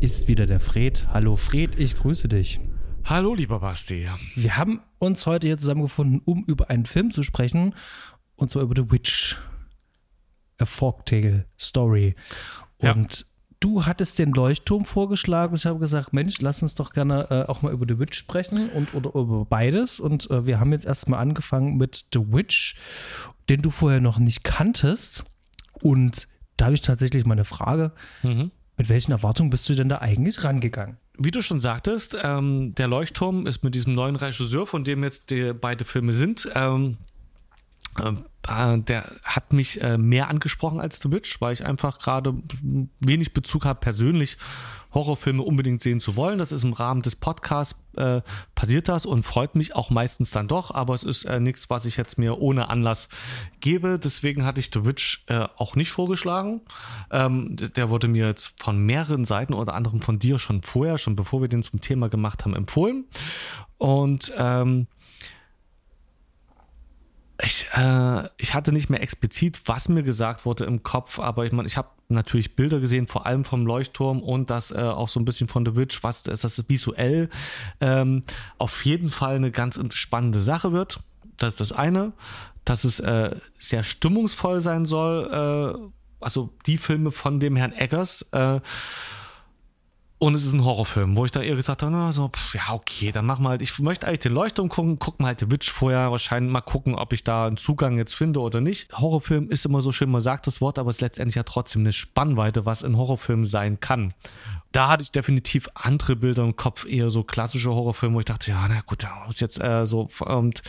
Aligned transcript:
ist 0.00 0.28
wieder 0.28 0.46
der 0.46 0.60
Fred. 0.60 1.08
Hallo 1.12 1.34
Fred, 1.34 1.78
ich 1.78 1.96
grüße 1.96 2.28
dich. 2.28 2.60
Hallo 3.04 3.34
lieber 3.34 3.58
Basti. 3.60 4.08
Wir 4.36 4.56
haben 4.56 4.80
uns 4.98 5.26
heute 5.26 5.48
hier 5.48 5.58
zusammengefunden, 5.58 6.22
um 6.24 6.44
über 6.44 6.70
einen 6.70 6.86
Film 6.86 7.10
zu 7.10 7.22
sprechen 7.22 7.74
und 8.36 8.50
zwar 8.50 8.62
über 8.62 8.74
The 8.76 8.92
Witch. 8.92 9.36
A 10.58 10.64
Folktale 10.64 11.46
Story. 11.58 12.14
Und 12.78 13.18
ja. 13.18 13.26
du 13.60 13.86
hattest 13.86 14.18
den 14.18 14.32
Leuchtturm 14.32 14.84
vorgeschlagen. 14.84 15.56
Ich 15.56 15.66
habe 15.66 15.78
gesagt, 15.78 16.12
Mensch, 16.12 16.40
lass 16.40 16.62
uns 16.62 16.74
doch 16.74 16.92
gerne 16.92 17.28
äh, 17.30 17.50
auch 17.50 17.62
mal 17.62 17.72
über 17.72 17.86
The 17.88 17.98
Witch 17.98 18.18
sprechen 18.18 18.70
und 18.70 18.94
oder 18.94 19.14
über 19.14 19.44
beides. 19.44 19.98
Und 19.98 20.30
äh, 20.30 20.46
wir 20.46 20.60
haben 20.60 20.72
jetzt 20.72 20.86
erstmal 20.86 21.20
angefangen 21.20 21.76
mit 21.76 22.06
The 22.12 22.32
Witch, 22.32 22.76
den 23.48 23.62
du 23.62 23.70
vorher 23.70 24.00
noch 24.00 24.18
nicht 24.18 24.44
kanntest. 24.44 25.24
Und 25.80 26.28
da 26.56 26.66
habe 26.66 26.74
ich 26.74 26.82
tatsächlich 26.82 27.24
mal 27.24 27.34
eine 27.34 27.44
Frage. 27.44 27.92
Mhm. 28.22 28.52
Mit 28.78 28.88
welchen 28.88 29.10
Erwartungen 29.10 29.50
bist 29.50 29.68
du 29.68 29.74
denn 29.74 29.88
da 29.88 29.98
eigentlich 29.98 30.44
rangegangen? 30.44 30.98
Wie 31.18 31.32
du 31.32 31.42
schon 31.42 31.58
sagtest, 31.58 32.16
ähm, 32.22 32.76
der 32.76 32.86
Leuchtturm 32.86 33.46
ist 33.46 33.64
mit 33.64 33.74
diesem 33.74 33.94
neuen 33.94 34.14
Regisseur, 34.14 34.68
von 34.68 34.84
dem 34.84 35.02
jetzt 35.02 35.30
die 35.30 35.52
beide 35.52 35.84
Filme 35.84 36.12
sind, 36.12 36.48
ähm, 36.54 36.96
äh, 38.00 38.78
der 38.78 39.04
hat 39.24 39.52
mich 39.52 39.82
äh, 39.82 39.98
mehr 39.98 40.28
angesprochen 40.28 40.80
als 40.80 41.00
The 41.02 41.10
Witch, 41.10 41.40
weil 41.40 41.54
ich 41.54 41.64
einfach 41.64 41.98
gerade 41.98 42.34
wenig 43.00 43.34
Bezug 43.34 43.64
habe, 43.64 43.80
persönlich 43.80 44.38
Horrorfilme 44.92 45.42
unbedingt 45.42 45.82
sehen 45.82 46.00
zu 46.00 46.16
wollen. 46.16 46.38
Das 46.38 46.52
ist 46.52 46.64
im 46.64 46.72
Rahmen 46.72 47.02
des 47.02 47.16
Podcasts 47.16 47.78
äh, 47.96 48.22
passiert 48.54 48.88
das 48.88 49.06
und 49.06 49.24
freut 49.24 49.54
mich 49.54 49.74
auch 49.74 49.90
meistens 49.90 50.30
dann 50.30 50.48
doch, 50.48 50.70
aber 50.70 50.94
es 50.94 51.04
ist 51.04 51.24
äh, 51.24 51.40
nichts, 51.40 51.68
was 51.68 51.84
ich 51.84 51.96
jetzt 51.96 52.18
mir 52.18 52.38
ohne 52.38 52.70
Anlass 52.70 53.08
gebe. 53.60 53.98
Deswegen 53.98 54.44
hatte 54.44 54.60
ich 54.60 54.70
The 54.72 54.84
Witch 54.84 55.24
äh, 55.26 55.46
auch 55.56 55.74
nicht 55.74 55.90
vorgeschlagen. 55.90 56.62
Ähm, 57.10 57.56
der 57.56 57.90
wurde 57.90 58.08
mir 58.08 58.26
jetzt 58.26 58.54
von 58.62 58.78
mehreren 58.78 59.24
Seiten, 59.24 59.52
unter 59.52 59.74
anderem 59.74 60.00
von 60.00 60.18
dir 60.18 60.38
schon 60.38 60.62
vorher, 60.62 60.98
schon 60.98 61.16
bevor 61.16 61.40
wir 61.40 61.48
den 61.48 61.62
zum 61.62 61.80
Thema 61.80 62.08
gemacht 62.08 62.44
haben, 62.44 62.54
empfohlen. 62.54 63.06
Und 63.76 64.32
ähm, 64.36 64.86
ich, 67.42 67.68
äh, 67.74 68.28
ich 68.36 68.54
hatte 68.54 68.72
nicht 68.72 68.90
mehr 68.90 69.00
explizit, 69.00 69.60
was 69.66 69.88
mir 69.88 70.02
gesagt 70.02 70.44
wurde 70.44 70.64
im 70.64 70.82
Kopf, 70.82 71.18
aber 71.18 71.46
ich 71.46 71.52
meine, 71.52 71.68
ich 71.68 71.76
habe 71.76 71.88
natürlich 72.08 72.56
Bilder 72.56 72.80
gesehen, 72.80 73.06
vor 73.06 73.26
allem 73.26 73.44
vom 73.44 73.64
Leuchtturm 73.64 74.22
und 74.22 74.50
das 74.50 74.70
äh, 74.72 74.78
auch 74.78 75.08
so 75.08 75.20
ein 75.20 75.24
bisschen 75.24 75.46
von 75.46 75.64
The 75.64 75.76
Witch, 75.76 76.02
was 76.02 76.22
das, 76.24 76.40
das 76.40 76.68
visuell 76.68 77.28
ähm, 77.80 78.24
auf 78.58 78.84
jeden 78.84 79.08
Fall 79.08 79.36
eine 79.36 79.52
ganz 79.52 79.78
spannende 79.94 80.40
Sache 80.40 80.72
wird. 80.72 81.00
Das 81.36 81.54
ist 81.54 81.60
das 81.60 81.72
eine, 81.72 82.12
dass 82.64 82.84
es 82.84 82.98
äh, 82.98 83.36
sehr 83.54 83.84
stimmungsvoll 83.84 84.60
sein 84.60 84.84
soll. 84.84 85.80
Äh, 85.80 86.24
also 86.24 86.50
die 86.66 86.78
Filme 86.78 87.12
von 87.12 87.38
dem 87.38 87.54
Herrn 87.54 87.72
Eggers. 87.72 88.26
Und 90.20 90.34
es 90.34 90.44
ist 90.44 90.52
ein 90.52 90.64
Horrorfilm, 90.64 91.16
wo 91.16 91.24
ich 91.24 91.30
da 91.30 91.40
eher 91.40 91.54
gesagt 91.54 91.82
habe, 91.82 91.92
na, 91.92 92.10
so, 92.10 92.28
pff, 92.28 92.56
ja, 92.56 92.72
okay, 92.72 93.12
dann 93.12 93.24
machen 93.24 93.44
wir 93.44 93.50
halt, 93.50 93.62
ich 93.62 93.78
möchte 93.78 94.08
eigentlich 94.08 94.18
den 94.18 94.32
Leuchtturm 94.32 94.68
gucken, 94.68 94.98
gucken 94.98 95.24
wir 95.24 95.28
halt 95.28 95.38
The 95.38 95.50
Witch 95.52 95.70
vorher, 95.70 96.10
wahrscheinlich 96.10 96.52
mal 96.52 96.60
gucken, 96.60 96.96
ob 96.96 97.12
ich 97.12 97.22
da 97.22 97.46
einen 97.46 97.56
Zugang 97.56 97.98
jetzt 97.98 98.14
finde 98.14 98.40
oder 98.40 98.60
nicht. 98.60 98.92
Horrorfilm 98.98 99.48
ist 99.48 99.64
immer 99.64 99.80
so 99.80 99.92
schön, 99.92 100.10
man 100.10 100.20
sagt 100.20 100.48
das 100.48 100.60
Wort, 100.60 100.76
aber 100.80 100.90
es 100.90 100.96
ist 100.96 101.02
letztendlich 101.02 101.36
ja 101.36 101.44
trotzdem 101.44 101.82
eine 101.82 101.92
Spannweite, 101.92 102.66
was 102.66 102.82
ein 102.82 102.96
Horrorfilm 102.96 103.44
sein 103.44 103.78
kann. 103.78 104.12
Da 104.72 104.88
hatte 104.88 105.04
ich 105.04 105.12
definitiv 105.12 105.68
andere 105.74 106.16
Bilder 106.16 106.42
im 106.42 106.56
Kopf, 106.56 106.84
eher 106.84 107.10
so 107.10 107.22
klassische 107.22 107.70
Horrorfilme, 107.70 108.16
wo 108.16 108.18
ich 108.18 108.26
dachte, 108.26 108.50
ja, 108.50 108.66
na 108.68 108.80
gut, 108.80 109.04
da 109.04 109.22
muss 109.24 109.38
jetzt 109.38 109.62
äh, 109.62 109.86
so, 109.86 110.08
und 110.18 110.62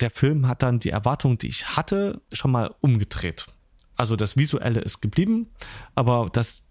der 0.00 0.10
Film 0.10 0.48
hat 0.48 0.62
dann 0.62 0.80
die 0.80 0.90
Erwartung, 0.90 1.36
die 1.36 1.48
ich 1.48 1.76
hatte, 1.76 2.22
schon 2.32 2.50
mal 2.50 2.74
umgedreht. 2.80 3.46
Also 3.96 4.16
das 4.16 4.38
Visuelle 4.38 4.80
ist 4.80 5.02
geblieben, 5.02 5.48
aber 5.94 6.30
das 6.32 6.64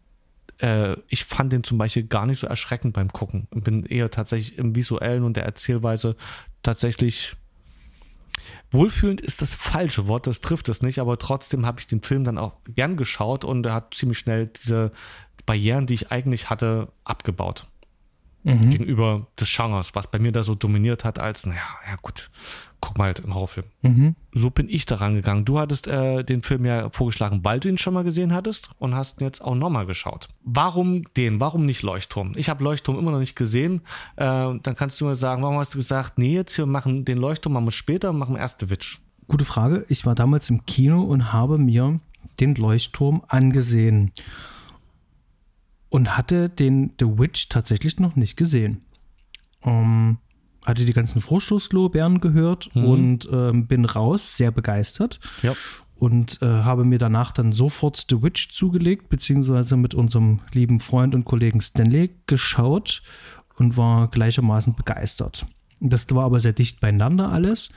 äh, 0.59 0.95
ich 1.07 1.25
fand 1.25 1.53
den 1.53 1.63
zum 1.63 1.77
Beispiel 1.77 2.03
gar 2.03 2.25
nicht 2.25 2.39
so 2.39 2.47
erschreckend 2.47 2.93
beim 2.93 3.11
Gucken. 3.11 3.47
Bin 3.51 3.85
eher 3.85 4.11
tatsächlich 4.11 4.57
im 4.57 4.75
Visuellen 4.75 5.23
und 5.23 5.35
der 5.35 5.45
Erzählweise 5.45 6.15
tatsächlich 6.63 7.35
wohlfühlend 8.71 9.21
ist 9.21 9.41
das 9.41 9.53
falsche 9.55 10.07
Wort, 10.07 10.27
das 10.27 10.41
trifft 10.41 10.69
es 10.69 10.81
nicht, 10.81 10.99
aber 10.99 11.17
trotzdem 11.17 11.65
habe 11.65 11.79
ich 11.79 11.87
den 11.87 12.01
Film 12.01 12.23
dann 12.23 12.37
auch 12.37 12.53
gern 12.67 12.97
geschaut 12.97 13.43
und 13.43 13.65
er 13.65 13.73
hat 13.73 13.93
ziemlich 13.93 14.17
schnell 14.17 14.47
diese 14.47 14.91
Barrieren, 15.45 15.87
die 15.87 15.95
ich 15.95 16.11
eigentlich 16.11 16.49
hatte, 16.49 16.91
abgebaut 17.03 17.67
mhm. 18.43 18.69
gegenüber 18.69 19.27
des 19.39 19.49
Genres, 19.53 19.95
was 19.95 20.09
bei 20.09 20.19
mir 20.19 20.31
da 20.31 20.43
so 20.43 20.55
dominiert 20.55 21.03
hat, 21.03 21.19
als, 21.19 21.45
naja, 21.45 21.61
ja 21.87 21.95
gut, 22.01 22.29
guck 22.81 22.97
mal 22.97 23.05
halt 23.05 23.23
einen 23.23 23.33
Horrorfilm. 23.33 23.65
Mhm. 23.81 24.15
So 24.33 24.49
bin 24.49 24.69
ich 24.69 24.85
daran 24.85 25.15
gegangen. 25.15 25.45
Du 25.45 25.59
hattest 25.59 25.87
äh, 25.87 26.23
den 26.23 26.41
Film 26.41 26.65
ja 26.65 26.89
vorgeschlagen, 26.89 27.41
weil 27.43 27.59
du 27.59 27.69
ihn 27.69 27.77
schon 27.77 27.93
mal 27.93 28.03
gesehen 28.03 28.33
hattest 28.33 28.69
und 28.79 28.95
hast 28.95 29.19
ihn 29.19 29.25
jetzt 29.25 29.41
auch 29.41 29.55
nochmal 29.55 29.85
geschaut. 29.85 30.29
Warum 30.43 31.03
den? 31.15 31.39
Warum 31.39 31.65
nicht 31.65 31.83
Leuchtturm? 31.83 32.33
Ich 32.35 32.49
habe 32.49 32.63
Leuchtturm 32.63 32.97
immer 32.97 33.11
noch 33.11 33.19
nicht 33.19 33.35
gesehen. 33.35 33.81
Äh, 34.15 34.25
dann 34.25 34.75
kannst 34.75 34.99
du 35.01 35.05
mir 35.05 35.15
sagen, 35.15 35.43
warum 35.43 35.57
hast 35.57 35.73
du 35.73 35.77
gesagt, 35.77 36.17
nee, 36.17 36.35
jetzt 36.35 36.57
wir 36.57 36.65
machen 36.65 37.05
den 37.05 37.17
Leuchtturm, 37.17 37.53
machen 37.53 37.65
wir 37.65 37.71
später, 37.71 38.13
machen 38.13 38.35
wir 38.35 38.39
erst 38.39 38.61
The 38.61 38.69
Witch. 38.69 38.99
Gute 39.27 39.45
Frage. 39.45 39.85
Ich 39.89 40.05
war 40.05 40.15
damals 40.15 40.49
im 40.49 40.65
Kino 40.65 41.03
und 41.03 41.33
habe 41.33 41.57
mir 41.57 41.99
den 42.39 42.55
Leuchtturm 42.55 43.21
angesehen 43.27 44.11
und 45.89 46.17
hatte 46.17 46.49
den 46.49 46.93
The 46.99 47.05
Witch 47.17 47.49
tatsächlich 47.49 47.99
noch 47.99 48.15
nicht 48.15 48.37
gesehen. 48.37 48.81
Ähm, 49.63 50.17
hatte 50.65 50.85
die 50.85 50.93
ganzen 50.93 51.21
Vorstoßlorbeeren 51.21 52.19
gehört 52.19 52.73
mhm. 52.75 52.85
und 52.85 53.29
ähm, 53.31 53.67
bin 53.67 53.85
raus, 53.85 54.37
sehr 54.37 54.51
begeistert. 54.51 55.19
Ja. 55.41 55.53
Und 55.95 56.41
äh, 56.41 56.45
habe 56.45 56.85
mir 56.85 56.97
danach 56.97 57.33
dann 57.33 57.51
sofort 57.51 58.05
The 58.09 58.21
Witch 58.21 58.49
zugelegt, 58.51 59.09
beziehungsweise 59.09 59.75
mit 59.75 59.93
unserem 59.93 60.39
lieben 60.53 60.79
Freund 60.79 61.13
und 61.13 61.25
Kollegen 61.25 61.59
Stanley 61.59 62.15
geschaut 62.25 63.01
und 63.57 63.75
war 63.75 64.07
gleichermaßen 64.07 64.75
begeistert. 64.75 65.45
Das 65.81 66.09
war 66.11 66.23
aber 66.23 66.39
sehr 66.39 66.53
dicht 66.53 66.79
beieinander 66.79 67.29
alles. 67.29 67.69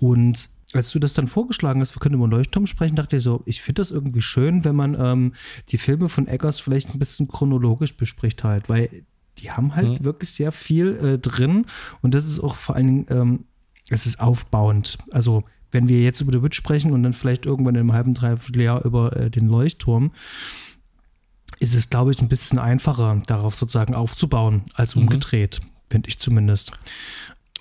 Und 0.00 0.48
als 0.72 0.90
du 0.90 0.98
das 0.98 1.14
dann 1.14 1.28
vorgeschlagen 1.28 1.80
hast, 1.80 1.94
wir 1.94 2.00
können 2.00 2.14
über 2.14 2.28
Leuchtturm 2.28 2.66
sprechen, 2.66 2.96
dachte 2.96 3.16
ich 3.16 3.22
so, 3.22 3.42
ich 3.44 3.60
finde 3.62 3.80
das 3.80 3.90
irgendwie 3.90 4.22
schön, 4.22 4.64
wenn 4.64 4.76
man 4.76 4.96
ähm, 4.98 5.32
die 5.68 5.78
Filme 5.78 6.08
von 6.08 6.28
Eggers 6.28 6.60
vielleicht 6.60 6.94
ein 6.94 6.98
bisschen 6.98 7.28
chronologisch 7.28 7.96
bespricht 7.96 8.44
halt, 8.44 8.68
weil 8.68 9.04
die 9.38 9.50
haben 9.50 9.74
halt 9.74 10.00
mhm. 10.00 10.04
wirklich 10.04 10.30
sehr 10.30 10.52
viel 10.52 10.96
äh, 10.96 11.18
drin 11.18 11.66
und 12.00 12.14
das 12.14 12.24
ist 12.24 12.40
auch 12.40 12.54
vor 12.54 12.76
allen 12.76 12.86
Dingen, 12.86 13.06
ähm, 13.10 13.44
es 13.88 14.06
ist 14.06 14.20
aufbauend. 14.20 14.98
Also 15.10 15.44
wenn 15.70 15.88
wir 15.88 16.02
jetzt 16.02 16.20
über 16.20 16.32
The 16.32 16.42
Witch 16.42 16.56
sprechen 16.56 16.92
und 16.92 17.02
dann 17.02 17.12
vielleicht 17.12 17.46
irgendwann 17.46 17.74
in 17.74 17.80
einem 17.80 17.92
halben, 17.92 18.14
dreiviertel 18.14 18.62
Jahr 18.62 18.84
über 18.84 19.16
äh, 19.16 19.30
den 19.30 19.48
Leuchtturm, 19.48 20.12
ist 21.58 21.74
es, 21.74 21.90
glaube 21.90 22.10
ich, 22.10 22.20
ein 22.20 22.28
bisschen 22.28 22.58
einfacher, 22.58 23.22
darauf 23.26 23.54
sozusagen 23.54 23.94
aufzubauen, 23.94 24.62
als 24.74 24.94
mhm. 24.94 25.02
umgedreht, 25.02 25.60
mhm. 25.62 25.68
finde 25.90 26.08
ich 26.08 26.18
zumindest. 26.18 26.72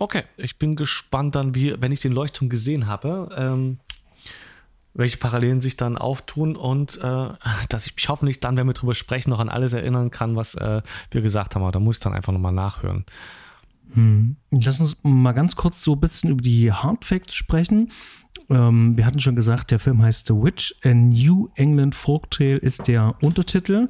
Okay, 0.01 0.23
ich 0.35 0.57
bin 0.57 0.75
gespannt 0.75 1.35
dann, 1.35 1.53
wie, 1.53 1.79
wenn 1.79 1.91
ich 1.91 1.99
den 1.99 2.11
Leuchtturm 2.11 2.49
gesehen 2.49 2.87
habe, 2.87 3.29
ähm, 3.37 3.77
welche 4.95 5.17
Parallelen 5.17 5.61
sich 5.61 5.77
dann 5.77 5.95
auftun 5.95 6.55
und 6.55 6.97
äh, 7.03 7.29
dass 7.69 7.85
ich 7.85 7.95
mich 7.95 8.09
hoffentlich 8.09 8.39
dann, 8.39 8.57
wenn 8.57 8.65
wir 8.65 8.73
drüber 8.73 8.95
sprechen, 8.95 9.29
noch 9.29 9.37
an 9.37 9.47
alles 9.47 9.73
erinnern 9.73 10.09
kann, 10.09 10.35
was 10.35 10.55
äh, 10.55 10.81
wir 11.11 11.21
gesagt 11.21 11.53
haben. 11.53 11.61
Aber 11.61 11.71
da 11.71 11.79
muss 11.79 11.97
ich 11.97 12.03
dann 12.03 12.13
einfach 12.13 12.33
nochmal 12.33 12.51
nachhören. 12.51 13.05
Hm. 13.93 14.37
Lass 14.49 14.79
uns 14.79 14.97
mal 15.03 15.33
ganz 15.33 15.55
kurz 15.55 15.83
so 15.83 15.93
ein 15.93 15.99
bisschen 15.99 16.31
über 16.31 16.41
die 16.41 16.71
Hard 16.71 17.05
Facts 17.05 17.35
sprechen. 17.35 17.91
Ähm, 18.49 18.97
wir 18.97 19.05
hatten 19.05 19.19
schon 19.19 19.35
gesagt, 19.35 19.69
der 19.69 19.77
Film 19.77 20.01
heißt 20.01 20.25
The 20.25 20.33
Witch. 20.33 20.73
A 20.83 20.95
New 20.95 21.49
England 21.53 21.93
Folktale 21.93 22.57
ist 22.57 22.87
der 22.87 23.13
Untertitel. 23.21 23.89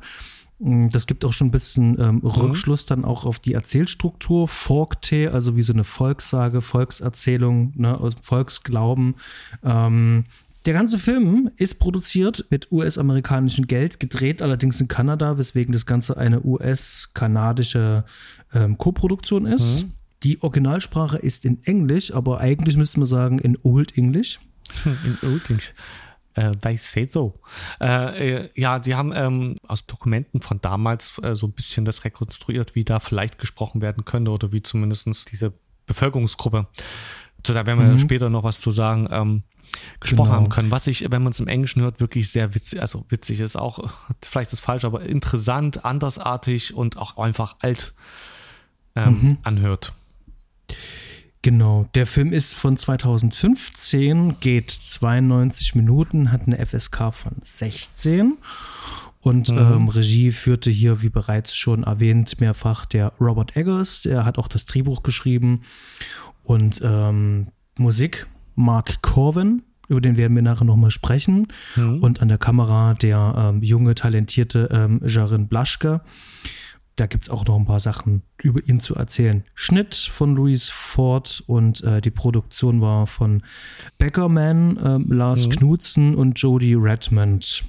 Mm, 0.62 0.88
das 0.90 1.08
gibt 1.08 1.25
auch 1.25 1.34
schon 1.34 1.48
ein 1.48 1.52
bisschen 1.52 2.00
ähm, 2.00 2.16
mhm. 2.16 2.28
Rückschluss 2.28 2.86
dann 2.86 3.04
auch 3.04 3.25
auf 3.25 3.40
die 3.40 3.54
Erzählstruktur. 3.54 4.48
Folktale, 4.48 5.31
also 5.31 5.56
wie 5.56 5.62
so 5.62 5.74
eine 5.74 5.84
Volkssage, 5.84 6.62
Volkserzählung, 6.62 7.74
ne, 7.75 8.00
Volksglauben. 8.22 9.16
Ähm, 9.63 10.25
der 10.66 10.75
ganze 10.75 11.00
Film 11.00 11.50
ist 11.56 11.80
produziert 11.80 12.46
mit 12.52 12.72
US-amerikanischem 12.72 13.66
Geld, 13.66 14.00
gedreht 14.00 14.44
allerdings 14.44 14.80
in 14.80 14.88
Kanada, 14.88 15.40
weswegen 15.40 15.74
das 15.74 15.88
Ganze 15.88 16.18
eine 16.18 16.46
US-kanadische 16.46 18.04
ähm, 18.54 18.78
Koproduktion 18.78 19.48
ist. 19.48 19.84
Mhm. 19.84 19.92
Die 20.22 20.44
Originalsprache 20.44 21.18
ist 21.18 21.46
in 21.46 21.64
Englisch, 21.64 22.14
aber 22.14 22.40
eigentlich 22.40 22.78
müsste 22.78 23.00
man 23.00 23.07
sagen 23.07 23.40
in 23.40 23.57
Old 23.64 23.98
English. 23.98 24.40
In 24.86 25.18
Old 25.28 25.50
English. 25.50 25.74
Äh, 26.33 26.51
they 26.51 26.78
say 26.78 27.07
so. 27.10 27.39
Äh, 27.80 28.36
äh, 28.36 28.50
ja, 28.56 28.80
die 28.80 28.95
haben 28.95 29.12
ähm, 29.13 29.56
aus 29.68 29.86
Dokumenten 29.86 30.42
von 30.42 30.62
damals 30.62 31.18
äh, 31.22 31.36
so 31.36 31.48
ein 31.48 31.51
bisschen 31.51 31.86
das 31.86 32.06
rekonstruiert, 32.06 32.75
wie 32.75 32.83
da 32.83 33.00
vielleicht 33.00 33.38
gesprochen 33.38 33.81
werden 33.81 34.06
könnte 34.06 34.31
oder 34.31 34.51
wie 34.51 34.63
zumindest 34.63 35.31
diese 35.31 35.54
Bevölkerungsgruppe, 35.88 36.68
zu 37.44 37.54
der 37.54 37.66
werden 37.66 37.80
wir 37.80 37.92
mhm. 37.94 38.00
später 38.00 38.30
noch 38.30 38.44
was 38.44 38.60
zu 38.62 38.72
sagen, 38.72 39.07
ähm, 39.12 39.44
gesprochen 40.00 40.30
genau. 40.30 40.42
haben 40.42 40.50
können. 40.50 40.72
Was 40.72 40.88
ich, 40.88 41.10
wenn 41.10 41.24
man 41.24 41.31
es 41.31 41.39
im 41.39 41.48
Englischen 41.48 41.81
hört, 41.81 42.00
wirklich 42.00 42.30
sehr 42.31 42.54
witzig, 42.54 42.81
also 42.81 43.06
witzig 43.10 43.39
ist 43.39 43.56
auch, 43.56 43.92
vielleicht 44.24 44.54
ist 44.54 44.60
falsch, 44.60 44.86
aber 44.86 45.01
interessant, 45.01 45.86
andersartig 45.86 46.74
und 46.74 46.98
auch 46.98 47.18
einfach 47.18 47.56
alt 47.60 47.94
ähm, 48.95 49.19
mhm. 49.22 49.38
anhört. 49.44 49.94
Genau, 51.44 51.88
der 51.96 52.06
Film 52.06 52.34
ist 52.34 52.54
von 52.54 52.78
2015, 52.78 54.40
geht 54.40 54.70
92 54.70 55.74
Minuten, 55.74 56.32
hat 56.32 56.42
eine 56.46 56.64
FSK 56.64 57.12
von 57.12 57.34
16 57.42 58.38
und 59.22 59.50
mhm. 59.50 59.58
ähm, 59.58 59.88
Regie 59.88 60.32
führte 60.32 60.70
hier, 60.70 61.02
wie 61.02 61.10
bereits 61.10 61.56
schon 61.56 61.84
erwähnt, 61.84 62.40
mehrfach 62.40 62.86
der 62.86 63.14
Robert 63.20 63.56
Eggers, 63.56 64.02
der 64.02 64.26
hat 64.26 64.38
auch 64.38 64.48
das 64.48 64.66
Drehbuch 64.66 65.04
geschrieben. 65.04 65.62
Und 66.44 66.82
ähm, 66.84 67.48
Musik 67.78 68.28
Mark 68.56 69.02
Corwin, 69.02 69.62
über 69.88 70.02
den 70.02 70.18
werden 70.18 70.36
wir 70.36 70.42
nachher 70.42 70.66
nochmal 70.66 70.92
sprechen. 70.92 71.48
Mhm. 71.76 72.02
und 72.02 72.22
an 72.22 72.28
der 72.28 72.40
Kamera 72.40 72.96
der 72.96 73.36
ähm, 73.38 73.64
junge, 73.64 73.96
talentierte 73.96 74.70
ähm, 74.72 75.02
Jarin 75.06 75.48
Blaschke 75.48 76.02
da 77.01 77.07
gibt 77.07 77.24
es 77.24 77.31
auch 77.31 77.44
noch 77.45 77.57
ein 77.57 77.65
paar 77.65 77.80
Sachen 77.80 78.21
über 78.44 78.62
ihn 78.63 78.80
zu 78.80 78.94
erzählen. 78.94 79.44
Schnitt 79.56 79.95
von 79.95 80.36
Louis 80.36 80.69
Ford 80.69 81.44
und 81.48 81.83
äh, 81.83 82.00
die 82.00 82.12
Produktion 82.12 82.80
war 82.80 83.07
von 83.07 83.42
Beckerman, 83.98 84.77
äh, 84.77 85.12
Lars 85.12 85.48
mhm. 85.48 85.51
Knudsen 85.51 86.13
und 86.13 86.39
Jodie 86.39 86.75
Redmond. 86.75 87.63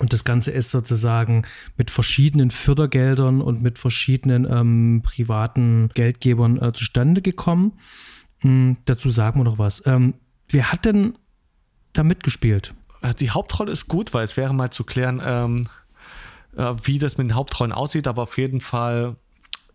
Und 0.00 0.12
das 0.12 0.24
Ganze 0.24 0.50
ist 0.50 0.70
sozusagen 0.70 1.46
mit 1.78 1.90
verschiedenen 1.90 2.50
Fördergeldern 2.50 3.40
und 3.40 3.62
mit 3.62 3.78
verschiedenen 3.78 4.44
ähm, 4.44 5.00
privaten 5.02 5.88
Geldgebern 5.94 6.60
äh, 6.60 6.74
zustande 6.74 7.22
gekommen. 7.22 7.72
Hm, 8.40 8.76
dazu 8.84 9.08
sagen 9.08 9.40
wir 9.40 9.44
noch 9.44 9.58
was. 9.58 9.82
Ähm, 9.86 10.12
wer 10.50 10.70
hat 10.70 10.84
denn 10.84 11.16
da 11.94 12.02
mitgespielt? 12.02 12.74
Die 13.18 13.30
Hauptrolle 13.30 13.72
ist 13.72 13.88
gut, 13.88 14.12
weil 14.12 14.24
es 14.24 14.36
wäre 14.36 14.52
mal 14.52 14.70
zu 14.70 14.84
klären, 14.84 15.22
ähm, 15.24 15.68
äh, 16.56 16.74
wie 16.84 16.98
das 16.98 17.18
mit 17.18 17.28
den 17.28 17.34
Hauptrollen 17.34 17.72
aussieht, 17.72 18.06
aber 18.06 18.22
auf 18.22 18.38
jeden 18.38 18.60
Fall 18.60 19.16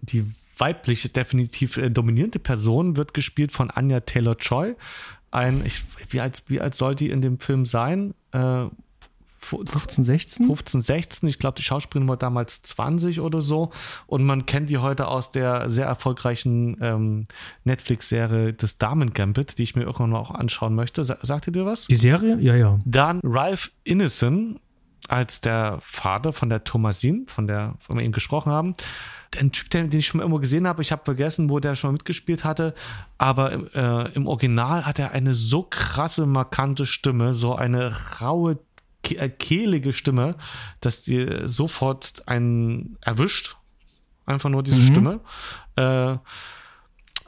die 0.01 0.25
weibliche, 0.57 1.09
definitiv 1.09 1.77
äh, 1.77 1.89
dominierende 1.89 2.39
Person 2.39 2.97
wird 2.97 3.13
gespielt 3.13 3.51
von 3.51 3.69
Anya 3.71 4.01
Taylor-Joy. 4.01 4.75
Ein, 5.31 5.65
ich, 5.65 5.83
wie, 6.09 6.21
alt, 6.21 6.43
wie 6.47 6.61
alt 6.61 6.75
soll 6.75 6.95
die 6.95 7.09
in 7.09 7.21
dem 7.21 7.39
Film 7.39 7.65
sein? 7.65 8.13
Äh, 8.31 8.65
15, 9.39 10.03
16? 10.03 10.45
15, 10.47 10.81
16. 10.81 11.29
Ich 11.29 11.39
glaube, 11.39 11.55
die 11.57 11.63
Schauspielerin 11.63 12.09
war 12.09 12.17
damals 12.17 12.63
20 12.63 13.21
oder 13.21 13.41
so. 13.41 13.71
Und 14.05 14.25
man 14.25 14.45
kennt 14.45 14.69
die 14.69 14.79
heute 14.79 15.07
aus 15.07 15.31
der 15.31 15.69
sehr 15.69 15.85
erfolgreichen 15.85 16.77
ähm, 16.81 17.27
Netflix-Serie 17.63 18.53
des 18.53 18.77
Damen 18.77 19.13
Gambit, 19.13 19.57
die 19.57 19.63
ich 19.63 19.75
mir 19.75 19.83
irgendwann 19.83 20.09
mal 20.09 20.19
auch 20.19 20.31
anschauen 20.31 20.75
möchte. 20.75 21.05
Sa 21.05 21.17
sagt 21.21 21.47
ihr 21.47 21.53
dir 21.53 21.65
was? 21.65 21.87
Die 21.87 21.95
Serie? 21.95 22.37
Ja, 22.39 22.55
ja. 22.55 22.79
Dann 22.85 23.21
Ralph 23.23 23.71
Innocent 23.83 24.59
als 25.07 25.41
der 25.41 25.79
Vater 25.81 26.33
von 26.33 26.49
der 26.49 26.63
Thomasin, 26.63 27.27
von 27.27 27.47
der 27.47 27.75
von 27.79 27.97
wir 27.97 28.03
eben 28.03 28.13
gesprochen 28.13 28.51
haben. 28.51 28.75
Ein 29.37 29.51
Typ, 29.51 29.69
den, 29.69 29.91
ich 29.91 30.07
schon 30.07 30.19
mal 30.19 30.23
irgendwo 30.23 30.39
gesehen 30.39 30.67
habe, 30.67 30.81
ich 30.81 30.91
habe 30.91 31.03
vergessen, 31.03 31.49
wo 31.49 31.59
der 31.59 31.75
schon 31.75 31.93
mitgespielt 31.93 32.43
hatte, 32.43 32.73
aber 33.17 33.75
äh, 33.75 34.13
im 34.13 34.25
Original 34.25 34.85
hat 34.85 34.99
er 34.99 35.11
eine 35.11 35.33
so 35.33 35.63
krasse, 35.63 36.25
markante 36.25 36.85
Stimme, 36.85 37.33
so 37.33 37.55
eine 37.55 37.93
raue, 38.21 38.59
äh, 39.09 39.29
kehlige 39.29 39.93
Stimme, 39.93 40.35
dass 40.81 41.01
die 41.01 41.43
sofort 41.45 42.27
einen 42.27 42.97
erwischt. 43.01 43.57
Einfach 44.25 44.49
nur 44.49 44.63
diese 44.63 44.79
mhm. 44.79 44.87
Stimme. 44.87 45.19
Äh, 45.75 46.17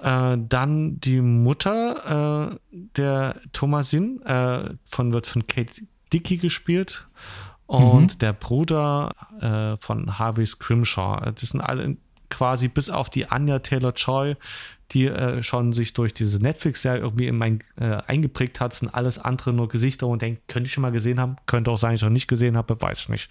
äh, 0.01 0.37
dann 0.37 0.99
die 0.99 1.21
Mutter 1.21 2.51
äh, 2.51 2.59
der 2.71 3.35
Thomasin 3.51 4.21
äh, 4.23 4.73
von, 4.89 5.13
wird 5.13 5.27
von 5.27 5.45
Kate 5.47 5.81
Dickey 6.13 6.37
gespielt 6.37 7.07
und 7.69 8.15
mhm. 8.15 8.17
der 8.17 8.33
Bruder 8.33 9.11
äh, 9.41 9.77
von 9.77 10.17
Harvey 10.17 10.45
Scrimshaw. 10.45 11.31
Das 11.35 11.49
sind 11.49 11.61
alle 11.61 11.97
quasi 12.31 12.67
bis 12.67 12.89
auf 12.89 13.11
die 13.11 13.27
Anya 13.27 13.59
Taylor-Joy, 13.59 14.37
die 14.91 15.05
äh, 15.05 15.43
schon 15.43 15.73
sich 15.73 15.93
durch 15.93 16.15
diese 16.15 16.41
Netflix-Serie 16.41 16.99
irgendwie 16.99 17.27
in 17.27 17.37
mein, 17.37 17.63
äh, 17.79 17.97
eingeprägt 18.07 18.59
hat, 18.59 18.73
sind 18.73 18.91
alles 18.91 19.19
andere 19.19 19.53
nur 19.53 19.67
Gesichter 19.67 20.07
und 20.07 20.23
denkt, 20.23 20.47
könnte 20.47 20.65
ich 20.65 20.73
schon 20.73 20.81
mal 20.81 20.91
gesehen 20.91 21.19
haben, 21.19 21.35
könnte 21.45 21.69
auch 21.69 21.77
sein, 21.77 21.93
ich 21.93 22.01
noch 22.01 22.09
nicht 22.09 22.27
gesehen 22.27 22.57
habe, 22.57 22.75
weiß 22.81 23.01
ich 23.01 23.09
nicht. 23.09 23.29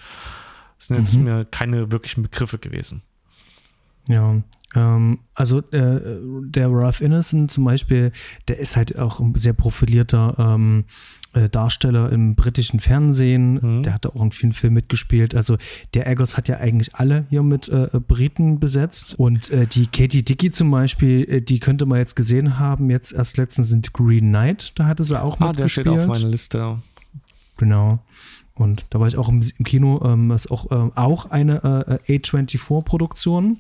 Das 0.79 0.87
sind 0.87 0.99
jetzt 0.99 1.15
mhm. 1.17 1.25
mir 1.25 1.45
keine 1.45 1.91
wirklichen 1.91 2.23
Begriffe 2.23 2.59
gewesen. 2.59 3.03
Ja, 4.07 4.37
ähm, 4.77 5.19
also 5.35 5.59
äh, 5.73 6.01
der 6.45 6.71
Ralph 6.71 7.01
Innocent 7.01 7.51
zum 7.51 7.65
Beispiel, 7.65 8.13
der 8.47 8.59
ist 8.59 8.77
halt 8.77 8.97
auch 8.97 9.19
ein 9.19 9.35
sehr 9.35 9.53
profilierter 9.53 10.37
ähm, 10.39 10.85
äh, 11.35 11.49
Darsteller 11.49 12.11
im 12.11 12.35
britischen 12.35 12.81
Fernsehen. 12.81 13.55
Mhm. 13.79 13.83
Der 13.83 13.95
hat 13.95 14.07
auch 14.07 14.23
in 14.23 14.33
vielen 14.33 14.53
Filmen 14.53 14.75
mitgespielt. 14.75 15.35
Also 15.35 15.57
der 15.95 16.07
Eggers 16.07 16.37
hat 16.37 16.49
ja 16.49 16.57
eigentlich 16.57 16.95
alle 16.95 17.27
hier 17.29 17.43
mit 17.43 17.69
äh, 17.69 17.89
Briten 18.07 18.61
besetzt. 18.61 19.15
Und 19.19 19.51
äh, 19.51 19.67
die 19.67 19.87
Katie 19.87 20.23
Dickey 20.23 20.51
zum 20.51 20.71
Beispiel, 20.71 21.29
äh, 21.29 21.41
die 21.43 21.61
könnte 21.61 21.87
man 21.87 21.99
jetzt 21.99 22.17
gesehen 22.17 22.59
haben. 22.59 22.91
Jetzt 22.91 23.13
erst 23.13 23.37
letztens 23.37 23.69
sind 23.69 23.93
Green 23.93 24.29
Knight, 24.29 24.73
da 24.77 24.87
hatte 24.87 25.05
sie 25.05 25.21
auch 25.21 25.41
ah, 25.41 25.49
mitgespielt. 25.49 25.87
Ah, 25.87 25.91
der 25.91 25.99
steht 26.01 26.11
auf 26.11 26.19
meiner 26.19 26.31
Liste. 26.31 26.79
Genau. 27.57 27.99
Und 28.55 28.87
da 28.91 28.99
war 28.99 29.07
ich 29.07 29.17
auch 29.17 29.29
im, 29.29 29.41
im 29.59 29.65
Kino. 29.65 30.01
Ähm, 30.05 30.31
das 30.31 30.47
ist 30.47 30.51
auch, 30.51 30.71
äh, 30.71 30.91
auch 30.95 31.31
eine 31.31 32.01
äh, 32.07 32.19
A24-Produktion. 32.19 33.59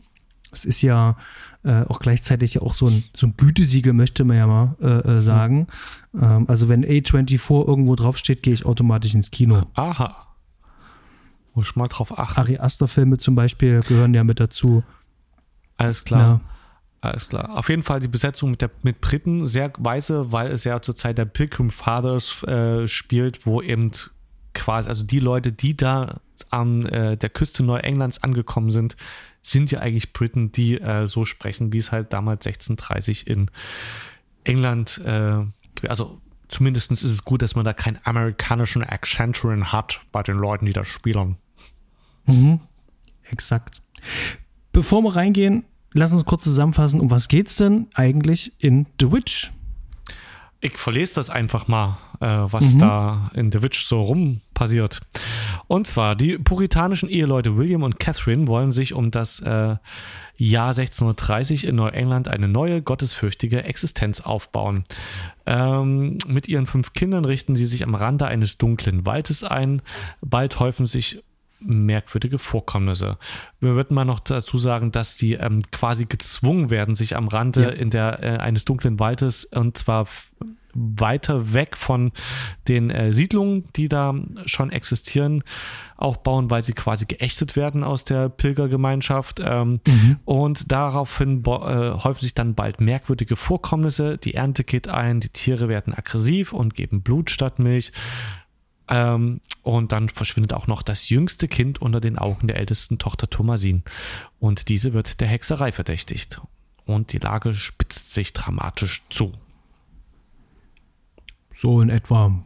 Es 0.53 0.65
ist 0.65 0.83
ja 0.83 1.17
äh, 1.65 1.83
auch 1.85 1.99
gleichzeitig 1.99 2.61
auch 2.62 2.75
so 2.75 2.87
ein, 2.87 3.05
so 3.15 3.27
ein 3.27 3.35
Gütesiegel, 3.37 3.93
möchte 3.93 4.25
man 4.25 4.37
ja 4.37 4.47
mal 4.47 4.77
äh, 4.81 4.87
äh 4.87 5.21
sagen. 5.21 5.67
Mhm. 6.12 6.23
Ähm, 6.23 6.45
also 6.49 6.69
wenn 6.69 6.85
A24 6.85 7.67
irgendwo 7.67 7.95
draufsteht, 7.95 8.43
gehe 8.43 8.55
ich 8.55 8.65
automatisch 8.65 9.15
ins 9.15 9.31
Kino. 9.31 9.62
Aha. 9.75 10.27
Muss 11.55 11.69
ich 11.71 11.77
mal 11.77 11.89
drauf 11.89 12.19
achten. 12.19 12.39
Ari 12.39 12.59
Aster-Filme 12.59 13.19
zum 13.19 13.35
Beispiel 13.35 13.81
gehören 13.81 14.15
ja 14.15 14.25
mit 14.25 14.41
dazu. 14.41 14.85
Alles 15.77 16.05
klar. 16.05 16.21
Ja. 16.21 16.41
Alles 17.00 17.29
klar. 17.29 17.56
Auf 17.56 17.69
jeden 17.69 17.83
Fall 17.83 18.00
die 18.00 18.09
Besetzung 18.09 18.50
mit, 18.50 18.61
der, 18.61 18.71
mit 18.83 19.00
Briten 19.00 19.47
sehr 19.47 19.73
weise, 19.79 20.33
weil 20.33 20.50
es 20.50 20.65
ja 20.65 20.83
zur 20.83 20.97
Zeit 20.97 21.19
der 21.19 21.27
Pilgrim 21.27 21.71
Fathers 21.71 22.43
äh, 22.43 22.88
spielt, 22.88 23.47
wo 23.47 23.62
eben 23.62 23.93
quasi, 24.55 24.88
also 24.88 25.05
die 25.05 25.21
Leute, 25.21 25.52
die 25.52 25.76
da 25.76 26.21
an 26.50 26.87
äh, 26.87 27.17
der 27.17 27.31
Küste 27.31 27.62
Neuenglands 27.62 28.23
angekommen 28.23 28.71
sind, 28.71 28.97
sind 29.49 29.71
ja 29.71 29.81
eigentlich 29.81 30.12
Briten, 30.12 30.52
die 30.52 30.81
äh, 30.81 31.07
so 31.07 31.25
sprechen, 31.25 31.73
wie 31.73 31.78
es 31.78 31.90
halt 31.90 32.12
damals 32.12 32.47
1630 32.47 33.26
in 33.26 33.50
England, 34.45 35.00
äh, 35.05 35.45
also 35.87 36.21
zumindest 36.49 36.90
ist 36.93 37.05
es 37.05 37.25
gut, 37.25 37.43
dass 37.43 37.55
man 37.55 37.64
da 37.64 37.73
keinen 37.73 37.99
amerikanischen 38.05 38.83
Accent 38.83 39.43
drin 39.43 39.73
hat 39.73 40.00
bei 40.12 40.23
den 40.23 40.37
Leuten, 40.37 40.67
die 40.67 40.73
da 40.73 40.85
spielen. 40.85 41.37
Mhm. 42.26 42.61
Exakt. 43.25 43.83
Bevor 44.73 45.02
wir 45.02 45.17
reingehen, 45.17 45.64
lass 45.93 46.12
uns 46.12 46.25
kurz 46.25 46.45
zusammenfassen, 46.45 47.00
um 47.00 47.11
was 47.11 47.28
geht's 47.28 47.57
denn 47.57 47.88
eigentlich 47.95 48.52
in 48.59 48.87
The 49.00 49.12
Witch? 49.12 49.52
Ich 50.61 50.76
verlese 50.76 51.14
das 51.14 51.31
einfach 51.31 51.69
mal, 51.69 51.99
äh, 52.20 52.26
was 52.26 52.75
mhm. 52.75 52.78
da 52.78 53.30
in 53.34 53.52
The 53.52 53.62
Witch 53.62 53.84
so 53.84 54.00
rum 54.00 54.40
passiert. 54.54 55.00
Und 55.66 55.87
zwar, 55.87 56.16
die 56.16 56.38
puritanischen 56.38 57.08
Eheleute 57.08 57.56
William 57.56 57.82
und 57.82 57.98
Catherine 57.98 58.46
wollen 58.46 58.72
sich 58.72 58.94
um 58.94 59.10
das 59.10 59.40
äh, 59.40 59.76
Jahr 60.37 60.68
1630 60.68 61.66
in 61.66 61.76
Neuengland 61.76 62.28
eine 62.28 62.48
neue, 62.48 62.80
gottesfürchtige 62.80 63.64
Existenz 63.64 64.20
aufbauen. 64.20 64.84
Ähm, 65.46 66.18
mit 66.26 66.48
ihren 66.48 66.66
fünf 66.66 66.92
Kindern 66.92 67.25
richten 67.25 67.56
sie 67.56 67.66
sich 67.66 67.82
am 67.82 67.94
Rande 67.94 68.26
eines 68.26 68.56
dunklen 68.58 69.04
Waldes 69.04 69.44
ein. 69.44 69.82
Bald 70.20 70.60
häufen 70.60 70.87
sich 70.87 71.22
merkwürdige 71.60 72.38
Vorkommnisse. 72.38 73.18
Wir 73.60 73.75
würden 73.75 73.94
mal 73.94 74.04
noch 74.04 74.20
dazu 74.20 74.58
sagen, 74.58 74.92
dass 74.92 75.16
die 75.16 75.34
ähm, 75.34 75.62
quasi 75.72 76.06
gezwungen 76.06 76.70
werden, 76.70 76.94
sich 76.94 77.16
am 77.16 77.26
Rande 77.26 77.62
ja. 77.62 77.68
in 77.70 77.90
der, 77.90 78.22
äh, 78.22 78.37
eines 78.38 78.64
dunklen 78.64 79.00
Waldes 79.00 79.44
und 79.44 79.76
zwar 79.76 80.06
weiter 80.97 81.52
weg 81.52 81.76
von 81.76 82.12
den 82.68 82.90
äh, 82.90 83.12
Siedlungen, 83.12 83.64
die 83.76 83.88
da 83.88 84.14
schon 84.47 84.70
existieren, 84.70 85.42
aufbauen, 85.97 86.50
weil 86.50 86.62
sie 86.62 86.73
quasi 86.73 87.06
geächtet 87.06 87.56
werden 87.56 87.85
aus 87.85 88.04
der 88.04 88.28
Pilgergemeinschaft. 88.28 89.40
Ähm, 89.44 89.80
mhm. 89.87 90.16
Und 90.25 90.70
daraufhin 90.70 91.42
äh, 91.44 91.49
häufen 91.49 92.20
sich 92.20 92.35
dann 92.35 92.54
bald 92.54 92.80
merkwürdige 92.80 93.37
Vorkommnisse. 93.37 94.18
Die 94.18 94.35
Ernte 94.35 94.64
geht 94.64 94.88
ein, 94.88 95.20
die 95.20 95.30
Tiere 95.30 95.68
werden 95.68 95.94
aggressiv 95.94 96.52
und 96.52 96.75
geben 96.75 97.02
Blut 97.02 97.30
statt 97.30 97.58
Milch. 97.58 97.92
Ähm, 98.88 99.40
und 99.62 99.92
dann 99.92 100.08
verschwindet 100.08 100.54
auch 100.54 100.66
noch 100.66 100.82
das 100.82 101.11
jüngste 101.11 101.49
Kind 101.49 101.82
unter 101.82 102.00
den 102.00 102.18
Augen 102.18 102.47
der 102.47 102.56
ältesten 102.56 102.99
Tochter 102.99 103.28
Thomasin. 103.28 103.82
Und 104.38 104.68
diese 104.68 104.92
wird 104.92 105.20
der 105.20 105.28
Hexerei 105.28 105.73
verdächtigt. 105.73 106.40
Und 106.87 107.12
die 107.12 107.18
Lage 107.18 107.54
spitzt 107.54 108.14
sich 108.14 108.32
dramatisch 108.32 109.02
zu. 109.11 109.32
So 111.59 111.81
in 111.81 111.91
etwa, 111.91 112.41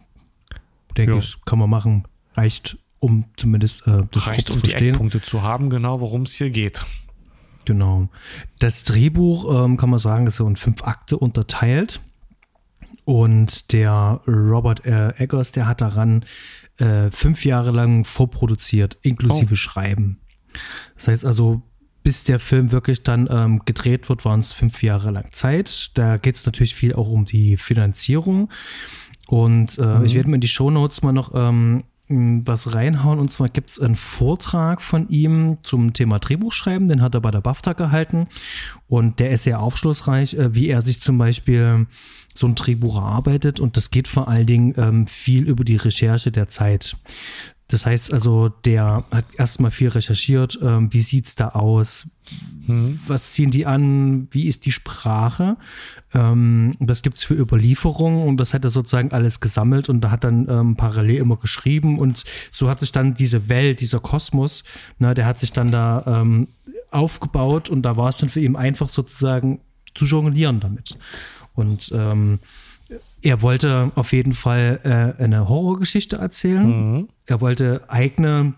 denke 0.97 1.13
ja. 1.13 1.19
ich, 1.19 1.37
kann 1.45 1.59
man 1.59 1.69
machen. 1.69 2.09
Reicht, 2.33 2.79
um 2.99 3.27
zumindest 3.37 3.87
äh, 3.87 4.05
das 4.11 4.27
Reicht, 4.27 4.49
um 4.49 4.55
zu 4.55 4.61
verstehen. 4.61 4.81
die 4.81 4.89
Eckpunkte 4.89 5.21
zu 5.21 5.43
haben, 5.43 5.69
genau 5.69 6.01
worum 6.01 6.23
es 6.23 6.33
hier 6.33 6.49
geht. 6.49 6.87
Genau. 7.67 8.09
Das 8.59 8.85
Drehbuch, 8.85 9.65
ähm, 9.67 9.77
kann 9.77 9.91
man 9.91 9.99
sagen, 9.99 10.27
ist 10.27 10.37
so 10.37 10.49
in 10.49 10.57
fünf 10.57 10.83
Akte 10.85 11.19
unterteilt. 11.19 12.01
Und 13.05 13.73
der 13.73 14.23
Robert 14.27 14.87
äh, 14.87 15.11
Eggers, 15.19 15.53
der 15.53 15.67
hat 15.67 15.83
daran 15.83 16.25
äh, 16.79 17.11
fünf 17.11 17.45
Jahre 17.45 17.71
lang 17.71 18.07
vorproduziert, 18.07 18.97
inklusive 19.03 19.53
oh. 19.53 19.57
Schreiben. 19.57 20.21
Das 20.95 21.09
heißt 21.09 21.27
also, 21.27 21.61
bis 22.03 22.25
der 22.25 22.39
Film 22.39 22.73
wirklich 22.73 23.03
dann 23.03 23.29
ähm, 23.31 23.63
gedreht 23.65 24.09
wird, 24.09 24.25
waren 24.25 24.41
es 24.41 24.53
fünf 24.53 24.83
Jahre 24.83 25.11
lang 25.11 25.31
Zeit. 25.33 25.91
Da 25.95 26.17
geht 26.17 26.37
es 26.37 26.47
natürlich 26.47 26.75
viel 26.75 26.95
auch 26.95 27.09
um 27.09 27.25
die 27.25 27.57
Finanzierung. 27.57 28.51
Und 29.33 29.79
äh, 29.79 29.87
mhm. 29.87 30.05
ich 30.05 30.15
werde 30.15 30.29
mir 30.29 30.35
in 30.35 30.43
die 30.43 30.49
Shownotes 30.49 31.01
mal 31.01 31.13
noch 31.13 31.33
ähm, 31.35 31.85
was 32.07 32.75
reinhauen. 32.75 33.19
Und 33.19 33.33
zwar 33.33 33.49
gibt 33.49 33.71
es 33.71 33.81
einen 33.81 33.95
Vortrag 33.95 34.83
von 34.83 35.09
ihm 35.09 35.57
zum 35.63 35.95
Thema 35.95 36.19
Drehbuchschreiben. 36.19 36.87
Den 36.87 37.01
hat 37.01 37.15
er 37.15 37.23
bei 37.23 37.31
der 37.31 37.41
BAFTA 37.41 37.73
gehalten. 37.73 38.27
Und 38.89 39.21
der 39.21 39.31
ist 39.31 39.45
sehr 39.45 39.63
aufschlussreich, 39.63 40.35
äh, 40.35 40.55
wie 40.55 40.69
er 40.69 40.83
sich 40.83 41.01
zum 41.01 41.17
Beispiel 41.17 41.87
so 42.35 42.47
ein 42.47 42.55
Drehbuch 42.55 42.97
erarbeitet. 42.97 43.59
Und 43.59 43.79
das 43.79 43.91
geht 43.91 44.07
vor 44.07 44.29
allen 44.29 44.45
Dingen 44.45 44.75
ähm, 44.77 45.07
viel 45.07 45.49
über 45.49 45.65
die 45.65 45.77
Recherche 45.77 46.31
der 46.31 46.51
Zeit. 46.51 46.99
Das 47.73 47.87
heißt 47.87 48.13
also, 48.13 48.51
der 48.51 49.05
hat 49.11 49.25
erstmal 49.37 49.71
viel 49.71 49.89
recherchiert. 49.89 50.59
Ähm, 50.63 50.93
wie 50.93 51.01
sieht 51.01 51.27
es 51.27 51.35
da 51.35 51.49
aus? 51.49 52.07
Mhm. 52.67 53.01
Was 53.07 53.33
ziehen 53.33 53.51
die 53.51 53.65
an? 53.65 54.29
Wie 54.31 54.47
ist 54.47 54.67
die 54.67 54.73
Sprache? 54.73 55.57
Ähm, 56.13 56.75
was 56.79 57.03
gibt 57.03 57.17
es 57.17 57.25
für 57.25 57.35
Überlieferungen? 57.35 58.29
Und 58.29 58.37
das 58.37 58.53
hat 58.53 58.65
er 58.65 58.71
sozusagen 58.71 59.13
alles 59.13 59.41
gesammelt 59.41 59.89
und 59.89 60.03
da 60.03 60.11
hat 60.11 60.25
dann 60.25 60.49
ähm, 60.49 60.77
parallel 60.77 61.17
immer 61.17 61.37
geschrieben. 61.37 61.99
Und 61.99 62.25
so 62.51 62.69
hat 62.69 62.81
sich 62.81 62.93
dann 62.93 63.15
diese 63.15 63.49
Welt, 63.49 63.81
dieser 63.81 64.01
Kosmos, 64.01 64.65
ne, 64.99 65.15
der 65.15 65.25
hat 65.25 65.41
sich 65.41 65.53
dann 65.53 65.71
da 65.71 66.05
ähm, 66.07 66.49
aufgebaut 66.91 67.71
und 67.71 67.83
da 67.83 67.97
war 67.97 68.11
es 68.11 68.19
dann 68.19 68.29
für 68.29 68.41
ihn 68.41 68.55
einfach 68.55 68.91
sozusagen 68.91 69.61
zu 69.95 70.05
jonglieren 70.05 70.61
damit. 70.61 70.99
Und 71.55 71.91
ähm, 71.95 72.39
er 73.23 73.43
wollte 73.43 73.93
auf 73.95 74.13
jeden 74.13 74.33
Fall 74.33 74.81
äh, 75.19 75.23
eine 75.23 75.49
Horrorgeschichte 75.49 76.17
erzählen. 76.17 76.67
Mhm. 76.67 77.09
Er 77.27 77.41
wollte 77.41 77.83
eigene 77.89 78.55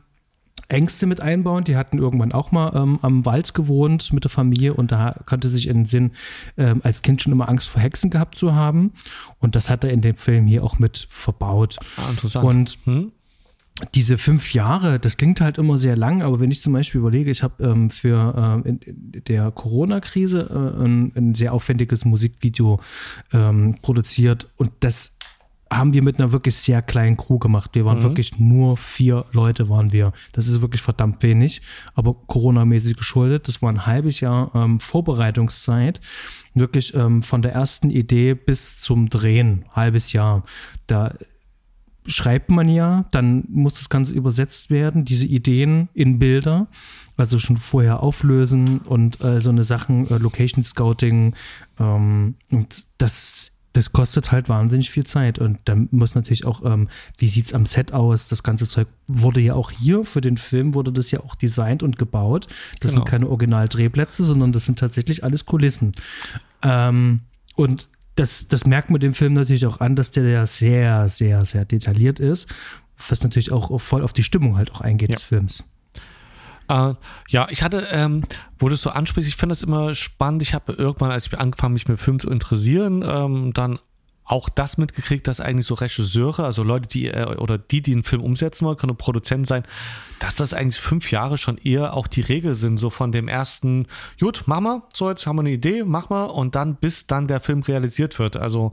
Ängste 0.69 1.07
mit 1.07 1.21
einbauen. 1.21 1.65
Die 1.65 1.77
hatten 1.77 1.99
irgendwann 1.99 2.33
auch 2.33 2.51
mal 2.51 2.73
ähm, 2.75 2.99
am 3.03 3.27
Wald 3.27 3.55
gewohnt 3.55 4.13
mit 4.13 4.25
der 4.25 4.31
Familie 4.31 4.75
und 4.75 4.93
da 4.93 5.17
konnte 5.27 5.49
sich 5.49 5.69
in 5.69 5.79
den 5.79 5.87
Sinn, 5.87 6.13
ähm, 6.57 6.81
als 6.83 7.03
Kind 7.03 7.21
schon 7.21 7.33
immer 7.33 7.49
Angst 7.49 7.69
vor 7.69 7.83
Hexen 7.83 8.11
gehabt 8.11 8.39
zu 8.39 8.55
haben. 8.55 8.93
Und 9.39 9.57
das 9.57 9.69
hat 9.69 9.85
er 9.85 9.91
in 9.91 10.01
dem 10.01 10.17
Film 10.17 10.47
hier 10.47 10.65
auch 10.65 10.79
mit 10.79 11.07
verbaut. 11.11 11.79
Ah, 11.97 12.11
interessant. 12.11 12.45
Und 12.45 12.79
hm? 12.85 13.13
Diese 13.95 14.19
fünf 14.19 14.55
Jahre, 14.55 15.01
das 15.01 15.17
klingt 15.17 15.41
halt 15.41 15.59
immer 15.59 15.79
sehr 15.79 15.97
lang, 15.97 16.23
aber 16.23 16.39
wenn 16.39 16.51
ich 16.51 16.61
zum 16.61 16.73
Beispiel 16.73 17.01
überlege, 17.01 17.31
ich 17.31 17.43
habe 17.43 17.63
ähm, 17.65 17.91
für 17.91 18.63
ähm, 18.65 18.79
in 18.87 19.25
der 19.27 19.51
Corona-Krise 19.51 20.49
äh, 20.49 20.85
ein, 20.85 21.13
ein, 21.17 21.35
sehr 21.35 21.53
aufwendiges 21.53 22.05
Musikvideo 22.05 22.79
ähm, 23.33 23.77
produziert 23.83 24.49
und 24.57 24.71
das 24.81 25.17
haben 25.73 25.93
wir 25.93 26.03
mit 26.03 26.21
einer 26.21 26.31
wirklich 26.31 26.55
sehr 26.55 26.83
kleinen 26.83 27.17
Crew 27.17 27.39
gemacht. 27.39 27.71
Wir 27.73 27.85
waren 27.85 27.99
mhm. 27.99 28.05
wirklich 28.05 28.39
nur 28.39 28.77
vier 28.77 29.25
Leute 29.33 29.69
waren 29.69 29.93
wir. 29.93 30.13
Das 30.33 30.47
ist 30.47 30.61
wirklich 30.61 30.83
verdammt 30.83 31.23
wenig, 31.25 31.63
aber 31.95 32.15
Corona-mäßig 32.15 32.97
geschuldet. 32.97 33.49
Das 33.49 33.61
war 33.61 33.71
ein 33.71 33.87
halbes 33.87 34.21
Jahr 34.21 34.53
ähm, 34.55 34.79
Vorbereitungszeit. 34.79 36.01
Wirklich 36.55 36.95
ähm, 36.95 37.23
von 37.23 37.43
der 37.43 37.53
ersten 37.53 37.91
Idee 37.91 38.35
bis 38.35 38.81
zum 38.81 39.07
Drehen, 39.07 39.65
halbes 39.75 40.13
Jahr. 40.13 40.45
Da 40.87 41.15
schreibt 42.07 42.51
man 42.51 42.69
ja, 42.69 43.07
dann 43.11 43.45
muss 43.49 43.75
das 43.75 43.89
Ganze 43.89 44.13
übersetzt 44.15 44.71
werden, 44.71 45.05
diese 45.05 45.27
Ideen 45.27 45.89
in 45.95 46.19
Bilder, 46.19 46.69
also 47.17 47.39
schon 47.39 47.57
vorher 47.57 48.03
auflösen 48.03 48.79
und 48.79 49.23
äh, 49.23 49.41
so 49.41 49.51
eine 49.51 49.65
Sachen, 49.65 50.11
äh, 50.11 50.19
Location 50.19 50.65
Scouting 50.65 51.35
ähm, 51.79 52.35
und 52.51 52.87
das 52.99 53.55
das 53.75 53.93
kostet 53.93 54.31
halt 54.31 54.49
wahnsinnig 54.49 54.91
viel 54.91 55.05
Zeit. 55.05 55.41
Und 55.41 55.59
dann 55.65 55.89
muss 55.91 56.15
natürlich 56.15 56.47
auch, 56.47 56.65
ähm, 56.65 56.89
wie 57.19 57.27
sieht 57.27 57.47
es 57.47 57.55
am 57.55 57.67
Set 57.67 57.93
aus? 57.93 58.29
Das 58.29 58.45
ganze 58.45 58.67
Zeug 58.67 58.87
wurde 59.09 59.41
ja 59.41 59.55
auch 59.55 59.73
hier 59.73 60.05
für 60.05 60.21
den 60.21 60.37
Film, 60.39 60.75
wurde 60.75 60.93
das 60.93 61.11
ja 61.11 61.21
auch 61.21 61.35
designt 61.35 61.83
und 61.83 61.99
gebaut. 61.99 62.47
Das 62.79 62.93
genau. 62.93 63.01
sind 63.01 63.11
keine 63.11 63.29
Original-Drehplätze, 63.29 64.23
sondern 64.23 64.53
das 64.53 64.65
sind 64.65 64.79
tatsächlich 64.79 65.25
alles 65.25 65.45
Kulissen. 65.45 65.91
Ähm, 66.63 67.23
und 67.57 67.89
das, 68.15 68.49
das 68.49 68.67
merkt 68.67 68.91
man 68.91 69.01
dem 69.01 69.15
Film 69.15 69.35
natürlich 69.35 69.67
auch 69.67 69.81
an, 69.81 69.97
dass 69.97 70.11
der 70.11 70.25
ja 70.25 70.47
sehr, 70.47 71.09
sehr, 71.09 71.45
sehr 71.45 71.65
detailliert 71.65 72.21
ist, 72.21 72.49
was 73.09 73.23
natürlich 73.23 73.53
auch 73.53 73.81
voll 73.81 74.03
auf 74.03 74.13
die 74.13 74.23
Stimmung 74.23 74.57
halt 74.57 74.71
auch 74.73 74.81
eingeht 74.81 75.11
ja. 75.11 75.17
des 75.17 75.25
Films. 75.25 75.65
Äh, 76.69 76.95
ja, 77.29 77.49
ich 77.51 77.63
hatte, 77.63 77.89
ähm, 77.91 78.25
wo 78.59 78.69
du 78.69 78.75
es 78.75 78.83
so 78.83 78.91
ansprichst, 78.91 79.29
ich 79.29 79.37
finde 79.37 79.53
das 79.53 79.63
immer 79.63 79.95
spannend. 79.95 80.43
Ich 80.43 80.55
habe 80.55 80.73
irgendwann, 80.73 81.11
als 81.11 81.27
ich 81.27 81.39
angefangen, 81.39 81.75
mich 81.75 81.89
mit 81.89 82.01
Film 82.01 82.19
zu 82.19 82.31
interessieren, 82.31 83.05
ähm, 83.07 83.53
dann 83.53 83.79
auch 84.25 84.49
das 84.49 84.79
mitgekriegt, 84.79 85.29
dass 85.29 85.41
eigentlich 85.41 85.67
so 85.67 85.75
Regisseure, 85.75 86.45
also 86.45 86.63
Leute, 86.63 86.89
die 86.89 87.09
äh, 87.09 87.37
oder 87.37 87.59
die, 87.59 87.83
die 87.83 87.93
einen 87.93 88.05
Film 88.05 88.23
umsetzen 88.23 88.65
wollen, 88.65 88.77
können 88.77 88.97
Produzenten 88.97 89.45
sein, 89.45 89.65
dass 90.19 90.35
das 90.35 90.55
eigentlich 90.55 90.81
fünf 90.81 91.11
Jahre 91.11 91.37
schon 91.37 91.59
eher 91.59 91.95
auch 91.95 92.07
die 92.07 92.23
Regel 92.23 92.55
sind, 92.55 92.79
so 92.79 92.89
von 92.89 93.13
dem 93.13 93.29
ersten, 93.29 93.87
gut, 94.19 94.45
mach 94.47 94.61
mal, 94.61 94.83
so 94.95 95.11
jetzt 95.11 95.27
haben 95.27 95.37
wir 95.37 95.41
eine 95.41 95.53
Idee, 95.53 95.85
mach 95.85 96.09
mal 96.09 96.25
und 96.25 96.55
dann 96.55 96.77
bis 96.77 97.07
dann 97.07 97.29
der 97.29 97.41
Film 97.41 97.61
realisiert 97.63 98.19
wird. 98.19 98.37
Also 98.37 98.73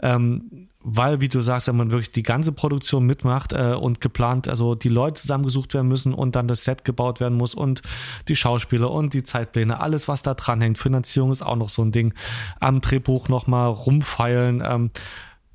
ähm, 0.00 0.68
weil, 0.82 1.20
wie 1.20 1.28
du 1.28 1.40
sagst, 1.40 1.68
wenn 1.68 1.76
man 1.76 1.90
wirklich 1.90 2.12
die 2.12 2.22
ganze 2.22 2.52
Produktion 2.52 3.04
mitmacht 3.04 3.52
äh, 3.52 3.74
und 3.74 4.00
geplant, 4.00 4.48
also 4.48 4.74
die 4.74 4.88
Leute 4.88 5.20
zusammengesucht 5.20 5.74
werden 5.74 5.88
müssen 5.88 6.14
und 6.14 6.36
dann 6.36 6.48
das 6.48 6.64
Set 6.64 6.84
gebaut 6.84 7.20
werden 7.20 7.36
muss 7.36 7.54
und 7.54 7.82
die 8.28 8.36
Schauspieler 8.36 8.90
und 8.90 9.12
die 9.12 9.22
Zeitpläne, 9.22 9.80
alles, 9.80 10.08
was 10.08 10.22
da 10.22 10.34
dran 10.34 10.60
hängt. 10.60 10.78
Finanzierung 10.78 11.30
ist 11.30 11.42
auch 11.42 11.56
noch 11.56 11.68
so 11.68 11.82
ein 11.82 11.92
Ding. 11.92 12.14
Am 12.60 12.80
Drehbuch 12.80 13.28
nochmal 13.28 13.68
rumfeilen. 13.68 14.62
Ähm, 14.64 14.90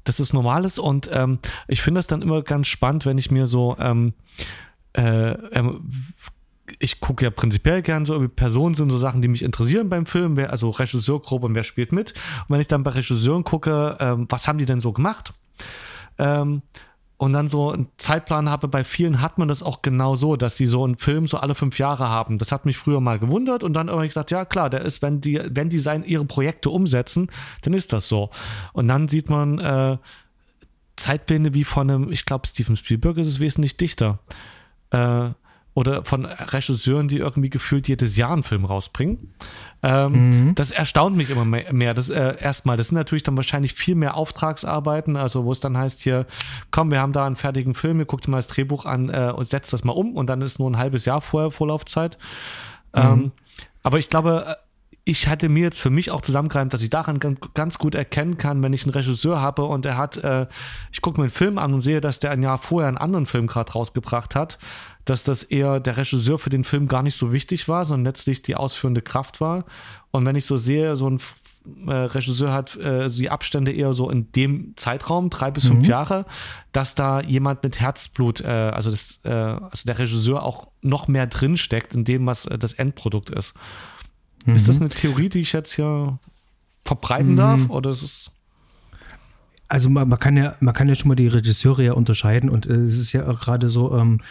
das 0.04 0.20
ist 0.20 0.34
Normales 0.34 0.78
und 0.78 1.10
ähm, 1.12 1.40
ich 1.68 1.82
finde 1.82 1.98
das 1.98 2.08
dann 2.08 2.22
immer 2.22 2.44
ganz 2.44 2.68
spannend, 2.68 3.08
wenn 3.08 3.18
ich 3.18 3.32
mir 3.32 3.48
so 3.48 3.76
ähm, 3.80 4.14
äh, 4.94 5.32
ähm, 5.32 5.90
ich 6.80 7.00
gucke 7.00 7.26
ja 7.26 7.32
prinzipiell 7.32 7.82
gern 7.82 8.06
so, 8.06 8.28
Personen 8.28 8.76
sind 8.76 8.90
so 8.90 8.98
Sachen, 8.98 9.22
die 9.22 9.28
mich 9.28 9.44
interessieren 9.44 9.90
beim 9.90 10.06
Film, 10.06 10.38
wer, 10.38 10.50
also 10.52 10.70
Regisseurgruppe 10.70 11.46
und 11.46 11.56
wer 11.56 11.64
spielt 11.64 11.92
mit. 11.92 12.12
Und 12.12 12.54
wenn 12.54 12.62
ich 12.62 12.68
dann 12.68 12.84
bei 12.84 12.92
Regisseuren 12.92 13.44
gucke, 13.44 13.98
ähm, 14.00 14.26
was 14.30 14.48
haben 14.48 14.58
die 14.58 14.66
denn 14.66 14.80
so 14.80 14.92
gemacht? 14.92 15.34
Ähm, 16.18 16.62
und 17.18 17.32
dann 17.32 17.48
so 17.48 17.72
einen 17.72 17.88
Zeitplan 17.98 18.50
habe, 18.50 18.68
bei 18.68 18.84
vielen 18.84 19.22
hat 19.22 19.38
man 19.38 19.48
das 19.48 19.64
auch 19.64 19.82
genau 19.82 20.16
so, 20.16 20.36
dass 20.36 20.56
die 20.56 20.66
so 20.66 20.84
einen 20.84 20.98
Film 20.98 21.28
so 21.28 21.38
alle 21.38 21.56
fünf 21.56 21.80
Jahre 21.80 22.10
haben. 22.10 22.38
Das 22.38 22.52
hat 22.52 22.66
mich 22.66 22.78
früher 22.78 23.00
mal 23.00 23.20
gewundert 23.20 23.64
und 23.64 23.74
dann 23.74 23.90
habe 23.90 24.06
ich 24.06 24.10
gesagt, 24.10 24.32
ja 24.32 24.44
klar, 24.44 24.70
der 24.70 24.82
ist, 24.82 25.02
wenn 25.02 25.22
die, 25.22 25.40
wenn 25.50 25.70
die 25.70 25.80
sein, 25.80 26.04
ihre 26.04 26.26
Projekte 26.26 26.70
umsetzen, 26.70 27.30
dann 27.62 27.74
ist 27.74 27.94
das 27.94 28.10
so. 28.10 28.32
Und 28.74 28.90
dann 28.90 29.08
sieht 29.08 29.30
man 29.30 29.60
äh, 29.60 29.98
Zeitpläne 30.98 31.54
wie 31.54 31.64
von 31.64 31.90
einem, 31.90 32.12
ich 32.12 32.26
glaube, 32.26 32.48
Steven 32.48 32.76
Spielberg 32.76 33.18
ist 33.18 33.28
es 33.28 33.40
wesentlich 33.40 33.78
dichter. 33.78 34.20
Äh, 34.90 35.30
oder 35.76 36.06
von 36.06 36.26
Regisseuren, 36.26 37.10
die 37.10 37.18
irgendwie 37.18 37.50
gefühlt 37.50 37.90
jedes 37.90 38.16
Jahr 38.16 38.32
einen 38.32 38.44
Film 38.44 38.64
rausbringen. 38.64 39.34
Ähm, 39.84 40.30
mhm. 40.30 40.56
Das 40.56 40.72
erstaunt 40.72 41.18
mich 41.18 41.30
immer 41.30 41.44
mehr. 41.44 41.94
Das 41.94 42.10
äh, 42.10 42.38
erstmal, 42.40 42.78
das 42.78 42.88
sind 42.88 42.96
natürlich 42.96 43.24
dann 43.24 43.36
wahrscheinlich 43.36 43.74
viel 43.74 43.96
mehr 43.96 44.16
Auftragsarbeiten, 44.16 45.18
also 45.18 45.44
wo 45.44 45.52
es 45.52 45.60
dann 45.60 45.78
heißt 45.78 46.02
hier, 46.02 46.28
komm, 46.72 46.92
wir 46.92 47.02
haben 47.02 47.12
da 47.12 47.26
einen 47.26 47.36
fertigen 47.36 47.74
Film, 47.74 48.00
ihr 48.00 48.06
guckt 48.06 48.26
mal 48.30 48.38
das 48.38 48.48
Drehbuch 48.48 48.86
an 48.86 49.10
äh, 49.10 49.34
und 49.36 49.50
setzt 49.50 49.74
das 49.74 49.84
mal 49.84 49.92
um 49.92 50.16
und 50.16 50.28
dann 50.28 50.42
ist 50.42 50.60
nur 50.60 50.72
ein 50.72 50.78
halbes 50.78 51.04
Jahr 51.04 51.20
vorher 51.20 51.52
Vorlaufzeit. 51.52 52.18
Mhm. 52.96 53.02
Ähm, 53.02 53.32
aber 53.84 54.00
ich 54.00 54.10
glaube, 54.10 54.46
äh, 54.48 54.56
ich 55.08 55.28
hatte 55.28 55.50
mir 55.50 55.64
jetzt 55.64 55.80
für 55.80 55.92
mich 55.92 56.10
auch 56.10 56.22
zusammengereimt, 56.22 56.74
dass 56.74 56.82
ich 56.82 56.90
daran 56.90 57.20
ganz 57.54 57.78
gut 57.78 57.94
erkennen 57.94 58.38
kann, 58.38 58.64
wenn 58.64 58.74
ich 58.74 58.86
einen 58.86 58.94
Regisseur 58.94 59.40
habe 59.40 59.66
und 59.66 59.86
er 59.86 59.98
hat, 59.98 60.18
äh, 60.18 60.48
ich 60.92 61.02
gucke 61.02 61.20
mir 61.20 61.26
einen 61.26 61.32
Film 61.32 61.60
an 61.60 61.76
und 61.76 61.82
sehe, 61.82 62.02
dass 62.02 62.20
der 62.20 62.32
ein 62.32 62.42
Jahr 62.42 62.58
vorher 62.58 62.88
einen 62.88 62.98
anderen 62.98 63.28
Film 63.28 63.46
gerade 63.46 63.72
rausgebracht 63.72 64.34
hat, 64.34 64.58
dass 65.06 65.24
das 65.24 65.44
eher 65.44 65.80
der 65.80 65.98
Regisseur 65.98 66.40
für 66.40 66.50
den 66.50 66.64
Film 66.64 66.88
gar 66.88 67.04
nicht 67.04 67.18
so 67.18 67.32
wichtig 67.32 67.68
war, 67.68 67.86
sondern 67.86 68.06
letztlich 68.06 68.42
die 68.42 68.56
ausführende 68.56 69.02
Kraft 69.02 69.40
war. 69.40 69.66
Und 70.12 70.26
wenn 70.26 70.36
ich 70.36 70.46
so 70.46 70.58
sehe, 70.58 70.96
so 70.96 71.10
ein 71.10 71.20
äh, 71.88 71.94
Regisseur 71.94 72.52
hat 72.52 72.76
äh, 72.76 73.08
die 73.08 73.30
Abstände 73.30 73.72
eher 73.72 73.94
so 73.94 74.10
in 74.10 74.32
dem 74.32 74.74
Zeitraum, 74.76 75.30
drei 75.30 75.52
bis 75.52 75.66
fünf 75.66 75.84
mhm. 75.84 75.90
Jahre, 75.90 76.26
dass 76.72 76.96
da 76.96 77.22
jemand 77.22 77.64
mit 77.64 77.80
Herzblut, 77.80 78.42
äh, 78.42 78.48
also, 78.48 78.90
das, 78.92 79.20
äh, 79.24 79.30
also 79.30 79.86
der 79.86 80.00
Regisseur 80.00 80.44
auch 80.44 80.68
noch 80.82 81.08
mehr 81.08 81.28
drinsteckt 81.28 81.94
in 81.94 82.04
dem, 82.04 82.26
was 82.26 82.44
das 82.44 82.74
Endprodukt 82.74 83.30
ist. 83.30 83.54
Mhm. 84.46 84.56
Ist 84.56 84.68
das 84.68 84.80
eine 84.80 84.90
Theorie, 84.90 85.30
die 85.30 85.40
ich 85.40 85.54
jetzt 85.54 85.74
hier 85.74 86.20
verbreiten 86.84 87.32
mhm. 87.32 87.38
darf? 87.38 87.70
Oder 87.70 87.90
ist 87.90 88.02
es. 88.02 88.32
Also 89.68 89.90
man, 89.90 90.08
man, 90.08 90.20
kann 90.20 90.38
ja, 90.38 90.56
man 90.60 90.74
kann 90.74 90.88
ja 90.88 90.96
schon 90.96 91.08
mal 91.08 91.16
die 91.16 91.28
Regisseure 91.28 91.84
ja 91.84 91.94
unterscheiden 91.94 92.50
und 92.50 92.68
äh, 92.68 92.74
es 92.74 93.00
ist 93.00 93.14
ja 93.14 93.24
gerade 93.34 93.70
so, 93.70 93.98
ähm, 93.98 94.22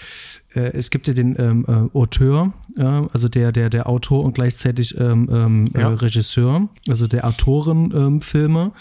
äh, 0.54 0.72
es 0.72 0.90
gibt 0.90 1.08
ja 1.08 1.14
den 1.14 1.34
ähm, 1.38 1.64
äh, 1.66 1.96
Auteur, 1.96 2.52
also 2.76 3.28
der, 3.28 3.52
der, 3.52 3.70
der 3.70 3.88
Autor 3.88 4.24
und 4.24 4.34
gleichzeitig 4.34 4.98
ähm, 4.98 5.28
ähm 5.32 5.70
ja. 5.74 5.90
Äh, 5.90 5.94
Regisseur, 5.94 6.68
also 6.88 7.06
der 7.06 7.26
Autorenfilme. 7.26 8.72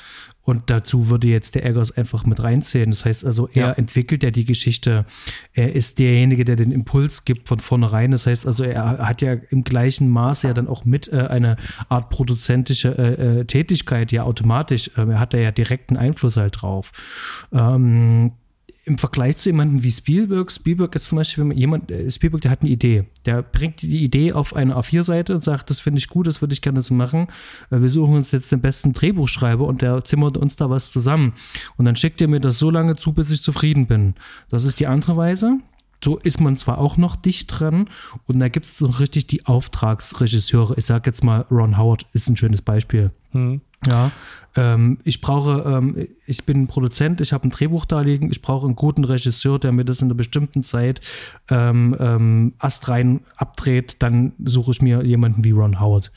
Und 0.44 0.70
dazu 0.70 1.10
würde 1.10 1.28
jetzt 1.28 1.56
der 1.56 1.66
Eggers 1.66 1.92
einfach 1.96 2.26
mit 2.26 2.44
reinzählen. 2.44 2.90
Das 2.90 3.06
heißt 3.06 3.26
also, 3.26 3.48
er 3.54 3.68
ja. 3.68 3.72
entwickelt 3.72 4.24
ja 4.24 4.32
die 4.32 4.44
Geschichte. 4.44 5.06
Er 5.54 5.74
ist 5.74 6.00
derjenige, 6.00 6.44
der 6.44 6.58
den 6.58 6.72
Impuls 6.72 7.24
gibt 7.24 7.48
von 7.48 7.60
vornherein. 7.60 8.12
Das 8.12 8.26
heißt 8.26 8.46
also, 8.46 8.64
er 8.64 8.98
hat 9.00 9.22
ja 9.22 9.34
im 9.50 9.64
gleichen 9.64 10.10
Maße 10.10 10.48
ja 10.48 10.54
dann 10.54 10.68
auch 10.68 10.84
mit 10.84 11.12
äh, 11.12 11.28
eine 11.28 11.56
Art 11.88 12.10
produzentische 12.10 12.98
äh, 12.98 13.40
äh 13.40 13.46
Tätigkeit, 13.46 14.12
ja 14.12 14.24
automatisch. 14.24 14.92
Äh, 14.98 15.10
er 15.10 15.20
hat 15.20 15.34
da 15.34 15.38
ja 15.38 15.52
direkten 15.52 15.96
Einfluss 15.96 16.36
halt 16.36 16.62
drauf. 16.62 16.92
Ähm, 17.54 18.34
im 18.86 18.98
Vergleich 18.98 19.38
zu 19.38 19.50
jemandem 19.50 19.84
wie 19.84 19.92
Spielberg, 19.92 20.52
Spielberg 20.52 20.94
ist 20.96 21.06
zum 21.06 21.18
Beispiel 21.18 21.54
jemand, 21.54 21.90
äh, 21.90 22.10
Spielberg, 22.12 22.42
der 22.42 22.52
hat 22.52 22.62
eine 22.62 22.70
Idee. 22.70 23.06
Der 23.26 23.42
bringt 23.42 23.82
die 23.82 24.04
Idee 24.04 24.34
auf 24.34 24.56
eine 24.56 24.76
A4-Seite 24.76 25.34
und 25.34 25.44
sagt, 25.44 25.70
das 25.70 25.80
finde 25.80 26.00
ich 26.00 26.10
gut, 26.10 26.28
das 26.28 26.42
würde 26.42 26.54
ich 26.54 26.62
gerne 26.62 26.82
so 26.82 26.94
machen. 26.94 27.28
Äh, 27.72 27.82
wir 27.82 27.90
suchen 27.90 28.16
uns 28.16 28.32
jetzt 28.32 28.52
den 28.52 28.60
besten 28.60 28.92
Drehbuchschreiber 28.92 29.66
und 29.66 29.82
der 29.82 30.04
zimmert 30.04 30.36
uns 30.36 30.58
da 30.58 30.70
was 30.70 30.92
zusammen. 30.92 31.34
Und 31.78 31.86
dann 31.86 31.96
schickt 31.96 32.20
er 32.20 32.28
mir 32.28 32.42
das 32.42 32.60
so 32.60 32.70
lange 32.70 32.98
zu, 32.98 33.14
bis 33.14 33.32
ich 33.32 33.42
zufrieden 33.42 33.88
bin. 33.88 34.16
Das 34.50 34.66
ist 34.66 34.82
die 34.82 34.88
andere 34.88 35.16
Weise. 35.16 35.60
So 36.04 36.18
ist 36.18 36.42
man 36.42 36.58
zwar 36.58 36.80
auch 36.80 36.98
noch 36.98 37.16
dicht 37.16 37.48
dran 37.48 37.88
und 38.28 38.40
da 38.40 38.50
gibt 38.50 38.66
es 38.66 38.78
so 38.78 38.88
richtig 38.88 39.28
die 39.28 39.46
Auftragsregisseure. 39.46 40.74
Ich 40.76 40.84
sage 40.84 41.10
jetzt 41.10 41.24
mal, 41.24 41.46
Ron 41.50 41.78
Howard 41.78 42.06
ist 42.12 42.28
ein 42.28 42.36
schönes 42.36 42.62
Beispiel. 42.62 43.12
Hm. 43.32 43.62
Ja, 43.90 44.12
ähm, 44.56 45.00
ich 45.04 45.22
brauche, 45.22 45.64
ähm, 45.66 46.08
ich 46.26 46.46
bin 46.46 46.68
Produzent, 46.68 47.22
ich 47.22 47.34
habe 47.34 47.48
ein 47.48 47.52
Drehbuch 47.52 47.86
da 47.86 48.02
liegen, 48.02 48.30
ich 48.32 48.42
brauche 48.42 48.66
einen 48.66 48.76
guten 48.76 49.04
Regisseur, 49.04 49.60
der 49.60 49.72
mir 49.72 49.86
das 49.86 50.02
in 50.02 50.08
einer 50.08 50.16
bestimmten 50.16 50.64
Zeit 50.64 51.02
ähm, 51.50 51.96
ähm, 52.00 52.54
astrein 52.60 53.22
abdreht, 53.36 53.98
dann 54.00 54.34
suche 54.44 54.72
ich 54.72 54.82
mir 54.82 55.04
jemanden 55.04 55.44
wie 55.44 55.52
Ron 55.52 55.80
Howard. 55.80 56.12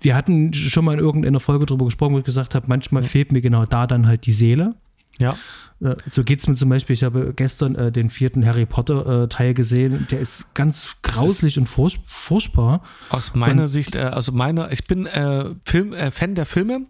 Wir 0.00 0.14
hatten 0.14 0.52
schon 0.52 0.84
mal 0.84 0.92
in 0.92 1.00
irgendeiner 1.00 1.40
Folge 1.40 1.66
darüber 1.66 1.86
gesprochen, 1.86 2.14
wo 2.14 2.18
ich 2.18 2.24
gesagt 2.24 2.54
habe, 2.54 2.66
manchmal 2.68 3.02
ja. 3.02 3.08
fehlt 3.08 3.32
mir 3.32 3.40
genau 3.40 3.64
da 3.64 3.86
dann 3.86 4.06
halt 4.06 4.26
die 4.26 4.32
Seele. 4.32 4.74
Ja. 5.18 5.36
Äh, 5.80 5.96
so 6.06 6.24
geht 6.24 6.40
es 6.40 6.46
mir 6.46 6.54
zum 6.54 6.68
Beispiel, 6.68 6.94
ich 6.94 7.04
habe 7.04 7.32
gestern 7.34 7.74
äh, 7.74 7.92
den 7.92 8.10
vierten 8.10 8.44
Harry 8.46 8.66
Potter-Teil 8.66 9.50
äh, 9.50 9.54
gesehen, 9.54 10.06
der 10.10 10.20
ist 10.20 10.46
ganz 10.54 10.96
grauslich 11.02 11.54
ist 11.54 11.58
und 11.58 11.66
furch 11.66 12.00
furchtbar. 12.06 12.82
Aus 13.10 13.34
meiner 13.34 13.62
und, 13.62 13.68
Sicht, 13.68 13.96
äh, 13.96 14.00
also 14.00 14.32
meiner, 14.32 14.72
ich 14.72 14.86
bin 14.86 15.06
äh, 15.06 15.54
Film, 15.64 15.92
äh, 15.92 16.10
Fan 16.10 16.34
der 16.34 16.46
Filme, 16.46 16.86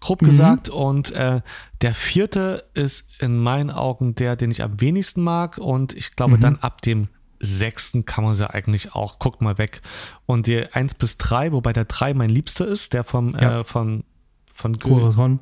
grob 0.00 0.20
gesagt, 0.20 0.68
mhm. 0.68 0.74
und 0.74 1.12
der 1.12 1.94
vierte 1.94 2.64
ist 2.74 3.20
in 3.20 3.36
meinen 3.36 3.72
Augen 3.72 4.14
der, 4.14 4.36
den 4.36 4.52
ich 4.52 4.62
am 4.62 4.80
wenigsten 4.80 5.22
mag, 5.22 5.58
und 5.58 5.92
ich 5.92 6.14
glaube 6.14 6.36
mhm. 6.36 6.40
dann 6.40 6.56
ab 6.56 6.82
dem 6.82 7.08
sechsten 7.40 8.04
kann 8.04 8.22
man 8.22 8.34
sie 8.34 8.48
eigentlich 8.48 8.94
auch, 8.94 9.18
guckt 9.18 9.40
mal 9.40 9.58
weg. 9.58 9.80
Und 10.26 10.46
die 10.46 10.72
eins 10.72 10.94
bis 10.94 11.18
drei, 11.18 11.50
wobei 11.50 11.72
der 11.72 11.84
drei 11.84 12.14
mein 12.14 12.30
Liebster 12.30 12.64
ist, 12.66 12.92
der 12.92 13.02
vom, 13.02 13.36
ja. 13.40 13.64
von, 13.64 14.04
von 14.52 14.78
Corazon. 14.78 15.40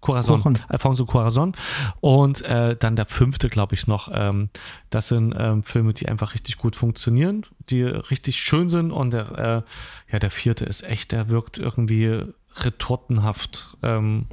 Corazon, 0.00 0.40
Corazon. 0.40 0.64
Alfonso 0.68 1.06
Corazon. 1.06 1.54
Und 2.00 2.42
äh, 2.42 2.76
dann 2.76 2.96
der 2.96 3.06
fünfte, 3.06 3.48
glaube 3.48 3.74
ich, 3.74 3.86
noch. 3.86 4.10
Ähm, 4.12 4.50
das 4.90 5.08
sind 5.08 5.34
ähm, 5.36 5.62
Filme, 5.62 5.94
die 5.94 6.08
einfach 6.08 6.34
richtig 6.34 6.58
gut 6.58 6.76
funktionieren, 6.76 7.44
die 7.70 7.82
richtig 7.82 8.38
schön 8.38 8.68
sind. 8.68 8.90
Und 8.92 9.12
der, 9.12 9.64
äh, 10.08 10.12
ja, 10.12 10.18
der 10.18 10.30
vierte 10.30 10.64
ist 10.64 10.82
echt, 10.82 11.12
der 11.12 11.28
wirkt 11.28 11.58
irgendwie 11.58 12.22
retortenhaft. 12.56 13.76
Ähm, 13.82 14.26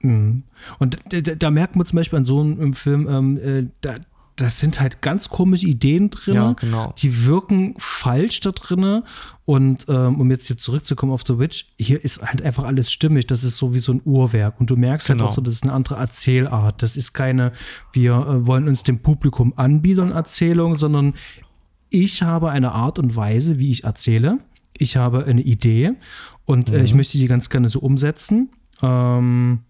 mhm. 0.00 0.44
und 0.78 0.98
da, 1.10 1.50
merkt 1.50 1.76
man 1.76 1.86
zum 1.86 1.96
Beispiel 1.96 2.18
an 2.18 2.24
so 2.24 2.40
einem 2.40 2.74
Film, 2.74 3.08
ähm, 3.08 3.38
äh, 3.38 3.68
da, 3.80 3.96
das 4.40 4.58
sind 4.58 4.80
halt 4.80 5.02
ganz 5.02 5.28
komische 5.28 5.66
Ideen 5.66 6.10
drin. 6.10 6.34
Ja, 6.34 6.52
genau. 6.54 6.94
Die 6.98 7.26
wirken 7.26 7.74
falsch 7.78 8.40
da 8.40 8.52
drin. 8.52 9.02
Und 9.44 9.86
ähm, 9.88 10.20
um 10.20 10.30
jetzt 10.30 10.46
hier 10.46 10.56
zurückzukommen 10.56 11.12
auf 11.12 11.22
The 11.26 11.38
Witch, 11.38 11.66
hier 11.76 12.02
ist 12.02 12.22
halt 12.22 12.42
einfach 12.42 12.64
alles 12.64 12.90
stimmig. 12.90 13.26
Das 13.26 13.44
ist 13.44 13.56
so 13.56 13.74
wie 13.74 13.78
so 13.78 13.92
ein 13.92 14.00
Uhrwerk. 14.04 14.60
Und 14.60 14.70
du 14.70 14.76
merkst 14.76 15.08
genau. 15.08 15.24
halt 15.24 15.28
auch 15.28 15.34
so, 15.34 15.40
das 15.40 15.54
ist 15.54 15.64
eine 15.64 15.72
andere 15.72 15.96
Erzählart. 15.96 16.82
Das 16.82 16.96
ist 16.96 17.12
keine, 17.12 17.52
wir 17.92 18.14
äh, 18.14 18.46
wollen 18.46 18.68
uns 18.68 18.82
dem 18.82 19.00
Publikum 19.00 19.52
anbieten, 19.56 20.12
Erzählung, 20.12 20.74
sondern 20.74 21.14
ich 21.90 22.22
habe 22.22 22.50
eine 22.50 22.72
Art 22.72 22.98
und 22.98 23.16
Weise, 23.16 23.58
wie 23.58 23.70
ich 23.70 23.84
erzähle. 23.84 24.38
Ich 24.76 24.96
habe 24.96 25.24
eine 25.24 25.42
Idee 25.42 25.92
und 26.46 26.70
äh, 26.70 26.78
mhm. 26.78 26.84
ich 26.84 26.94
möchte 26.94 27.18
die 27.18 27.26
ganz 27.26 27.50
gerne 27.50 27.68
so 27.68 27.80
umsetzen. 27.80 28.50
Ähm, 28.80 29.60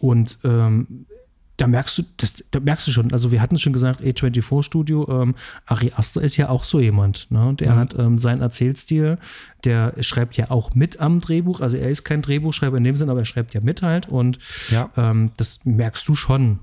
und 0.00 0.38
ähm, 0.44 1.06
da 1.56 1.66
merkst 1.66 1.98
du, 1.98 2.02
das, 2.16 2.42
da 2.50 2.60
merkst 2.60 2.86
du 2.86 2.90
schon, 2.90 3.12
also 3.12 3.30
wir 3.30 3.40
hatten 3.40 3.54
es 3.54 3.62
schon 3.62 3.72
gesagt, 3.72 4.00
A24 4.02 4.62
Studio, 4.62 5.22
ähm, 5.22 5.34
Ari 5.66 5.92
Aster 5.94 6.20
ist 6.20 6.36
ja 6.36 6.48
auch 6.48 6.64
so 6.64 6.80
jemand, 6.80 7.30
ne? 7.30 7.54
Der 7.54 7.72
mhm. 7.72 7.76
hat 7.76 7.98
ähm, 7.98 8.18
seinen 8.18 8.42
Erzählstil, 8.42 9.18
der 9.62 9.94
schreibt 10.00 10.36
ja 10.36 10.50
auch 10.50 10.74
mit 10.74 11.00
am 11.00 11.20
Drehbuch, 11.20 11.60
also 11.60 11.76
er 11.76 11.90
ist 11.90 12.04
kein 12.04 12.22
Drehbuchschreiber 12.22 12.76
in 12.76 12.84
dem 12.84 12.96
Sinn, 12.96 13.08
aber 13.08 13.20
er 13.20 13.24
schreibt 13.24 13.54
ja 13.54 13.60
mit 13.60 13.82
halt 13.82 14.08
und 14.08 14.38
ja. 14.70 14.90
ähm, 14.96 15.30
das 15.36 15.60
merkst 15.64 16.08
du 16.08 16.14
schon. 16.14 16.58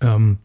Ähm, 0.00 0.38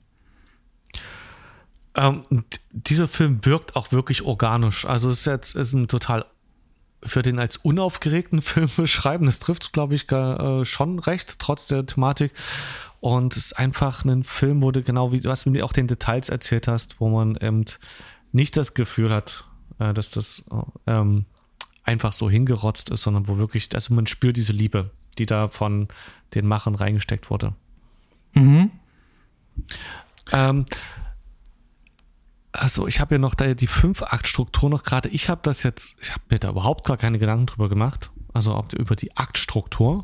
ähm 1.96 2.24
dieser 2.72 3.08
Film 3.08 3.40
wirkt 3.46 3.78
auch 3.78 3.94
wirklich 3.94 4.24
organisch. 4.24 4.86
Also 4.86 5.10
es 5.10 5.20
ist 5.20 5.26
jetzt 5.26 5.56
ist 5.56 5.74
ein 5.74 5.88
total 5.88 6.26
für 7.06 7.22
den 7.22 7.40
als 7.40 7.58
unaufgeregten 7.58 8.42
Film 8.42 8.70
beschreiben, 8.76 9.26
das 9.26 9.40
trifft 9.40 9.64
es, 9.64 9.72
glaube 9.72 9.96
ich, 9.96 10.08
gar, 10.08 10.62
äh, 10.62 10.66
schon 10.66 11.00
recht, 11.00 11.40
trotz 11.40 11.68
der 11.68 11.86
Thematik. 11.86 12.32
Und 13.00 13.36
es 13.36 13.48
ist 13.48 13.60
einfach 13.60 14.04
ein 14.06 14.24
Film, 14.24 14.64
wo 14.64 14.72
du 14.72 14.82
genau 14.82 15.12
wie 15.12 15.24
was 15.24 15.44
du 15.44 15.64
auch 15.64 15.74
den 15.74 15.88
Details 15.88 16.30
erzählt 16.30 16.68
hast, 16.68 17.00
wo 17.00 17.10
man 17.10 17.36
eben 17.36 17.66
nicht 18.32 18.58
das 18.58 18.74
Gefühl 18.74 19.12
hat, 19.12 19.46
äh, 19.80 19.94
dass 19.94 20.12
das 20.12 20.44
ähm, 20.88 21.26
einfach 21.84 22.14
so 22.14 22.30
hingerotzt 22.30 22.90
ist, 22.90 23.04
sondern 23.04 23.28
wo 23.28 23.38
wirklich, 23.38 23.70
also 23.74 23.94
man 23.94 24.08
spürt 24.08 24.38
diese 24.38 24.54
Liebe, 24.54 24.90
die 25.18 25.26
da 25.26 25.50
von 25.50 25.88
den 26.34 26.48
Machern 26.48 26.76
reingesteckt 26.76 27.30
wurde. 27.30 27.54
Mhm. 28.34 28.72
Ähm, 30.32 30.66
also 32.66 32.88
ich 32.88 33.00
habe 33.00 33.14
ja 33.14 33.20
noch 33.20 33.36
da 33.36 33.54
die 33.54 33.68
Fünf-Akt-Struktur 33.68 34.72
noch 34.72 34.82
gerade. 34.82 35.08
Ich 35.10 35.30
habe 35.30 35.42
das 35.44 35.62
jetzt, 35.62 35.96
ich 36.02 36.10
habe 36.10 36.24
mir 36.32 36.40
da 36.40 36.50
überhaupt 36.50 36.84
gar 36.84 36.98
keine 36.98 37.20
Gedanken 37.20 37.46
drüber 37.46 37.70
gemacht. 37.70 38.10
Also 38.34 38.66
über 38.76 38.96
die 38.96 39.16
Aktstruktur. 39.16 40.04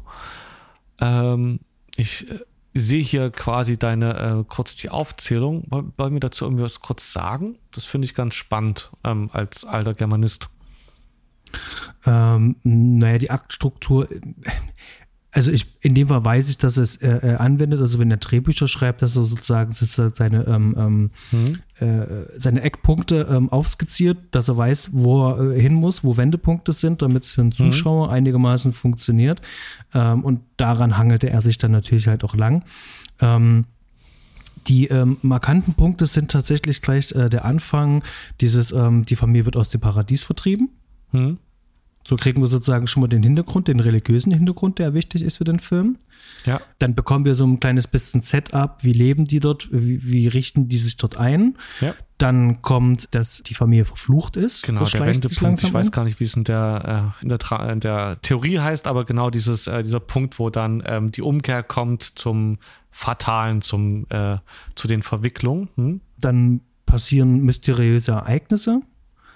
Ähm, 1.00 1.62
ich 1.96 2.30
äh, 2.30 2.38
sehe 2.76 3.02
hier 3.02 3.32
quasi 3.32 3.80
deine 3.80 4.42
äh, 4.42 4.44
kurz 4.48 4.76
die 4.76 4.92
Aufzählung. 4.92 5.66
Wollen 5.72 6.14
wir 6.14 6.20
dazu 6.20 6.46
irgendwas 6.46 6.82
kurz 6.82 7.12
sagen? 7.12 7.58
Das 7.72 7.86
finde 7.86 8.06
ich 8.06 8.14
ganz 8.14 8.36
spannend 8.36 8.92
ähm, 9.04 9.32
als 9.34 9.66
alter 9.66 9.96
Germanist. 9.96 10.52
Ähm, 12.06 12.58
naja, 12.62 13.18
die 13.18 13.32
Aktstruktur, 13.32 14.08
also 15.34 15.52
ich, 15.52 15.66
in 15.80 15.96
dem 15.96 16.08
Fall 16.08 16.26
weiß 16.26 16.50
ich, 16.50 16.58
dass 16.58 16.76
es 16.76 16.98
äh, 16.98 17.10
äh, 17.10 17.36
anwendet, 17.36 17.80
also 17.80 18.00
wenn 18.00 18.12
er 18.12 18.18
Drehbücher 18.18 18.68
schreibt, 18.68 19.02
dass 19.02 19.16
er 19.16 19.24
sozusagen 19.24 19.72
seine, 19.72 20.46
ähm, 20.46 20.76
ähm, 20.78 21.12
mhm. 21.32 21.60
äh, 21.80 22.26
seine 22.36 22.62
Eckpunkte 22.62 23.28
ähm, 23.30 23.50
aufskizziert, 23.50 24.18
dass 24.32 24.50
er 24.50 24.58
weiß, 24.58 24.90
wo 24.92 25.30
er 25.30 25.52
äh, 25.52 25.62
hin 25.62 25.74
muss, 25.74 26.04
wo 26.04 26.18
Wendepunkte 26.18 26.74
sind, 26.74 27.02
damit 27.02 27.24
es 27.24 27.32
für 27.32 27.42
einen 27.42 27.50
mhm. 27.50 27.72
Zuschauer 27.72 28.08
mhm. 28.08 28.14
einigermaßen 28.14 28.74
funktioniert. 28.74 29.42
Ähm, 29.94 30.26
und 30.26 30.42
daran 30.58 30.98
hangelte 30.98 31.30
er 31.30 31.42
sich 31.42 31.58
dann 31.58 31.72
natürlich 31.72 32.08
halt 32.08 32.26
auch 32.26 32.36
lang. 32.36 32.66
Ähm, 33.22 33.66
die 34.68 34.88
ähm, 34.88 35.18
markanten 35.22 35.76
Punkte 35.76 36.08
sind 36.08 36.30
tatsächlich 36.30 36.82
gleich 36.82 37.14
äh, 37.14 37.30
der 37.30 37.46
Anfang, 37.46 38.04
dieses, 38.42 38.72
ähm, 38.74 39.06
die 39.06 39.16
Familie 39.16 39.46
wird 39.46 39.56
aus 39.56 39.70
dem 39.70 39.80
Paradies 39.80 40.26
vertrieben. 40.26 40.70
Mhm. 41.14 41.38
So 42.04 42.16
kriegen 42.16 42.42
wir 42.42 42.48
sozusagen 42.48 42.88
schon 42.88 43.02
mal 43.02 43.08
den 43.08 43.24
Hintergrund, 43.24 43.68
den 43.68 43.80
religiösen 43.80 44.32
Hintergrund, 44.32 44.80
der 44.80 44.94
wichtig 44.94 45.22
ist 45.22 45.38
für 45.38 45.44
den 45.44 45.60
Film. 45.60 45.98
Ja. 46.46 46.62
Dann 46.80 46.96
bekommen 46.96 47.26
wir 47.26 47.36
so 47.36 47.46
ein 47.46 47.60
kleines 47.60 47.88
bisschen 47.88 48.22
Setup, 48.22 48.78
wie 48.82 48.94
leben 48.94 49.26
die 49.26 49.40
dort, 49.40 49.70
wie, 49.72 50.04
wie 50.12 50.28
richten 50.28 50.68
die 50.68 50.78
sich 50.78 50.98
dort 50.98 51.18
ein. 51.18 51.58
Ja. 51.80 51.94
Dann 52.18 52.62
kommt, 52.62 53.14
dass 53.16 53.42
die 53.44 53.56
Familie 53.56 53.86
verflucht 53.86 54.36
ist. 54.36 54.64
Genau, 54.64 54.86
der 54.86 55.06
Wendepunkt. 55.06 55.64
Ich 55.64 55.74
weiß 55.74 55.92
gar 55.92 56.04
nicht, 56.04 56.20
wie 56.20 56.24
es 56.24 56.36
in 56.36 56.44
der, 56.44 57.14
äh, 57.20 57.24
in, 57.24 57.30
der 57.30 57.70
in 57.72 57.80
der 57.80 58.22
Theorie 58.22 58.60
heißt, 58.60 58.88
aber 58.88 59.06
genau 59.06 59.30
dieses, 59.30 59.68
äh, 59.68 59.82
dieser 59.82 60.00
Punkt, 60.00 60.38
wo 60.38 60.50
dann 60.50 60.84
ähm, 60.86 61.12
die 61.12 61.22
Umkehr 61.22 61.64
kommt 61.64 62.04
zum 62.04 62.58
Fatalen, 62.92 63.62
zum, 63.62 64.06
äh, 64.10 64.38
zu 64.76 64.88
den 64.88 65.02
Verwicklungen. 65.02 65.70
Hm? 65.76 66.02
Dann 66.20 66.62
passieren 66.86 67.42
mysteriöse 67.42 68.12
Ereignisse. 68.12 68.82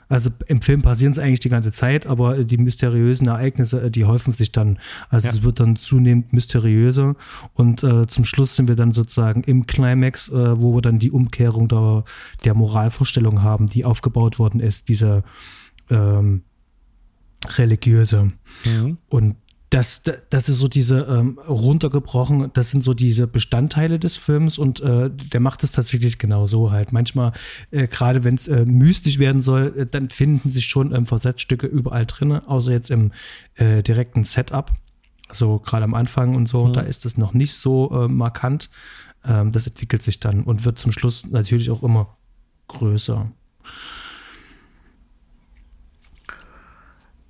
Also 0.08 0.30
im 0.48 0.62
Film 0.62 0.82
passieren 0.82 1.12
es 1.12 1.20
eigentlich 1.20 1.40
die 1.40 1.50
ganze 1.50 1.72
Zeit, 1.72 2.06
aber 2.08 2.44
die 2.44 2.58
mysteriösen 2.58 3.28
Ereignisse, 3.28 3.84
äh, 3.84 3.92
die 3.92 4.06
häufen 4.06 4.34
sich 4.34 4.52
dann. 4.52 4.80
Also 5.10 5.28
ja. 5.28 5.34
es 5.34 5.44
wird 5.44 5.60
dann 5.60 5.76
zunehmend 5.76 6.34
mysteriöser 6.34 7.16
und 7.54 7.84
äh, 7.84 8.08
zum 8.08 8.26
Schluss 8.26 8.56
sind 8.56 8.68
wir 8.68 8.76
dann 8.76 8.92
sozusagen 8.92 9.44
im 9.44 9.66
Climax, 9.66 10.30
äh, 10.30 10.62
wo 10.62 10.76
wir 10.76 10.82
dann 10.82 11.00
die 11.00 11.12
Umkehrung 11.12 11.68
der, 11.68 12.04
der 12.44 12.54
Moralvorstellung 12.54 13.42
haben, 13.42 13.68
die 13.68 13.86
aufgebaut 13.86 14.40
worden 14.40 14.60
ist, 14.60 14.90
diese 14.90 15.24
ähm, 15.90 16.44
religiöse. 17.58 18.32
Mhm. 18.66 18.98
Und 19.08 19.36
das, 19.70 20.04
das 20.30 20.48
ist 20.48 20.60
so 20.60 20.68
diese 20.68 21.02
ähm, 21.02 21.40
runtergebrochen, 21.48 22.52
das 22.54 22.70
sind 22.72 22.84
so 22.84 22.94
diese 22.94 23.28
Bestandteile 23.28 24.00
des 24.00 24.16
Films 24.16 24.58
und 24.58 24.80
äh, 24.80 25.10
der 25.10 25.40
macht 25.40 25.64
es 25.64 25.72
tatsächlich 25.72 26.20
genau 26.20 26.46
so 26.46 26.72
halt. 26.72 26.94
Manchmal, 26.94 27.34
äh, 27.72 27.88
gerade 27.88 28.24
wenn 28.24 28.36
es 28.36 28.48
äh, 28.48 28.66
mystisch 28.66 29.18
werden 29.18 29.42
soll, 29.42 29.74
äh, 29.76 29.86
dann 29.88 30.10
finden 30.12 30.50
sich 30.50 30.66
schon 30.66 30.94
ähm, 30.94 31.06
Versatzstücke 31.06 31.68
überall 31.68 32.06
drin, 32.06 32.32
außer 32.32 32.72
jetzt 32.72 32.92
im 32.92 33.12
äh, 33.56 33.82
direkten 33.82 34.24
Setup. 34.24 34.72
Also 35.30 35.58
gerade 35.60 35.84
am 35.84 35.96
Anfang 35.96 36.36
und 36.36 36.48
so, 36.48 36.66
mhm. 36.66 36.74
da 36.74 36.82
ist 36.82 37.06
es 37.06 37.18
noch 37.18 37.34
nicht 37.34 37.56
so 37.56 38.06
äh, 38.06 38.08
markant. 38.08 38.70
Ähm, 39.26 39.52
das 39.52 39.66
entwickelt 39.66 40.04
sich 40.04 40.20
dann 40.20 40.44
und 40.44 40.64
wird 40.66 40.78
zum 40.78 40.92
Schluss 40.92 41.26
natürlich 41.26 41.72
auch 41.72 41.82
immer 41.82 42.16
größer. 42.68 43.32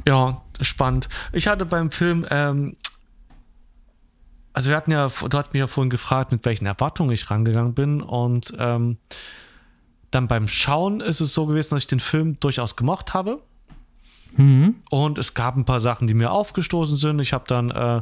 Ja, 0.05 0.44
spannend. 0.61 1.09
Ich 1.31 1.47
hatte 1.47 1.65
beim 1.65 1.91
Film 1.91 2.25
ähm, 2.29 2.75
also 4.55 4.69
wir 4.69 4.77
hatten 4.77 4.91
ja, 4.91 5.07
du 5.07 5.37
hast 5.37 5.53
mich 5.53 5.59
ja 5.59 5.67
vorhin 5.67 5.89
gefragt, 5.89 6.31
mit 6.31 6.45
welchen 6.45 6.65
Erwartungen 6.65 7.11
ich 7.11 7.29
rangegangen 7.29 7.73
bin 7.73 8.01
und 8.01 8.53
ähm, 8.57 8.97
dann 10.11 10.29
beim 10.29 10.47
Schauen 10.47 11.01
ist 11.01 11.19
es 11.19 11.33
so 11.33 11.45
gewesen, 11.45 11.71
dass 11.71 11.83
ich 11.83 11.87
den 11.87 11.99
Film 11.99 12.39
durchaus 12.39 12.77
gemocht 12.77 13.13
habe. 13.13 13.41
Mhm. 14.37 14.75
Und 14.89 15.17
es 15.17 15.33
gab 15.33 15.57
ein 15.57 15.65
paar 15.65 15.81
Sachen, 15.81 16.07
die 16.07 16.13
mir 16.13 16.31
aufgestoßen 16.31 16.95
sind. 16.95 17.19
Ich 17.19 17.33
habe 17.33 17.43
dann, 17.47 17.69
äh, 17.69 18.01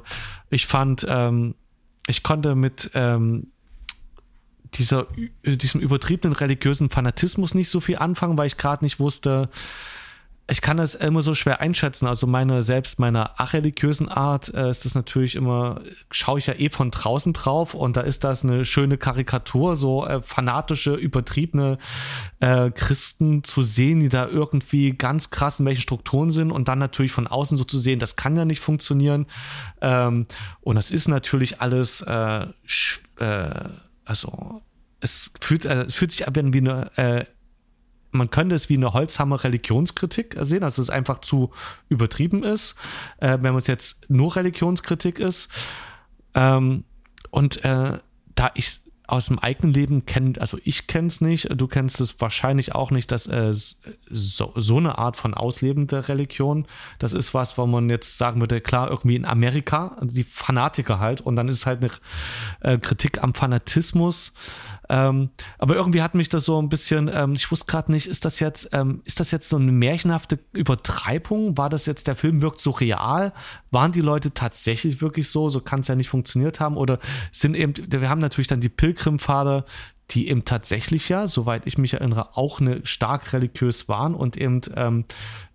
ich 0.51 0.67
fand, 0.67 1.07
ähm, 1.09 1.55
ich 2.05 2.21
konnte 2.21 2.53
mit 2.53 2.91
ähm, 2.93 3.47
dieser, 4.75 5.07
diesem 5.43 5.81
übertriebenen 5.81 6.35
religiösen 6.35 6.91
Fanatismus 6.91 7.55
nicht 7.55 7.69
so 7.69 7.79
viel 7.79 7.97
anfangen, 7.97 8.37
weil 8.37 8.45
ich 8.45 8.57
gerade 8.57 8.85
nicht 8.85 8.99
wusste, 8.99 9.49
ich 10.49 10.61
kann 10.61 10.75
das 10.75 10.93
immer 10.93 11.21
so 11.21 11.35
schwer 11.35 11.61
einschätzen. 11.61 12.05
Also 12.05 12.27
meine, 12.27 12.61
selbst 12.61 12.99
meiner 12.99 13.39
achreligiösen 13.39 14.09
Art 14.09 14.53
äh, 14.53 14.69
ist 14.69 14.83
das 14.83 14.93
natürlich 14.93 15.35
immer, 15.35 15.81
schaue 16.11 16.37
ich 16.37 16.47
ja 16.47 16.53
eh 16.55 16.69
von 16.69 16.91
draußen 16.91 17.31
drauf 17.31 17.73
und 17.73 17.95
da 17.95 18.01
ist 18.01 18.25
das 18.25 18.43
eine 18.43 18.65
schöne 18.65 18.97
Karikatur, 18.97 19.75
so 19.75 20.05
äh, 20.05 20.21
fanatische, 20.21 20.95
übertriebene 20.95 21.77
äh, 22.41 22.71
Christen 22.71 23.45
zu 23.45 23.61
sehen, 23.61 24.01
die 24.01 24.09
da 24.09 24.27
irgendwie 24.27 24.91
ganz 24.91 25.29
krass 25.29 25.61
in 25.61 25.65
welchen 25.65 25.81
Strukturen 25.81 26.29
sind 26.29 26.51
und 26.51 26.67
dann 26.67 26.79
natürlich 26.79 27.13
von 27.13 27.27
außen 27.27 27.57
so 27.57 27.63
zu 27.63 27.79
sehen, 27.79 27.99
das 27.99 28.17
kann 28.17 28.35
ja 28.35 28.43
nicht 28.43 28.59
funktionieren. 28.59 29.27
Ähm, 29.79 30.27
und 30.59 30.75
das 30.75 30.91
ist 30.91 31.07
natürlich 31.07 31.61
alles, 31.61 32.01
äh, 32.01 32.47
äh, 33.17 33.69
also 34.03 34.61
es 34.99 35.31
fühlt, 35.39 35.63
äh, 35.65 35.83
es 35.83 35.93
fühlt 35.93 36.11
sich 36.11 36.27
ab 36.27 36.35
wie 36.35 36.57
eine 36.57 36.91
äh, 36.97 37.25
man 38.13 38.29
könnte 38.29 38.55
es 38.55 38.69
wie 38.69 38.77
eine 38.77 38.93
Holzhammer 38.93 39.43
Religionskritik 39.43 40.37
sehen, 40.41 40.61
dass 40.61 40.77
es 40.77 40.89
einfach 40.89 41.19
zu 41.19 41.51
übertrieben 41.89 42.43
ist, 42.43 42.75
äh, 43.17 43.37
wenn 43.41 43.55
es 43.55 43.67
jetzt 43.67 44.09
nur 44.09 44.35
Religionskritik 44.35 45.19
ist. 45.19 45.49
Ähm, 46.33 46.83
und 47.31 47.63
äh, 47.63 47.99
da 48.35 48.51
ich 48.55 48.79
aus 49.05 49.27
dem 49.27 49.37
eigenen 49.37 49.73
Leben 49.73 50.05
kenne, 50.05 50.39
also 50.39 50.57
ich 50.63 50.87
kenne 50.87 51.07
es 51.07 51.19
nicht, 51.19 51.49
du 51.59 51.67
kennst 51.67 51.99
es 51.99 52.19
wahrscheinlich 52.21 52.73
auch 52.73 52.89
nicht, 52.89 53.11
dass 53.11 53.27
äh, 53.27 53.53
so, 53.53 54.53
so, 54.55 54.77
eine 54.77 54.97
Art 54.97 55.17
von 55.17 55.33
auslebende 55.33 56.07
Religion, 56.07 56.65
das 56.99 57.13
ist 57.13 57.33
was, 57.33 57.57
wo 57.57 57.65
man 57.67 57.89
jetzt 57.89 58.17
sagen 58.17 58.39
würde, 58.39 58.61
klar, 58.61 58.89
irgendwie 58.89 59.17
in 59.17 59.25
Amerika, 59.25 59.97
die 60.01 60.23
Fanatiker 60.23 60.99
halt, 60.99 61.19
und 61.19 61.35
dann 61.35 61.49
ist 61.49 61.57
es 61.57 61.65
halt 61.65 61.83
eine 61.83 61.91
äh, 62.61 62.79
Kritik 62.79 63.21
am 63.21 63.33
Fanatismus. 63.33 64.33
Ähm, 64.93 65.31
aber 65.57 65.75
irgendwie 65.75 66.03
hat 66.03 66.13
mich 66.13 66.29
das 66.29 66.45
so 66.45 66.61
ein 66.61 66.69
bisschen, 66.69 67.09
ähm, 67.11 67.33
ich 67.33 67.49
wusste 67.49 67.65
gerade 67.65 67.91
nicht, 67.91 68.05
ist 68.05 68.25
das 68.25 68.39
jetzt, 68.39 68.69
ähm, 68.73 69.01
ist 69.05 69.19
das 69.19 69.31
jetzt 69.31 69.49
so 69.49 69.57
eine 69.57 69.71
märchenhafte 69.71 70.37
Übertreibung? 70.51 71.57
War 71.57 71.69
das 71.69 71.87
jetzt, 71.87 72.05
der 72.05 72.15
Film 72.15 72.43
wirkt 72.43 72.59
so 72.59 72.69
real? 72.69 73.33
Waren 73.71 73.91
die 73.91 74.01
Leute 74.01 74.35
tatsächlich 74.35 75.01
wirklich 75.01 75.29
so? 75.29 75.49
So 75.49 75.61
kann 75.61 75.79
es 75.79 75.87
ja 75.87 75.95
nicht 75.95 76.09
funktioniert 76.09 76.59
haben. 76.59 76.77
Oder 76.77 76.99
sind 77.31 77.55
eben, 77.55 77.73
wir 77.87 78.07
haben 78.07 78.21
natürlich 78.21 78.47
dann 78.47 78.61
die 78.61 78.69
Pilgrimpfade, 78.69 79.65
die 80.11 80.29
eben 80.29 80.45
tatsächlich 80.45 81.09
ja, 81.09 81.25
soweit 81.25 81.65
ich 81.65 81.79
mich 81.79 81.95
erinnere, 81.95 82.37
auch 82.37 82.61
eine 82.61 82.85
stark 82.85 83.33
religiös 83.33 83.89
waren 83.89 84.13
und 84.13 84.37
eben 84.37 84.61
ähm, 84.75 85.05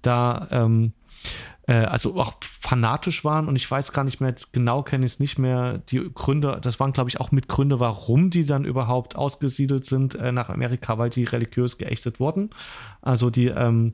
da 0.02 0.48
ähm, 0.50 0.94
äh, 1.24 1.57
also 1.72 2.18
auch 2.18 2.34
fanatisch 2.40 3.24
waren 3.24 3.46
und 3.46 3.54
ich 3.54 3.70
weiß 3.70 3.92
gar 3.92 4.04
nicht 4.04 4.20
mehr, 4.20 4.34
genau 4.52 4.82
kenne 4.82 5.04
ich 5.04 5.12
es 5.12 5.20
nicht 5.20 5.38
mehr, 5.38 5.78
die 5.78 6.10
Gründe, 6.14 6.58
das 6.62 6.80
waren 6.80 6.92
glaube 6.92 7.10
ich 7.10 7.20
auch 7.20 7.30
Mitgründe, 7.30 7.78
warum 7.78 8.30
die 8.30 8.46
dann 8.46 8.64
überhaupt 8.64 9.16
ausgesiedelt 9.16 9.84
sind 9.84 10.14
äh, 10.14 10.32
nach 10.32 10.48
Amerika, 10.48 10.96
weil 10.96 11.10
die 11.10 11.24
religiös 11.24 11.76
geächtet 11.76 12.20
wurden. 12.20 12.50
Also 13.02 13.28
die, 13.28 13.48
ähm, 13.48 13.92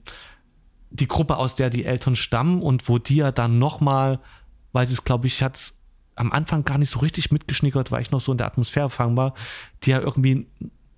die 0.90 1.08
Gruppe, 1.08 1.36
aus 1.36 1.56
der 1.56 1.68
die 1.68 1.84
Eltern 1.84 2.14
stammen 2.14 2.62
und 2.62 2.88
wo 2.88 2.98
die 2.98 3.16
ja 3.16 3.32
dann 3.32 3.58
nochmal, 3.58 4.20
weil 4.72 4.86
sie 4.86 4.94
es 4.94 5.02
glaube 5.02 5.26
ich 5.26 5.42
hat 5.42 5.72
am 6.14 6.30
Anfang 6.30 6.64
gar 6.64 6.78
nicht 6.78 6.90
so 6.90 7.00
richtig 7.00 7.32
mitgeschnickert, 7.32 7.90
weil 7.90 8.02
ich 8.02 8.12
noch 8.12 8.20
so 8.20 8.30
in 8.30 8.38
der 8.38 8.46
Atmosphäre 8.46 8.88
fangen 8.88 9.16
war, 9.16 9.34
die 9.82 9.90
ja 9.90 9.98
irgendwie 9.98 10.46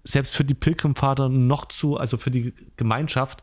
selbst 0.05 0.35
für 0.35 0.45
die 0.45 0.53
Pilgrimvater 0.55 1.31
noch 1.31 1.67
zu, 1.67 1.97
also 1.97 2.19
für 2.19 2.31
die 2.31 2.53
Gemeinschaft 2.77 3.43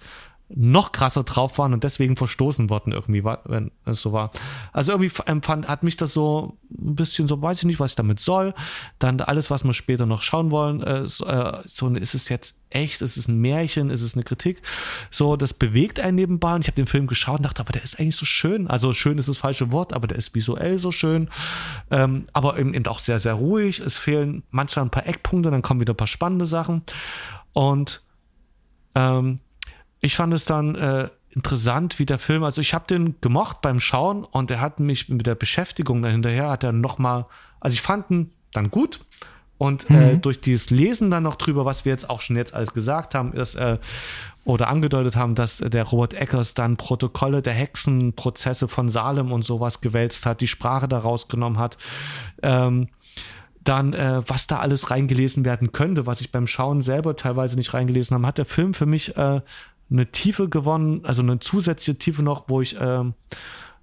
noch 0.55 0.91
krasser 0.91 1.23
drauf 1.23 1.57
waren 1.57 1.73
und 1.73 1.83
deswegen 1.83 2.15
verstoßen 2.15 2.69
worden 2.69 2.93
irgendwie, 2.93 3.23
wenn 3.23 3.71
es 3.85 4.01
so 4.01 4.11
war. 4.11 4.31
Also 4.71 4.91
irgendwie 4.91 5.11
empfand, 5.25 5.67
hat 5.67 5.83
mich 5.83 5.97
das 5.97 6.13
so 6.13 6.57
ein 6.71 6.95
bisschen 6.95 7.27
so, 7.27 7.41
weiß 7.41 7.59
ich 7.59 7.65
nicht, 7.65 7.79
was 7.79 7.91
ich 7.91 7.95
damit 7.95 8.19
soll. 8.19 8.53
Dann 8.99 9.19
alles, 9.21 9.49
was 9.49 9.63
wir 9.63 9.73
später 9.73 10.05
noch 10.05 10.21
schauen 10.21 10.51
wollen, 10.51 10.81
äh, 10.81 11.07
so, 11.07 11.25
äh, 11.25 11.61
so, 11.65 11.89
ist 11.89 12.13
es 12.13 12.29
jetzt 12.29 12.57
echt, 12.69 13.01
ist 13.01 13.17
es 13.17 13.27
ein 13.27 13.37
Märchen, 13.37 13.89
ist 13.89 14.01
es 14.01 14.13
eine 14.13 14.23
Kritik? 14.23 14.61
So, 15.09 15.35
das 15.35 15.53
bewegt 15.53 15.99
einen 15.99 16.15
nebenbei 16.15 16.55
und 16.55 16.61
ich 16.61 16.67
habe 16.67 16.75
den 16.75 16.87
Film 16.87 17.07
geschaut 17.07 17.37
und 17.37 17.43
dachte, 17.43 17.61
aber 17.61 17.71
der 17.71 17.83
ist 17.83 17.99
eigentlich 17.99 18.15
so 18.15 18.25
schön. 18.25 18.67
Also 18.67 18.93
schön 18.93 19.17
ist 19.17 19.29
das 19.29 19.37
falsche 19.37 19.71
Wort, 19.71 19.93
aber 19.93 20.07
der 20.07 20.17
ist 20.17 20.35
visuell 20.35 20.77
so 20.77 20.91
schön, 20.91 21.29
ähm, 21.89 22.27
aber 22.33 22.59
eben, 22.59 22.73
eben 22.73 22.85
auch 22.87 22.99
sehr, 22.99 23.19
sehr 23.19 23.33
ruhig. 23.33 23.79
Es 23.79 23.97
fehlen 23.97 24.43
manchmal 24.51 24.85
ein 24.85 24.91
paar 24.91 25.07
Eckpunkte, 25.07 25.51
dann 25.51 25.61
kommen 25.61 25.79
wieder 25.79 25.93
ein 25.93 25.97
paar 25.97 26.07
spannende 26.07 26.45
Sachen 26.45 26.83
und 27.53 28.01
ähm, 28.95 29.39
ich 30.03 30.17
fand 30.17 30.33
es 30.33 30.43
dann 30.45 30.75
äh, 30.75 31.09
interessant, 31.29 31.97
wie 31.97 32.05
der 32.05 32.19
Film, 32.19 32.43
also 32.43 32.61
ich 32.61 32.73
habe 32.73 32.85
den 32.87 33.15
gemocht 33.21 33.61
beim 33.61 33.79
Schauen 33.79 34.25
und 34.25 34.51
er 34.51 34.59
hat 34.59 34.79
mich 34.79 35.07
mit 35.09 35.25
der 35.25 35.35
Beschäftigung 35.35 36.01
dahinterher, 36.01 36.49
hat 36.49 36.63
er 36.63 36.73
nochmal, 36.73 37.25
also 37.61 37.73
ich 37.73 37.81
fand 37.81 38.11
ihn 38.11 38.31
dann 38.51 38.69
gut 38.69 38.99
und 39.57 39.89
äh, 39.89 39.93
mhm. 39.93 40.01
äh, 40.01 40.17
durch 40.17 40.41
dieses 40.41 40.69
Lesen 40.71 41.09
dann 41.09 41.23
noch 41.23 41.35
drüber, 41.35 41.63
was 41.63 41.85
wir 41.85 41.91
jetzt 41.93 42.09
auch 42.09 42.19
schon 42.19 42.35
jetzt 42.35 42.53
alles 42.53 42.73
gesagt 42.73 43.15
haben, 43.15 43.31
ist, 43.31 43.55
äh, 43.55 43.77
oder 44.43 44.67
angedeutet 44.67 45.15
haben, 45.15 45.35
dass 45.35 45.59
der 45.59 45.85
Robert 45.85 46.13
Eckers 46.15 46.53
dann 46.53 46.75
Protokolle 46.75 47.41
der 47.41 47.53
Hexenprozesse 47.53 48.67
von 48.67 48.89
Salem 48.89 49.31
und 49.31 49.43
sowas 49.43 49.79
gewälzt 49.79 50.25
hat, 50.25 50.41
die 50.41 50.47
Sprache 50.47 50.89
da 50.89 50.97
rausgenommen 50.97 51.59
hat. 51.59 51.77
Ähm, 52.41 52.89
dann, 53.63 53.93
äh, 53.93 54.21
was 54.27 54.47
da 54.47 54.59
alles 54.59 54.91
reingelesen 54.91 55.45
werden 55.45 55.71
könnte, 55.71 56.05
was 56.05 56.19
ich 56.19 56.31
beim 56.31 56.47
Schauen 56.47 56.81
selber 56.81 57.15
teilweise 57.15 57.55
nicht 57.55 57.73
reingelesen 57.73 58.15
habe, 58.15 58.27
hat 58.27 58.37
der 58.37 58.45
Film 58.45 58.73
für 58.73 58.85
mich 58.85 59.15
äh, 59.15 59.39
eine 59.93 60.11
Tiefe 60.11 60.49
gewonnen, 60.49 61.05
also 61.05 61.21
eine 61.21 61.39
zusätzliche 61.39 61.97
Tiefe 61.97 62.23
noch, 62.23 62.49
wo 62.49 62.61
ich 62.61 62.75
ähm, 62.79 63.13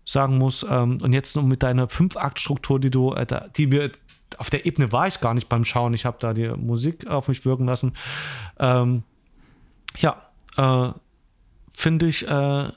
sagen 0.04 0.38
muss, 0.38 0.66
ähm, 0.68 1.00
und 1.00 1.12
jetzt 1.12 1.36
nur 1.36 1.44
mit 1.44 1.62
deiner 1.62 1.88
Fünf-Akt-Struktur, 1.88 2.80
die 2.80 2.90
du, 2.90 3.12
äh, 3.14 3.26
die 3.56 3.66
mir 3.66 3.92
auf 4.38 4.50
der 4.50 4.66
Ebene 4.66 4.92
war 4.92 5.06
ich 5.08 5.20
gar 5.20 5.34
nicht 5.34 5.48
beim 5.48 5.64
Schauen. 5.64 5.94
Ich 5.94 6.04
habe 6.04 6.18
da 6.20 6.32
die 6.32 6.48
Musik 6.48 7.06
auf 7.06 7.28
mich 7.28 7.44
wirken 7.44 7.66
lassen. 7.66 7.94
Ähm, 8.58 9.02
ja, 9.98 10.30
äh, 10.56 10.92
finde 11.72 12.06
ich 12.06 12.28
äh, 12.28 12.70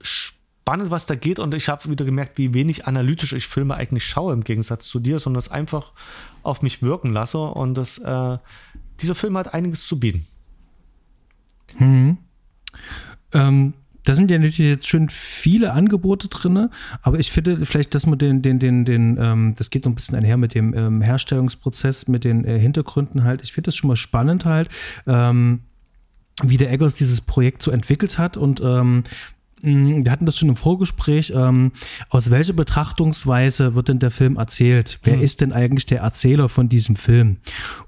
spannend, 0.00 0.90
was 0.90 1.06
da 1.06 1.14
geht. 1.16 1.38
Und 1.38 1.54
ich 1.54 1.68
habe 1.68 1.90
wieder 1.90 2.04
gemerkt, 2.04 2.38
wie 2.38 2.54
wenig 2.54 2.86
analytisch 2.86 3.32
ich 3.32 3.48
Filme 3.48 3.74
eigentlich 3.74 4.04
schaue 4.06 4.32
im 4.32 4.44
Gegensatz 4.44 4.86
zu 4.86 5.00
dir, 5.00 5.18
sondern 5.18 5.40
es 5.40 5.50
einfach 5.50 5.92
auf 6.42 6.62
mich 6.62 6.82
wirken 6.82 7.12
lasse. 7.12 7.38
Und 7.38 7.74
das, 7.74 7.98
äh, 7.98 8.38
dieser 9.00 9.14
Film 9.14 9.36
hat 9.36 9.52
einiges 9.52 9.86
zu 9.86 9.98
bieten. 9.98 10.26
Mhm. 11.78 12.18
Ähm, 13.32 13.74
da 14.04 14.14
sind 14.14 14.30
ja 14.30 14.38
natürlich 14.38 14.58
jetzt 14.58 14.88
schön 14.88 15.08
viele 15.08 15.72
Angebote 15.72 16.28
drin, 16.28 16.70
aber 17.02 17.18
ich 17.18 17.30
finde 17.30 17.64
vielleicht, 17.66 17.94
dass 17.94 18.06
man 18.06 18.18
den, 18.18 18.42
den, 18.42 18.58
den, 18.58 18.84
den, 18.84 19.18
ähm, 19.20 19.54
das 19.56 19.70
geht 19.70 19.84
so 19.84 19.90
ein 19.90 19.94
bisschen 19.94 20.16
einher 20.16 20.36
mit 20.36 20.54
dem 20.54 20.74
ähm, 20.74 21.02
Herstellungsprozess, 21.02 22.08
mit 22.08 22.24
den 22.24 22.44
äh, 22.44 22.58
Hintergründen 22.58 23.24
halt. 23.24 23.42
Ich 23.42 23.52
finde 23.52 23.68
das 23.68 23.76
schon 23.76 23.88
mal 23.88 23.96
spannend 23.96 24.46
halt, 24.46 24.68
ähm, 25.06 25.60
wie 26.42 26.56
der 26.56 26.72
Eggers 26.72 26.94
dieses 26.94 27.20
Projekt 27.20 27.62
so 27.62 27.70
entwickelt 27.70 28.16
hat 28.16 28.36
und 28.36 28.62
ähm, 28.64 29.04
wir 29.62 30.10
hatten 30.10 30.24
das 30.24 30.38
schon 30.38 30.48
im 30.48 30.56
Vorgespräch. 30.56 31.32
Ähm, 31.36 31.72
aus 32.08 32.30
welcher 32.30 32.54
Betrachtungsweise 32.54 33.74
wird 33.74 33.88
denn 33.88 33.98
der 33.98 34.10
Film 34.10 34.36
erzählt? 34.36 34.98
Wer 35.02 35.16
hm. 35.16 35.22
ist 35.22 35.42
denn 35.42 35.52
eigentlich 35.52 35.84
der 35.84 36.00
Erzähler 36.00 36.48
von 36.48 36.70
diesem 36.70 36.96
Film? 36.96 37.36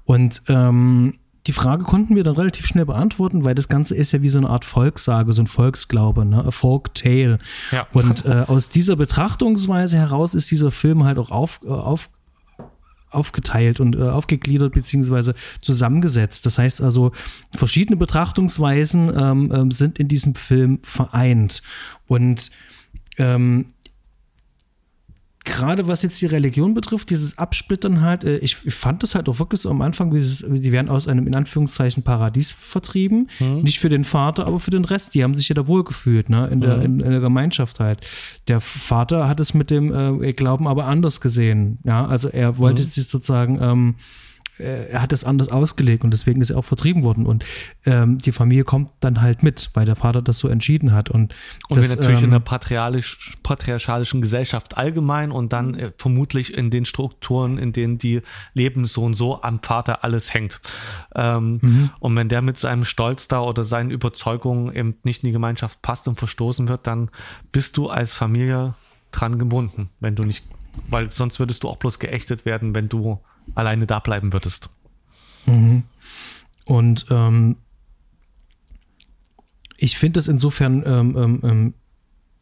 Und 0.05 0.43
ähm, 0.49 1.15
die 1.47 1.51
Frage 1.51 1.83
konnten 1.83 2.15
wir 2.15 2.23
dann 2.23 2.35
relativ 2.35 2.65
schnell 2.65 2.85
beantworten, 2.85 3.43
weil 3.43 3.55
das 3.55 3.67
Ganze 3.67 3.95
ist 3.95 4.13
ja 4.13 4.21
wie 4.21 4.29
so 4.29 4.37
eine 4.37 4.49
Art 4.49 4.63
Volkssage, 4.63 5.33
so 5.33 5.41
ein 5.41 5.47
Volksglaube, 5.47 6.25
ne? 6.25 6.45
A 6.45 6.51
Folk 6.51 6.93
Tale. 6.93 7.37
Ja. 7.71 7.87
Und 7.91 8.25
äh, 8.25 8.45
aus 8.47 8.69
dieser 8.69 8.95
Betrachtungsweise 8.95 9.97
heraus 9.97 10.35
ist 10.35 10.49
dieser 10.51 10.71
Film 10.71 11.03
halt 11.03 11.17
auch 11.17 11.31
auf, 11.31 11.59
äh, 11.65 11.67
auf, 11.67 12.09
aufgeteilt 13.09 13.81
und 13.81 13.95
äh, 13.95 14.03
aufgegliedert 14.03 14.73
beziehungsweise 14.73 15.35
zusammengesetzt. 15.59 16.45
Das 16.45 16.57
heißt 16.57 16.81
also, 16.81 17.11
verschiedene 17.53 17.97
Betrachtungsweisen 17.97 19.11
ähm, 19.15 19.51
ähm, 19.53 19.71
sind 19.71 19.99
in 19.99 20.07
diesem 20.07 20.35
Film 20.35 20.79
vereint. 20.83 21.61
Und 22.07 22.51
ähm, 23.17 23.72
gerade 25.43 25.87
was 25.87 26.01
jetzt 26.01 26.21
die 26.21 26.25
Religion 26.25 26.73
betrifft, 26.73 27.09
dieses 27.09 27.37
Absplittern 27.37 28.01
halt, 28.01 28.23
äh, 28.23 28.37
ich, 28.37 28.55
fand 28.55 29.03
das 29.03 29.15
halt 29.15 29.27
auch 29.27 29.39
wirklich 29.39 29.61
so 29.61 29.69
am 29.69 29.81
Anfang, 29.81 30.11
dieses, 30.11 30.45
die 30.47 30.71
werden 30.71 30.89
aus 30.89 31.07
einem 31.07 31.27
in 31.27 31.35
Anführungszeichen 31.35 32.03
Paradies 32.03 32.51
vertrieben. 32.51 33.29
Mhm. 33.39 33.61
Nicht 33.61 33.79
für 33.79 33.89
den 33.89 34.03
Vater, 34.03 34.47
aber 34.47 34.59
für 34.59 34.71
den 34.71 34.85
Rest. 34.85 35.15
Die 35.15 35.23
haben 35.23 35.35
sich 35.35 35.49
ja 35.49 35.55
da 35.55 35.67
wohlgefühlt, 35.67 36.29
ne? 36.29 36.47
In 36.47 36.61
der, 36.61 36.77
mhm. 36.77 36.83
in, 36.83 36.99
in, 37.01 37.11
der 37.11 37.19
Gemeinschaft 37.19 37.79
halt. 37.79 38.01
Der 38.47 38.61
Vater 38.61 39.27
hat 39.27 39.39
es 39.39 39.53
mit 39.53 39.69
dem 39.69 40.21
äh, 40.23 40.33
Glauben 40.33 40.67
aber 40.67 40.85
anders 40.85 41.19
gesehen. 41.19 41.79
Ja, 41.83 42.05
also 42.05 42.29
er 42.29 42.57
wollte 42.57 42.81
mhm. 42.81 42.87
sich 42.87 43.07
sozusagen 43.07 43.59
ähm, 43.61 43.95
äh, 44.59 44.89
er 44.91 45.01
hat 45.01 45.13
es 45.13 45.23
anders 45.23 45.49
ausgelegt 45.49 46.03
und 46.03 46.11
deswegen 46.11 46.41
ist 46.41 46.51
er 46.51 46.57
auch 46.57 46.65
vertrieben 46.65 47.03
worden. 47.03 47.25
Und 47.25 47.45
ähm, 47.85 48.17
die 48.17 48.31
Familie 48.31 48.63
kommt 48.63 48.91
dann 48.99 49.21
halt 49.21 49.43
mit, 49.43 49.69
weil 49.73 49.85
der 49.85 49.95
Vater 49.95 50.21
das 50.21 50.39
so 50.39 50.47
entschieden 50.47 50.93
hat. 50.93 51.09
Und, 51.09 51.33
und 51.69 51.77
das, 51.77 51.89
wir 51.89 51.95
natürlich 51.95 52.19
ähm, 52.19 52.25
in 52.25 52.31
der 52.31 52.39
patriarchalisch, 52.39 53.35
patriarchalischen 53.43 54.21
Gesellschaft 54.21 54.77
allgemein 54.77 55.31
und 55.31 55.53
dann 55.53 55.75
äh, 55.75 55.91
vermutlich 55.97 56.55
in 56.55 56.69
den 56.69 56.85
Strukturen, 56.85 57.57
in 57.57 57.73
denen 57.73 57.97
die 57.97 58.21
leben, 58.53 58.85
so 58.85 59.03
und 59.03 59.15
so 59.15 59.41
am 59.41 59.59
Vater 59.61 60.03
alles 60.03 60.33
hängt. 60.33 60.61
Ähm, 61.15 61.59
mhm. 61.61 61.89
Und 61.99 62.15
wenn 62.15 62.29
der 62.29 62.41
mit 62.41 62.57
seinem 62.59 62.83
Stolz 62.83 63.27
da 63.27 63.41
oder 63.41 63.63
seinen 63.63 63.91
Überzeugungen 63.91 64.73
eben 64.73 64.95
nicht 65.03 65.23
in 65.23 65.27
die 65.27 65.33
Gemeinschaft 65.33 65.81
passt 65.81 66.07
und 66.07 66.17
verstoßen 66.17 66.67
wird, 66.67 66.87
dann 66.87 67.09
bist 67.51 67.77
du 67.77 67.89
als 67.89 68.13
Familie 68.13 68.75
dran 69.11 69.39
gebunden, 69.39 69.89
wenn 69.99 70.15
du 70.15 70.23
nicht, 70.23 70.45
weil 70.89 71.11
sonst 71.11 71.39
würdest 71.39 71.63
du 71.63 71.69
auch 71.69 71.77
bloß 71.77 71.99
geächtet 71.99 72.45
werden, 72.45 72.73
wenn 72.75 72.89
du 72.89 73.19
alleine 73.55 73.87
da 73.87 73.99
bleiben 73.99 74.33
würdest. 74.33 74.69
Mhm. 75.45 75.83
Und 76.65 77.05
ähm, 77.09 77.57
ich 79.77 79.97
finde 79.97 80.19
es 80.19 80.27
insofern 80.27 80.83
ähm, 80.85 81.17
ähm, 81.17 81.39
ähm, 81.43 81.73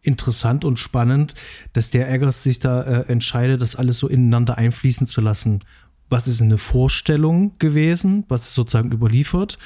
interessant 0.02 0.66
und 0.66 0.80
spannend, 0.80 1.36
dass 1.74 1.90
der 1.90 2.12
Eggers 2.12 2.44
sich 2.44 2.60
da 2.60 2.82
äh, 2.82 3.06
entscheidet, 3.08 3.62
das 3.62 3.76
alles 3.76 3.98
so 3.98 4.08
ineinander 4.08 4.58
einfließen 4.58 5.08
zu 5.08 5.22
lassen 5.22 5.64
was 6.12 6.28
ist 6.28 6.42
eine 6.42 6.58
Vorstellung 6.58 7.58
gewesen, 7.58 8.26
was 8.28 8.42
ist 8.42 8.54
sozusagen 8.54 8.92
überliefert, 8.92 9.58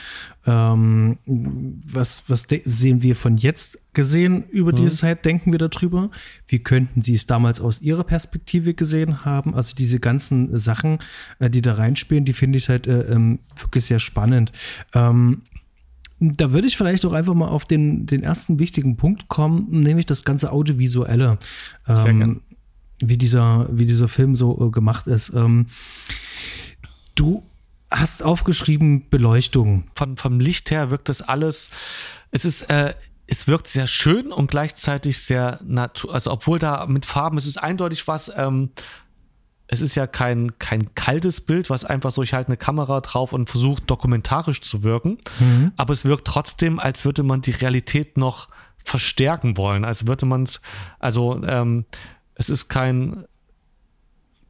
ähm, 0.46 1.18
was, 1.26 2.24
was 2.28 2.48
sehen 2.66 3.02
wir 3.02 3.16
von 3.16 3.38
jetzt 3.38 3.80
gesehen 3.94 4.44
über 4.50 4.72
mhm. 4.72 4.76
diese 4.76 4.96
Zeit, 4.98 5.26
denken 5.26 5.52
wir 5.52 5.60
darüber, 5.60 6.12
wie 6.48 6.60
könnten 6.60 7.02
sie 7.02 7.16
es 7.16 7.26
damals 7.26 7.60
aus 7.60 7.82
ihrer 7.82 8.04
Perspektive 8.04 8.76
gesehen 8.76 9.26
haben, 9.26 9.56
also 9.56 9.76
diese 9.76 10.00
ganzen 10.00 10.56
Sachen, 10.58 11.00
äh, 11.40 11.50
die 11.50 11.64
da 11.64 11.74
reinspielen, 11.74 12.26
die 12.26 12.34
finde 12.34 12.60
ich 12.60 12.70
halt 12.70 12.86
äh, 12.86 13.02
ähm, 13.02 13.40
wirklich 13.58 13.86
sehr 13.86 14.00
spannend. 14.00 14.52
Ähm, 14.94 15.42
da 16.20 16.54
würde 16.54 16.68
ich 16.68 16.78
vielleicht 16.78 17.06
auch 17.06 17.14
einfach 17.14 17.34
mal 17.34 17.50
auf 17.50 17.66
den, 17.66 18.06
den 18.06 18.24
ersten 18.24 18.60
wichtigen 18.60 18.96
Punkt 18.98 19.28
kommen, 19.28 19.68
nämlich 19.70 20.06
das 20.06 20.24
ganze 20.24 20.52
Audiovisuelle. 20.52 21.40
Sehr 21.88 22.06
ähm, 22.08 22.42
wie 23.00 23.18
dieser, 23.18 23.68
wie 23.72 23.86
dieser 23.86 24.08
Film 24.08 24.36
so 24.36 24.68
äh, 24.68 24.72
gemacht 24.72 25.08
ist. 25.08 25.34
Ähm, 25.34 25.68
du 27.16 27.44
hast 27.92 28.24
aufgeschrieben 28.24 29.10
Beleuchtung. 29.10 29.86
Von, 29.96 30.18
vom 30.18 30.40
Licht 30.40 30.72
her 30.72 30.90
wirkt 30.92 31.10
das 31.10 31.22
alles, 31.22 31.70
es 32.32 32.46
ist, 32.46 32.64
äh, 32.70 32.94
es 33.28 33.48
wirkt 33.48 33.68
sehr 33.68 33.88
schön 33.88 34.32
und 34.32 34.52
gleichzeitig 34.52 35.20
sehr 35.20 35.60
natur, 35.64 36.14
also 36.14 36.32
obwohl 36.32 36.60
da 36.60 36.86
mit 36.88 37.06
Farben, 37.06 37.38
es 37.38 37.46
ist 37.46 37.58
eindeutig 37.58 38.08
was, 38.08 38.32
ähm, 38.36 38.70
es 39.68 39.82
ist 39.82 39.96
ja 39.96 40.06
kein, 40.06 40.60
kein 40.60 40.94
kaltes 40.94 41.42
Bild, 41.42 41.72
was 41.72 41.86
einfach 41.86 42.12
so, 42.12 42.22
ich 42.22 42.34
halte 42.34 42.50
eine 42.50 42.58
Kamera 42.58 43.02
drauf 43.02 43.34
und 43.34 43.50
versucht 43.50 43.90
dokumentarisch 43.90 44.62
zu 44.62 44.84
wirken, 44.84 45.18
mhm. 45.40 45.72
aber 45.76 45.94
es 45.94 46.06
wirkt 46.06 46.28
trotzdem, 46.28 46.78
als 46.78 47.04
würde 47.04 47.24
man 47.24 47.42
die 47.42 47.52
Realität 47.52 48.18
noch 48.18 48.50
verstärken 48.84 49.58
wollen, 49.58 49.84
als 49.84 50.06
würde 50.06 50.28
man 50.28 50.44
es, 50.44 50.62
also 51.00 51.42
ähm, 51.44 51.86
es 52.36 52.50
ist 52.50 52.70
kein, 52.70 53.26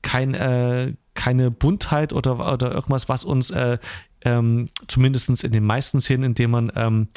kein, 0.01 0.33
äh, 0.33 0.93
keine 1.13 1.51
Buntheit 1.51 2.13
oder, 2.13 2.53
oder 2.53 2.73
irgendwas, 2.73 3.09
was 3.09 3.23
uns 3.23 3.51
äh, 3.51 3.77
ähm, 4.23 4.69
zumindest 4.87 5.43
in 5.43 5.51
den 5.51 5.65
meisten 5.65 5.99
Szenen, 5.99 6.23
in 6.23 6.35
denen 6.35 6.51
man 6.51 6.71
ähm, 6.75 7.07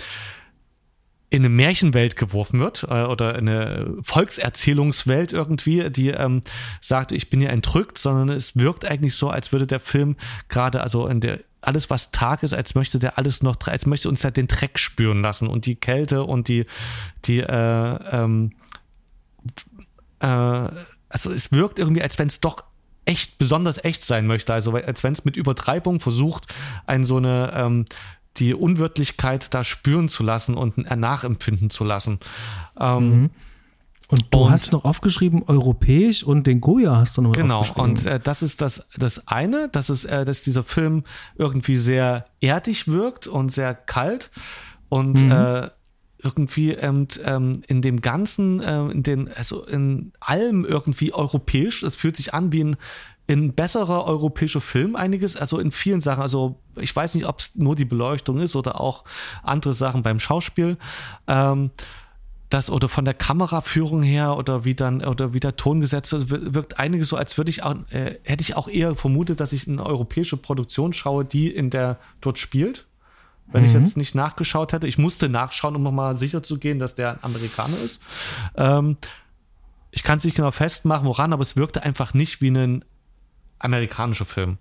in 1.31 1.41
eine 1.41 1.51
Märchenwelt 1.51 2.17
geworfen 2.17 2.59
wird 2.59 2.85
äh, 2.89 3.05
oder 3.05 3.35
eine 3.35 3.95
Volkserzählungswelt 4.03 5.33
irgendwie, 5.33 5.91
die 5.91 6.09
ähm, 6.09 6.41
sagt, 6.81 7.13
ich 7.13 7.29
bin 7.29 7.41
ja 7.41 7.51
entrückt, 7.51 7.99
sondern 7.99 8.31
es 8.31 8.57
wirkt 8.57 8.91
eigentlich 8.91 9.15
so, 9.15 9.29
als 9.29 9.53
würde 9.53 9.67
der 9.67 9.81
Film 9.81 10.17
gerade, 10.49 10.81
also 10.81 11.07
in 11.07 11.21
der 11.21 11.41
alles, 11.61 11.91
was 11.91 12.13
Tag 12.13 12.43
ist, 12.45 12.55
als 12.55 12.75
möchte 12.75 12.99
der 12.99 13.19
alles 13.19 13.43
noch, 13.43 13.57
als 13.67 13.85
möchte 13.85 14.09
uns 14.09 14.23
halt 14.23 14.37
den 14.37 14.47
Dreck 14.47 14.79
spüren 14.79 15.23
lassen. 15.23 15.49
Und 15.49 15.67
die 15.67 15.75
Kälte 15.75 16.23
und 16.23 16.47
die, 16.47 16.67
die 17.25 17.41
äh, 17.41 17.99
ähm, 18.13 18.53
äh, 20.21 20.71
also 21.09 21.31
es 21.31 21.53
wirkt 21.53 21.79
irgendwie, 21.79 22.03
als 22.03 22.19
wenn 22.19 22.29
es 22.29 22.41
doch 22.41 22.65
echt, 23.05 23.39
besonders 23.39 23.83
echt 23.85 24.05
sein 24.05 24.27
möchte. 24.27 24.53
Also 24.53 24.73
als 24.75 25.03
wenn 25.03 25.15
es 25.15 25.25
mit 25.25 25.37
Übertreibung 25.37 26.01
versucht, 26.01 26.53
ein 26.87 27.05
so 27.05 27.17
eine 27.17 27.53
ähm, 27.55 27.85
die 28.37 28.55
Unwirtlichkeit 28.55 29.53
da 29.53 29.65
spüren 29.65 30.09
zu 30.09 30.23
lassen 30.23 30.55
und 30.55 30.79
nachempfinden 30.79 31.71
zu 31.71 31.85
lassen. 31.85 32.21
Ähm, 32.79 33.23
mhm. 33.23 33.31
Und 34.11 34.25
du 34.31 34.39
und, 34.39 34.51
hast 34.51 34.73
noch 34.73 34.85
aufgeschrieben, 34.85 35.43
europäisch 35.47 36.23
und 36.23 36.47
den 36.47 36.63
Goya 36.63 36.97
hast 36.97 37.19
du 37.19 37.23
noch 37.23 37.33
genau, 37.33 37.59
aufgeschrieben. 37.59 37.95
Genau, 37.95 38.11
und 38.11 38.15
äh, 38.15 38.21
das 38.21 38.43
ist 38.43 38.63
das, 38.63 38.89
das 38.97 39.27
eine, 39.29 39.69
dass, 39.69 39.91
es, 39.91 40.07
äh, 40.07 40.25
dass 40.25 40.41
dieser 40.41 40.65
Film 40.65 41.05
irgendwie 41.37 41.77
sehr 41.77 42.27
erdig 42.41 42.89
wirkt 42.89 43.27
und 43.27 43.51
sehr 43.53 43.75
kalt 43.75 44.31
und 44.89 45.23
mhm. 45.23 45.31
äh, 45.31 45.71
irgendwie 46.23 46.73
ähm, 46.73 47.07
ähm, 47.25 47.63
in 47.67 47.83
dem 47.83 48.01
Ganzen, 48.01 48.61
äh, 48.61 48.87
in 48.89 49.03
den, 49.03 49.29
also 49.33 49.65
in 49.65 50.13
allem 50.21 50.65
irgendwie 50.65 51.13
europäisch. 51.13 51.83
Es 51.83 51.97
fühlt 51.97 52.17
sich 52.17 52.35
an 52.35 52.53
wie 52.53 52.65
ein, 52.65 52.77
ein 53.29 53.53
besserer 53.53 54.05
europäischer 54.07 54.61
Film 54.61 54.97
einiges, 54.97 55.37
also 55.37 55.59
in 55.59 55.71
vielen 55.71 56.01
Sachen. 56.01 56.23
Also 56.23 56.61
ich 56.77 56.95
weiß 56.95 57.15
nicht, 57.15 57.27
ob 57.27 57.39
es 57.41 57.55
nur 57.55 57.77
die 57.77 57.85
Beleuchtung 57.85 58.41
ist 58.41 58.57
oder 58.57 58.81
auch 58.81 59.05
andere 59.43 59.73
Sachen 59.73 60.03
beim 60.03 60.19
Schauspiel. 60.19 60.77
Ähm, 61.27 61.71
das 62.51 62.71
oder 62.71 62.89
von 62.89 63.05
der 63.05 63.15
Kameraführung 63.15 64.03
her 64.03 64.37
oder 64.37 64.65
wie 64.65 64.75
dann 64.75 65.05
oder 65.05 65.35
wie 65.35 65.41
der 65.41 65.57
Ton 65.57 65.81
gesetzt 65.81 66.15
ist, 66.15 66.31
wirkt 66.31 66.79
einiges 66.79 67.09
so, 67.09 67.17
als 67.17 67.37
würde 67.37 67.51
ich 67.51 67.63
auch, 67.63 67.75
äh, 67.91 68.19
hätte 68.25 68.41
ich 68.41 68.57
auch 68.57 68.69
eher 68.69 68.97
vermutet, 68.97 69.41
dass 69.41 69.53
ich 69.53 69.69
eine 69.69 69.85
europäische 69.85 70.39
Produktion 70.39 70.95
schaue, 70.95 71.27
die 71.27 71.49
in 71.49 71.69
der 71.69 71.99
dort 72.23 72.39
spielt 72.39 72.87
wenn 73.53 73.63
mhm. 73.63 73.69
ich 73.69 73.75
jetzt 73.75 73.97
nicht 73.97 74.15
nachgeschaut 74.15 74.73
hätte. 74.73 74.87
Ich 74.87 74.99
musste 74.99 75.29
nachschauen, 75.29 75.77
um 75.77 75.83
nochmal 75.83 76.17
sicher 76.17 76.43
zu 76.43 76.59
gehen, 76.59 76.79
dass 76.79 76.95
der 76.95 77.13
ein 77.13 77.19
Amerikaner 77.23 77.79
ist. 77.79 78.03
Ähm, 78.57 78.97
ich 79.91 80.03
kann 80.03 80.19
es 80.19 80.25
nicht 80.25 80.37
genau 80.37 80.51
festmachen, 80.51 81.07
woran, 81.07 81.33
aber 81.33 81.43
es 81.43 81.57
wirkte 81.57 81.83
einfach 81.83 82.15
nicht 82.15 82.41
wie 82.41 82.51
ein 82.51 82.85
amerikanischer 83.59 84.27
Film. 84.27 84.59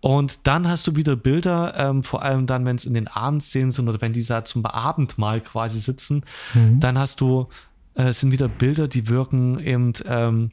Und 0.00 0.46
dann 0.46 0.68
hast 0.68 0.86
du 0.86 0.96
wieder 0.96 1.16
Bilder, 1.16 1.74
ähm, 1.76 2.04
vor 2.04 2.22
allem 2.22 2.46
dann, 2.46 2.64
wenn 2.64 2.76
es 2.76 2.84
in 2.84 2.94
den 2.94 3.08
Abendszenen 3.08 3.72
sind 3.72 3.88
oder 3.88 4.00
wenn 4.00 4.12
die 4.12 4.24
da 4.24 4.44
zum 4.44 4.64
Abendmahl 4.64 5.40
quasi 5.40 5.80
sitzen, 5.80 6.22
mhm. 6.54 6.80
dann 6.80 6.98
hast 6.98 7.20
du, 7.20 7.48
äh, 7.94 8.12
sind 8.12 8.32
wieder 8.32 8.48
Bilder, 8.48 8.88
die 8.88 9.08
wirken 9.08 9.58
eben 9.58 9.92
ähm, 10.06 10.50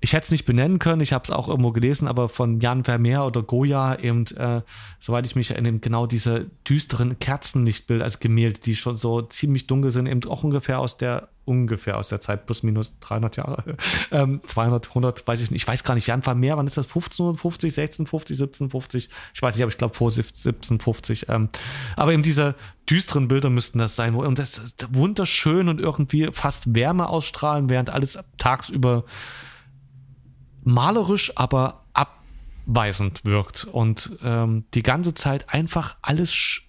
ich 0.00 0.12
hätte 0.12 0.26
es 0.26 0.30
nicht 0.30 0.44
benennen 0.44 0.78
können, 0.78 1.00
ich 1.00 1.12
habe 1.12 1.24
es 1.24 1.30
auch 1.30 1.48
irgendwo 1.48 1.72
gelesen, 1.72 2.06
aber 2.06 2.28
von 2.28 2.60
Jan 2.60 2.84
Vermeer 2.84 3.24
oder 3.24 3.42
Goya 3.42 3.98
eben, 3.98 4.26
äh, 4.36 4.62
soweit 5.00 5.26
ich 5.26 5.36
mich 5.36 5.50
erinnere, 5.50 5.78
genau 5.78 6.06
diese 6.06 6.50
düsteren 6.68 7.18
Kerzenlichtbilder 7.18 8.04
als 8.04 8.20
Gemälde, 8.20 8.60
die 8.60 8.76
schon 8.76 8.96
so 8.96 9.22
ziemlich 9.22 9.66
dunkel 9.66 9.90
sind, 9.90 10.06
eben 10.06 10.24
auch 10.24 10.44
ungefähr 10.44 10.78
aus 10.80 10.98
der 10.98 11.28
ungefähr 11.46 11.96
aus 11.96 12.08
der 12.08 12.20
Zeit 12.20 12.44
plus 12.44 12.64
minus 12.64 12.98
300 12.98 13.36
Jahre, 13.36 13.76
ähm, 14.10 14.40
200, 14.46 14.88
100, 14.88 15.26
weiß 15.26 15.40
ich 15.40 15.50
nicht, 15.50 15.62
ich 15.62 15.68
weiß 15.68 15.84
gar 15.84 15.94
nicht, 15.94 16.08
Jan 16.08 16.22
Vermeer, 16.22 16.56
wann 16.56 16.66
ist 16.66 16.76
das, 16.76 16.86
1550, 16.86 17.68
1650, 17.68 18.36
1750, 18.36 19.08
ich 19.32 19.42
weiß 19.42 19.54
nicht, 19.54 19.62
aber 19.62 19.70
ich 19.70 19.78
glaube 19.78 19.94
vor 19.94 20.10
1750, 20.10 21.28
ähm, 21.28 21.48
aber 21.94 22.12
eben 22.12 22.24
diese 22.24 22.56
düsteren 22.90 23.28
Bilder 23.28 23.48
müssten 23.48 23.78
das 23.78 23.96
sein, 23.96 24.14
und 24.16 24.38
das, 24.38 24.60
das 24.76 24.92
wunderschön 24.92 25.68
und 25.68 25.80
irgendwie 25.80 26.28
fast 26.32 26.74
Wärme 26.74 27.08
ausstrahlen, 27.08 27.70
während 27.70 27.90
alles 27.90 28.18
tagsüber 28.38 29.04
malerisch, 30.66 31.32
aber 31.36 31.84
abweisend 31.94 33.24
wirkt 33.24 33.64
und 33.64 34.10
ähm, 34.22 34.64
die 34.74 34.82
ganze 34.82 35.14
Zeit 35.14 35.52
einfach 35.52 35.96
alles 36.02 36.34
sch 36.34 36.62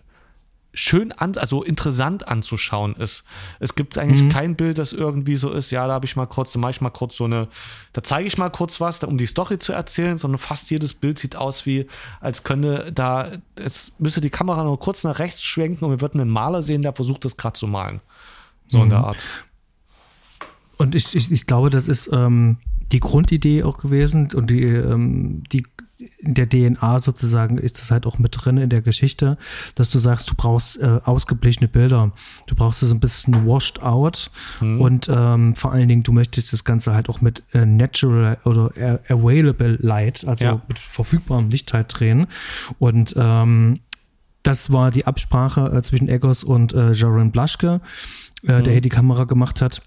schön 0.74 1.12
an, 1.12 1.36
also 1.38 1.64
interessant 1.64 2.28
anzuschauen 2.28 2.94
ist. 2.98 3.24
Es 3.60 3.74
gibt 3.74 3.98
eigentlich 3.98 4.22
mhm. 4.22 4.30
kein 4.30 4.56
Bild, 4.56 4.78
das 4.78 4.94
irgendwie 4.94 5.36
so 5.36 5.52
ist, 5.52 5.72
ja, 5.72 5.88
da 5.88 5.94
habe 5.94 6.06
ich 6.06 6.16
mal 6.16 6.28
kurz, 6.28 6.54
da 6.54 6.60
mache 6.60 6.70
ich 6.70 6.82
mal 6.82 6.92
kurz 6.92 7.16
so 7.16 7.24
eine, 7.24 7.48
da 7.94 8.04
zeige 8.04 8.28
ich 8.28 8.38
mal 8.38 8.52
kurz 8.52 8.80
was, 8.80 9.04
um 9.04 9.18
die 9.18 9.26
Story 9.26 9.58
zu 9.58 9.74
erzählen, 9.74 10.20
sondern 10.20 10.38
fast 10.38 10.70
jedes 10.70 10.94
Bild 10.94 11.18
sieht 11.18 11.36
aus 11.36 11.66
wie, 11.66 11.88
als 12.22 12.44
könnte 12.44 12.92
da, 12.94 13.32
jetzt 13.58 14.00
müsste 14.00 14.22
die 14.22 14.30
Kamera 14.30 14.64
nur 14.64 14.80
kurz 14.80 15.04
nach 15.04 15.18
rechts 15.18 15.42
schwenken 15.42 15.84
und 15.84 15.90
wir 15.90 16.02
würden 16.02 16.22
einen 16.22 16.30
Maler 16.30 16.62
sehen, 16.62 16.84
der 16.84 16.94
versucht, 16.94 17.26
das 17.26 17.38
gerade 17.38 17.58
zu 17.58 17.66
malen. 17.66 18.00
So 18.68 18.78
mhm. 18.78 18.84
in 18.84 18.90
der 18.92 19.00
Art. 19.00 19.26
Und 20.78 20.94
ich, 20.94 21.16
ich, 21.16 21.32
ich 21.32 21.48
glaube, 21.48 21.72
das 21.72 21.88
ist 21.88 22.08
ähm, 22.14 22.58
die 22.92 23.00
Grundidee 23.00 23.64
auch 23.64 23.78
gewesen 23.78 24.30
und 24.34 24.50
die, 24.50 24.64
ähm, 24.64 25.44
die 25.52 25.64
in 26.20 26.36
der 26.36 26.48
DNA 26.48 27.00
sozusagen 27.00 27.58
ist 27.58 27.80
das 27.80 27.90
halt 27.90 28.06
auch 28.06 28.20
mit 28.20 28.36
drin 28.38 28.58
in 28.58 28.70
der 28.70 28.82
Geschichte, 28.82 29.38
dass 29.76 29.90
du 29.90 29.98
sagst, 29.98 30.30
du 30.30 30.36
brauchst 30.36 30.80
äh, 30.80 31.00
ausgeblichene 31.04 31.68
Bilder. 31.68 32.12
Du 32.46 32.56
brauchst 32.56 32.84
es 32.84 32.92
ein 32.92 33.00
bisschen 33.00 33.48
washed 33.48 33.82
out 33.82 34.30
mhm. 34.62 34.82
und 34.82 35.10
ähm, 35.12 35.56
vor 35.56 35.72
allen 35.72 35.88
Dingen, 35.88 36.04
du 36.04 36.12
möchtest 36.12 36.54
das 36.54 36.64
Ganze 36.64 36.94
halt 36.94 37.10
auch 37.10 37.22
mit 37.22 37.44
äh, 37.54 37.66
natural 37.66 38.38
oder 38.46 38.72
available 39.10 39.78
light, 39.82 40.26
also 40.28 40.46
ja. 40.46 40.62
mit 40.68 40.78
verfügbarem 40.78 41.50
Licht 41.50 41.74
halt 41.74 41.88
drehen. 41.98 42.28
Und 42.78 43.16
ähm, 43.18 43.80
das 44.44 44.72
war 44.72 44.92
die 44.92 45.06
Absprache 45.06 45.72
äh, 45.76 45.82
zwischen 45.82 46.08
Eggers 46.08 46.44
und 46.44 46.74
äh, 46.74 46.92
Jaron 46.92 47.32
Blaschke, 47.32 47.82
äh, 48.44 48.60
mhm. 48.60 48.64
der 48.64 48.74
hier 48.74 48.82
die 48.82 48.90
Kamera 48.90 49.24
gemacht 49.24 49.62
hat. 49.62 49.82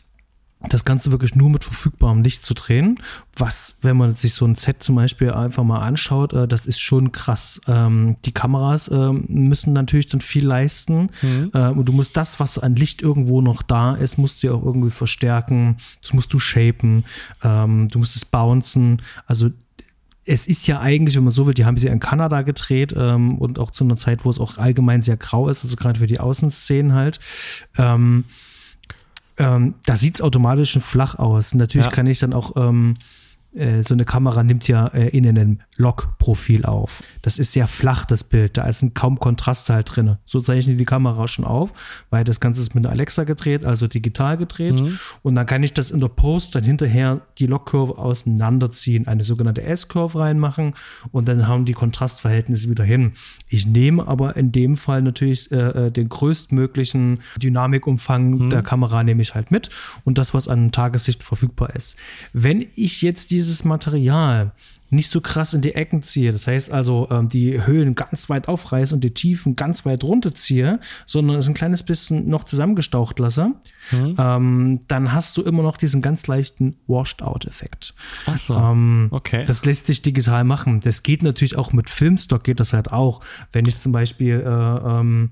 Das 0.69 0.85
Ganze 0.85 1.11
wirklich 1.11 1.35
nur 1.35 1.49
mit 1.49 1.65
verfügbarem 1.65 2.23
Licht 2.23 2.45
zu 2.45 2.53
drehen. 2.53 2.97
Was, 3.35 3.77
wenn 3.81 3.97
man 3.97 4.15
sich 4.15 4.35
so 4.35 4.45
ein 4.45 4.57
Set 4.57 4.83
zum 4.83 4.95
Beispiel 4.95 5.31
einfach 5.31 5.65
mal 5.65 5.81
anschaut, 5.81 6.33
äh, 6.35 6.47
das 6.47 6.67
ist 6.67 6.81
schon 6.81 7.13
krass. 7.13 7.61
Ähm, 7.67 8.17
die 8.25 8.33
Kameras 8.33 8.89
äh, 8.89 9.13
müssen 9.13 9.73
natürlich 9.73 10.09
dann 10.09 10.21
viel 10.21 10.47
leisten. 10.47 11.09
Mhm. 11.23 11.51
Äh, 11.55 11.69
und 11.69 11.87
du 11.87 11.93
musst 11.93 12.17
das, 12.17 12.41
was 12.41 12.59
an 12.59 12.77
Licht 12.77 13.01
irgendwo 13.01 13.41
noch 13.41 13.63
da 13.63 13.95
ist, 13.95 14.19
musst 14.19 14.43
du 14.43 14.49
ja 14.49 14.53
auch 14.53 14.65
irgendwie 14.65 14.91
verstärken. 14.91 15.79
Das 16.03 16.13
musst 16.13 16.33
du 16.33 16.39
shapen. 16.39 17.05
Ähm, 17.43 17.89
du 17.89 17.99
musst 17.99 18.17
es 18.17 18.27
bouncen. 18.27 19.01
Also 19.27 19.51
es 20.27 20.47
ist 20.47 20.67
ja 20.67 20.81
eigentlich, 20.81 21.17
wenn 21.17 21.25
man 21.25 21.33
so 21.33 21.47
will, 21.47 21.55
die 21.55 21.65
haben 21.65 21.79
sie 21.79 21.89
in 21.89 22.01
Kanada 22.01 22.43
gedreht 22.43 22.95
ähm, 22.97 23.39
und 23.39 23.59
auch 23.59 23.71
zu 23.71 23.85
einer 23.85 23.97
Zeit, 23.97 24.25
wo 24.25 24.31
es 24.31 24.39
auch 24.39 24.59
allgemein 24.59 25.01
sehr 25.01 25.17
grau 25.17 25.49
ist, 25.49 25.65
also 25.65 25.77
gerade 25.77 25.99
für 25.99 26.07
die 26.07 26.21
Außenszenen 26.21 26.93
halt. 26.93 27.19
Ähm, 27.79 28.25
ähm, 29.41 29.75
da 29.87 29.97
sieht 29.97 30.17
es 30.17 30.23
automatisch 30.23 30.73
schon 30.73 30.83
flach 30.83 31.19
aus. 31.19 31.55
Natürlich 31.55 31.87
ja. 31.87 31.93
kann 31.93 32.07
ich 32.07 32.19
dann 32.19 32.33
auch 32.33 32.53
ähm, 32.57 32.97
äh, 32.97 33.20
so 33.83 33.95
eine 33.95 34.05
Kamera 34.05 34.45
nimmt 34.45 34.69
ja 34.69 34.87
äh, 34.89 35.09
in 35.09 35.27
einem 35.27 35.59
Log-Profil 35.77 36.65
auf. 36.65 37.03
Das 37.23 37.39
ist 37.39 37.53
sehr 37.53 37.67
flach, 37.67 38.05
das 38.05 38.23
Bild. 38.23 38.57
Da 38.57 38.69
ist 38.69 38.83
ein 38.83 38.95
kaum 38.95 39.19
Kontrast 39.19 39.71
halt 39.71 39.97
drin. 39.97 40.19
So 40.25 40.41
zeichnet 40.41 40.79
die 40.79 40.85
Kamera 40.85 41.27
schon 41.27 41.45
auf, 41.45 42.05
weil 42.11 42.23
das 42.23 42.39
Ganze 42.39 42.61
ist 42.61 42.75
mit 42.75 42.87
einer 42.87 42.93
Alexa 42.93 43.25
gedreht, 43.25 43.65
also 43.65 43.89
digital 43.89 44.37
gedreht. 44.37 44.81
Mhm. 44.81 44.99
Und 45.23 45.35
dann 45.35 45.47
kann 45.47 45.65
ich 45.65 45.73
das 45.73 45.91
in 45.91 46.01
der 46.01 46.09
Post 46.09 46.55
dann 46.55 46.63
hinterher 46.63 47.23
die 47.39 47.47
Log-Kurve 47.47 47.99
auseinanderziehen, 47.99 49.09
eine 49.09 49.25
sogenannte 49.25 49.63
S-Curve 49.63 50.19
reinmachen 50.19 50.75
und 51.11 51.27
dann 51.27 51.49
haben 51.49 51.65
die 51.65 51.73
Kontrastverhältnisse 51.73 52.71
wieder 52.71 52.85
hin. 52.85 53.13
Ich 53.49 53.67
nehme 53.67 54.07
aber 54.07 54.37
in 54.37 54.53
dem 54.53 54.77
Fall 54.77 55.03
natürlich 55.03 55.51
äh, 55.51 55.87
äh 55.87 55.91
den 55.91 56.09
größtmöglichen 56.09 57.19
Dynamikumfang 57.43 58.31
mhm. 58.31 58.51
der 58.51 58.63
Kamera 58.63 59.03
nehme 59.03 59.23
ich 59.23 59.35
halt 59.35 59.51
mit 59.51 59.71
und 60.05 60.19
das, 60.19 60.35
was 60.35 60.47
an 60.47 60.71
Tageslicht 60.71 61.25
verfügbar 61.25 61.75
ist. 61.75 61.97
Wenn 62.33 62.65
ich 62.77 63.03
jetzt 63.03 63.33
die 63.33 63.40
dieses 63.41 63.65
Material 63.65 64.53
nicht 64.93 65.11
so 65.11 65.21
krass 65.21 65.55
in 65.55 65.63
die 65.63 65.75
Ecken 65.75 66.03
ziehe, 66.03 66.33
das 66.33 66.47
heißt 66.49 66.73
also 66.73 67.09
ähm, 67.11 67.29
die 67.29 67.65
Höhen 67.65 67.95
ganz 67.95 68.29
weit 68.29 68.49
aufreiße 68.49 68.93
und 68.95 69.05
die 69.05 69.15
Tiefen 69.15 69.55
ganz 69.55 69.87
weit 69.87 70.03
runterziehe, 70.03 70.81
sondern 71.07 71.37
es 71.37 71.49
ein 71.49 71.55
kleines 71.55 71.85
bisschen 71.85 72.29
noch 72.29 72.45
zusammengestaucht 72.45 73.19
lasse, 73.21 73.53
mhm. 73.93 74.17
ähm, 74.19 74.81
dann 74.89 75.13
hast 75.13 75.37
du 75.37 75.43
immer 75.43 75.63
noch 75.63 75.77
diesen 75.77 76.03
ganz 76.03 76.27
leichten 76.27 76.77
Washed-Out-Effekt. 76.89 77.95
Ach 78.27 78.37
so. 78.37 78.55
Ähm, 78.55 79.09
okay. 79.13 79.45
Das 79.45 79.65
lässt 79.65 79.87
sich 79.87 80.03
digital 80.03 80.43
machen. 80.43 80.81
Das 80.81 81.05
geht 81.05 81.23
natürlich 81.23 81.57
auch 81.57 81.73
mit 81.73 81.89
Filmstock, 81.89 82.43
geht 82.43 82.59
das 82.59 82.73
halt 82.73 82.91
auch. 82.91 83.21
Wenn 83.53 83.67
ich 83.67 83.79
zum 83.79 83.93
Beispiel 83.93 84.41
äh, 84.41 84.49
ähm, 84.49 85.31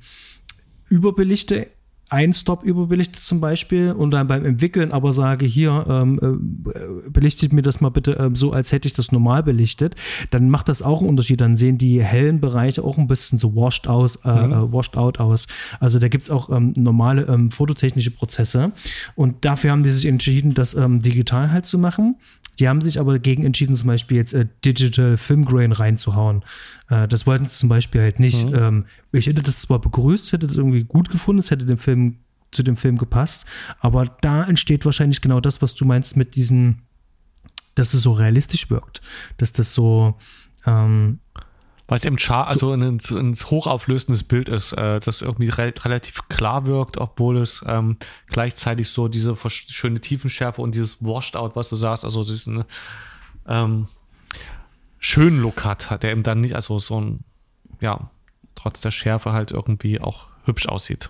überbelichte 0.89 1.67
ein 2.11 2.33
Stop 2.33 2.63
überbelichtet 2.63 3.23
zum 3.23 3.41
Beispiel 3.41 3.93
und 3.93 4.13
dann 4.13 4.27
beim 4.27 4.45
Entwickeln 4.45 4.93
aber 4.93 5.13
sage, 5.13 5.47
hier, 5.47 5.85
ähm, 5.89 6.21
äh, 6.23 7.11
belichtet 7.11 7.53
mir 7.53 7.63
das 7.63 7.81
mal 7.81 7.91
bitte 7.91 8.13
ähm, 8.13 8.35
so, 8.35 8.53
als 8.53 8.73
hätte 8.73 8.87
ich 8.87 8.95
das 8.95 9.13
normal 9.13 9.43
belichtet, 9.43 9.95
dann 10.31 10.49
macht 10.49 10.69
das 10.69 10.83
auch 10.83 11.01
einen 11.01 11.09
Unterschied. 11.09 11.41
Dann 11.41 11.57
sehen 11.57 11.79
die 11.79 12.03
hellen 12.03 12.41
Bereiche 12.41 12.83
auch 12.83 12.99
ein 12.99 13.09
bisschen 13.09 13.39
so 13.39 13.55
washed 13.55 13.89
aus, 13.89 14.17
äh, 14.25 14.31
mhm. 14.31 14.53
Äh, 14.53 14.73
washed 14.73 14.97
out 14.97 15.21
aus. 15.21 15.47
Also 15.81 15.99
da 15.99 16.09
gibt 16.09 16.25
es 16.25 16.31
auch 16.31 16.51
ähm, 16.51 16.73
normale 16.77 17.23
ähm, 17.23 17.51
fototechnische 17.51 18.11
Prozesse 18.11 18.73
und 19.15 19.45
dafür 19.45 19.73
haben 19.73 19.83
die 19.83 19.91
sich 19.91 20.07
entschieden, 20.07 20.55
das 20.55 20.75
ähm, 20.75 21.01
digital 21.01 21.53
halt 21.53 21.67
zu 21.67 21.79
machen. 21.79 22.17
Die 22.59 22.69
haben 22.69 22.81
sich 22.81 22.99
aber 22.99 23.13
dagegen 23.13 23.45
entschieden, 23.45 23.77
zum 23.77 23.87
Beispiel 23.87 24.17
jetzt 24.17 24.35
äh, 24.35 24.47
Digital 24.65 25.17
Film 25.17 25.45
Grain 25.45 25.73
reinzuhauen. 25.73 26.43
Äh, 26.89 27.09
das 27.09 27.27
wollten 27.27 27.45
sie 27.45 27.57
zum 27.57 27.69
Beispiel 27.69 28.01
halt 28.01 28.21
nicht. 28.21 28.49
Mhm. 28.49 28.55
Ähm, 28.55 28.85
ich 29.13 29.27
hätte 29.27 29.43
das 29.43 29.61
zwar 29.61 29.81
begrüßt, 29.81 30.33
hätte 30.33 30.47
das 30.47 30.57
irgendwie 30.57 30.85
gut 30.85 31.09
gefunden, 31.09 31.41
es 31.41 31.51
hätte 31.51 31.67
dem 31.67 31.79
Film 31.79 32.17
zu 32.51 32.63
dem 32.63 32.77
Film 32.77 32.97
gepasst, 32.97 33.45
aber 33.81 34.07
da 34.07 34.45
entsteht 34.45 34.87
wahrscheinlich 34.87 35.21
genau 35.21 35.39
das, 35.39 35.61
was 35.61 35.75
du 35.75 35.85
meinst 35.85 36.17
mit 36.17 36.35
diesen, 36.35 36.83
dass 37.75 37.93
es 37.93 38.03
so 38.03 38.13
realistisch 38.13 38.71
wirkt, 38.71 39.03
dass 39.37 39.53
das 39.53 39.75
so 39.75 40.17
ähm, 40.65 41.21
weil 41.89 41.97
es 41.99 42.05
eben 42.05 42.19
schar, 42.19 42.49
also 42.49 42.73
ein, 42.73 42.83
ein 42.83 43.35
hochauflösendes 43.35 44.23
Bild 44.23 44.51
ist, 44.51 44.73
äh, 44.73 45.01
das 45.01 45.23
irgendwie 45.23 45.49
re 45.49 45.73
relativ 45.83 46.29
klar 46.29 46.67
wirkt, 46.67 46.99
obwohl 46.99 47.39
es 47.39 47.65
ähm, 47.67 47.97
gleichzeitig 48.27 48.91
so 48.91 49.09
diese 49.09 49.37
schöne 49.49 50.01
Tiefenschärfe 50.01 50.61
und 50.61 50.75
dieses 50.75 51.03
Washed 51.03 51.35
Out, 51.35 51.57
was 51.57 51.71
du 51.71 51.77
sagst, 51.77 52.05
also 52.05 52.25
diesen 52.25 52.65
ähm, 53.49 53.89
schönen 54.99 55.41
Look 55.41 55.65
hat, 55.65 56.03
der 56.03 56.13
eben 56.13 56.23
dann 56.23 56.43
nicht, 56.43 56.55
also 56.55 56.79
so 56.79 57.01
ein, 57.01 57.25
ja, 57.81 58.11
trotz 58.55 58.83
der 58.83 58.91
Schärfe 58.91 59.33
halt 59.33 59.51
irgendwie 59.51 59.99
auch 60.01 60.27
hübsch 60.45 60.69
aussieht. 60.69 61.09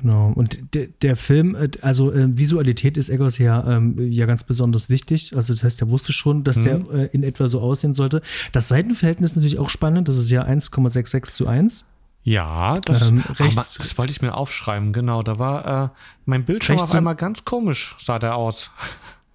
Genau. 0.00 0.32
Und 0.34 0.74
der, 0.74 0.88
der 1.02 1.16
Film, 1.16 1.54
äh, 1.54 1.70
also 1.82 2.12
äh, 2.12 2.36
Visualität 2.36 2.96
ist 2.96 3.08
Eggers 3.08 3.38
ja, 3.38 3.76
ähm, 3.76 3.96
ja 3.98 4.26
ganz 4.26 4.44
besonders 4.44 4.88
wichtig. 4.88 5.36
Also 5.36 5.52
das 5.52 5.62
heißt, 5.62 5.80
er 5.80 5.90
wusste 5.90 6.12
schon, 6.12 6.44
dass 6.44 6.56
mhm. 6.56 6.64
der 6.64 6.74
äh, 6.90 7.08
in 7.12 7.22
etwa 7.22 7.48
so 7.48 7.60
aussehen 7.60 7.94
sollte. 7.94 8.22
Das 8.52 8.68
Seitenverhältnis 8.68 9.30
ist 9.30 9.36
natürlich 9.36 9.58
auch 9.58 9.70
spannend. 9.70 10.08
Das 10.08 10.16
ist 10.16 10.30
ja 10.30 10.44
1,66 10.44 11.34
zu 11.34 11.46
1. 11.46 11.84
Ja, 12.24 12.80
das, 12.80 13.08
ähm, 13.08 13.22
rechts, 13.38 13.74
das 13.74 13.98
wollte 13.98 14.10
ich 14.10 14.22
mir 14.22 14.34
aufschreiben, 14.34 14.94
genau. 14.94 15.22
Da 15.22 15.38
war 15.38 15.84
äh, 15.84 15.88
mein 16.24 16.44
Bildschirm 16.44 16.80
auf 16.80 16.94
einmal 16.94 17.16
ganz 17.16 17.44
komisch, 17.44 17.96
sah 18.00 18.18
der 18.18 18.36
aus. 18.36 18.70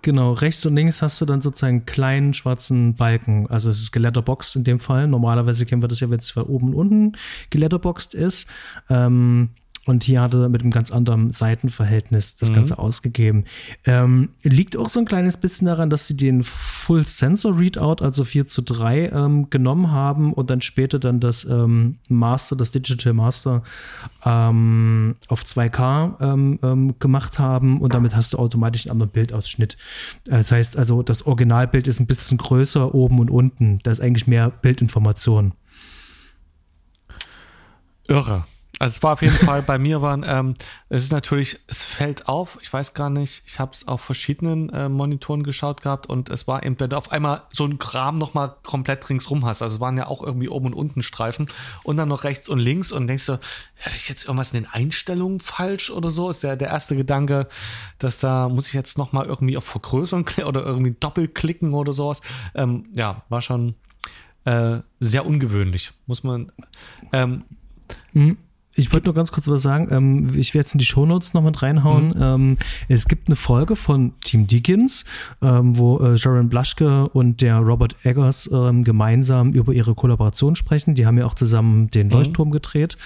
Genau, 0.02 0.32
rechts 0.32 0.66
und 0.66 0.78
links 0.78 1.02
hast 1.02 1.20
du 1.20 1.26
dann 1.26 1.42
sozusagen 1.42 1.80
einen 1.80 1.86
kleinen 1.86 2.34
schwarzen 2.34 2.96
Balken. 2.96 3.48
Also 3.48 3.70
es 3.70 3.82
ist 3.82 3.92
geletterboxed 3.92 4.56
in 4.56 4.64
dem 4.64 4.80
Fall. 4.80 5.10
Normalerweise 5.10 5.66
kennen 5.66 5.82
wir 5.82 5.90
das 5.90 6.00
ja, 6.00 6.10
wenn 6.10 6.20
es 6.20 6.38
oben 6.38 6.70
und 6.70 6.74
unten 6.74 7.18
geletterboxed 7.50 8.14
ist. 8.14 8.48
Ähm, 8.90 9.50
und 9.86 10.04
hier 10.04 10.22
hat 10.22 10.34
er 10.34 10.50
mit 10.50 10.62
einem 10.62 10.72
ganz 10.72 10.92
anderen 10.92 11.32
Seitenverhältnis 11.32 12.36
das 12.36 12.50
mhm. 12.50 12.56
Ganze 12.56 12.80
ausgegeben. 12.80 13.46
Ähm, 13.86 14.30
liegt 14.44 14.78
auch 14.78 14.90
so 14.90 15.00
ein 15.00 15.06
kleines 15.06 15.38
bisschen 15.38 15.68
daran, 15.68 15.90
dass 15.90 16.08
sie 16.08 16.18
den 16.18 16.44
Full 16.44 17.08
Sensor 17.08 17.58
Readout, 17.58 18.04
also 18.04 18.24
4 18.24 18.46
zu 18.48 18.62
3, 18.62 19.10
ähm, 19.10 19.50
genommen 19.50 19.92
haben 19.92 20.34
und 20.34 20.50
dann 20.50 20.62
später 20.62 21.00
dann 21.00 21.20
das 21.20 21.46
ähm, 21.46 21.98
Master, 22.08 22.56
das 22.56 22.72
Digital 22.72 23.14
Master 23.14 23.64
ähm, 24.26 25.16
auf 25.28 25.44
2K 25.44 26.22
ähm, 26.22 26.60
ähm, 26.62 26.96
gemacht 27.00 27.40
haben 27.40 27.82
und 27.82 27.94
damit 27.94 28.16
hast 28.16 28.34
du 28.34 28.38
automatisch 28.38 28.86
einen 28.86 28.92
anderen 28.92 29.12
Bildausschnitt. 29.12 29.78
Das 30.26 30.52
heißt 30.52 30.78
also, 30.78 31.04
das 31.04 31.26
Originalbild 31.26 31.88
ist 31.88 32.00
ein 32.00 32.08
bisschen 32.08 32.38
größer 32.38 32.94
oben 32.94 33.20
und 33.20 33.32
unten. 33.32 33.80
Da 33.84 33.92
ist 33.92 34.02
eigentlich 34.02 34.28
mehr 34.28 34.50
Bildinformation. 34.50 35.54
Irre. 38.08 38.46
Also 38.80 38.96
es 38.96 39.04
war 39.04 39.14
auf 39.14 39.22
jeden 39.22 39.36
Fall, 39.46 39.62
bei 39.62 39.78
mir 39.78 40.02
waren, 40.02 40.26
ähm, 40.26 40.54
es 40.88 41.04
ist 41.04 41.12
natürlich, 41.12 41.60
es 41.68 41.84
fällt 41.84 42.28
auf, 42.28 42.58
ich 42.62 42.72
weiß 42.72 42.94
gar 42.94 43.10
nicht, 43.10 43.44
ich 43.46 43.60
habe 43.60 43.74
es 43.74 43.88
auf 43.88 44.02
verschiedenen 44.02 44.70
äh, 44.70 44.90
Monitoren 44.90 45.44
geschaut 45.44 45.82
gehabt 45.82 46.08
und 46.08 46.30
es 46.30 46.48
war 46.48 46.64
eben, 46.64 46.80
wenn 46.80 46.90
du 46.90 46.98
auf 46.98 47.12
einmal 47.12 47.44
so 47.52 47.66
ein 47.66 47.78
Kram 47.78 48.16
nochmal 48.16 48.56
komplett 48.64 49.08
ringsrum 49.10 49.46
hast, 49.46 49.62
also 49.62 49.76
es 49.76 49.82
waren 49.82 49.98
ja 49.98 50.08
auch 50.08 50.24
irgendwie 50.24 50.50
oben 50.50 50.68
und 50.68 50.74
unten 50.74 51.02
Streifen 51.02 51.50
und 51.84 51.98
dann 51.98 52.10
noch 52.10 52.24
rechts 52.24 52.48
und 52.48 52.60
links 52.60 52.92
und 52.92 53.08
denkst 53.08 53.26
du, 53.26 53.34
ja, 53.34 53.92
ich 53.96 54.08
jetzt 54.08 54.24
irgendwas 54.24 54.54
in 54.54 54.64
den 54.64 54.72
Einstellungen 54.72 55.42
falsch 55.42 55.92
oder 55.92 56.10
so, 56.10 56.30
ist 56.30 56.44
ja 56.44 56.56
der 56.56 56.70
erste 56.70 56.96
Gedanke, 56.96 57.48
dass 58.00 58.20
da 58.20 58.48
muss 58.48 58.68
ich 58.68 58.74
jetzt 58.74 58.98
nochmal 58.98 59.26
irgendwie 59.26 59.58
auf 59.58 59.66
Vergrößerung 59.66 60.28
oder 60.46 60.66
irgendwie 60.66 60.96
doppelklicken 60.98 61.74
oder 61.74 61.92
sowas. 61.92 62.22
Ähm, 62.56 62.86
ja, 62.94 63.24
war 63.28 63.42
schon 63.42 63.76
äh, 64.46 64.80
sehr 65.00 65.26
ungewöhnlich, 65.26 65.92
muss 66.08 66.24
man. 66.24 66.52
Ähm, 67.12 67.44
mhm. 68.14 68.38
Ich 68.80 68.94
wollte 68.94 69.08
nur 69.08 69.16
ganz 69.16 69.32
kurz 69.32 69.48
was 69.48 69.62
sagen. 69.62 69.88
Ähm, 69.92 70.30
ich 70.36 70.54
werde 70.54 70.66
jetzt 70.66 70.74
in 70.74 70.80
die 70.80 70.86
Shownotes 70.86 71.34
noch 71.34 71.44
mit 71.44 71.62
reinhauen. 71.62 72.10
Mhm. 72.10 72.22
Ähm, 72.22 72.58
es 72.88 73.08
gibt 73.08 73.28
eine 73.28 73.36
Folge 73.36 73.76
von 73.76 74.14
Team 74.24 74.48
Dickens, 74.48 75.06
ähm, 75.42 75.78
wo 75.78 76.00
äh, 76.00 76.16
Jaron 76.16 76.50
Blaschke 76.50 77.10
und 77.10 77.42
der 77.42 77.58
Robert 77.58 77.96
Eggers 78.04 78.50
ähm, 78.52 78.84
gemeinsam 78.84 79.52
über 79.52 79.74
ihre 79.74 79.96
Kollaboration 79.96 80.56
sprechen. 80.56 80.96
Die 80.96 81.06
haben 81.06 81.18
ja 81.18 81.26
auch 81.26 81.36
zusammen 81.36 81.92
den 81.92 82.08
mhm. 82.08 82.14
Leuchtturm 82.14 82.52
gedreht. 82.52 82.98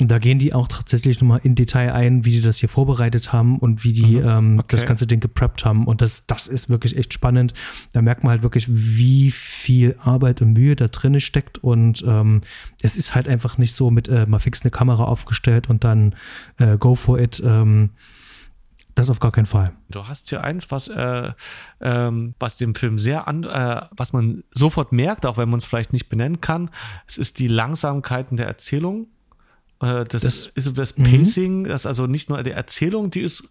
Und 0.00 0.10
da 0.10 0.18
gehen 0.18 0.38
die 0.38 0.54
auch 0.54 0.68
tatsächlich 0.68 1.20
nochmal 1.20 1.40
in 1.42 1.54
Detail 1.54 1.92
ein, 1.92 2.24
wie 2.24 2.30
die 2.32 2.40
das 2.40 2.58
hier 2.58 2.68
vorbereitet 2.68 3.32
haben 3.32 3.58
und 3.58 3.82
wie 3.82 3.92
die 3.92 4.16
mhm, 4.18 4.28
ähm, 4.28 4.58
okay. 4.60 4.68
das 4.70 4.86
ganze 4.86 5.06
Ding 5.06 5.20
gepreppt 5.20 5.64
haben. 5.64 5.86
Und 5.86 6.02
das, 6.02 6.26
das 6.26 6.46
ist 6.46 6.68
wirklich 6.68 6.96
echt 6.96 7.12
spannend. 7.12 7.52
Da 7.92 8.00
merkt 8.00 8.22
man 8.22 8.30
halt 8.30 8.42
wirklich, 8.42 8.66
wie 8.68 9.30
viel 9.32 9.96
Arbeit 10.00 10.40
und 10.40 10.52
Mühe 10.52 10.76
da 10.76 10.86
drin 10.86 11.18
steckt. 11.20 11.58
Und 11.58 12.04
ähm, 12.06 12.42
es 12.80 12.96
ist 12.96 13.14
halt 13.14 13.26
einfach 13.26 13.58
nicht 13.58 13.74
so 13.74 13.90
mit 13.90 14.08
äh, 14.08 14.26
mal 14.26 14.38
fix 14.38 14.62
eine 14.62 14.70
Kamera 14.70 15.04
aufgestellt 15.04 15.68
und 15.68 15.82
dann 15.82 16.14
äh, 16.58 16.78
go 16.78 16.94
for 16.94 17.18
it. 17.18 17.42
Ähm, 17.44 17.90
das 18.94 19.10
auf 19.10 19.20
gar 19.20 19.30
keinen 19.30 19.46
Fall. 19.46 19.72
Du 19.90 20.08
hast 20.08 20.28
hier 20.28 20.42
eins, 20.42 20.72
was, 20.72 20.88
äh, 20.88 21.32
ähm, 21.80 22.34
was 22.40 22.56
dem 22.56 22.74
Film 22.74 22.98
sehr 22.98 23.28
an, 23.28 23.44
äh, 23.44 23.82
was 23.96 24.12
man 24.12 24.42
sofort 24.52 24.90
merkt, 24.90 25.24
auch 25.24 25.36
wenn 25.36 25.48
man 25.48 25.58
es 25.58 25.66
vielleicht 25.66 25.92
nicht 25.92 26.08
benennen 26.08 26.40
kann. 26.40 26.70
Es 27.06 27.16
ist 27.16 27.38
die 27.38 27.46
Langsamkeiten 27.46 28.36
der 28.36 28.48
Erzählung 28.48 29.06
äh, 29.06 29.17
das, 29.80 30.22
das, 30.22 30.46
ist 30.46 30.76
das 30.76 30.96
mhm. 30.98 31.04
Pacing, 31.04 31.64
das 31.64 31.86
also 31.86 32.06
nicht 32.06 32.28
nur 32.28 32.42
die 32.42 32.50
Erzählung, 32.50 33.10
die 33.10 33.20
ist, 33.20 33.48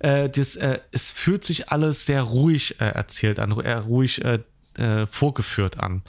äh, 0.00 0.28
das, 0.28 0.56
äh, 0.56 0.80
es 0.92 1.10
fühlt 1.10 1.44
sich 1.44 1.70
alles 1.70 2.04
sehr 2.04 2.22
ruhig 2.22 2.80
äh, 2.80 2.84
erzählt 2.88 3.38
an, 3.38 3.58
eher 3.58 3.80
ruhig 3.80 4.22
äh, 4.22 4.40
äh, 4.74 5.06
vorgeführt 5.06 5.80
an. 5.80 6.02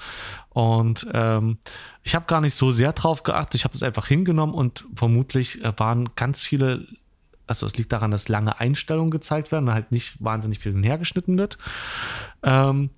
Und 0.49 1.07
ähm, 1.13 1.59
ich 2.03 2.15
habe 2.15 2.25
gar 2.25 2.41
nicht 2.41 2.55
so 2.55 2.71
sehr 2.71 2.91
drauf 2.91 3.23
geachtet, 3.23 3.55
ich 3.55 3.63
habe 3.63 3.75
es 3.75 3.83
einfach 3.83 4.07
hingenommen 4.07 4.53
und 4.53 4.85
vermutlich 4.95 5.59
waren 5.77 6.09
ganz 6.15 6.43
viele 6.43 6.85
also 7.47 7.65
es 7.65 7.77
liegt 7.77 7.93
daran, 7.93 8.11
dass 8.11 8.27
lange 8.27 8.59
Einstellungen 8.59 9.09
gezeigt 9.09 9.53
werden 9.53 9.69
und 9.69 9.73
halt 9.73 9.91
nicht 9.93 10.21
wahnsinnig 10.21 10.59
viel 10.59 10.75
hergeschnitten 10.83 11.37
wird. 11.37 11.57
Ähm, 12.43 12.89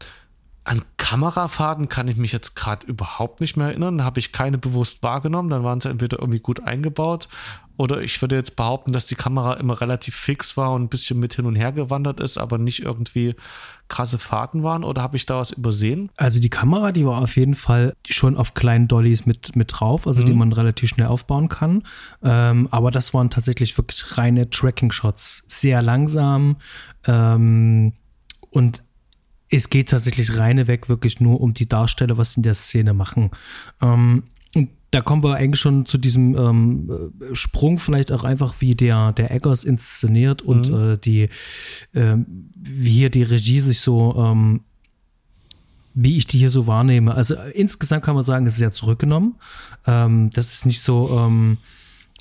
an 0.70 0.84
Kamerafahrten 0.98 1.90
kann 1.90 2.08
ich 2.08 2.16
mich 2.16 2.32
jetzt 2.32 2.56
gerade 2.56 2.86
überhaupt 2.86 3.42
nicht 3.42 3.58
mehr 3.58 3.70
erinnern. 3.70 3.98
Da 3.98 4.04
habe 4.04 4.20
ich 4.20 4.32
keine 4.32 4.60
bewusst 4.60 5.02
wahrgenommen. 5.02 5.50
Dann 5.50 5.64
waren 5.64 5.82
sie 5.82 5.90
entweder 5.90 6.20
irgendwie 6.20 6.40
gut 6.40 6.62
eingebaut 6.62 7.28
oder 7.76 8.04
ich 8.04 8.22
würde 8.22 8.36
jetzt 8.36 8.56
behaupten, 8.56 8.94
dass 8.94 9.08
die 9.08 9.16
Kamera 9.16 9.56
immer 9.56 9.82
relativ 9.82 10.14
fix 10.14 10.58
war 10.58 10.74
und 10.74 10.84
ein 10.84 10.90
bisschen 10.90 11.20
mit 11.20 11.34
hin 11.34 11.48
und 11.48 11.56
her 11.56 11.72
gewandert 11.72 12.20
ist, 12.20 12.38
aber 12.38 12.60
nicht 12.60 12.84
irgendwie 12.84 13.34
krasse 13.88 14.20
Fahrten 14.20 14.62
waren. 14.62 14.84
Oder 14.84 15.02
habe 15.02 15.18
ich 15.18 15.26
da 15.26 15.38
was 15.38 15.50
übersehen? 15.50 16.12
Also 16.18 16.40
die 16.40 16.52
Kamera, 16.52 16.92
die 16.92 17.04
war 17.04 17.20
auf 17.20 17.36
jeden 17.36 17.56
Fall 17.56 17.96
schon 18.08 18.38
auf 18.38 18.54
kleinen 18.54 18.88
Dollys 18.88 19.26
mit, 19.26 19.56
mit 19.56 19.72
drauf, 19.74 20.06
also 20.06 20.22
mhm. 20.22 20.26
die 20.28 20.34
man 20.34 20.54
relativ 20.54 20.90
schnell 20.90 21.08
aufbauen 21.08 21.50
kann. 21.50 21.82
Ähm, 22.22 22.68
aber 22.70 22.92
das 22.92 23.16
waren 23.16 23.32
tatsächlich 23.32 23.76
wirklich 23.76 24.20
reine 24.20 24.52
Tracking-Shots. 24.52 25.46
Sehr 25.48 25.82
langsam 25.82 26.58
ähm, 27.08 27.94
und 28.52 28.84
es 29.50 29.70
geht 29.70 29.90
tatsächlich 29.90 30.38
reineweg 30.38 30.90
wirklich 30.90 31.20
nur 31.20 31.42
um 31.42 31.54
die 31.54 31.68
Darsteller, 31.68 32.18
was 32.18 32.34
sie 32.34 32.40
in 32.40 32.44
der 32.44 32.54
Szene 32.54 32.94
machen. 32.94 33.32
Ähm, 33.82 34.24
und 34.56 34.70
da 34.92 35.02
kommen 35.02 35.24
wir 35.24 35.36
eigentlich 35.36 35.60
schon 35.60 35.86
zu 35.86 35.98
diesem 35.98 36.36
ähm, 36.36 37.12
Sprung, 37.34 37.78
vielleicht 37.78 38.12
auch 38.12 38.24
einfach, 38.24 38.56
wie 38.60 38.76
der, 38.76 39.12
der 39.14 39.32
Eggers 39.32 39.64
inszeniert 39.64 40.42
und 40.42 40.70
mhm. 40.70 40.94
äh, 40.94 40.98
die, 40.98 41.30
äh, 41.94 42.16
wie 42.56 42.92
hier 42.92 43.10
die 43.10 43.24
Regie 43.24 43.60
sich 43.60 43.82
so, 43.82 44.16
ähm, 44.18 44.62
wie 45.94 46.18
ich 46.18 46.28
die 46.28 46.38
hier 46.38 46.50
so 46.50 46.68
wahrnehme. 46.68 47.14
Also 47.14 47.36
insgesamt 47.54 48.04
kann 48.04 48.16
man 48.16 48.24
sagen, 48.24 48.46
es 48.46 48.54
ist 48.54 48.60
sehr 48.60 48.72
zurückgenommen. 48.72 49.36
Ähm, 49.86 50.30
das 50.34 50.54
ist 50.54 50.66
nicht 50.66 50.82
so, 50.82 51.10
ähm, 51.20 51.58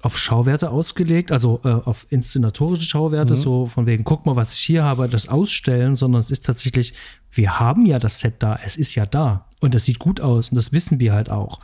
auf 0.02 0.16
Schauwerte 0.16 0.70
ausgelegt, 0.70 1.32
also 1.32 1.60
äh, 1.64 1.68
auf 1.68 2.06
inszenatorische 2.10 2.82
Schauwerte, 2.82 3.34
mhm. 3.34 3.38
so 3.38 3.66
von 3.66 3.86
wegen, 3.86 4.04
guck 4.04 4.26
mal, 4.26 4.36
was 4.36 4.54
ich 4.54 4.60
hier 4.60 4.84
habe, 4.84 5.08
das 5.08 5.28
ausstellen, 5.28 5.96
sondern 5.96 6.20
es 6.20 6.30
ist 6.30 6.46
tatsächlich, 6.46 6.94
wir 7.30 7.60
haben 7.60 7.86
ja 7.86 7.98
das 7.98 8.20
Set 8.20 8.36
da, 8.38 8.58
es 8.64 8.76
ist 8.76 8.94
ja 8.94 9.06
da 9.06 9.46
und 9.60 9.74
das 9.74 9.84
sieht 9.84 9.98
gut 9.98 10.20
aus 10.20 10.50
und 10.50 10.56
das 10.56 10.72
wissen 10.72 11.00
wir 11.00 11.12
halt 11.12 11.30
auch. 11.30 11.60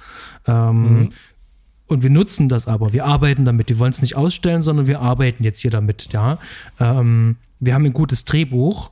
Ähm, 0.47 0.99
mhm. 0.99 1.13
Und 1.87 2.03
wir 2.03 2.11
nutzen 2.11 2.49
das 2.49 2.67
aber, 2.67 2.93
wir 2.93 3.05
arbeiten 3.05 3.45
damit, 3.45 3.69
wir 3.69 3.79
wollen 3.79 3.91
es 3.91 4.01
nicht 4.01 4.17
ausstellen, 4.17 4.63
sondern 4.63 4.87
wir 4.87 5.01
arbeiten 5.01 5.45
jetzt 5.45 5.61
hier 5.61 5.71
damit, 5.71 6.13
ja. 6.13 6.39
Ähm, 6.81 7.37
wir 7.61 7.75
haben 7.75 7.85
ein 7.85 7.93
gutes 7.93 8.25
Drehbuch 8.25 8.91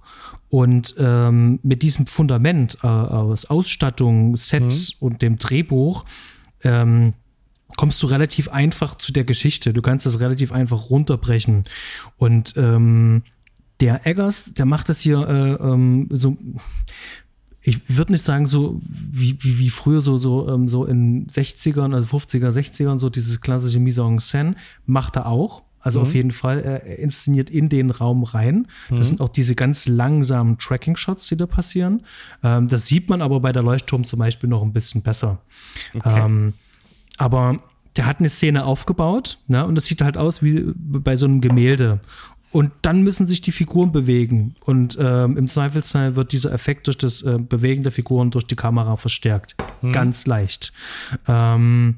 und 0.51 0.95
ähm, 0.99 1.59
mit 1.63 1.83
diesem 1.83 2.07
Fundament 2.07 2.79
äh, 2.83 2.87
aus 2.87 3.47
Ausstattung, 3.47 4.37
Sets 4.37 4.95
mhm. 5.01 5.07
und 5.07 5.23
dem 5.23 5.39
Drehbuch, 5.39 6.05
ähm, 6.63 7.15
kommst 7.77 8.03
du 8.03 8.07
relativ 8.07 8.49
einfach 8.49 8.97
zu 8.99 9.13
der 9.13 9.25
Geschichte. 9.25 9.73
Du 9.73 9.83
kannst 9.83 10.07
das 10.07 10.21
relativ 10.21 10.53
einfach 10.53 10.91
runterbrechen. 10.91 11.65
Und 12.19 12.55
ähm, 12.57 13.23
der 13.81 14.07
Eggers, 14.07 14.55
der 14.55 14.67
macht 14.67 14.89
das 14.89 15.01
hier 15.01 15.27
äh, 15.29 15.53
ähm, 15.65 16.09
so. 16.11 16.37
Ich 17.65 17.97
würde 17.97 18.13
nicht 18.13 18.25
sagen, 18.25 18.47
so 18.47 18.81
wie, 18.83 19.39
wie, 19.41 19.61
wie 19.61 19.71
früher, 19.71 20.01
so, 20.01 20.19
so, 20.19 20.49
ähm, 20.49 20.69
so 20.69 20.85
in 20.85 21.29
60ern, 21.29 21.95
also 21.95 22.17
50er, 22.17 22.51
60ern, 22.51 22.99
so 22.99 23.09
dieses 23.09 23.41
klassische 23.41 23.79
Mise 23.79 24.03
en 24.03 24.19
scène, 24.19 24.57
macht 24.85 25.17
er 25.17 25.27
auch. 25.27 25.63
Also 25.83 26.01
mhm. 26.01 26.07
auf 26.07 26.15
jeden 26.15 26.31
Fall, 26.31 26.61
er 26.61 26.99
inszeniert 26.99 27.51
in 27.51 27.69
den 27.69 27.91
Raum 27.91 28.23
rein. 28.25 28.67
Das 28.89 28.99
mhm. 28.99 29.03
sind 29.03 29.21
auch 29.21 29.29
diese 29.29 29.55
ganz 29.55 29.87
langsamen 29.87 30.59
Tracking-Shots, 30.59 31.29
die 31.29 31.37
da 31.37 31.47
passieren. 31.47 32.03
Ähm, 32.43 32.69
das 32.69 32.87
sieht 32.87 33.09
man 33.09 33.21
aber 33.23 33.41
bei 33.41 33.53
der 33.53 33.63
Leuchtturm 33.63 34.07
zum 34.07 34.19
Beispiel 34.19 34.49
noch 34.49 34.63
ein 34.63 34.73
bisschen 34.73 35.03
besser. 35.03 35.41
Okay. 35.95 36.25
Ähm, 36.25 36.55
aber 37.19 37.61
der 37.97 38.07
hat 38.07 38.21
eine 38.21 38.29
Szene 38.29 38.65
aufgebaut, 38.65 39.39
ne, 39.49 39.67
und 39.67 39.75
das 39.75 39.85
sieht 39.85 40.01
halt 40.01 40.17
aus 40.17 40.43
wie 40.43 40.65
bei 40.75 41.17
so 41.17 41.27
einem 41.27 41.41
Gemälde. 41.41 42.01
Und 42.53 42.71
dann 42.83 43.03
müssen 43.03 43.27
sich 43.27 43.41
die 43.41 43.51
Figuren 43.51 43.93
bewegen. 43.93 44.55
Und 44.65 44.97
ähm, 45.01 45.39
im 45.39 45.49
Zweifelsfall 45.49 46.17
wird 46.17 46.33
dieser 46.33 46.53
Effekt 46.53 46.87
durch 46.87 46.99
das 46.99 47.23
äh, 47.23 47.39
Bewegen 47.39 47.83
der 47.83 47.93
Figuren 47.93 48.31
durch 48.31 48.47
die 48.47 48.57
Kamera 48.57 48.97
verstärkt. 48.97 49.57
Hm. 49.81 49.93
Ganz 49.93 50.27
leicht. 50.27 50.73
Ähm, 51.27 51.97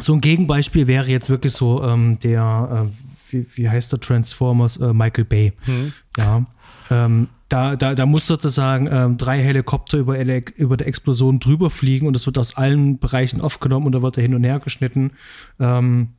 so 0.00 0.14
ein 0.14 0.20
Gegenbeispiel 0.20 0.86
wäre 0.86 1.08
jetzt 1.08 1.30
wirklich 1.30 1.52
so 1.52 1.82
ähm, 1.82 2.20
der, 2.20 2.86
äh, 2.88 3.32
wie, 3.32 3.46
wie, 3.56 3.68
heißt 3.68 3.90
der 3.90 3.98
Transformers, 3.98 4.76
äh, 4.76 4.92
Michael 4.92 5.24
Bay. 5.24 5.52
Hm. 5.64 5.92
Ja. 6.16 6.44
Ähm, 6.90 7.28
da, 7.48 7.76
da, 7.76 7.94
da 7.94 8.06
muss 8.06 8.26
sozusagen 8.26 8.88
ähm, 8.90 9.16
drei 9.16 9.42
Helikopter 9.42 9.98
über, 9.98 10.16
über 10.56 10.76
der 10.76 10.86
Explosion 10.86 11.40
drüber 11.40 11.70
fliegen 11.70 12.06
und 12.06 12.12
das 12.12 12.26
wird 12.26 12.38
aus 12.38 12.56
allen 12.56 12.98
Bereichen 12.98 13.40
aufgenommen 13.40 13.86
und 13.86 13.92
da 13.92 14.02
wird 14.02 14.16
er 14.16 14.22
hin 14.22 14.34
und 14.34 14.44
her 14.44 14.60
geschnitten. 14.60 15.12
Ähm, 15.58 16.10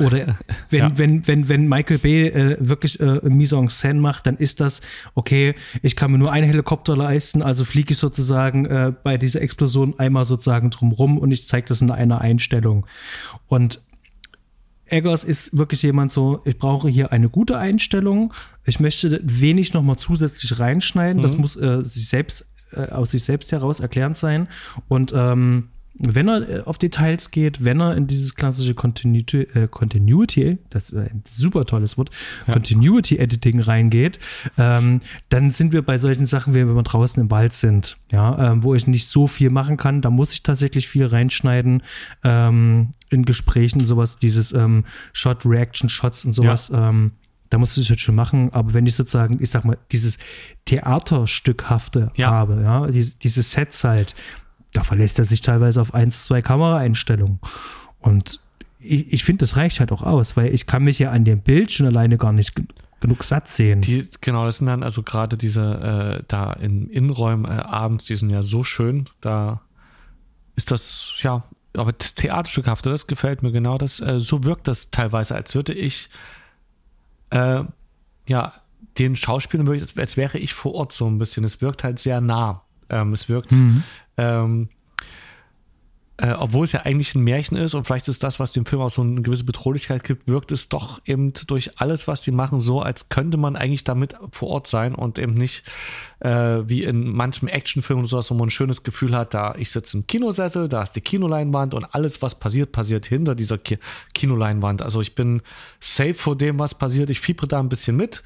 oder 0.00 0.36
wenn, 0.70 0.80
ja. 0.80 0.98
wenn, 0.98 1.26
wenn, 1.26 1.48
wenn 1.48 1.68
Michael 1.68 1.98
Bay 1.98 2.28
äh, 2.28 2.56
wirklich 2.60 3.00
äh, 3.00 3.20
Mise 3.28 3.56
en 3.56 3.68
scène 3.68 4.00
macht, 4.00 4.26
dann 4.26 4.36
ist 4.36 4.60
das, 4.60 4.80
okay, 5.14 5.54
ich 5.82 5.96
kann 5.96 6.12
mir 6.12 6.18
nur 6.18 6.32
einen 6.32 6.46
Helikopter 6.46 6.96
leisten, 6.96 7.42
also 7.42 7.64
fliege 7.64 7.92
ich 7.92 7.98
sozusagen 7.98 8.66
äh, 8.66 8.92
bei 9.02 9.16
dieser 9.16 9.42
Explosion 9.42 9.98
einmal 9.98 10.24
sozusagen 10.24 10.70
drumrum 10.70 11.18
und 11.18 11.30
ich 11.30 11.46
zeige 11.46 11.68
das 11.68 11.80
in 11.80 11.90
einer 11.90 12.20
Einstellung. 12.20 12.86
Und 13.46 13.80
Eggers 14.90 15.24
ist 15.24 15.56
wirklich 15.56 15.82
jemand 15.82 16.12
so, 16.12 16.40
ich 16.44 16.58
brauche 16.58 16.88
hier 16.88 17.12
eine 17.12 17.28
gute 17.28 17.58
Einstellung. 17.58 18.32
Ich 18.64 18.80
möchte 18.80 19.20
wenig 19.22 19.74
nochmal 19.74 19.96
zusätzlich 19.96 20.58
reinschneiden. 20.58 21.18
Mhm. 21.18 21.22
Das 21.22 21.36
muss 21.36 21.56
äh, 21.56 21.82
sich 21.82 22.08
selbst, 22.08 22.46
äh, 22.72 22.88
aus 22.88 23.10
sich 23.10 23.22
selbst 23.22 23.52
heraus 23.52 23.80
erklärend 23.80 24.16
sein. 24.16 24.48
Und 24.88 25.12
ähm, 25.14 25.68
wenn 25.98 26.28
er 26.28 26.48
äh, 26.48 26.60
auf 26.62 26.78
Details 26.78 27.30
geht, 27.30 27.64
wenn 27.64 27.80
er 27.80 27.96
in 27.96 28.06
dieses 28.06 28.34
klassische 28.34 28.74
Continuity, 28.74 29.42
äh, 29.54 29.68
Continuity 29.68 30.58
das 30.70 30.90
ist 30.90 30.98
ein 30.98 31.22
super 31.26 31.64
tolles 31.64 31.98
Wort, 31.98 32.10
ja. 32.46 32.52
Continuity 32.52 33.18
Editing 33.18 33.60
reingeht, 33.60 34.18
ähm, 34.56 35.00
dann 35.28 35.50
sind 35.50 35.72
wir 35.72 35.82
bei 35.82 35.98
solchen 35.98 36.26
Sachen, 36.26 36.54
wie 36.54 36.60
wenn 36.60 36.74
wir 36.74 36.82
draußen 36.82 37.20
im 37.20 37.30
Wald 37.30 37.54
sind, 37.54 37.96
ja, 38.12 38.52
ähm, 38.52 38.62
wo 38.62 38.74
ich 38.74 38.86
nicht 38.86 39.08
so 39.08 39.26
viel 39.26 39.50
machen 39.50 39.76
kann. 39.76 40.00
Da 40.00 40.10
muss 40.10 40.32
ich 40.32 40.42
tatsächlich 40.42 40.88
viel 40.88 41.06
reinschneiden 41.06 41.82
ähm, 42.22 42.90
in 43.10 43.24
Gesprächen, 43.24 43.84
sowas, 43.86 44.18
dieses 44.18 44.52
ähm, 44.52 44.84
Shot, 45.12 45.44
Reaction 45.44 45.88
Shots 45.88 46.24
und 46.24 46.32
sowas. 46.32 46.68
Ja. 46.68 46.90
Ähm, 46.90 47.12
da 47.50 47.58
musst 47.58 47.76
du 47.76 47.80
das 47.80 47.88
jetzt 47.88 48.02
schon 48.02 48.14
machen, 48.14 48.52
aber 48.52 48.74
wenn 48.74 48.86
ich 48.86 48.94
sozusagen, 48.94 49.38
ich 49.42 49.50
sag 49.50 49.64
mal, 49.64 49.78
dieses 49.90 50.18
Theaterstückhafte 50.66 52.10
ja. 52.14 52.30
habe, 52.30 52.60
ja, 52.62 52.86
diese, 52.88 53.16
diese 53.18 53.40
Sets 53.40 53.84
halt, 53.84 54.14
da 54.72 54.82
verlässt 54.82 55.18
er 55.18 55.24
sich 55.24 55.40
teilweise 55.40 55.80
auf 55.80 55.94
eins, 55.94 56.24
zwei 56.24 56.42
Kameraeinstellungen. 56.42 57.40
Und 58.00 58.40
ich, 58.78 59.12
ich 59.12 59.24
finde, 59.24 59.40
das 59.40 59.56
reicht 59.56 59.80
halt 59.80 59.92
auch 59.92 60.02
aus, 60.02 60.36
weil 60.36 60.52
ich 60.54 60.66
kann 60.66 60.84
mich 60.84 60.98
ja 60.98 61.10
an 61.10 61.24
dem 61.24 61.40
Bild 61.40 61.72
schon 61.72 61.86
alleine 61.86 62.16
gar 62.16 62.32
nicht 62.32 62.54
genug 63.00 63.24
satt 63.24 63.48
sehen. 63.48 63.80
Die, 63.80 64.08
genau, 64.20 64.44
das 64.44 64.58
sind 64.58 64.66
dann 64.66 64.82
also 64.82 65.02
gerade 65.02 65.36
diese 65.36 66.18
äh, 66.20 66.24
da 66.28 66.52
in 66.52 66.88
Innenräumen 66.88 67.44
äh, 67.44 67.60
abends, 67.60 68.06
die 68.06 68.16
sind 68.16 68.30
ja 68.30 68.42
so 68.42 68.64
schön. 68.64 69.08
Da 69.20 69.60
ist 70.56 70.70
das, 70.70 71.12
ja, 71.18 71.44
aber 71.76 71.96
theaterstückhafte, 71.96 72.90
das 72.90 73.06
gefällt 73.06 73.42
mir 73.42 73.52
genau. 73.52 73.78
Das, 73.78 74.00
äh, 74.00 74.20
so 74.20 74.44
wirkt 74.44 74.68
das 74.68 74.90
teilweise, 74.90 75.34
als 75.34 75.54
würde 75.54 75.72
ich 75.72 76.10
äh, 77.30 77.62
ja 78.26 78.52
den 78.98 79.16
Schauspielern, 79.16 79.68
als 79.96 80.16
wäre 80.16 80.38
ich 80.38 80.54
vor 80.54 80.74
Ort 80.74 80.92
so 80.92 81.06
ein 81.06 81.18
bisschen. 81.18 81.44
Es 81.44 81.60
wirkt 81.60 81.84
halt 81.84 81.98
sehr 81.98 82.20
nah. 82.20 82.62
Ähm, 82.90 83.12
es 83.12 83.28
wirkt 83.28 83.52
mhm. 83.52 83.84
Ähm, 84.18 84.68
äh, 86.20 86.32
obwohl 86.32 86.64
es 86.64 86.72
ja 86.72 86.80
eigentlich 86.80 87.14
ein 87.14 87.22
Märchen 87.22 87.56
ist 87.56 87.74
und 87.74 87.86
vielleicht 87.86 88.08
ist 88.08 88.24
das, 88.24 88.40
was 88.40 88.50
dem 88.50 88.66
Film 88.66 88.82
auch 88.82 88.90
so 88.90 89.02
eine 89.02 89.22
gewisse 89.22 89.44
Bedrohlichkeit 89.44 90.02
gibt, 90.02 90.26
wirkt 90.26 90.50
es 90.50 90.68
doch 90.68 91.00
eben 91.06 91.32
durch 91.46 91.80
alles, 91.80 92.08
was 92.08 92.20
die 92.22 92.32
machen, 92.32 92.58
so, 92.58 92.82
als 92.82 93.08
könnte 93.08 93.36
man 93.36 93.54
eigentlich 93.54 93.84
damit 93.84 94.16
vor 94.32 94.48
Ort 94.48 94.66
sein 94.66 94.96
und 94.96 95.16
eben 95.16 95.34
nicht 95.34 95.62
äh, 96.18 96.28
wie 96.64 96.82
in 96.82 97.12
manchen 97.12 97.46
Actionfilmen 97.46 98.02
oder 98.02 98.10
sowas, 98.10 98.32
wo 98.32 98.34
man 98.34 98.48
ein 98.48 98.50
schönes 98.50 98.82
Gefühl 98.82 99.14
hat, 99.14 99.32
da 99.32 99.54
ich 99.56 99.70
sitze 99.70 99.98
im 99.98 100.08
Kinosessel, 100.08 100.68
da 100.68 100.82
ist 100.82 100.92
die 100.92 101.02
Kinoleinwand 101.02 101.72
und 101.72 101.84
alles, 101.94 102.20
was 102.20 102.34
passiert, 102.34 102.72
passiert 102.72 103.06
hinter 103.06 103.36
dieser 103.36 103.56
Ki 103.56 103.78
Kinoleinwand. 104.12 104.82
Also 104.82 105.00
ich 105.00 105.14
bin 105.14 105.40
safe 105.78 106.14
vor 106.14 106.34
dem, 106.34 106.58
was 106.58 106.74
passiert. 106.74 107.10
Ich 107.10 107.20
fiebere 107.20 107.46
da 107.46 107.60
ein 107.60 107.68
bisschen 107.68 107.96
mit, 107.96 108.24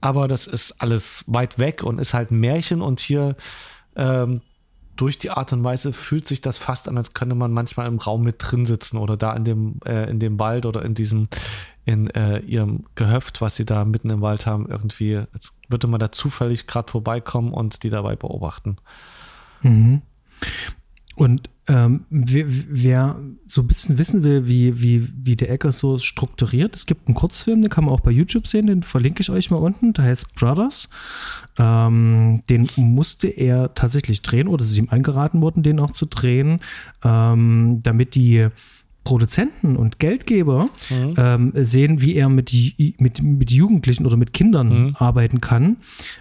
aber 0.00 0.26
das 0.26 0.46
ist 0.46 0.80
alles 0.80 1.22
weit 1.26 1.58
weg 1.58 1.82
und 1.82 1.98
ist 1.98 2.14
halt 2.14 2.30
ein 2.30 2.40
Märchen 2.40 2.80
und 2.80 3.00
hier 3.00 3.36
ähm, 3.94 4.40
durch 4.96 5.18
die 5.18 5.30
Art 5.30 5.52
und 5.52 5.62
Weise 5.62 5.92
fühlt 5.92 6.26
sich 6.26 6.40
das 6.40 6.58
fast 6.58 6.88
an, 6.88 6.96
als 6.96 7.14
könnte 7.14 7.34
man 7.34 7.52
manchmal 7.52 7.86
im 7.86 7.98
Raum 7.98 8.22
mit 8.22 8.36
drin 8.38 8.66
sitzen 8.66 8.96
oder 8.96 9.16
da 9.16 9.34
in 9.34 9.44
dem, 9.44 9.80
äh, 9.84 10.08
in 10.10 10.18
dem 10.18 10.38
Wald 10.38 10.66
oder 10.66 10.84
in 10.84 10.94
diesem, 10.94 11.28
in 11.84 12.08
äh, 12.10 12.40
ihrem 12.40 12.84
Gehöft, 12.94 13.40
was 13.40 13.56
sie 13.56 13.64
da 13.64 13.84
mitten 13.84 14.10
im 14.10 14.20
Wald 14.22 14.46
haben, 14.46 14.68
irgendwie, 14.68 15.16
als 15.16 15.52
würde 15.68 15.86
man 15.86 16.00
da 16.00 16.10
zufällig 16.12 16.66
gerade 16.66 16.90
vorbeikommen 16.90 17.52
und 17.52 17.82
die 17.82 17.90
dabei 17.90 18.16
beobachten. 18.16 18.76
Mhm. 19.62 20.02
Und 21.16 21.48
ähm, 21.66 22.04
wer, 22.10 22.44
wer, 22.46 23.16
so 23.46 23.62
ein 23.62 23.66
bisschen 23.66 23.98
wissen 23.98 24.22
will, 24.22 24.46
wie, 24.46 24.82
wie, 24.82 25.08
wie 25.24 25.34
der 25.34 25.50
Eckers 25.50 25.78
so 25.78 25.98
strukturiert, 25.98 26.76
es 26.76 26.84
gibt 26.84 27.08
einen 27.08 27.14
Kurzfilm, 27.14 27.62
den 27.62 27.70
kann 27.70 27.84
man 27.84 27.94
auch 27.94 28.00
bei 28.00 28.10
YouTube 28.10 28.46
sehen, 28.46 28.66
den 28.66 28.82
verlinke 28.82 29.22
ich 29.22 29.30
euch 29.30 29.50
mal 29.50 29.56
unten, 29.56 29.94
der 29.94 30.04
heißt 30.04 30.34
Brothers. 30.34 30.90
Ähm, 31.58 32.40
den 32.50 32.68
musste 32.76 33.28
er 33.28 33.74
tatsächlich 33.74 34.22
drehen 34.22 34.46
oder 34.46 34.62
es 34.62 34.70
ist 34.70 34.78
ihm 34.78 34.90
angeraten 34.90 35.40
worden, 35.40 35.62
den 35.62 35.80
auch 35.80 35.90
zu 35.90 36.06
drehen, 36.06 36.60
ähm, 37.02 37.80
damit 37.82 38.14
die 38.14 38.48
Produzenten 39.06 39.76
und 39.76 40.00
Geldgeber 40.00 40.68
mhm. 40.90 41.14
ähm, 41.16 41.52
sehen, 41.54 42.02
wie 42.02 42.16
er 42.16 42.28
mit, 42.28 42.52
mit, 42.98 43.22
mit 43.22 43.52
Jugendlichen 43.52 44.04
oder 44.04 44.16
mit 44.16 44.32
Kindern 44.32 44.68
mhm. 44.68 44.96
arbeiten 44.98 45.40
kann, 45.40 45.76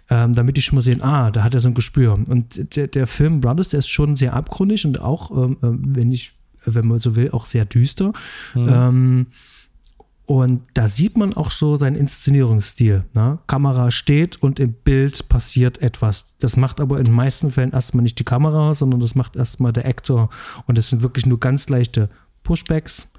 ähm, 0.07 0.33
damit 0.33 0.55
die 0.55 0.61
schon 0.61 0.75
mal 0.75 0.81
sehen, 0.81 1.01
ah, 1.01 1.31
da 1.31 1.43
hat 1.43 1.55
er 1.55 1.59
so 1.61 1.67
ein 1.67 1.73
Gespür. 1.73 2.13
Und 2.13 2.75
der, 2.75 2.85
der 2.85 3.07
Film 3.07 3.41
Brothers, 3.41 3.69
der 3.69 3.79
ist 3.79 3.89
schon 3.89 4.15
sehr 4.15 4.33
abgründig 4.33 4.85
und 4.85 5.01
auch, 5.01 5.31
ähm, 5.31 5.57
äh, 5.63 5.97
wenn 5.97 6.11
ich, 6.11 6.33
wenn 6.63 6.85
man 6.85 6.99
so 6.99 7.15
will, 7.15 7.31
auch 7.31 7.47
sehr 7.47 7.65
düster. 7.65 8.13
Mhm. 8.53 8.69
Ähm, 8.69 9.27
und 10.27 10.61
da 10.75 10.87
sieht 10.87 11.17
man 11.17 11.33
auch 11.33 11.49
so 11.49 11.77
seinen 11.77 11.95
Inszenierungsstil. 11.95 13.03
Ne? 13.15 13.39
Kamera 13.47 13.89
steht 13.89 14.41
und 14.41 14.59
im 14.59 14.73
Bild 14.73 15.27
passiert 15.27 15.81
etwas. 15.81 16.35
Das 16.39 16.55
macht 16.55 16.79
aber 16.79 16.99
in 16.99 17.05
den 17.05 17.15
meisten 17.15 17.49
Fällen 17.49 17.73
erstmal 17.73 18.03
nicht 18.03 18.19
die 18.19 18.23
Kamera, 18.23 18.75
sondern 18.75 18.99
das 18.99 19.15
macht 19.15 19.35
erstmal 19.35 19.73
der 19.73 19.87
Actor. 19.87 20.29
Und 20.67 20.77
es 20.77 20.89
sind 20.89 21.01
wirklich 21.01 21.25
nur 21.25 21.39
ganz 21.39 21.67
leichte 21.69 22.09
Pushbacks, 22.45 23.11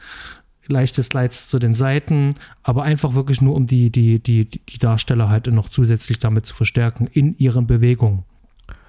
leichte 0.68 1.02
Slides 1.02 1.48
zu 1.48 1.58
den 1.58 1.74
Seiten, 1.74 2.36
aber 2.62 2.82
einfach 2.82 3.14
wirklich 3.14 3.42
nur, 3.42 3.54
um 3.54 3.66
die, 3.66 3.90
die, 3.90 4.18
die, 4.22 4.46
die 4.46 4.78
Darsteller 4.78 5.28
halt 5.28 5.46
noch 5.48 5.68
zusätzlich 5.68 6.18
damit 6.18 6.46
zu 6.46 6.54
verstärken 6.54 7.06
in 7.06 7.36
ihren 7.36 7.66
Bewegungen. 7.66 8.24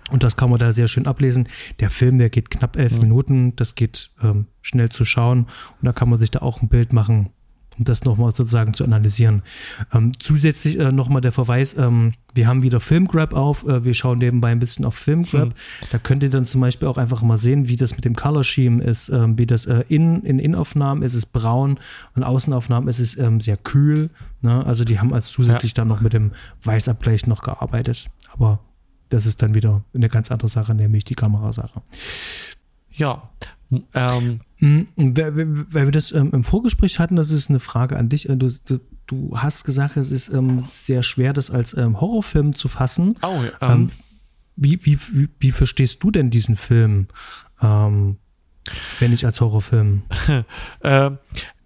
Und 0.09 0.23
das 0.23 0.38
kann 0.38 0.49
man 0.49 0.59
da 0.59 0.71
sehr 0.71 0.88
schön 0.88 1.05
ablesen. 1.05 1.49
Der 1.81 1.89
Film, 1.89 2.17
der 2.17 2.29
geht 2.29 2.49
knapp 2.49 2.77
elf 2.77 2.93
mhm. 2.95 3.01
Minuten, 3.01 3.55
das 3.57 3.75
geht 3.75 4.11
ähm, 4.23 4.47
schnell 4.61 4.89
zu 4.89 5.03
schauen 5.03 5.47
und 5.81 5.85
da 5.85 5.91
kann 5.91 6.09
man 6.09 6.19
sich 6.19 6.31
da 6.31 6.39
auch 6.39 6.61
ein 6.61 6.69
Bild 6.69 6.93
machen, 6.93 7.29
um 7.78 7.86
das 7.86 8.03
nochmal 8.03 8.32
sozusagen 8.32 8.73
zu 8.73 8.84
analysieren. 8.84 9.43
Ähm, 9.93 10.11
zusätzlich 10.19 10.80
äh, 10.80 10.91
nochmal 10.91 11.21
der 11.21 11.32
Verweis, 11.32 11.75
ähm, 11.78 12.11
wir 12.34 12.47
haben 12.47 12.63
wieder 12.63 12.80
Filmgrab 12.80 13.34
auf, 13.34 13.65
äh, 13.65 13.84
wir 13.84 13.93
schauen 13.93 14.19
nebenbei 14.19 14.49
ein 14.49 14.59
bisschen 14.59 14.86
auf 14.86 14.95
Filmgrab. 14.95 15.49
Mhm. 15.49 15.53
Da 15.91 15.97
könnt 15.99 16.23
ihr 16.23 16.30
dann 16.30 16.45
zum 16.45 16.61
Beispiel 16.61 16.88
auch 16.88 16.97
einfach 16.97 17.21
mal 17.21 17.38
sehen, 17.38 17.67
wie 17.67 17.75
das 17.75 17.95
mit 17.95 18.05
dem 18.05 18.15
Color 18.15 18.43
Scheme 18.43 18.84
ist, 18.84 19.09
ähm, 19.09 19.38
wie 19.38 19.45
das 19.45 19.65
äh, 19.65 19.84
in, 19.88 20.23
in 20.23 20.39
Innenaufnahmen 20.39 21.03
ist 21.03 21.13
es 21.13 21.25
braun 21.25 21.80
und 22.15 22.23
Außenaufnahmen 22.23 22.89
ist 22.89 22.99
es 22.99 23.17
ähm, 23.17 23.41
sehr 23.41 23.57
kühl. 23.57 24.09
Ne? 24.41 24.65
Also 24.65 24.84
die 24.84 24.99
haben 24.99 25.13
als 25.13 25.28
zusätzlich 25.32 25.71
ja. 25.71 25.75
dann 25.75 25.88
noch 25.88 26.01
mit 26.01 26.13
dem 26.13 26.32
Weißabgleich 26.63 27.28
noch 27.28 27.41
gearbeitet. 27.41 28.09
Aber 28.34 28.59
das 29.09 29.25
ist 29.25 29.41
dann 29.41 29.55
wieder 29.55 29.84
eine 29.93 30.09
ganz 30.09 30.32
andere 30.32 30.49
Sache, 30.49 30.73
nämlich 30.73 31.05
die 31.05 31.15
Kamerasache. 31.15 31.82
Ja, 32.91 33.30
ähm, 33.93 34.39
mhm, 34.59 34.88
weil, 34.95 35.86
wir 35.86 35.91
das 35.91 36.11
ähm, 36.11 36.32
im 36.32 36.43
Vorgespräch 36.43 36.99
hatten, 36.99 37.15
das 37.15 37.32
ist 37.32 37.49
eine 37.49 37.59
Frage 37.59 37.97
an 37.97 38.09
dich. 38.09 38.30
Äh, 38.30 38.38
du, 38.38 38.47
du, 38.65 38.80
du 39.07 39.38
hast 39.38 39.63
gesagt, 39.63 39.97
es 39.97 40.11
ist 40.11 40.30
ähm, 40.30 40.59
sehr 40.61 41.03
schwer, 41.03 41.34
das 41.34 41.51
als 41.51 41.76
ähm, 41.76 41.99
Horrorfilm 41.99 42.55
zu 42.55 42.68
fassen. 42.68 43.18
Oh, 43.22 43.41
ähm, 43.61 43.72
ähm, 43.72 43.88
wie, 44.55 44.80
wie, 44.86 44.97
wie, 45.11 45.30
wie, 45.39 45.51
verstehst 45.51 46.03
du 46.03 46.11
denn 46.11 46.30
diesen 46.30 46.55
Film, 46.55 47.07
wenn 47.59 48.18
nicht 49.01 49.24
als 49.24 49.39
Horrorfilm? 49.39 50.01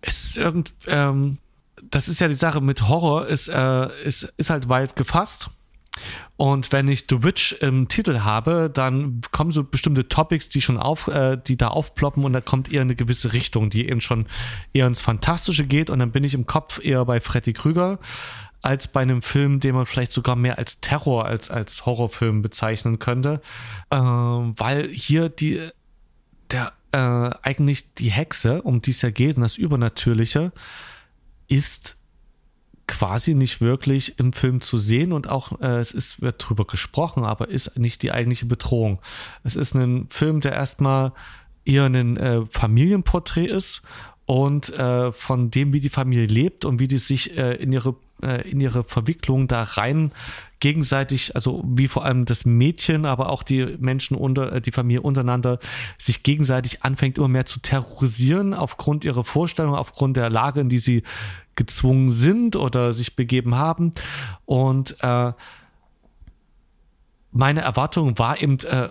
es 0.02 0.24
ist 0.26 0.38
irgend, 0.38 0.74
das 0.86 2.08
ist 2.10 2.20
ja 2.20 2.28
die 2.28 2.34
Sache 2.34 2.60
mit 2.60 2.88
Horror, 2.90 3.28
ist, 3.28 3.48
äh, 3.48 3.88
ist, 4.04 4.24
ist 4.36 4.50
halt 4.50 4.68
weit 4.68 4.98
gefasst. 4.98 5.52
Und 6.38 6.72
wenn 6.72 6.88
ich 6.88 7.06
The 7.10 7.24
Witch 7.24 7.54
im 7.62 7.88
Titel 7.88 8.22
habe, 8.22 8.70
dann 8.74 9.22
kommen 9.32 9.52
so 9.52 9.64
bestimmte 9.64 10.08
Topics, 10.08 10.50
die 10.50 10.62
schon 10.62 10.78
auf, 10.78 11.08
äh, 11.08 11.38
die 11.38 11.58
da 11.58 11.68
aufploppen 11.68 12.24
und 12.24 12.34
da 12.34 12.42
kommt 12.42 12.72
eher 12.72 12.82
eine 12.82 12.96
gewisse 12.96 13.34
Richtung, 13.34 13.70
die 13.70 13.88
eben 13.88 14.02
schon 14.02 14.26
eher 14.74 14.88
ins 14.88 15.02
Fantastische 15.02 15.66
geht. 15.66 15.90
Und 15.90 16.00
dann 16.00 16.12
bin 16.12 16.24
ich 16.24 16.34
im 16.34 16.46
Kopf 16.46 16.84
eher 16.84 17.06
bei 17.06 17.20
Freddy 17.20 17.54
Krüger 17.54 18.00
als 18.62 18.88
bei 18.88 19.02
einem 19.02 19.22
Film, 19.22 19.60
den 19.60 19.76
man 19.76 19.86
vielleicht 19.86 20.12
sogar 20.12 20.36
mehr 20.36 20.58
als 20.58 20.82
Terror 20.82 21.26
als 21.26 21.50
als 21.50 21.86
Horrorfilm 21.86 22.42
bezeichnen 22.42 23.00
könnte, 23.00 23.42
äh, 23.90 23.98
weil 23.98 24.88
hier 24.90 25.30
die 25.30 25.60
der 26.52 26.74
äh, 26.92 26.98
eigentlich 27.42 27.94
die 27.96 28.12
Hexe, 28.12 28.62
um 28.62 28.82
die 28.82 28.92
es 28.92 29.02
ja 29.02 29.10
geht 29.10 29.38
und 29.38 29.44
das 29.44 29.58
Übernatürliche, 29.58 30.52
ist 31.48 31.98
quasi 32.88 33.34
nicht 33.34 33.62
wirklich 33.62 34.20
im 34.20 34.34
Film 34.34 34.62
zu 34.62 34.78
sehen 34.78 35.14
und 35.14 35.30
auch 35.30 35.60
äh, 35.62 35.80
es 35.80 35.92
ist, 35.92 36.22
wird 36.22 36.36
drüber 36.38 36.66
gesprochen, 36.66 37.24
aber 37.24 37.50
ist 37.50 37.78
nicht 37.78 38.02
die 38.04 38.12
eigentliche 38.12 38.46
Bedrohung. 38.46 39.00
Es 39.44 39.56
ist 39.56 39.76
ein 39.76 40.08
Film, 40.10 40.42
der 40.42 40.54
erstmal 40.54 41.14
eher 41.66 41.86
ein 41.86 42.18
äh, 42.18 42.46
Familienporträt 42.50 43.46
ist 43.46 43.82
und 44.26 44.70
äh, 44.78 45.12
von 45.12 45.52
dem, 45.52 45.74
wie 45.74 45.80
die 45.80 45.90
Familie 45.90 46.26
lebt 46.26 46.66
und 46.66 46.80
wie 46.80 46.88
die 46.88 46.98
sich 46.98 47.38
äh, 47.38 47.56
in 47.56 47.72
ihre 47.72 47.96
äh, 48.22 48.48
in 48.50 48.62
ihre 48.62 48.84
Verwicklung 48.84 49.48
da 49.48 49.64
rein 49.64 50.12
gegenseitig, 50.60 51.34
also 51.36 51.64
wie 51.66 51.88
vor 51.88 52.06
allem 52.06 52.26
das 52.26 52.46
Mädchen, 52.46 53.06
aber 53.06 53.30
auch 53.30 53.42
die 53.42 53.78
Menschen 53.80 54.16
unter, 54.16 54.54
äh, 54.54 54.62
die 54.62 54.72
Familie 54.72 55.02
untereinander 55.02 55.60
sich 55.98 56.22
gegenseitig 56.24 56.84
anfängt 56.84 57.18
immer 57.18 57.28
mehr 57.28 57.46
zu 57.46 57.60
terrorisieren 57.60 58.54
aufgrund 58.54 59.06
ihrer 59.06 59.24
Vorstellung, 59.24 59.74
aufgrund 59.74 60.18
der 60.18 60.30
Lage, 60.30 60.62
in 60.62 60.70
die 60.70 60.78
sie 60.78 61.04
gezwungen 61.56 62.10
sind 62.10 62.56
oder 62.56 62.94
sich 62.94 63.16
begeben 63.16 63.56
haben. 63.56 63.94
Und 64.46 64.96
äh, 65.02 65.34
meine 67.32 67.62
Erwartung 67.62 68.18
war 68.20 68.42
eben 68.42 68.60
äh, 68.60 68.90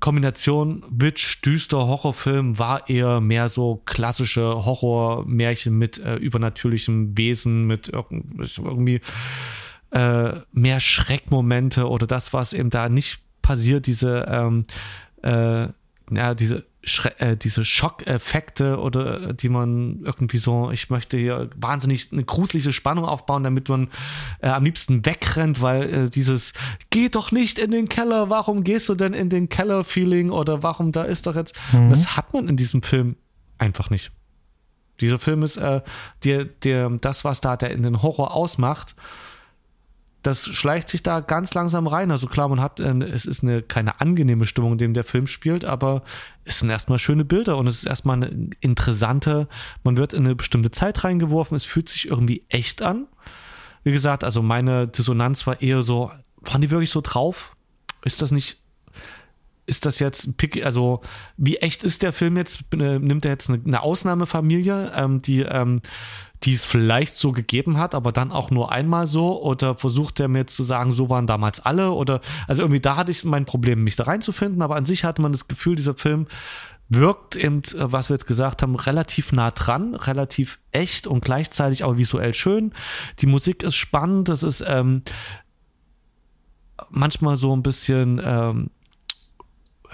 Kombination 0.00 0.84
Witch, 0.90 1.40
düster 1.42 1.86
Horrorfilm 1.86 2.58
war 2.58 2.90
eher 2.90 3.20
mehr 3.20 3.48
so 3.48 3.80
klassische 3.86 4.64
Horrormärchen 4.64 5.78
mit 5.78 5.98
äh, 5.98 6.16
übernatürlichem 6.16 7.16
Wesen, 7.16 7.66
mit 7.66 7.88
irgendwie 7.88 9.00
äh, 9.92 10.40
mehr 10.52 10.80
Schreckmomente 10.80 11.88
oder 11.88 12.06
das, 12.06 12.32
was 12.32 12.52
eben 12.52 12.70
da 12.70 12.88
nicht 12.88 13.20
passiert, 13.40 13.86
diese 13.86 14.26
ähm, 14.28 14.64
äh, 15.22 15.68
ja, 16.10 16.34
diese, 16.34 16.64
äh, 17.18 17.36
diese 17.36 17.64
Schockeffekte 17.64 18.78
oder 18.78 19.32
die 19.32 19.48
man 19.48 20.00
irgendwie 20.04 20.38
so, 20.38 20.70
ich 20.70 20.90
möchte 20.90 21.16
hier 21.16 21.48
wahnsinnig 21.56 22.12
eine 22.12 22.24
gruselige 22.24 22.72
Spannung 22.72 23.06
aufbauen, 23.06 23.42
damit 23.42 23.68
man 23.68 23.88
äh, 24.40 24.48
am 24.48 24.64
liebsten 24.64 25.06
wegrennt, 25.06 25.62
weil 25.62 25.82
äh, 25.82 26.10
dieses 26.10 26.52
Geh 26.90 27.08
doch 27.08 27.32
nicht 27.32 27.58
in 27.58 27.70
den 27.70 27.88
Keller, 27.88 28.28
warum 28.28 28.64
gehst 28.64 28.88
du 28.88 28.94
denn 28.94 29.14
in 29.14 29.30
den 29.30 29.48
Keller-Feeling 29.48 30.30
oder 30.30 30.62
warum 30.62 30.92
da 30.92 31.02
ist 31.02 31.26
doch 31.26 31.36
jetzt. 31.36 31.58
Mhm. 31.72 31.90
Das 31.90 32.16
hat 32.16 32.34
man 32.34 32.48
in 32.48 32.56
diesem 32.56 32.82
Film 32.82 33.16
einfach 33.58 33.88
nicht. 33.88 34.12
Dieser 35.00 35.18
Film 35.18 35.42
ist 35.42 35.56
äh, 35.56 35.80
der, 36.24 36.44
der, 36.44 36.90
das, 36.90 37.24
was 37.24 37.40
da 37.40 37.56
der 37.56 37.70
in 37.70 37.82
den 37.82 38.02
Horror 38.02 38.34
ausmacht 38.34 38.94
das 40.24 40.46
schleicht 40.46 40.88
sich 40.88 41.02
da 41.02 41.20
ganz 41.20 41.52
langsam 41.54 41.86
rein. 41.86 42.10
Also 42.10 42.26
klar, 42.26 42.48
man 42.48 42.60
hat, 42.60 42.80
äh, 42.80 42.92
es 43.04 43.26
ist 43.26 43.42
eine, 43.42 43.62
keine 43.62 44.00
angenehme 44.00 44.46
Stimmung, 44.46 44.72
in 44.72 44.78
dem 44.78 44.94
der 44.94 45.04
Film 45.04 45.26
spielt, 45.26 45.64
aber 45.64 46.02
es 46.44 46.58
sind 46.58 46.70
erstmal 46.70 46.98
schöne 46.98 47.24
Bilder 47.24 47.58
und 47.58 47.66
es 47.66 47.76
ist 47.76 47.86
erstmal 47.86 48.16
eine 48.16 48.50
interessante, 48.60 49.48
man 49.82 49.96
wird 49.96 50.14
in 50.14 50.24
eine 50.24 50.34
bestimmte 50.34 50.70
Zeit 50.70 51.04
reingeworfen, 51.04 51.54
es 51.54 51.66
fühlt 51.66 51.88
sich 51.88 52.08
irgendwie 52.08 52.42
echt 52.48 52.80
an. 52.82 53.06
Wie 53.82 53.92
gesagt, 53.92 54.24
also 54.24 54.42
meine 54.42 54.88
Dissonanz 54.88 55.46
war 55.46 55.60
eher 55.60 55.82
so, 55.82 56.10
waren 56.40 56.62
die 56.62 56.70
wirklich 56.70 56.90
so 56.90 57.02
drauf? 57.02 57.54
Ist 58.02 58.22
das 58.22 58.30
nicht 58.30 58.58
ist 59.66 59.86
das 59.86 59.98
jetzt 59.98 60.36
pick, 60.36 60.64
also 60.64 61.00
wie 61.38 61.56
echt 61.56 61.84
ist 61.84 62.02
der 62.02 62.12
Film 62.12 62.36
jetzt? 62.36 62.64
Äh, 62.74 62.98
nimmt 62.98 63.24
er 63.24 63.30
jetzt 63.30 63.48
eine, 63.48 63.62
eine 63.64 63.80
Ausnahmefamilie, 63.80 64.92
ähm, 64.94 65.22
die 65.22 65.40
ähm, 65.40 65.80
die 66.44 66.52
es 66.54 66.64
vielleicht 66.64 67.14
so 67.14 67.32
gegeben 67.32 67.78
hat, 67.78 67.94
aber 67.94 68.12
dann 68.12 68.30
auch 68.30 68.50
nur 68.50 68.70
einmal 68.70 69.06
so? 69.06 69.42
Oder 69.42 69.74
versucht 69.74 70.20
er 70.20 70.28
mir 70.28 70.46
zu 70.46 70.62
sagen, 70.62 70.92
so 70.92 71.08
waren 71.08 71.26
damals 71.26 71.60
alle? 71.60 71.92
Oder 71.92 72.20
also 72.46 72.62
irgendwie 72.62 72.80
da 72.80 72.96
hatte 72.96 73.10
ich 73.10 73.24
mein 73.24 73.46
Problem, 73.46 73.82
mich 73.84 73.96
da 73.96 74.04
reinzufinden, 74.04 74.62
aber 74.62 74.76
an 74.76 74.84
sich 74.84 75.04
hatte 75.04 75.22
man 75.22 75.32
das 75.32 75.48
Gefühl, 75.48 75.76
dieser 75.76 75.94
Film 75.94 76.26
wirkt 76.88 77.34
eben, 77.36 77.62
äh, 77.62 77.92
was 77.92 78.10
wir 78.10 78.14
jetzt 78.14 78.26
gesagt 78.26 78.62
haben, 78.62 78.76
relativ 78.76 79.32
nah 79.32 79.50
dran, 79.50 79.94
relativ 79.94 80.58
echt 80.72 81.06
und 81.06 81.24
gleichzeitig 81.24 81.84
auch 81.84 81.96
visuell 81.96 82.34
schön. 82.34 82.72
Die 83.20 83.26
Musik 83.26 83.62
ist 83.62 83.76
spannend, 83.76 84.28
es 84.28 84.42
ist 84.42 84.62
ähm, 84.66 85.02
manchmal 86.90 87.36
so 87.36 87.54
ein 87.54 87.62
bisschen 87.62 88.20
ähm, 88.22 88.70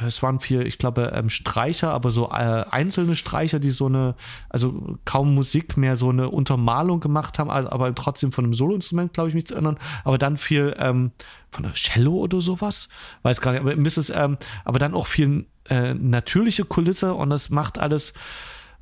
es 0.07 0.22
waren 0.22 0.40
vier, 0.40 0.66
ich 0.66 0.78
glaube, 0.78 1.12
ähm, 1.14 1.28
Streicher, 1.28 1.92
aber 1.92 2.11
so 2.11 2.30
äh, 2.30 2.64
einzelne 2.70 3.14
Streicher, 3.14 3.59
die 3.59 3.70
so 3.70 3.86
eine, 3.86 4.14
also 4.48 4.98
kaum 5.05 5.34
Musik 5.34 5.76
mehr, 5.76 5.96
so 5.96 6.11
eine 6.11 6.30
Untermalung 6.30 7.01
gemacht 7.01 7.38
haben, 7.38 7.51
aber 7.51 7.94
trotzdem 7.94 8.32
von 8.32 8.44
einem 8.44 8.55
Soloinstrument, 8.55 9.12
glaube 9.12 9.28
ich, 9.28 9.34
mich 9.34 9.46
zu 9.46 9.55
erinnern. 9.55 9.78
Aber 10.05 10.18
dann 10.18 10.36
viel 10.36 10.74
ähm, 10.78 11.12
von 11.51 11.64
der 11.64 11.74
Cello 11.74 12.12
oder 12.14 12.40
sowas, 12.40 12.88
weiß 13.22 13.40
gar 13.40 13.53
nicht, 13.53 13.61
aber 13.61 13.76
Mrs., 13.76 14.11
ähm, 14.11 14.38
aber 14.64 14.78
dann 14.78 14.94
auch 14.94 15.07
viel 15.07 15.46
äh, 15.68 15.94
natürliche 15.94 16.64
Kulisse 16.64 17.14
und 17.14 17.30
das 17.30 17.51
macht 17.51 17.78
alles 17.78 18.12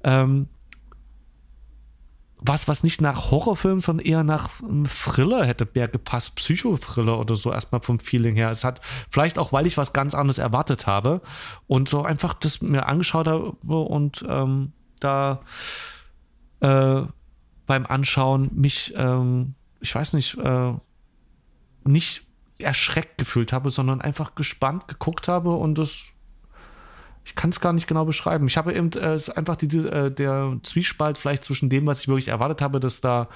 ähm, 0.04 0.48
was, 2.40 2.68
was 2.68 2.84
nicht 2.84 3.00
nach 3.00 3.30
Horrorfilm, 3.30 3.78
sondern 3.78 4.06
eher 4.06 4.22
nach 4.22 4.62
einem 4.62 4.86
Thriller 4.86 5.44
hätte 5.44 5.68
mehr 5.74 5.88
gepasst, 5.88 6.36
Psychothriller 6.36 7.18
oder 7.18 7.34
so, 7.34 7.52
erstmal 7.52 7.80
vom 7.80 7.98
Feeling 7.98 8.36
her. 8.36 8.50
Es 8.50 8.64
hat 8.64 8.80
vielleicht 9.10 9.38
auch, 9.38 9.52
weil 9.52 9.66
ich 9.66 9.76
was 9.76 9.92
ganz 9.92 10.14
anderes 10.14 10.38
erwartet 10.38 10.86
habe 10.86 11.20
und 11.66 11.88
so 11.88 12.04
einfach 12.04 12.34
das 12.34 12.60
mir 12.62 12.86
angeschaut 12.86 13.26
habe 13.26 13.50
und 13.50 14.24
ähm, 14.28 14.72
da 15.00 15.40
äh, 16.60 17.02
beim 17.66 17.86
Anschauen 17.86 18.50
mich, 18.54 18.94
ähm, 18.96 19.54
ich 19.80 19.94
weiß 19.94 20.12
nicht, 20.12 20.38
äh, 20.38 20.72
nicht 21.84 22.26
erschreckt 22.58 23.18
gefühlt 23.18 23.52
habe, 23.52 23.70
sondern 23.70 24.00
einfach 24.00 24.34
gespannt 24.34 24.88
geguckt 24.88 25.28
habe 25.28 25.54
und 25.54 25.76
das 25.76 26.04
ich 27.28 27.34
kann 27.34 27.50
es 27.50 27.60
gar 27.60 27.74
nicht 27.74 27.86
genau 27.86 28.06
beschreiben. 28.06 28.46
Ich 28.46 28.56
habe 28.56 28.72
eben 28.72 28.90
äh, 28.94 29.18
einfach 29.36 29.56
die, 29.56 29.66
äh, 29.76 30.10
der 30.10 30.56
Zwiespalt 30.62 31.18
vielleicht 31.18 31.44
zwischen 31.44 31.68
dem, 31.68 31.84
was 31.84 32.00
ich 32.00 32.08
wirklich 32.08 32.28
erwartet 32.28 32.62
habe, 32.62 32.80
dass 32.80 33.02
da 33.02 33.28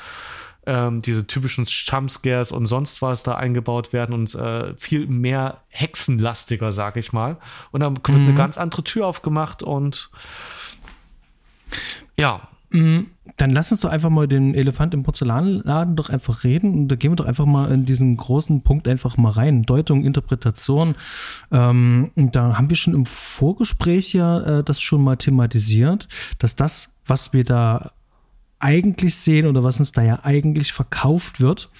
ähm, 0.64 1.02
diese 1.02 1.26
typischen 1.26 1.66
Jumpscares 1.66 2.52
und 2.52 2.64
sonst 2.64 3.02
was 3.02 3.22
da 3.22 3.34
eingebaut 3.34 3.92
werden 3.92 4.14
und 4.14 4.34
äh, 4.34 4.74
viel 4.76 5.06
mehr 5.06 5.58
hexenlastiger, 5.68 6.72
sag 6.72 6.96
ich 6.96 7.12
mal. 7.12 7.36
Und 7.70 7.80
dann 7.80 7.96
wird 7.96 8.08
mhm. 8.08 8.28
eine 8.28 8.34
ganz 8.34 8.56
andere 8.56 8.82
Tür 8.82 9.06
aufgemacht 9.06 9.62
und 9.62 10.10
ja. 12.16 12.48
Mhm. 12.72 13.06
Dann 13.36 13.50
lass 13.50 13.70
uns 13.72 13.82
doch 13.82 13.90
einfach 13.90 14.10
mal 14.10 14.28
den 14.28 14.54
Elefant 14.54 14.94
im 14.94 15.04
Porzellanladen 15.04 15.96
doch 15.96 16.10
einfach 16.10 16.44
reden 16.44 16.74
und 16.74 16.88
da 16.88 16.96
gehen 16.96 17.12
wir 17.12 17.16
doch 17.16 17.26
einfach 17.26 17.46
mal 17.46 17.70
in 17.70 17.84
diesen 17.84 18.16
großen 18.16 18.62
Punkt 18.62 18.88
einfach 18.88 19.16
mal 19.16 19.30
rein. 19.30 19.62
Deutung, 19.62 20.04
Interpretation. 20.04 20.96
Ähm, 21.50 22.10
da 22.16 22.56
haben 22.58 22.68
wir 22.68 22.76
schon 22.76 22.94
im 22.94 23.06
Vorgespräch 23.06 24.12
ja 24.12 24.58
äh, 24.58 24.64
das 24.64 24.80
schon 24.80 25.02
mal 25.02 25.16
thematisiert, 25.16 26.08
dass 26.38 26.56
das, 26.56 26.96
was 27.06 27.32
wir 27.32 27.44
da 27.44 27.92
eigentlich 28.58 29.16
sehen 29.16 29.46
oder 29.46 29.64
was 29.64 29.78
uns 29.78 29.92
da 29.92 30.02
ja 30.02 30.20
eigentlich 30.24 30.72
verkauft 30.72 31.40
wird, 31.40 31.70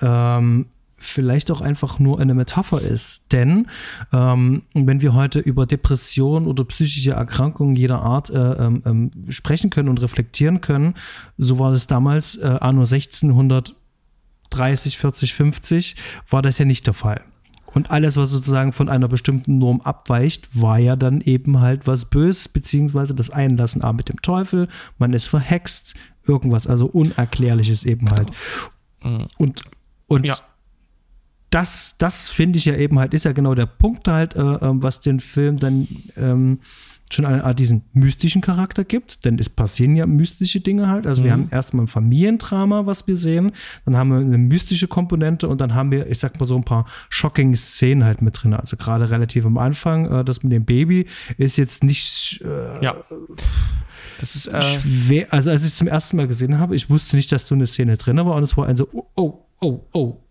ähm, 0.00 0.66
vielleicht 1.02 1.50
auch 1.50 1.60
einfach 1.60 1.98
nur 1.98 2.20
eine 2.20 2.34
Metapher 2.34 2.80
ist. 2.80 3.32
Denn 3.32 3.66
ähm, 4.12 4.62
wenn 4.74 5.02
wir 5.02 5.14
heute 5.14 5.40
über 5.40 5.66
Depression 5.66 6.46
oder 6.46 6.64
psychische 6.64 7.12
Erkrankungen 7.12 7.76
jeder 7.76 8.00
Art 8.00 8.30
äh, 8.30 8.38
ähm, 8.38 8.82
ähm 8.86 9.10
sprechen 9.28 9.70
können 9.70 9.88
und 9.88 10.00
reflektieren 10.00 10.60
können, 10.60 10.94
so 11.36 11.58
war 11.58 11.72
das 11.72 11.86
damals, 11.86 12.36
äh, 12.36 12.58
anno 12.60 12.82
1630, 12.82 14.98
40, 14.98 15.34
50, 15.34 15.96
war 16.28 16.42
das 16.42 16.58
ja 16.58 16.64
nicht 16.64 16.86
der 16.86 16.94
Fall. 16.94 17.22
Und 17.74 17.90
alles, 17.90 18.16
was 18.16 18.30
sozusagen 18.30 18.72
von 18.72 18.88
einer 18.88 19.08
bestimmten 19.08 19.58
Norm 19.58 19.80
abweicht, 19.80 20.60
war 20.60 20.78
ja 20.78 20.94
dann 20.94 21.20
eben 21.20 21.60
halt 21.60 21.86
was 21.86 22.10
Böses, 22.10 22.48
beziehungsweise 22.48 23.14
das 23.14 23.30
Einlassen 23.30 23.82
A 23.82 23.92
mit 23.92 24.08
dem 24.08 24.20
Teufel, 24.20 24.68
man 24.98 25.14
ist 25.14 25.26
verhext, 25.26 25.94
irgendwas, 26.26 26.66
also 26.66 26.86
Unerklärliches 26.86 27.84
eben 27.84 28.10
halt. 28.10 28.30
Mhm. 29.02 29.26
Und, 29.38 29.62
und 30.06 30.24
ja. 30.24 30.36
Das, 31.52 31.96
das 31.98 32.30
finde 32.30 32.56
ich 32.56 32.64
ja 32.64 32.74
eben 32.74 32.98
halt, 32.98 33.12
ist 33.12 33.24
ja 33.24 33.32
genau 33.32 33.54
der 33.54 33.66
Punkt 33.66 34.08
halt, 34.08 34.34
äh, 34.34 34.40
ähm, 34.40 34.82
was 34.82 35.02
den 35.02 35.20
Film 35.20 35.58
dann 35.58 35.86
ähm, 36.16 36.60
schon 37.10 37.26
eine 37.26 37.44
Art 37.44 37.58
diesen 37.58 37.84
mystischen 37.92 38.40
Charakter 38.40 38.84
gibt, 38.84 39.26
denn 39.26 39.38
es 39.38 39.50
passieren 39.50 39.94
ja 39.94 40.06
mystische 40.06 40.60
Dinge 40.60 40.88
halt. 40.88 41.06
Also 41.06 41.20
mhm. 41.20 41.24
wir 41.26 41.32
haben 41.32 41.48
erstmal 41.50 41.84
ein 41.84 41.88
Familiendrama, 41.88 42.86
was 42.86 43.06
wir 43.06 43.16
sehen, 43.16 43.52
dann 43.84 43.98
haben 43.98 44.08
wir 44.08 44.16
eine 44.16 44.38
mystische 44.38 44.88
Komponente 44.88 45.46
und 45.46 45.60
dann 45.60 45.74
haben 45.74 45.90
wir, 45.90 46.06
ich 46.06 46.18
sag 46.18 46.40
mal 46.40 46.46
so 46.46 46.56
ein 46.56 46.64
paar 46.64 46.86
shocking 47.10 47.54
Szenen 47.54 48.04
halt 48.04 48.22
mit 48.22 48.42
drin. 48.42 48.54
Also 48.54 48.78
gerade 48.78 49.10
relativ 49.10 49.44
am 49.44 49.58
Anfang, 49.58 50.10
äh, 50.10 50.24
das 50.24 50.42
mit 50.42 50.52
dem 50.52 50.64
Baby 50.64 51.06
ist 51.36 51.58
jetzt 51.58 51.84
nicht 51.84 52.42
äh, 52.42 52.82
ja. 52.82 52.96
Das 54.20 54.36
ist 54.36 54.46
äh 54.46 54.62
schwer. 54.62 55.26
Also 55.30 55.50
als 55.50 55.62
ich 55.64 55.68
es 55.68 55.76
zum 55.76 55.88
ersten 55.88 56.16
Mal 56.16 56.28
gesehen 56.28 56.58
habe, 56.58 56.74
ich 56.74 56.88
wusste 56.88 57.16
nicht, 57.16 57.30
dass 57.30 57.46
so 57.46 57.54
eine 57.54 57.66
Szene 57.66 57.98
drin 57.98 58.16
war 58.16 58.36
und 58.36 58.42
es 58.42 58.56
war 58.56 58.66
ein 58.66 58.76
so, 58.78 58.88
oh, 58.92 59.04
oh, 59.16 59.40
oh, 59.60 59.80
oh. 59.92 60.22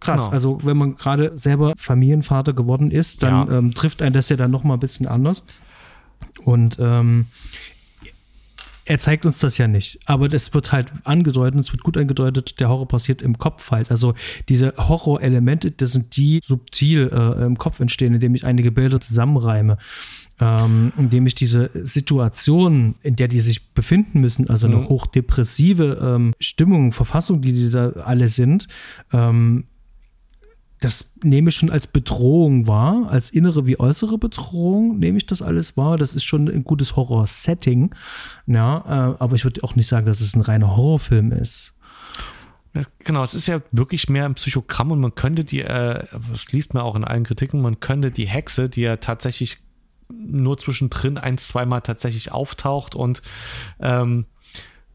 Krass. 0.00 0.24
Genau. 0.24 0.32
Also 0.32 0.58
wenn 0.64 0.76
man 0.76 0.96
gerade 0.96 1.36
selber 1.36 1.74
Familienvater 1.76 2.52
geworden 2.52 2.90
ist, 2.90 3.22
dann 3.22 3.48
ja. 3.48 3.58
ähm, 3.58 3.74
trifft 3.74 4.02
einen 4.02 4.12
das 4.12 4.28
ja 4.28 4.36
dann 4.36 4.50
noch 4.50 4.64
mal 4.64 4.74
ein 4.74 4.80
bisschen 4.80 5.06
anders. 5.06 5.44
Und 6.44 6.78
ähm, 6.80 7.26
er 8.84 8.98
zeigt 8.98 9.26
uns 9.26 9.38
das 9.38 9.58
ja 9.58 9.68
nicht, 9.68 10.00
aber 10.06 10.28
das 10.28 10.54
wird 10.54 10.72
halt 10.72 10.90
angedeutet, 11.04 11.60
es 11.60 11.72
wird 11.72 11.82
gut 11.82 11.98
angedeutet, 11.98 12.58
der 12.58 12.70
Horror 12.70 12.88
passiert 12.88 13.20
im 13.20 13.36
Kopf 13.36 13.70
halt. 13.70 13.90
Also 13.90 14.14
diese 14.48 14.72
Horrorelemente, 14.78 15.72
das 15.72 15.92
sind 15.92 16.16
die 16.16 16.40
subtil 16.42 17.10
äh, 17.12 17.44
im 17.44 17.58
Kopf 17.58 17.80
entstehen, 17.80 18.14
indem 18.14 18.34
ich 18.34 18.46
einige 18.46 18.72
Bilder 18.72 18.98
zusammenreime 18.98 19.76
ähm, 20.40 20.92
indem 20.96 21.26
ich 21.26 21.34
diese 21.34 21.70
Situation, 21.74 22.94
in 23.02 23.16
der 23.16 23.28
die 23.28 23.40
sich 23.40 23.70
befinden 23.70 24.20
müssen, 24.20 24.48
also 24.48 24.66
eine 24.66 24.76
mhm. 24.76 24.88
hochdepressive 24.88 25.98
ähm, 26.00 26.34
Stimmung, 26.38 26.92
Verfassung, 26.92 27.42
die 27.42 27.52
die 27.52 27.70
da 27.70 27.90
alle 27.90 28.28
sind, 28.28 28.68
ähm, 29.12 29.64
das 30.80 31.14
nehme 31.22 31.48
ich 31.48 31.56
schon 31.56 31.70
als 31.70 31.86
Bedrohung 31.86 32.66
wahr, 32.66 33.08
als 33.10 33.30
innere 33.30 33.66
wie 33.66 33.80
äußere 33.80 34.18
Bedrohung 34.18 34.98
nehme 34.98 35.18
ich 35.18 35.26
das 35.26 35.42
alles 35.42 35.76
wahr. 35.76 35.96
Das 35.96 36.14
ist 36.14 36.24
schon 36.24 36.48
ein 36.48 36.64
gutes 36.64 36.94
Horror-Setting. 36.94 37.94
Ja, 38.46 38.78
äh, 38.78 39.16
aber 39.18 39.34
ich 39.34 39.44
würde 39.44 39.64
auch 39.64 39.74
nicht 39.74 39.88
sagen, 39.88 40.06
dass 40.06 40.20
es 40.20 40.36
ein 40.36 40.40
reiner 40.40 40.76
Horrorfilm 40.76 41.32
ist. 41.32 41.74
Genau, 43.00 43.24
es 43.24 43.34
ist 43.34 43.48
ja 43.48 43.60
wirklich 43.72 44.08
mehr 44.08 44.24
ein 44.24 44.34
Psychogramm 44.34 44.92
und 44.92 45.00
man 45.00 45.14
könnte 45.14 45.44
die, 45.44 45.62
äh, 45.62 46.04
das 46.30 46.52
liest 46.52 46.74
man 46.74 46.82
auch 46.82 46.94
in 46.94 47.04
allen 47.04 47.24
Kritiken, 47.24 47.60
man 47.60 47.80
könnte 47.80 48.10
die 48.10 48.28
Hexe, 48.28 48.68
die 48.68 48.82
ja 48.82 48.96
tatsächlich 48.96 49.58
nur 50.10 50.58
zwischendrin 50.58 51.18
ein, 51.18 51.38
zweimal 51.38 51.80
tatsächlich 51.80 52.30
auftaucht 52.30 52.94
und 52.94 53.22
ähm, 53.80 54.26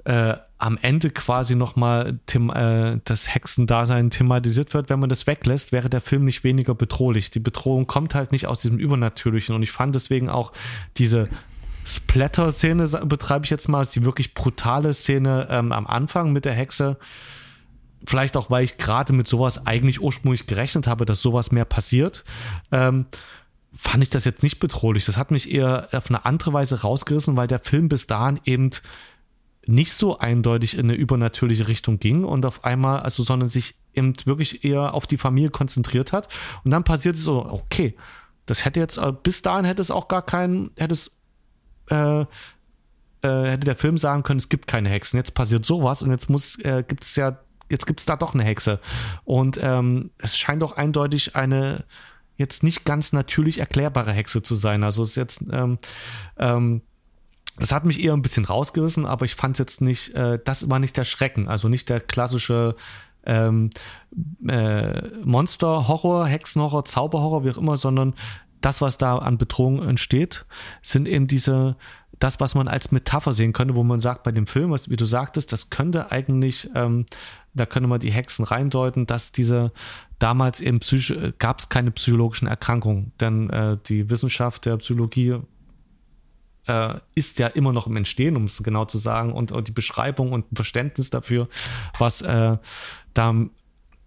äh, 0.06 0.36
am 0.64 0.80
Ende 0.82 1.10
quasi 1.10 1.56
nochmal 1.56 2.20
äh, 2.34 2.98
das 3.04 3.36
Hexendasein 3.36 4.10
thematisiert 4.10 4.74
wird. 4.74 4.90
Wenn 4.90 5.00
man 5.00 5.10
das 5.10 5.28
weglässt, 5.28 5.74
wäre 5.74 5.90
der 5.90 6.00
Film 6.00 6.24
nicht 6.24 6.46
weniger 6.46 6.74
bedrohlich. 6.74 7.32
Die 7.32 7.42
Bedrohung 7.42 7.86
kommt 7.86 8.16
halt 8.16 8.32
nicht 8.32 8.48
aus 8.48 8.62
diesem 8.62 8.80
Übernatürlichen 8.80 9.54
und 9.56 9.62
ich 9.62 9.72
fand 9.72 9.94
deswegen 9.94 10.30
auch 10.30 10.54
diese 10.98 11.28
Splatter-Szene, 11.86 12.88
betreibe 13.06 13.44
ich 13.44 13.52
jetzt 13.52 13.68
mal, 13.68 13.82
ist 13.82 13.94
die 13.94 14.06
wirklich 14.06 14.34
brutale 14.34 14.94
Szene 14.94 15.48
ähm, 15.50 15.74
am 15.74 15.86
Anfang 15.86 16.32
mit 16.32 16.46
der 16.46 16.54
Hexe. 16.54 16.98
Vielleicht 18.06 18.38
auch, 18.38 18.50
weil 18.50 18.64
ich 18.64 18.78
gerade 18.78 19.12
mit 19.12 19.28
sowas 19.28 19.68
eigentlich 19.68 20.02
ursprünglich 20.02 20.48
gerechnet 20.48 20.88
habe, 20.88 21.04
dass 21.04 21.22
sowas 21.22 21.52
mehr 21.52 21.66
passiert. 21.66 22.24
Ähm, 22.72 23.06
fand 23.76 24.02
ich 24.02 24.10
das 24.10 24.24
jetzt 24.24 24.44
nicht 24.44 24.60
bedrohlich. 24.60 25.04
Das 25.04 25.18
hat 25.18 25.30
mich 25.30 25.54
eher 25.54 25.90
auf 25.92 26.10
eine 26.10 26.24
andere 26.26 26.54
Weise 26.54 26.82
rausgerissen, 26.82 27.36
weil 27.36 27.48
der 27.48 27.60
Film 27.60 27.90
bis 27.90 28.08
dahin 28.08 28.40
eben 28.46 28.70
nicht 29.66 29.94
so 29.94 30.20
eindeutig 30.20 30.78
in 30.78 30.90
eine 30.90 30.96
übernatürliche 30.96 31.68
Richtung 31.68 32.00
ging 32.00 32.24
und 32.24 32.46
auf 32.46 32.64
einmal, 32.64 33.00
also 33.00 33.24
sondern 33.24 33.50
sich 33.50 33.76
eben 33.94 34.14
wirklich 34.26 34.66
eher 34.66 34.94
auf 34.94 35.08
die 35.08 35.18
Familie 35.18 35.50
konzentriert 35.50 36.12
hat. 36.12 36.28
Und 36.64 36.72
dann 36.72 36.84
passiert 36.84 37.16
es 37.16 37.24
so, 37.24 37.46
okay, 37.46 37.96
das 38.46 38.66
hätte 38.66 38.80
jetzt, 38.80 38.98
äh, 38.98 39.14
bis 39.24 39.42
dahin 39.42 39.66
hätte 39.66 39.82
es 39.82 39.92
auch 39.92 40.08
gar 40.08 40.26
keinen, 40.26 40.72
hätte 40.78 40.94
es, 40.94 41.12
äh, 41.90 42.22
äh, 42.22 42.26
hätte 43.22 43.66
der 43.66 43.76
Film 43.76 43.98
sagen 43.98 44.24
können, 44.24 44.40
es 44.40 44.50
gibt 44.50 44.68
keine 44.68 44.90
Hexen. 44.90 45.18
Jetzt 45.18 45.34
passiert 45.34 45.66
sowas 45.66 46.02
und 46.02 46.12
jetzt 46.12 46.30
muss, 46.30 46.60
äh, 46.60 46.84
gibt 46.86 47.06
es 47.06 47.16
ja, 47.16 47.40
jetzt 47.70 47.88
gibt 47.88 48.02
es 48.02 48.06
da 48.06 48.18
doch 48.18 48.34
eine 48.34 48.44
Hexe. 48.44 48.80
Und 49.24 49.60
ähm, 49.62 50.12
es 50.18 50.38
scheint 50.38 50.62
doch 50.62 50.76
eindeutig 50.76 51.36
eine 51.36 51.86
jetzt 52.36 52.64
nicht 52.64 52.84
ganz 52.84 53.14
natürlich 53.14 53.60
erklärbare 53.60 54.12
Hexe 54.12 54.42
zu 54.42 54.56
sein. 54.56 54.84
Also 54.84 55.04
es 55.04 55.10
ist 55.10 55.16
jetzt, 55.16 55.44
ähm, 55.52 55.78
ähm, 56.38 56.82
das 57.58 57.72
hat 57.72 57.86
mich 57.86 58.04
eher 58.04 58.14
ein 58.14 58.22
bisschen 58.22 58.46
rausgerissen, 58.46 59.06
aber 59.06 59.26
ich 59.26 59.36
fand 59.36 59.56
es 59.56 59.60
jetzt 59.60 59.82
nicht, 59.82 60.16
äh, 60.16 60.40
das 60.44 60.70
war 60.70 60.80
nicht 60.80 60.98
der 60.98 61.06
Schrecken, 61.06 61.48
also 61.48 61.70
nicht 61.70 61.90
der 61.90 62.00
klassische 62.00 62.76
ähm, 63.26 63.70
äh, 64.48 65.08
Monster-Horror, 65.24 66.28
Hexenhorror, 66.28 66.86
Zauberhorror, 66.86 67.44
wie 67.44 67.52
auch 67.52 67.58
immer, 67.58 67.78
sondern 67.78 68.16
das, 68.62 68.82
was 68.82 68.98
da 68.98 69.18
an 69.18 69.38
Bedrohung 69.38 69.84
entsteht, 69.88 70.46
sind 70.82 71.08
eben 71.08 71.28
diese, 71.28 71.76
das, 72.20 72.40
was 72.40 72.56
man 72.56 72.68
als 72.68 72.92
Metapher 72.92 73.34
sehen 73.34 73.54
könnte, 73.54 73.76
wo 73.76 73.84
man 73.84 74.00
sagt, 74.00 74.24
bei 74.24 74.32
dem 74.32 74.48
Film, 74.48 74.72
was, 74.72 74.90
wie 74.90 74.96
du 74.96 75.06
sagtest, 75.06 75.52
das 75.52 75.70
könnte 75.70 76.12
eigentlich, 76.12 76.70
ähm, 76.74 77.06
da 77.54 77.66
könnte 77.66 77.88
man 77.88 78.00
die 78.00 78.12
Hexen 78.12 78.46
reindeuten, 78.46 79.06
dass 79.06 79.32
diese 79.32 79.72
damals 80.20 80.62
eben 80.62 80.80
gab 81.38 81.60
es 81.60 81.70
keine 81.70 81.92
psychologischen 81.92 82.48
Erkrankungen, 82.48 83.12
denn 83.20 83.50
äh, 83.50 83.78
die 83.86 84.10
Wissenschaft 84.10 84.66
der 84.66 84.78
Psychologie 84.78 85.40
äh, 86.68 86.96
ist 87.16 87.40
ja 87.40 87.48
immer 87.48 87.74
noch 87.74 87.88
im 87.88 87.96
Entstehen, 87.98 88.36
um 88.36 88.46
es 88.46 88.62
genau 88.62 88.86
zu 88.86 88.98
sagen, 88.98 89.34
und, 89.34 89.52
und 89.52 89.68
die 89.68 89.72
Beschreibung 89.74 90.32
und 90.32 90.46
Verständnis 90.54 91.10
dafür, 91.10 91.48
was 91.98 92.22
äh, 92.22 92.58
da 93.14 93.36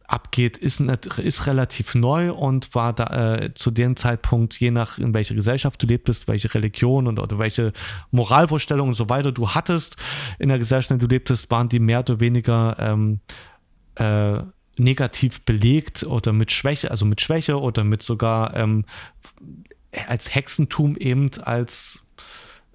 abgeht, 0.08 0.56
ist, 0.56 0.80
ist 0.80 1.46
relativ 1.46 1.94
neu 1.94 2.32
und 2.32 2.74
war 2.74 2.92
da 2.92 3.36
äh, 3.36 3.54
zu 3.54 3.70
dem 3.70 3.96
Zeitpunkt, 3.96 4.58
je 4.58 4.70
nach 4.70 4.98
in 4.98 5.12
welcher 5.14 5.34
Gesellschaft 5.34 5.82
du 5.82 5.86
lebtest, 5.86 6.28
welche 6.28 6.52
Religion 6.54 7.06
und 7.06 7.18
oder 7.18 7.38
welche 7.38 7.72
Moralvorstellungen 8.12 8.90
und 8.90 8.94
so 8.94 9.08
weiter 9.08 9.32
du 9.32 9.50
hattest 9.50 9.96
in 10.38 10.48
der 10.48 10.58
Gesellschaft, 10.58 10.92
in 10.92 10.98
der 10.98 11.08
du 11.08 11.14
lebtest, 11.14 11.50
waren 11.50 11.68
die 11.68 11.80
mehr 11.80 12.00
oder 12.00 12.20
weniger 12.20 12.76
ähm, 12.78 13.20
äh, 13.96 14.42
negativ 14.78 15.42
belegt 15.44 16.04
oder 16.04 16.32
mit 16.32 16.52
Schwäche, 16.52 16.90
also 16.90 17.04
mit 17.04 17.20
Schwäche 17.20 17.60
oder 17.60 17.82
mit 17.82 18.02
sogar 18.02 18.54
ähm, 18.54 18.84
als 20.06 20.34
Hexentum 20.34 20.96
eben 20.96 21.30
als 21.42 22.00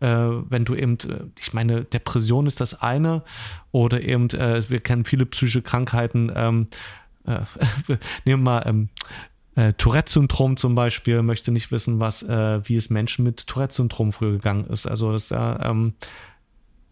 wenn 0.05 0.65
du 0.65 0.75
eben, 0.75 0.97
äh, 1.07 1.25
ich 1.39 1.53
meine, 1.53 1.83
Depression 1.83 2.47
ist 2.47 2.59
das 2.59 2.81
eine 2.81 3.23
oder 3.71 4.01
eben, 4.01 4.29
äh, 4.31 4.61
wir 4.69 4.79
kennen 4.79 5.05
viele 5.05 5.25
psychische 5.25 5.61
Krankheiten, 5.61 6.31
ähm, 6.35 6.67
äh, 7.25 7.39
nehmen 8.25 8.43
wir 8.43 8.51
mal 8.51 8.63
ähm, 8.65 8.89
äh, 9.55 9.73
Tourette-Syndrom 9.73 10.57
zum 10.57 10.75
Beispiel, 10.75 11.21
möchte 11.21 11.51
nicht 11.51 11.71
wissen, 11.71 11.99
was, 11.99 12.23
äh, 12.23 12.67
wie 12.67 12.75
es 12.75 12.89
Menschen 12.89 13.23
mit 13.23 13.47
Tourette-Syndrom 13.47 14.13
früher 14.13 14.31
gegangen 14.31 14.65
ist. 14.65 14.85
Also 14.85 15.11
das 15.11 15.25
ist 15.25 15.31
ja 15.31 15.69
ähm, 15.69 15.93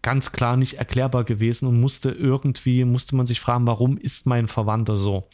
ganz 0.02 0.32
klar 0.32 0.56
nicht 0.56 0.74
erklärbar 0.74 1.24
gewesen 1.24 1.66
und 1.66 1.80
musste 1.80 2.10
irgendwie, 2.10 2.84
musste 2.84 3.16
man 3.16 3.26
sich 3.26 3.40
fragen, 3.40 3.66
warum 3.66 3.98
ist 3.98 4.26
mein 4.26 4.48
Verwandter 4.48 4.96
so? 4.96 5.28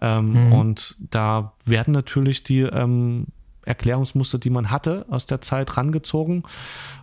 Ähm, 0.00 0.46
mhm. 0.46 0.52
Und 0.52 0.96
da 0.98 1.52
werden 1.64 1.92
natürlich 1.92 2.44
die 2.44 2.60
ähm, 2.60 3.26
Erklärungsmuster, 3.64 4.38
die 4.38 4.50
man 4.50 4.70
hatte, 4.70 5.06
aus 5.08 5.26
der 5.26 5.40
Zeit 5.40 5.76
rangezogen. 5.76 6.44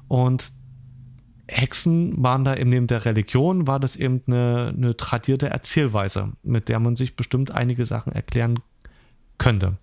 Und 0.07 0.51
Hexen 1.47 2.21
waren 2.23 2.43
da 2.43 2.55
eben 2.55 2.69
neben 2.69 2.87
der 2.87 3.05
Religion, 3.05 3.67
war 3.67 3.79
das 3.79 3.95
eben 3.95 4.21
eine, 4.27 4.73
eine 4.75 4.97
tradierte 4.97 5.49
Erzählweise, 5.49 6.31
mit 6.43 6.69
der 6.69 6.79
man 6.79 6.95
sich 6.95 7.15
bestimmt 7.15 7.51
einige 7.51 7.85
Sachen 7.85 8.13
erklären 8.13 8.59
könnte. 9.37 9.77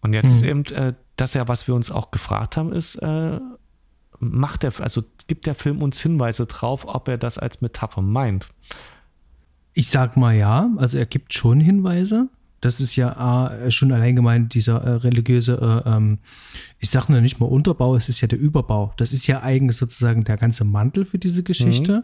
Und 0.00 0.14
jetzt 0.14 0.30
hm. 0.30 0.36
ist 0.36 0.42
eben 0.42 0.64
äh, 0.66 0.94
das 1.16 1.34
ja, 1.34 1.48
was 1.48 1.66
wir 1.66 1.74
uns 1.74 1.90
auch 1.90 2.10
gefragt 2.10 2.56
haben, 2.56 2.72
ist, 2.72 2.96
äh, 2.96 3.40
macht 4.20 4.62
der, 4.62 4.72
also 4.80 5.02
gibt 5.26 5.46
der 5.46 5.54
Film 5.54 5.82
uns 5.82 6.00
Hinweise 6.00 6.46
drauf, 6.46 6.84
ob 6.86 7.08
er 7.08 7.18
das 7.18 7.38
als 7.38 7.60
Metapher 7.60 8.02
meint? 8.02 8.48
Ich 9.72 9.90
sag 9.90 10.16
mal 10.16 10.34
ja, 10.34 10.70
also 10.76 10.96
er 10.96 11.06
gibt 11.06 11.34
schon 11.34 11.60
Hinweise. 11.60 12.28
Das 12.60 12.80
ist 12.80 12.96
ja 12.96 13.48
äh, 13.48 13.70
schon 13.70 13.92
allein 13.92 14.16
gemeint, 14.16 14.54
dieser 14.54 14.82
äh, 14.82 14.90
religiöse, 14.92 15.84
äh, 15.86 15.88
ähm, 15.88 16.18
ich 16.78 16.88
sage 16.88 17.12
nur 17.12 17.20
nicht 17.20 17.38
mal 17.38 17.46
Unterbau, 17.46 17.96
es 17.96 18.08
ist 18.08 18.20
ja 18.22 18.28
der 18.28 18.38
Überbau. 18.38 18.94
Das 18.96 19.12
ist 19.12 19.26
ja 19.26 19.42
eigentlich 19.42 19.76
sozusagen 19.76 20.24
der 20.24 20.38
ganze 20.38 20.64
Mantel 20.64 21.04
für 21.04 21.18
diese 21.18 21.42
Geschichte. 21.42 22.02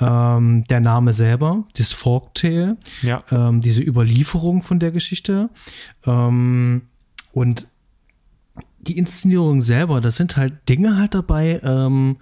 Mhm. 0.00 0.06
Ähm, 0.06 0.64
der 0.64 0.80
Name 0.80 1.12
selber, 1.12 1.64
das 1.76 1.92
Folktale, 1.92 2.76
ja. 3.02 3.22
ähm, 3.30 3.60
diese 3.60 3.80
Überlieferung 3.80 4.62
von 4.62 4.80
der 4.80 4.90
Geschichte. 4.90 5.50
Ähm, 6.04 6.82
und 7.32 7.68
die 8.80 8.98
Inszenierung 8.98 9.60
selber, 9.60 10.00
das 10.00 10.16
sind 10.16 10.36
halt 10.36 10.68
Dinge 10.68 10.96
halt 10.96 11.14
dabei, 11.14 11.60
ähm, 11.62 12.16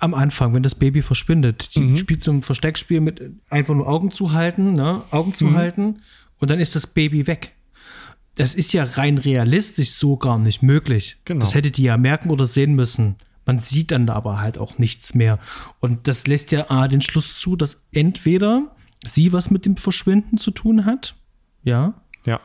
am 0.00 0.14
Anfang, 0.14 0.54
wenn 0.54 0.62
das 0.62 0.74
Baby 0.74 1.02
verschwindet. 1.02 1.74
Die 1.74 1.80
mhm. 1.80 1.96
spielt 1.96 2.22
so 2.22 2.30
ein 2.30 2.42
Versteckspiel 2.42 3.00
mit 3.00 3.32
einfach 3.48 3.74
nur 3.74 3.88
Augen 3.88 4.10
zu 4.10 4.32
halten, 4.32 4.74
ne? 4.74 5.02
Augen 5.10 5.34
zu 5.34 5.46
mhm. 5.46 5.54
halten 5.54 5.96
und 6.38 6.50
dann 6.50 6.60
ist 6.60 6.74
das 6.74 6.86
Baby 6.86 7.26
weg. 7.26 7.54
Das 8.34 8.54
ist 8.54 8.72
ja 8.72 8.84
rein 8.84 9.18
realistisch 9.18 9.90
so 9.90 10.16
gar 10.16 10.38
nicht 10.38 10.62
möglich. 10.62 11.16
Genau. 11.24 11.40
Das 11.40 11.54
hättet 11.54 11.78
ihr 11.78 11.86
ja 11.86 11.96
merken 11.96 12.30
oder 12.30 12.46
sehen 12.46 12.74
müssen. 12.74 13.16
Man 13.44 13.58
sieht 13.58 13.90
dann 13.90 14.08
aber 14.10 14.40
halt 14.40 14.58
auch 14.58 14.78
nichts 14.78 15.14
mehr. 15.14 15.38
Und 15.80 16.06
das 16.06 16.26
lässt 16.26 16.52
ja 16.52 16.70
A, 16.70 16.86
den 16.86 17.00
Schluss 17.00 17.40
zu, 17.40 17.56
dass 17.56 17.82
entweder 17.92 18.76
sie 19.06 19.32
was 19.32 19.50
mit 19.50 19.66
dem 19.66 19.76
Verschwinden 19.76 20.38
zu 20.38 20.50
tun 20.50 20.84
hat, 20.84 21.16
ja. 21.64 21.94
Ja. 22.24 22.40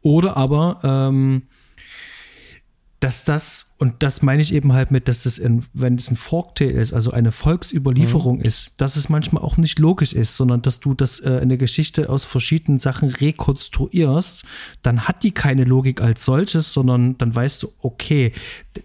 Oder 0.00 0.36
aber, 0.36 0.80
ähm, 0.84 1.42
dass 3.00 3.24
das 3.24 3.67
und 3.80 4.02
das 4.02 4.22
meine 4.22 4.42
ich 4.42 4.52
eben 4.52 4.72
halt 4.72 4.90
mit, 4.90 5.06
dass 5.06 5.22
das, 5.22 5.38
in, 5.38 5.64
wenn 5.72 5.94
es 5.94 6.10
ein 6.10 6.16
Folktale 6.16 6.72
ist, 6.72 6.92
also 6.92 7.12
eine 7.12 7.30
Volksüberlieferung 7.30 8.38
mhm. 8.38 8.44
ist, 8.44 8.72
dass 8.78 8.96
es 8.96 9.08
manchmal 9.08 9.44
auch 9.44 9.56
nicht 9.56 9.78
logisch 9.78 10.14
ist, 10.14 10.36
sondern 10.36 10.62
dass 10.62 10.80
du 10.80 10.94
das 10.94 11.20
äh, 11.20 11.38
eine 11.40 11.56
Geschichte 11.58 12.08
aus 12.10 12.24
verschiedenen 12.24 12.80
Sachen 12.80 13.08
rekonstruierst, 13.08 14.44
dann 14.82 15.06
hat 15.06 15.22
die 15.22 15.30
keine 15.30 15.62
Logik 15.62 16.00
als 16.00 16.24
solches, 16.24 16.72
sondern 16.72 17.16
dann 17.18 17.32
weißt 17.32 17.62
du, 17.62 17.72
okay, 17.80 18.32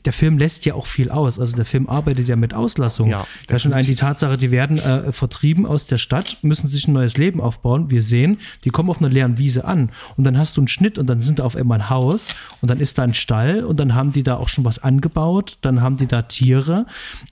der 0.05 0.13
Film 0.13 0.37
lässt 0.37 0.63
ja 0.65 0.75
auch 0.75 0.85
viel 0.85 1.09
aus. 1.09 1.39
Also 1.39 1.55
der 1.55 1.65
Film 1.65 1.89
arbeitet 1.89 2.27
ja 2.27 2.35
mit 2.35 2.53
Auslassung. 2.53 3.09
Ja, 3.09 3.25
da 3.47 3.57
schon 3.57 3.73
ein 3.73 3.85
die 3.85 3.95
Tatsache, 3.95 4.37
die 4.37 4.51
werden 4.51 4.77
äh, 4.77 5.11
vertrieben 5.11 5.65
aus 5.65 5.87
der 5.87 5.97
Stadt, 5.97 6.37
müssen 6.43 6.67
sich 6.67 6.87
ein 6.87 6.93
neues 6.93 7.17
Leben 7.17 7.41
aufbauen. 7.41 7.89
Wir 7.89 8.03
sehen, 8.03 8.37
die 8.63 8.69
kommen 8.69 8.91
auf 8.91 8.99
einer 8.99 9.09
leeren 9.09 9.39
Wiese 9.39 9.65
an 9.65 9.89
und 10.17 10.23
dann 10.23 10.37
hast 10.37 10.55
du 10.57 10.61
einen 10.61 10.67
Schnitt 10.67 10.99
und 10.99 11.07
dann 11.07 11.21
sind 11.21 11.39
da 11.39 11.45
auf 11.45 11.55
einmal 11.55 11.79
ein 11.79 11.89
Haus 11.89 12.35
und 12.61 12.69
dann 12.69 12.79
ist 12.79 12.99
da 12.99 13.03
ein 13.03 13.15
Stall 13.15 13.63
und 13.63 13.79
dann 13.79 13.95
haben 13.95 14.11
die 14.11 14.21
da 14.21 14.37
auch 14.37 14.49
schon 14.49 14.65
was 14.65 14.82
angebaut, 14.83 15.57
dann 15.61 15.81
haben 15.81 15.97
die 15.97 16.07
da 16.07 16.23
Tiere 16.23 16.85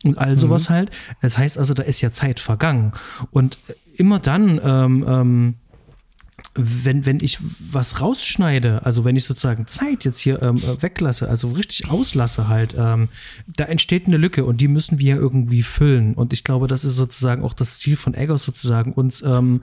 und 0.04 0.18
all 0.18 0.38
sowas 0.38 0.70
mhm. 0.70 0.74
halt. 0.74 0.92
Das 1.22 1.38
heißt 1.38 1.58
also, 1.58 1.74
da 1.74 1.84
ist 1.84 2.02
ja 2.02 2.12
Zeit 2.12 2.40
vergangen. 2.40 2.94
Und 3.32 3.58
immer 3.96 4.20
dann, 4.20 4.60
ähm, 4.64 5.06
ähm, 5.08 5.56
wenn, 6.54 7.06
wenn 7.06 7.20
ich 7.22 7.38
was 7.72 8.02
rausschneide, 8.02 8.86
also 8.86 9.06
wenn 9.06 9.16
ich 9.16 9.24
sozusagen 9.24 9.68
Zeit 9.68 10.04
jetzt 10.04 10.20
hier 10.20 10.42
ähm, 10.42 10.62
weglasse, 10.82 11.30
also 11.30 11.50
richtig 11.50 11.90
auslasse 11.90 12.48
halt, 12.48 12.76
ähm, 12.78 13.10
da 13.48 13.66
entsteht 13.66 14.08
eine 14.08 14.18
Lücke 14.18 14.44
und 14.44 14.60
die 14.60 14.68
müssen 14.68 15.00
wir 15.00 15.16
irgendwie 15.16 15.64
füllen. 15.64 16.14
Und 16.14 16.34
ich 16.34 16.44
glaube, 16.44 16.68
das 16.68 16.84
ist 16.84 16.96
sozusagen 16.96 17.44
auch 17.44 17.54
das 17.54 17.80
Ziel 17.80 17.96
von 17.96 18.14
Eggers 18.14 18.44
sozusagen, 18.44 18.94
uns 18.94 19.22
ähm, 19.22 19.62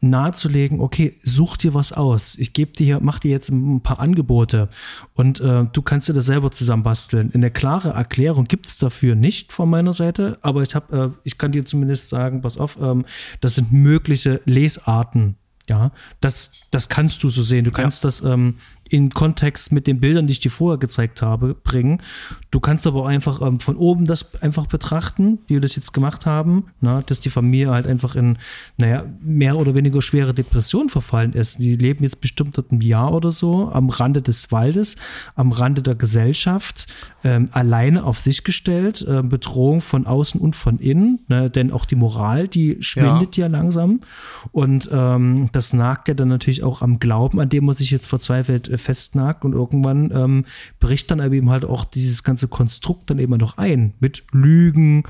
nahezulegen, 0.00 0.80
okay, 0.80 1.16
such 1.22 1.56
dir 1.56 1.74
was 1.74 1.92
aus. 1.92 2.36
Ich 2.38 2.52
gebe 2.52 2.72
dir, 2.72 3.00
mach 3.00 3.18
dir 3.18 3.30
jetzt 3.30 3.50
ein 3.50 3.80
paar 3.82 4.00
Angebote 4.00 4.68
und 5.14 5.40
äh, 5.40 5.66
du 5.72 5.82
kannst 5.82 6.08
dir 6.08 6.14
das 6.14 6.26
selber 6.26 6.50
zusammenbasteln. 6.50 7.32
Eine 7.34 7.50
klare 7.50 7.90
Erklärung 7.90 8.44
gibt 8.44 8.66
es 8.66 8.78
dafür 8.78 9.14
nicht 9.14 9.52
von 9.52 9.68
meiner 9.68 9.92
Seite, 9.92 10.38
aber 10.42 10.62
ich 10.62 10.74
habe, 10.74 11.14
äh, 11.14 11.18
ich 11.24 11.38
kann 11.38 11.52
dir 11.52 11.64
zumindest 11.64 12.08
sagen, 12.08 12.40
pass 12.40 12.58
auf, 12.58 12.78
ähm, 12.80 13.04
das 13.40 13.54
sind 13.54 13.72
mögliche 13.72 14.40
Lesarten. 14.44 15.36
Ja, 15.68 15.92
das, 16.20 16.50
das 16.72 16.88
kannst 16.88 17.22
du 17.22 17.28
so 17.28 17.42
sehen. 17.42 17.64
Du 17.64 17.70
kannst 17.70 18.02
ja. 18.02 18.08
das 18.08 18.22
ähm, 18.22 18.56
in 18.90 19.10
Kontext 19.10 19.72
mit 19.72 19.86
den 19.86 20.00
Bildern, 20.00 20.26
die 20.26 20.32
ich 20.32 20.40
dir 20.40 20.50
vorher 20.50 20.78
gezeigt 20.78 21.22
habe, 21.22 21.54
bringen. 21.54 22.02
Du 22.50 22.58
kannst 22.58 22.86
aber 22.86 23.02
auch 23.02 23.06
einfach 23.06 23.40
ähm, 23.40 23.60
von 23.60 23.76
oben 23.76 24.04
das 24.04 24.42
einfach 24.42 24.66
betrachten, 24.66 25.38
wie 25.46 25.54
wir 25.54 25.60
das 25.60 25.76
jetzt 25.76 25.92
gemacht 25.92 26.26
haben, 26.26 26.66
na, 26.80 27.02
dass 27.02 27.20
die 27.20 27.30
Familie 27.30 27.70
halt 27.70 27.86
einfach 27.86 28.16
in, 28.16 28.36
naja, 28.76 29.04
mehr 29.20 29.56
oder 29.56 29.74
weniger 29.74 30.02
schwere 30.02 30.34
Depression 30.34 30.88
verfallen 30.88 31.32
ist. 31.32 31.60
Die 31.60 31.76
leben 31.76 32.02
jetzt 32.02 32.20
bestimmt 32.20 32.58
dort 32.58 32.72
ein 32.72 32.80
Jahr 32.80 33.14
oder 33.14 33.30
so 33.30 33.70
am 33.70 33.90
Rande 33.90 34.22
des 34.22 34.50
Waldes, 34.50 34.96
am 35.36 35.52
Rande 35.52 35.82
der 35.82 35.94
Gesellschaft, 35.94 36.88
ähm, 37.22 37.48
alleine 37.52 38.02
auf 38.04 38.18
sich 38.18 38.42
gestellt, 38.42 39.06
äh, 39.06 39.22
Bedrohung 39.22 39.80
von 39.80 40.06
außen 40.06 40.40
und 40.40 40.56
von 40.56 40.78
innen, 40.78 41.20
ne, 41.28 41.48
denn 41.48 41.70
auch 41.70 41.84
die 41.84 41.96
Moral, 41.96 42.48
die 42.48 42.78
schwindet 42.80 43.36
ja, 43.36 43.44
ja 43.44 43.48
langsam 43.48 44.00
und 44.50 44.88
ähm, 44.92 45.46
das 45.52 45.72
nagt 45.72 46.08
ja 46.08 46.14
dann 46.14 46.28
natürlich 46.28 46.64
auch 46.64 46.82
am 46.82 46.98
Glauben, 46.98 47.38
an 47.38 47.48
dem 47.48 47.66
man 47.66 47.76
sich 47.76 47.90
jetzt 47.90 48.06
verzweifelt 48.06 48.68
äh, 48.68 48.79
festnagt 48.80 49.44
und 49.44 49.52
irgendwann 49.52 50.10
ähm, 50.12 50.44
bricht 50.78 51.10
dann 51.10 51.20
eben 51.32 51.50
halt 51.50 51.64
auch 51.64 51.84
dieses 51.84 52.22
ganze 52.22 52.48
Konstrukt 52.48 53.10
dann 53.10 53.18
eben 53.18 53.36
noch 53.36 53.58
ein 53.58 53.94
mit 54.00 54.24
Lügen, 54.32 55.04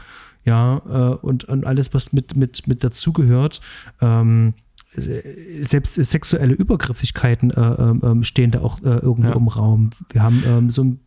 ja, 0.45 0.83
äh, 0.89 1.15
und, 1.17 1.45
und 1.45 1.67
alles, 1.67 1.93
was 1.95 2.13
mit, 2.13 2.37
mit, 2.37 2.67
mit 2.67 2.83
dazugehört. 2.83 3.61
Ähm, 4.01 4.55
selbst 4.93 5.95
sexuelle 5.95 6.55
Übergriffigkeiten 6.55 7.51
äh, 7.51 7.61
äh, 7.61 8.25
stehen 8.25 8.51
da 8.51 8.61
auch 8.61 8.81
äh, 8.81 8.99
irgendwo 8.99 9.31
ja. 9.31 9.37
im 9.37 9.49
Raum. 9.49 9.91
Wir 10.11 10.23
haben 10.23 10.43
ähm, 10.47 10.71
so 10.71 10.85
ein 10.85 11.01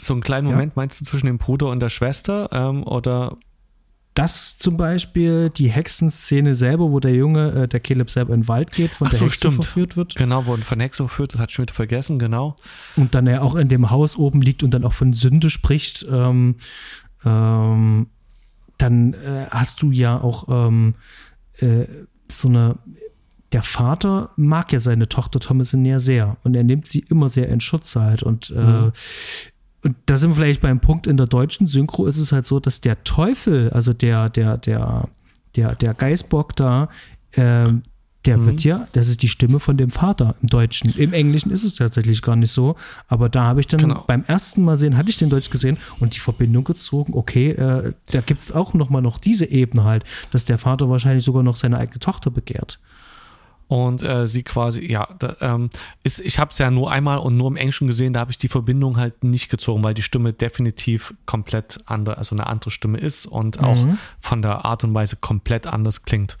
so 0.00 0.12
einen 0.12 0.22
kleinen 0.22 0.46
Moment 0.46 0.74
ja. 0.74 0.76
meinst 0.76 1.00
du 1.00 1.04
zwischen 1.04 1.26
dem 1.26 1.38
Bruder 1.38 1.70
und 1.70 1.80
der 1.80 1.88
Schwester 1.88 2.48
ähm, 2.52 2.84
oder 2.84 3.36
das 4.18 4.58
zum 4.58 4.76
Beispiel, 4.76 5.48
die 5.48 5.68
Hexenszene 5.68 6.56
selber, 6.56 6.90
wo 6.90 6.98
der 6.98 7.14
Junge, 7.14 7.52
äh, 7.52 7.68
der 7.68 7.78
Caleb 7.78 8.10
selber 8.10 8.34
in 8.34 8.40
den 8.40 8.48
Wald 8.48 8.72
geht, 8.72 8.92
von 8.92 9.06
Ach 9.06 9.10
der 9.10 9.20
so, 9.20 9.24
Hexe 9.26 9.38
stimmt. 9.38 9.54
verführt 9.54 9.96
wird. 9.96 10.16
Genau, 10.16 10.44
wo 10.44 10.56
von 10.56 10.80
Hexe 10.80 11.04
verführt, 11.04 11.34
das 11.34 11.40
hat 11.40 11.52
schon 11.52 11.62
wieder 11.62 11.74
vergessen, 11.74 12.18
genau. 12.18 12.56
Und 12.96 13.14
dann 13.14 13.28
er 13.28 13.42
auch 13.44 13.54
in 13.54 13.68
dem 13.68 13.90
Haus 13.90 14.16
oben 14.16 14.42
liegt 14.42 14.64
und 14.64 14.72
dann 14.74 14.84
auch 14.84 14.92
von 14.92 15.12
Sünde 15.12 15.50
spricht. 15.50 16.04
Ähm, 16.10 16.56
ähm, 17.24 18.08
dann 18.76 19.14
äh, 19.14 19.46
hast 19.50 19.82
du 19.82 19.92
ja 19.92 20.20
auch 20.20 20.48
ähm, 20.48 20.96
äh, 21.58 21.84
so 22.28 22.48
eine 22.48 22.76
der 23.52 23.62
Vater 23.62 24.30
mag 24.36 24.72
ja 24.72 24.80
seine 24.80 25.08
Tochter 25.08 25.40
Thomasin 25.40 25.84
ja 25.84 25.98
sehr 26.00 26.36
und 26.42 26.54
er 26.54 26.64
nimmt 26.64 26.86
sie 26.86 27.00
immer 27.08 27.30
sehr 27.30 27.48
in 27.48 27.60
Schutz 27.60 27.96
halt 27.96 28.22
und 28.22 28.50
äh, 28.50 28.60
mhm. 28.60 28.92
Und 29.82 29.96
da 30.06 30.16
sind 30.16 30.30
wir 30.30 30.36
vielleicht 30.36 30.60
beim 30.60 30.80
Punkt 30.80 31.06
in 31.06 31.16
der 31.16 31.26
deutschen 31.26 31.66
Synchro 31.66 32.06
ist 32.06 32.18
es 32.18 32.32
halt 32.32 32.46
so, 32.46 32.58
dass 32.58 32.80
der 32.80 33.04
Teufel, 33.04 33.70
also 33.70 33.92
der, 33.92 34.28
der, 34.28 34.58
der, 34.58 35.08
der, 35.54 35.74
der 35.76 35.94
Geißbock 35.94 36.56
da, 36.56 36.88
äh, 37.32 37.68
der 38.26 38.36
mhm. 38.36 38.46
wird 38.46 38.64
ja, 38.64 38.88
das 38.92 39.08
ist 39.08 39.22
die 39.22 39.28
Stimme 39.28 39.60
von 39.60 39.76
dem 39.76 39.90
Vater 39.90 40.34
im 40.42 40.48
Deutschen. 40.48 40.90
Im 40.90 41.12
Englischen 41.12 41.52
ist 41.52 41.62
es 41.62 41.74
tatsächlich 41.74 42.20
gar 42.22 42.34
nicht 42.34 42.50
so. 42.50 42.74
Aber 43.06 43.28
da 43.28 43.44
habe 43.44 43.60
ich 43.60 43.68
dann 43.68 43.80
genau. 43.80 44.04
beim 44.06 44.24
ersten 44.24 44.64
Mal 44.64 44.76
sehen, 44.76 44.96
hatte 44.96 45.10
ich 45.10 45.16
den 45.16 45.30
Deutsch 45.30 45.50
gesehen 45.50 45.78
und 46.00 46.16
die 46.16 46.20
Verbindung 46.20 46.64
gezogen, 46.64 47.14
okay, 47.14 47.50
äh, 47.52 47.92
da 48.10 48.20
gibt 48.20 48.40
es 48.40 48.50
auch 48.50 48.74
noch 48.74 48.90
mal 48.90 49.00
noch 49.00 49.18
diese 49.18 49.46
Ebene 49.46 49.84
halt, 49.84 50.04
dass 50.32 50.44
der 50.44 50.58
Vater 50.58 50.90
wahrscheinlich 50.90 51.24
sogar 51.24 51.44
noch 51.44 51.56
seine 51.56 51.78
eigene 51.78 52.00
Tochter 52.00 52.30
begehrt 52.30 52.80
und 53.68 54.02
äh, 54.02 54.26
sie 54.26 54.42
quasi, 54.42 54.90
ja, 54.90 55.06
da, 55.18 55.36
ähm, 55.40 55.70
ist, 56.02 56.20
ich 56.20 56.38
habe 56.38 56.50
es 56.50 56.58
ja 56.58 56.70
nur 56.70 56.90
einmal 56.90 57.18
und 57.18 57.36
nur 57.36 57.48
im 57.48 57.56
Englischen 57.56 57.86
gesehen, 57.86 58.14
da 58.14 58.20
habe 58.20 58.30
ich 58.30 58.38
die 58.38 58.48
Verbindung 58.48 58.96
halt 58.96 59.22
nicht 59.22 59.50
gezogen, 59.50 59.84
weil 59.84 59.94
die 59.94 60.02
Stimme 60.02 60.32
definitiv 60.32 61.14
komplett 61.26 61.78
andere, 61.84 62.16
also 62.16 62.34
eine 62.34 62.46
andere 62.46 62.70
Stimme 62.70 62.98
ist 62.98 63.26
und 63.26 63.60
mhm. 63.60 63.64
auch 63.66 63.86
von 64.20 64.42
der 64.42 64.64
Art 64.64 64.84
und 64.84 64.94
Weise 64.94 65.16
komplett 65.16 65.66
anders 65.66 66.02
klingt. 66.02 66.38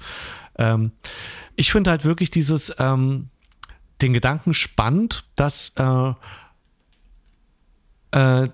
Ähm, 0.56 0.92
ich 1.54 1.70
finde 1.70 1.90
halt 1.90 2.04
wirklich 2.04 2.30
dieses, 2.30 2.74
ähm, 2.78 3.28
den 4.00 4.14
Gedanken 4.14 4.54
spannend, 4.54 5.24
dass 5.36 5.72
äh, 5.76 6.12
äh, 8.12 8.48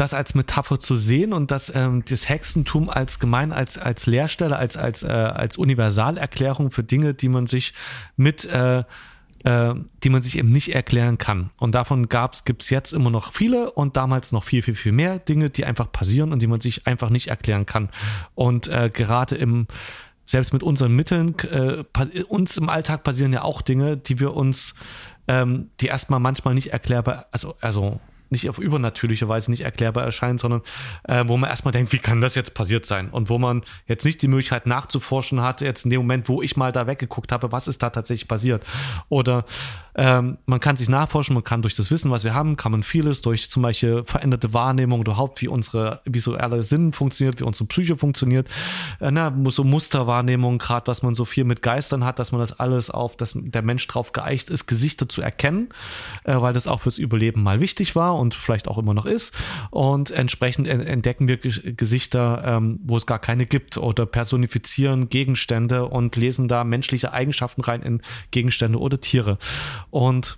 das 0.00 0.14
als 0.14 0.34
Metapher 0.34 0.80
zu 0.80 0.96
sehen 0.96 1.34
und 1.34 1.50
dass 1.50 1.74
ähm, 1.74 2.02
das 2.08 2.28
Hexentum 2.28 2.88
als 2.88 3.18
gemein, 3.18 3.52
als, 3.52 3.76
als 3.76 4.06
Lehrstelle, 4.06 4.56
als, 4.56 4.78
als, 4.78 5.02
äh, 5.02 5.08
als 5.08 5.58
Universalerklärung 5.58 6.70
für 6.70 6.82
Dinge, 6.82 7.12
die 7.12 7.28
man 7.28 7.46
sich 7.46 7.74
mit 8.16 8.46
äh, 8.46 8.84
äh, 9.44 9.74
die 10.02 10.10
man 10.10 10.22
sich 10.22 10.36
eben 10.36 10.52
nicht 10.52 10.74
erklären 10.74 11.16
kann. 11.16 11.50
Und 11.58 11.74
davon 11.74 12.08
gibt 12.08 12.62
es 12.62 12.70
jetzt 12.70 12.92
immer 12.92 13.10
noch 13.10 13.32
viele 13.32 13.70
und 13.72 13.96
damals 13.96 14.32
noch 14.32 14.44
viel, 14.44 14.62
viel, 14.62 14.74
viel 14.74 14.92
mehr 14.92 15.18
Dinge, 15.18 15.48
die 15.50 15.64
einfach 15.64 15.90
passieren 15.90 16.32
und 16.32 16.40
die 16.42 16.46
man 16.46 16.60
sich 16.60 16.86
einfach 16.86 17.10
nicht 17.10 17.28
erklären 17.28 17.64
kann. 17.64 17.88
Und 18.34 18.68
äh, 18.68 18.90
gerade 18.92 19.36
im, 19.36 19.66
selbst 20.26 20.52
mit 20.52 20.62
unseren 20.62 20.94
Mitteln, 20.94 21.34
äh, 21.50 21.84
uns 22.28 22.56
im 22.58 22.68
Alltag 22.68 23.02
passieren 23.02 23.32
ja 23.32 23.42
auch 23.42 23.62
Dinge, 23.62 23.96
die 23.96 24.20
wir 24.20 24.34
uns 24.34 24.74
ähm, 25.26 25.70
die 25.80 25.86
erstmal 25.86 26.20
manchmal 26.20 26.54
nicht 26.54 26.72
erklärbar, 26.72 27.26
also, 27.32 27.54
also 27.60 28.00
nicht 28.30 28.48
auf 28.48 28.58
übernatürliche 28.58 29.28
Weise 29.28 29.50
nicht 29.50 29.62
erklärbar 29.62 30.04
erscheinen, 30.04 30.38
sondern 30.38 30.62
äh, 31.04 31.24
wo 31.26 31.36
man 31.36 31.50
erstmal 31.50 31.72
denkt, 31.72 31.92
wie 31.92 31.98
kann 31.98 32.20
das 32.20 32.34
jetzt 32.34 32.54
passiert 32.54 32.86
sein? 32.86 33.10
Und 33.10 33.28
wo 33.28 33.38
man 33.38 33.62
jetzt 33.86 34.04
nicht 34.04 34.22
die 34.22 34.28
Möglichkeit 34.28 34.66
nachzuforschen 34.66 35.40
hat, 35.40 35.60
jetzt 35.60 35.84
in 35.84 35.90
dem 35.90 36.00
Moment, 36.00 36.28
wo 36.28 36.42
ich 36.42 36.56
mal 36.56 36.72
da 36.72 36.86
weggeguckt 36.86 37.32
habe, 37.32 37.52
was 37.52 37.68
ist 37.68 37.82
da 37.82 37.90
tatsächlich 37.90 38.28
passiert? 38.28 38.64
Oder 39.08 39.44
ähm, 39.94 40.38
man 40.46 40.60
kann 40.60 40.76
sich 40.76 40.88
nachforschen, 40.88 41.34
man 41.34 41.44
kann 41.44 41.62
durch 41.62 41.74
das 41.74 41.90
Wissen, 41.90 42.10
was 42.10 42.24
wir 42.24 42.32
haben, 42.34 42.56
kann 42.56 42.72
man 42.72 42.82
vieles 42.82 43.22
durch 43.22 43.50
zum 43.50 43.62
Beispiel 43.62 44.04
veränderte 44.04 44.54
Wahrnehmung, 44.54 45.00
überhaupt 45.00 45.42
wie 45.42 45.48
unsere 45.48 46.00
visuelle 46.04 46.62
Sinn 46.62 46.92
funktioniert, 46.92 47.40
wie 47.40 47.44
unsere 47.44 47.66
Psyche 47.66 47.96
funktioniert, 47.96 48.48
äh, 49.00 49.10
na, 49.10 49.34
so 49.48 49.64
Musterwahrnehmung, 49.64 50.58
gerade 50.58 50.86
was 50.86 51.02
man 51.02 51.14
so 51.14 51.24
viel 51.24 51.44
mit 51.44 51.62
Geistern 51.62 52.04
hat, 52.04 52.18
dass 52.18 52.32
man 52.32 52.40
das 52.40 52.58
alles 52.58 52.90
auf, 52.90 53.16
dass 53.16 53.32
der 53.34 53.62
Mensch 53.62 53.86
drauf 53.88 54.12
geeicht 54.12 54.48
ist, 54.48 54.66
Gesichter 54.66 55.08
zu 55.08 55.22
erkennen, 55.22 55.70
äh, 56.24 56.36
weil 56.36 56.52
das 56.52 56.68
auch 56.68 56.80
fürs 56.80 56.98
Überleben 56.98 57.42
mal 57.42 57.60
wichtig 57.60 57.96
war 57.96 58.14
und 58.20 58.34
vielleicht 58.34 58.68
auch 58.68 58.78
immer 58.78 58.94
noch 58.94 59.06
ist. 59.06 59.34
Und 59.70 60.10
entsprechend 60.10 60.68
entdecken 60.68 61.26
wir 61.26 61.38
Gesichter, 61.38 62.42
ähm, 62.44 62.78
wo 62.84 62.96
es 62.96 63.06
gar 63.06 63.18
keine 63.18 63.46
gibt 63.46 63.76
oder 63.76 64.06
personifizieren 64.06 65.08
Gegenstände 65.08 65.86
und 65.86 66.14
lesen 66.16 66.46
da 66.46 66.62
menschliche 66.64 67.12
Eigenschaften 67.12 67.62
rein 67.62 67.82
in 67.82 68.02
Gegenstände 68.30 68.78
oder 68.78 69.00
Tiere. 69.00 69.38
Und 69.90 70.36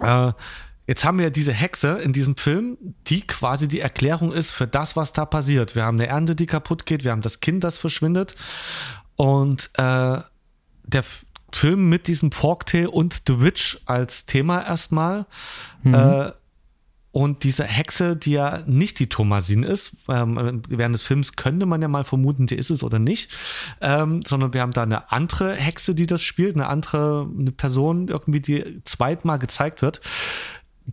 äh, 0.00 0.32
jetzt 0.86 1.04
haben 1.04 1.18
wir 1.18 1.30
diese 1.30 1.52
Hexe 1.52 1.92
in 1.98 2.12
diesem 2.12 2.36
Film, 2.36 2.76
die 3.06 3.22
quasi 3.22 3.68
die 3.68 3.80
Erklärung 3.80 4.32
ist 4.32 4.50
für 4.50 4.66
das, 4.66 4.96
was 4.96 5.12
da 5.12 5.24
passiert. 5.24 5.74
Wir 5.74 5.84
haben 5.84 5.98
eine 5.98 6.08
Ernte, 6.08 6.34
die 6.34 6.46
kaputt 6.46 6.86
geht, 6.86 7.04
wir 7.04 7.12
haben 7.12 7.22
das 7.22 7.40
Kind, 7.40 7.64
das 7.64 7.78
verschwindet. 7.78 8.34
Und 9.16 9.70
äh, 9.74 10.18
der 10.86 11.04
Film 11.54 11.88
mit 11.88 12.08
diesem 12.08 12.32
Forktail 12.32 12.88
und 12.88 13.22
The 13.28 13.40
Witch 13.40 13.80
als 13.86 14.26
Thema 14.26 14.60
erstmal. 14.60 15.26
Mhm. 15.82 15.94
Äh, 15.94 16.32
und 17.14 17.44
diese 17.44 17.62
Hexe, 17.62 18.16
die 18.16 18.32
ja 18.32 18.64
nicht 18.66 18.98
die 18.98 19.08
Thomasin 19.08 19.62
ist, 19.62 19.96
ähm, 20.08 20.62
während 20.68 20.96
des 20.96 21.04
Films 21.04 21.36
könnte 21.36 21.64
man 21.64 21.80
ja 21.80 21.86
mal 21.86 22.02
vermuten, 22.02 22.48
die 22.48 22.56
ist 22.56 22.70
es 22.70 22.82
oder 22.82 22.98
nicht, 22.98 23.32
ähm, 23.80 24.22
sondern 24.26 24.52
wir 24.52 24.60
haben 24.60 24.72
da 24.72 24.82
eine 24.82 25.12
andere 25.12 25.54
Hexe, 25.54 25.94
die 25.94 26.08
das 26.08 26.22
spielt, 26.22 26.56
eine 26.56 26.66
andere 26.66 27.30
eine 27.38 27.52
Person 27.52 28.08
irgendwie, 28.08 28.40
die 28.40 28.82
zweitmal 28.82 29.38
gezeigt 29.38 29.80
wird. 29.80 30.00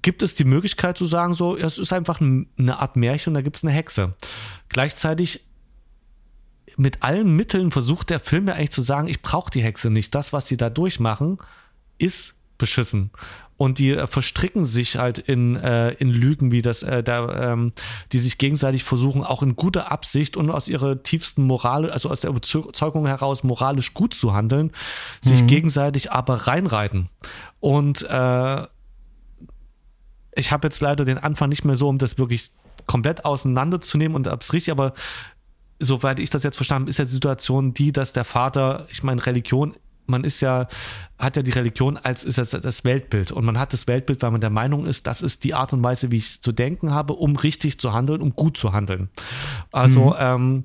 Gibt 0.03 0.21
es 0.21 0.35
die 0.35 0.43
Möglichkeit 0.43 0.95
zu 0.95 1.07
sagen, 1.07 1.33
so, 1.33 1.57
es 1.57 1.79
ist 1.79 1.91
einfach 1.91 2.21
eine 2.21 2.77
Art 2.77 2.97
Märchen, 2.97 3.33
da 3.33 3.41
gibt 3.41 3.57
es 3.57 3.63
eine 3.63 3.73
Hexe. 3.73 4.13
Gleichzeitig 4.69 5.47
mit 6.77 7.01
allen 7.01 7.35
Mitteln 7.35 7.71
versucht 7.71 8.11
der 8.11 8.19
Film 8.19 8.47
ja 8.47 8.53
eigentlich 8.53 8.69
zu 8.69 8.81
sagen, 8.81 9.07
ich 9.07 9.23
brauche 9.23 9.49
die 9.49 9.63
Hexe 9.63 9.89
nicht. 9.89 10.13
Das, 10.13 10.33
was 10.33 10.47
sie 10.47 10.55
da 10.55 10.69
durchmachen, 10.69 11.39
ist 11.97 12.35
beschissen 12.59 13.09
und 13.61 13.77
die 13.77 13.91
äh, 13.91 14.07
verstricken 14.07 14.65
sich 14.65 14.97
halt 14.97 15.19
in, 15.19 15.55
äh, 15.55 15.91
in 15.91 16.09
Lügen, 16.09 16.49
wie 16.49 16.63
das 16.63 16.81
äh, 16.81 17.03
da, 17.03 17.51
ähm, 17.51 17.73
die 18.11 18.17
sich 18.17 18.39
gegenseitig 18.39 18.83
versuchen, 18.83 19.23
auch 19.23 19.43
in 19.43 19.55
guter 19.55 19.91
Absicht 19.91 20.35
und 20.35 20.49
aus 20.49 20.67
ihrer 20.67 21.03
tiefsten 21.03 21.43
Moral, 21.43 21.91
also 21.91 22.09
aus 22.09 22.21
der 22.21 22.31
Überzeugung 22.31 23.05
heraus, 23.05 23.43
moralisch 23.43 23.93
gut 23.93 24.15
zu 24.15 24.33
handeln, 24.33 24.71
mhm. 25.23 25.29
sich 25.29 25.45
gegenseitig 25.45 26.11
aber 26.11 26.47
reinreiten. 26.47 27.09
Und 27.59 28.01
äh, 28.09 28.65
ich 30.33 30.51
habe 30.51 30.67
jetzt 30.67 30.81
leider 30.81 31.05
den 31.05 31.19
Anfang 31.19 31.49
nicht 31.49 31.63
mehr 31.63 31.75
so, 31.75 31.87
um 31.87 31.99
das 31.99 32.17
wirklich 32.17 32.49
komplett 32.87 33.25
auseinanderzunehmen 33.25 34.15
und 34.15 34.27
ob 34.27 34.41
es 34.41 34.53
richtig, 34.53 34.71
aber 34.71 34.93
soweit 35.77 36.19
ich 36.19 36.31
das 36.31 36.41
jetzt 36.41 36.55
verstanden 36.55 36.85
habe, 36.85 36.89
ist 36.89 36.97
ja 36.97 37.05
die 37.05 37.11
Situation 37.11 37.75
die, 37.75 37.91
dass 37.91 38.11
der 38.11 38.25
Vater, 38.25 38.87
ich 38.89 39.03
meine, 39.03 39.23
Religion 39.23 39.75
man 40.05 40.23
ist 40.23 40.41
ja, 40.41 40.67
hat 41.17 41.35
ja 41.35 41.43
die 41.43 41.51
Religion 41.51 41.97
als 41.97 42.23
ist 42.23 42.37
das, 42.37 42.49
das 42.49 42.83
Weltbild. 42.83 43.31
Und 43.31 43.45
man 43.45 43.59
hat 43.59 43.73
das 43.73 43.87
Weltbild, 43.87 44.21
weil 44.21 44.31
man 44.31 44.41
der 44.41 44.49
Meinung 44.49 44.85
ist, 44.85 45.07
das 45.07 45.21
ist 45.21 45.43
die 45.43 45.53
Art 45.53 45.73
und 45.73 45.83
Weise, 45.83 46.11
wie 46.11 46.17
ich 46.17 46.41
zu 46.41 46.51
denken 46.51 46.91
habe, 46.91 47.13
um 47.13 47.35
richtig 47.35 47.79
zu 47.79 47.93
handeln, 47.93 48.21
um 48.21 48.35
gut 48.35 48.57
zu 48.57 48.73
handeln. 48.73 49.09
Also, 49.71 50.09
mhm. 50.09 50.15
ähm, 50.19 50.63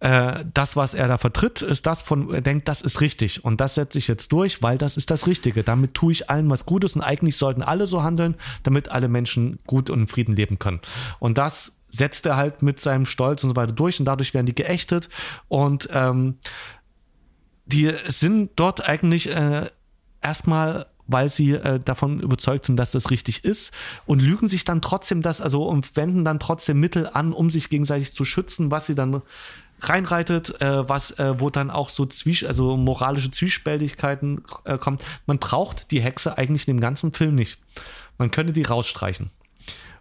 äh, 0.00 0.44
das, 0.54 0.76
was 0.76 0.94
er 0.94 1.08
da 1.08 1.18
vertritt, 1.18 1.60
ist 1.60 1.86
das 1.86 2.02
von, 2.02 2.32
er 2.32 2.40
denkt, 2.40 2.68
das 2.68 2.82
ist 2.82 3.00
richtig. 3.00 3.44
Und 3.44 3.60
das 3.60 3.74
setze 3.74 3.98
ich 3.98 4.06
jetzt 4.06 4.30
durch, 4.30 4.62
weil 4.62 4.78
das 4.78 4.96
ist 4.96 5.10
das 5.10 5.26
Richtige. 5.26 5.64
Damit 5.64 5.94
tue 5.94 6.12
ich 6.12 6.30
allen 6.30 6.48
was 6.48 6.66
Gutes 6.66 6.94
und 6.94 7.02
eigentlich 7.02 7.36
sollten 7.36 7.62
alle 7.62 7.86
so 7.86 8.02
handeln, 8.02 8.36
damit 8.62 8.90
alle 8.90 9.08
Menschen 9.08 9.58
gut 9.66 9.90
und 9.90 10.00
in 10.00 10.06
Frieden 10.06 10.36
leben 10.36 10.58
können. 10.58 10.80
Und 11.18 11.38
das 11.38 11.78
setzt 11.90 12.26
er 12.26 12.36
halt 12.36 12.62
mit 12.62 12.78
seinem 12.80 13.06
Stolz 13.06 13.42
und 13.42 13.50
so 13.50 13.56
weiter 13.56 13.72
durch 13.72 13.98
und 13.98 14.04
dadurch 14.04 14.34
werden 14.34 14.46
die 14.46 14.54
geächtet 14.54 15.08
und 15.48 15.88
ähm, 15.92 16.36
die 17.68 17.92
sind 18.06 18.50
dort 18.56 18.86
eigentlich 18.88 19.34
äh, 19.34 19.70
erstmal 20.20 20.86
weil 21.08 21.30
sie 21.30 21.52
äh, 21.52 21.80
davon 21.80 22.20
überzeugt 22.20 22.66
sind, 22.66 22.76
dass 22.76 22.92
das 22.92 23.10
richtig 23.10 23.44
ist 23.44 23.72
und 24.06 24.20
lügen 24.20 24.46
sich 24.46 24.64
dann 24.64 24.82
trotzdem 24.82 25.22
das, 25.22 25.40
also 25.40 25.64
und 25.64 25.96
wenden 25.96 26.24
dann 26.24 26.38
trotzdem 26.38 26.78
Mittel 26.78 27.08
an, 27.10 27.32
um 27.32 27.50
sich 27.50 27.70
gegenseitig 27.70 28.14
zu 28.14 28.24
schützen, 28.24 28.70
was 28.70 28.86
sie 28.86 28.94
dann 28.94 29.22
reinreitet, 29.80 30.60
äh, 30.60 30.88
was, 30.88 31.12
äh, 31.12 31.40
wo 31.40 31.50
dann 31.50 31.70
auch 31.70 31.88
so 31.88 32.04
Zwies 32.06 32.44
also 32.44 32.76
moralische 32.76 33.30
Zwiespältigkeiten 33.30 34.42
äh, 34.64 34.76
kommen. 34.76 34.98
Man 35.26 35.38
braucht 35.38 35.90
die 35.90 36.02
Hexe 36.02 36.36
eigentlich 36.36 36.68
in 36.68 36.76
dem 36.76 36.80
ganzen 36.80 37.12
Film 37.12 37.34
nicht. 37.34 37.58
Man 38.18 38.30
könnte 38.30 38.52
die 38.52 38.62
rausstreichen. 38.62 39.30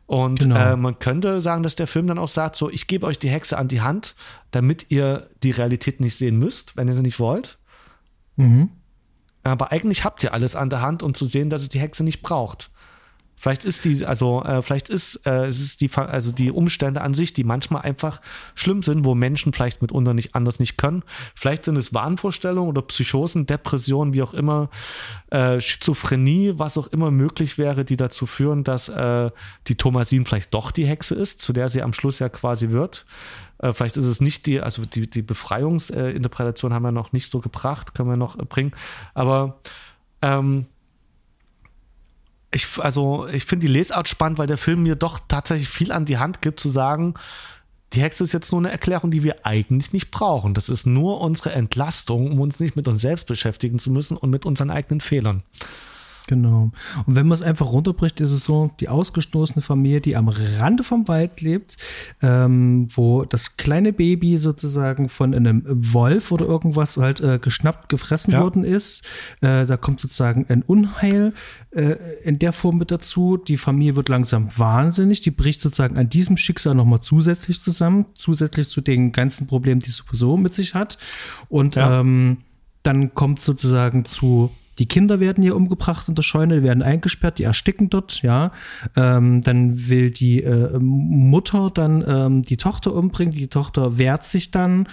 Und 0.07 0.39
genau. 0.39 0.55
äh, 0.55 0.75
man 0.75 0.99
könnte 0.99 1.41
sagen, 1.41 1.63
dass 1.63 1.75
der 1.75 1.87
Film 1.87 2.07
dann 2.07 2.17
auch 2.17 2.29
sagt: 2.29 2.55
So, 2.55 2.69
ich 2.69 2.87
gebe 2.87 3.05
euch 3.05 3.19
die 3.19 3.29
Hexe 3.29 3.57
an 3.57 3.67
die 3.67 3.81
Hand, 3.81 4.15
damit 4.51 4.89
ihr 4.89 5.29
die 5.43 5.51
Realität 5.51 5.99
nicht 5.99 6.17
sehen 6.17 6.39
müsst, 6.39 6.75
wenn 6.77 6.87
ihr 6.87 6.93
sie 6.93 7.01
nicht 7.01 7.19
wollt. 7.19 7.56
Mhm. 8.37 8.69
Aber 9.43 9.71
eigentlich 9.71 10.03
habt 10.03 10.23
ihr 10.23 10.33
alles 10.33 10.55
an 10.55 10.69
der 10.69 10.81
Hand, 10.81 11.03
um 11.03 11.13
zu 11.13 11.25
sehen, 11.25 11.49
dass 11.49 11.61
es 11.61 11.69
die 11.69 11.79
Hexe 11.79 12.03
nicht 12.03 12.21
braucht. 12.21 12.71
Vielleicht 13.39 13.65
ist 13.65 13.85
die, 13.85 14.03
also 14.03 14.43
äh, 14.43 14.63
vielleicht 14.63 14.89
ist 14.89 15.27
äh, 15.27 15.45
es 15.45 15.61
ist 15.61 15.81
die, 15.81 15.91
also 15.93 16.31
die 16.31 16.49
Umstände 16.49 17.01
an 17.01 17.13
sich, 17.13 17.33
die 17.33 17.43
manchmal 17.43 17.83
einfach 17.83 18.19
schlimm 18.55 18.81
sind, 18.81 19.05
wo 19.05 19.13
Menschen 19.13 19.53
vielleicht 19.53 19.83
mitunter 19.83 20.15
nicht 20.15 20.33
anders 20.33 20.59
nicht 20.59 20.77
können. 20.77 21.03
Vielleicht 21.35 21.65
sind 21.65 21.77
es 21.77 21.93
Wahnvorstellungen 21.93 22.67
oder 22.67 22.81
Psychosen, 22.81 23.45
Depressionen, 23.45 24.13
wie 24.13 24.23
auch 24.23 24.33
immer, 24.33 24.69
äh, 25.29 25.61
Schizophrenie, 25.61 26.53
was 26.57 26.79
auch 26.79 26.87
immer 26.87 27.11
möglich 27.11 27.59
wäre, 27.59 27.85
die 27.85 27.95
dazu 27.95 28.25
führen, 28.25 28.63
dass 28.63 28.89
äh, 28.89 29.29
die 29.67 29.75
Thomasin 29.75 30.25
vielleicht 30.25 30.55
doch 30.55 30.71
die 30.71 30.87
Hexe 30.87 31.13
ist, 31.13 31.39
zu 31.39 31.53
der 31.53 31.69
sie 31.69 31.83
am 31.83 31.93
Schluss 31.93 32.17
ja 32.17 32.29
quasi 32.29 32.71
wird. 32.71 33.05
Äh, 33.59 33.71
vielleicht 33.71 33.97
ist 33.97 34.05
es 34.05 34.19
nicht 34.19 34.47
die, 34.47 34.61
also 34.61 34.83
die, 34.85 35.07
die 35.07 35.21
Befreiungsinterpretation 35.21 36.73
haben 36.73 36.83
wir 36.83 36.91
noch 36.91 37.13
nicht 37.13 37.29
so 37.29 37.39
gebracht, 37.39 37.93
können 37.93 38.09
wir 38.09 38.17
noch 38.17 38.35
bringen. 38.37 38.71
Aber 39.13 39.59
ähm, 40.23 40.65
ich, 42.51 42.67
also 42.79 43.27
ich 43.27 43.45
finde 43.45 43.67
die 43.67 43.73
Lesart 43.73 44.07
spannend, 44.07 44.39
weil 44.39 44.47
der 44.47 44.57
Film 44.57 44.83
mir 44.83 44.95
doch 44.95 45.19
tatsächlich 45.27 45.69
viel 45.69 45.91
an 45.91 46.05
die 46.05 46.17
Hand 46.17 46.41
gibt, 46.41 46.59
zu 46.59 46.69
sagen, 46.69 47.15
die 47.93 48.01
Hexe 48.01 48.23
ist 48.23 48.33
jetzt 48.33 48.51
nur 48.51 48.59
eine 48.59 48.71
Erklärung, 48.71 49.11
die 49.11 49.23
wir 49.23 49.45
eigentlich 49.45 49.93
nicht 49.93 50.11
brauchen. 50.11 50.53
Das 50.53 50.67
ist 50.69 50.85
nur 50.85 51.21
unsere 51.21 51.53
Entlastung, 51.53 52.31
um 52.31 52.39
uns 52.41 52.59
nicht 52.59 52.75
mit 52.75 52.87
uns 52.87 53.01
selbst 53.01 53.27
beschäftigen 53.27 53.79
zu 53.79 53.91
müssen 53.91 54.17
und 54.17 54.29
mit 54.29 54.45
unseren 54.45 54.69
eigenen 54.69 54.99
Fehlern. 54.99 55.43
Genau. 56.27 56.71
Und 57.05 57.15
wenn 57.15 57.25
man 57.25 57.35
es 57.35 57.41
einfach 57.41 57.67
runterbricht, 57.67 58.19
ist 58.19 58.31
es 58.31 58.43
so, 58.43 58.69
die 58.81 58.89
ausgestoßene 58.89 59.61
Familie, 59.61 60.01
die 60.01 60.17
am 60.17 60.27
Rande 60.27 60.83
vom 60.83 61.07
Wald 61.07 61.41
lebt, 61.41 61.77
ähm, 62.21 62.89
wo 62.93 63.23
das 63.23 63.55
kleine 63.55 63.93
Baby 63.93 64.37
sozusagen 64.37 65.07
von 65.07 65.33
einem 65.33 65.63
Wolf 65.65 66.33
oder 66.33 66.45
irgendwas 66.45 66.97
halt 66.97 67.21
äh, 67.21 67.39
geschnappt, 67.39 67.87
gefressen 67.87 68.33
ja. 68.33 68.41
worden 68.41 68.65
ist. 68.65 69.05
Äh, 69.39 69.65
da 69.65 69.77
kommt 69.77 70.01
sozusagen 70.01 70.45
ein 70.49 70.63
Unheil 70.63 71.33
äh, 71.71 71.95
in 72.23 72.39
der 72.39 72.51
Form 72.51 72.77
mit 72.77 72.91
dazu. 72.91 73.37
Die 73.37 73.57
Familie 73.57 73.95
wird 73.95 74.09
langsam 74.09 74.49
wahnsinnig, 74.57 75.21
die 75.21 75.31
bricht 75.31 75.61
sozusagen 75.61 75.97
an 75.97 76.09
diesem 76.09 76.35
Schicksal 76.35 76.75
nochmal 76.75 76.99
zusätzlich 76.99 77.61
zusammen, 77.61 78.05
zusätzlich 78.15 78.67
zu 78.67 78.81
den 78.81 79.13
ganzen 79.13 79.47
Problemen, 79.47 79.79
die 79.79 79.89
sie 79.89 80.03
sowieso 80.05 80.35
mit 80.35 80.53
sich 80.53 80.73
hat. 80.73 80.97
Und 81.47 81.75
ja. 81.75 82.01
ähm, 82.01 82.39
dann 82.83 83.13
kommt 83.13 83.39
sozusagen 83.39 84.03
zu 84.03 84.51
die 84.79 84.87
Kinder 84.87 85.19
werden 85.19 85.43
hier 85.43 85.55
umgebracht 85.55 86.07
in 86.07 86.15
der 86.15 86.23
Scheune, 86.23 86.63
werden 86.63 86.83
eingesperrt, 86.83 87.39
die 87.39 87.43
ersticken 87.43 87.89
dort, 87.89 88.21
ja. 88.21 88.51
Ähm, 88.95 89.41
dann 89.41 89.89
will 89.89 90.11
die 90.11 90.43
äh, 90.43 90.77
Mutter 90.79 91.71
dann 91.73 92.03
ähm, 92.07 92.41
die 92.41 92.57
Tochter 92.57 92.93
umbringen, 92.93 93.33
die 93.33 93.47
Tochter 93.47 93.97
wehrt 93.97 94.25
sich 94.25 94.51
dann 94.51 94.87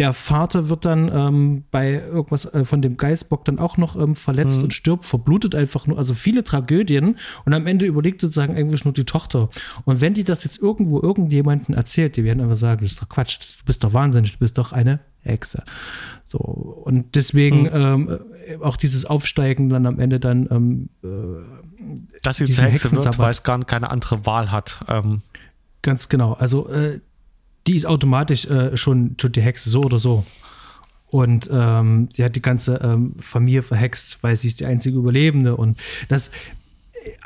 der 0.00 0.14
Vater 0.14 0.70
wird 0.70 0.86
dann 0.86 1.10
ähm, 1.14 1.64
bei 1.70 1.92
irgendwas 1.92 2.46
äh, 2.46 2.64
von 2.64 2.80
dem 2.80 2.96
Geißbock 2.96 3.44
dann 3.44 3.58
auch 3.58 3.76
noch 3.76 3.96
ähm, 3.96 4.16
verletzt 4.16 4.56
mhm. 4.56 4.64
und 4.64 4.74
stirbt, 4.74 5.04
verblutet 5.04 5.54
einfach 5.54 5.86
nur. 5.86 5.98
Also 5.98 6.14
viele 6.14 6.42
Tragödien. 6.42 7.18
Und 7.44 7.52
am 7.52 7.66
Ende 7.66 7.84
überlegt 7.84 8.22
sozusagen 8.22 8.56
eigentlich 8.56 8.86
nur 8.86 8.94
die 8.94 9.04
Tochter. 9.04 9.50
Und 9.84 10.00
wenn 10.00 10.14
die 10.14 10.24
das 10.24 10.42
jetzt 10.42 10.56
irgendwo 10.56 11.02
irgendjemanden 11.02 11.74
erzählt, 11.74 12.16
die 12.16 12.24
werden 12.24 12.40
aber 12.42 12.56
sagen, 12.56 12.80
das 12.80 12.92
ist 12.92 13.02
doch 13.02 13.10
Quatsch, 13.10 13.58
du 13.58 13.64
bist 13.66 13.84
doch 13.84 13.92
wahnsinnig, 13.92 14.32
du 14.32 14.38
bist 14.38 14.56
doch 14.56 14.72
eine 14.72 15.00
Hexe. 15.22 15.62
So. 16.24 16.38
Und 16.38 17.14
deswegen 17.14 17.62
mhm. 17.62 17.70
ähm, 17.72 18.62
auch 18.62 18.76
dieses 18.76 19.04
Aufsteigen 19.04 19.68
dann 19.68 19.86
am 19.86 19.98
Ende 19.98 20.20
dann 20.20 20.48
ähm, 20.50 20.88
äh, 21.02 21.08
dass 22.22 22.36
sie 22.36 22.44
zur 22.44 22.64
Hexe 22.64 22.92
wird, 22.92 23.18
weil 23.18 23.30
es 23.30 23.42
gar 23.42 23.62
keine 23.64 23.90
andere 23.90 24.26
Wahl 24.26 24.50
hat. 24.50 24.84
Ähm. 24.88 25.22
Ganz 25.82 26.08
genau. 26.08 26.34
Also 26.34 26.68
äh, 26.68 27.00
die 27.66 27.76
ist 27.76 27.86
automatisch 27.86 28.46
äh, 28.46 28.76
schon, 28.76 29.16
schon 29.20 29.32
die 29.32 29.42
Hexe, 29.42 29.70
so 29.70 29.82
oder 29.82 29.98
so. 29.98 30.24
und 31.06 31.48
ähm, 31.52 32.08
die 32.16 32.24
hat 32.24 32.36
die 32.36 32.42
ganze 32.42 32.76
ähm, 32.82 33.14
Familie 33.18 33.62
verhext, 33.62 34.18
weil 34.22 34.36
sie 34.36 34.48
ist 34.48 34.60
die 34.60 34.66
einzige 34.66 34.98
Überlebende 34.98 35.56
und 35.56 35.78
das 36.08 36.30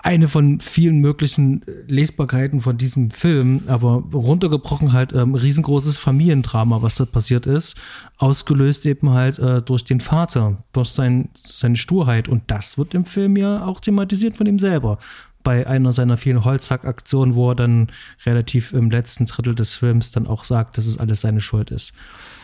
eine 0.02 0.28
von 0.28 0.60
vielen 0.60 1.00
möglichen 1.00 1.62
Lesbarkeiten 1.86 2.60
von 2.60 2.78
diesem 2.78 3.10
Film, 3.10 3.62
aber 3.66 4.04
runtergebrochen 4.12 4.92
halt 4.92 5.12
ähm, 5.12 5.34
riesengroßes 5.34 5.98
Familiendrama, 5.98 6.82
was 6.82 6.96
dort 6.96 7.12
passiert 7.12 7.46
ist, 7.46 7.76
ausgelöst 8.18 8.86
eben 8.86 9.10
halt 9.10 9.38
äh, 9.38 9.62
durch 9.62 9.84
den 9.84 10.00
Vater, 10.00 10.62
durch 10.72 10.90
sein, 10.90 11.30
seine 11.34 11.76
Sturheit 11.76 12.28
und 12.28 12.42
das 12.48 12.78
wird 12.78 12.94
im 12.94 13.04
Film 13.04 13.36
ja 13.36 13.64
auch 13.64 13.80
thematisiert 13.80 14.36
von 14.36 14.46
ihm 14.46 14.58
selber. 14.58 14.98
Bei 15.42 15.66
einer 15.66 15.92
seiner 15.92 16.16
vielen 16.16 16.44
Holzhack-Aktionen, 16.44 17.34
wo 17.34 17.50
er 17.50 17.54
dann 17.54 17.88
relativ 18.24 18.72
im 18.72 18.90
letzten 18.90 19.26
Drittel 19.26 19.54
des 19.54 19.74
Films 19.76 20.10
dann 20.10 20.26
auch 20.26 20.44
sagt, 20.44 20.78
dass 20.78 20.86
es 20.86 20.98
alles 20.98 21.20
seine 21.20 21.40
Schuld 21.40 21.70
ist. 21.70 21.92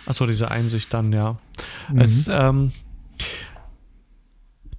Achso, 0.04 0.26
diese 0.26 0.50
Einsicht 0.50 0.92
dann, 0.92 1.12
ja. 1.12 1.38
Mhm. 1.90 2.00
Es, 2.00 2.28
ähm, 2.28 2.72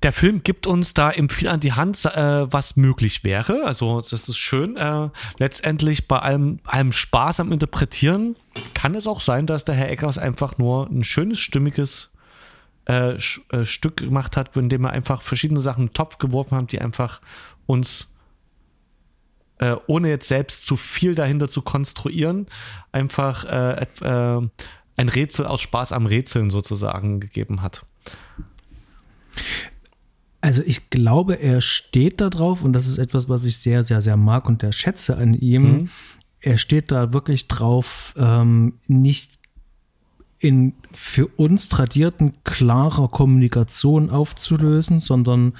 der 0.04 0.14
Film 0.14 0.42
gibt 0.44 0.66
uns 0.66 0.94
da 0.94 1.12
eben 1.12 1.30
viel 1.30 1.48
an 1.48 1.60
die 1.60 1.74
Hand, 1.74 2.06
äh, 2.06 2.52
was 2.52 2.76
möglich 2.76 3.24
wäre. 3.24 3.66
Also 3.66 4.00
das 4.00 4.12
ist 4.14 4.38
schön. 4.38 4.76
Äh, 4.76 5.10
letztendlich 5.38 6.08
bei 6.08 6.20
allem, 6.20 6.60
allem 6.66 6.92
Spaß 6.92 7.40
am 7.40 7.52
Interpretieren 7.52 8.36
kann 8.74 8.96
es 8.96 9.06
auch 9.06 9.22
sein, 9.22 9.46
dass 9.46 9.64
der 9.64 9.76
Herr 9.76 9.90
Eckers 9.90 10.18
einfach 10.18 10.58
nur 10.58 10.88
ein 10.90 11.04
schönes, 11.04 11.40
stimmiges 11.40 12.10
äh, 12.88 13.16
äh 13.52 13.66
Stück 13.66 13.98
gemacht 13.98 14.38
hat, 14.38 14.58
in 14.58 14.70
dem 14.70 14.86
er 14.86 14.92
einfach 14.92 15.22
verschiedene 15.22 15.62
Sachen 15.62 15.84
in 15.84 15.88
den 15.90 15.94
Topf 15.94 16.18
geworfen 16.18 16.58
hat, 16.58 16.72
die 16.72 16.82
einfach 16.82 17.22
uns 17.68 18.08
äh, 19.60 19.76
ohne 19.86 20.10
jetzt 20.10 20.28
selbst 20.28 20.66
zu 20.66 20.78
viel 20.78 21.14
dahinter 21.14 21.48
zu 21.48 21.62
konstruieren, 21.62 22.48
einfach 22.92 23.46
äh, 23.46 23.86
ein 24.98 25.10
Rätsel 25.10 25.46
aus 25.46 25.62
Spaß 25.62 25.92
am 25.92 26.08
Rätseln 26.08 26.50
sozusagen 26.50 27.20
gegeben 27.20 27.62
hat. 27.62 27.86
Also 30.42 30.64
ich 30.66 30.90
glaube, 30.90 31.36
er 31.36 31.62
steht 31.62 32.20
da 32.20 32.30
drauf 32.30 32.64
und 32.64 32.74
das 32.74 32.88
ist 32.88 32.98
etwas, 32.98 33.30
was 33.30 33.46
ich 33.46 33.58
sehr, 33.58 33.84
sehr, 33.84 34.02
sehr 34.02 34.18
mag 34.18 34.48
und 34.48 34.64
der 34.64 34.72
schätze 34.72 35.16
an 35.18 35.36
ihm. 35.36 35.64
Mhm. 35.64 35.90
Er 36.40 36.58
steht 36.58 36.92
da 36.92 37.14
wirklich 37.14 37.48
drauf, 37.48 38.16
ähm, 38.18 38.74
nicht 38.88 39.40
in 40.40 40.74
für 40.92 41.28
uns 41.28 41.70
tradierten 41.70 42.34
klarer 42.44 43.08
Kommunikation 43.08 44.10
aufzulösen, 44.10 45.00
sondern 45.00 45.54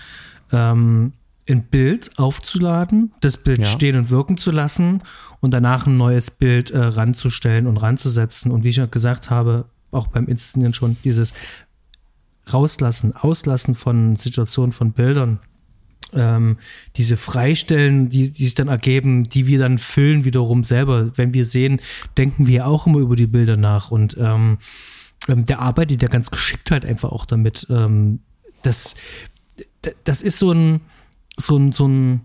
ähm, 0.52 1.14
ein 1.48 1.64
Bild 1.64 2.18
aufzuladen, 2.18 3.14
das 3.22 3.38
Bild 3.38 3.60
ja. 3.60 3.66
stehen 3.66 3.96
und 3.96 4.10
wirken 4.10 4.38
zu 4.38 4.50
lassen 4.50 5.04
und 5.40 5.54
danach 5.54 5.86
ein 5.86 5.98
neues 5.98 6.32
Bild 6.32 6.72
äh, 6.72 6.80
ranzustellen 6.80 7.68
und 7.68 7.78
ranzusetzen. 7.78 8.52
Und 8.52 8.64
wie 8.64 8.70
ich 8.70 8.78
ja 8.78 8.88
gesagt 8.88 9.30
habe, 9.30 9.66
auch 9.92 10.08
beim 10.08 10.28
Inszenieren 10.28 10.74
schon 10.74 10.98
dieses 11.04 11.34
Rauslassen, 12.54 13.16
Auslassen 13.16 13.76
von 13.76 14.16
Situationen, 14.16 14.72
von 14.72 14.92
Bildern, 14.92 15.40
ähm, 16.14 16.58
diese 16.98 17.18
Freistellen, 17.18 18.10
die, 18.10 18.32
die 18.32 18.44
sich 18.44 18.56
dann 18.56 18.68
ergeben, 18.68 19.24
die 19.24 19.48
wir 19.48 19.60
dann 19.60 19.78
füllen 19.78 20.26
wiederum 20.26 20.64
selber. 20.64 21.18
Wenn 21.18 21.34
wir 21.34 21.46
sehen, 21.46 21.82
denken 22.18 22.48
wir 22.48 22.68
auch 22.68 22.88
immer 22.88 23.00
über 23.00 23.16
die 23.16 23.28
Bilder 23.28 23.58
nach 23.58 23.92
und 23.92 24.18
ähm, 24.20 24.58
ähm 25.28 25.46
der 25.46 25.60
arbeitet 25.60 26.02
ja 26.02 26.10
ganz 26.10 26.32
geschickt 26.32 26.72
halt 26.72 26.86
einfach 26.86 27.12
auch 27.12 27.26
damit. 27.26 27.68
Ähm, 27.70 28.20
das, 28.62 28.96
das 30.04 30.22
ist 30.22 30.40
so 30.40 30.52
ein, 30.52 30.82
so 31.38 31.58
ein, 31.58 31.72
so 31.72 31.88
ein 31.88 32.22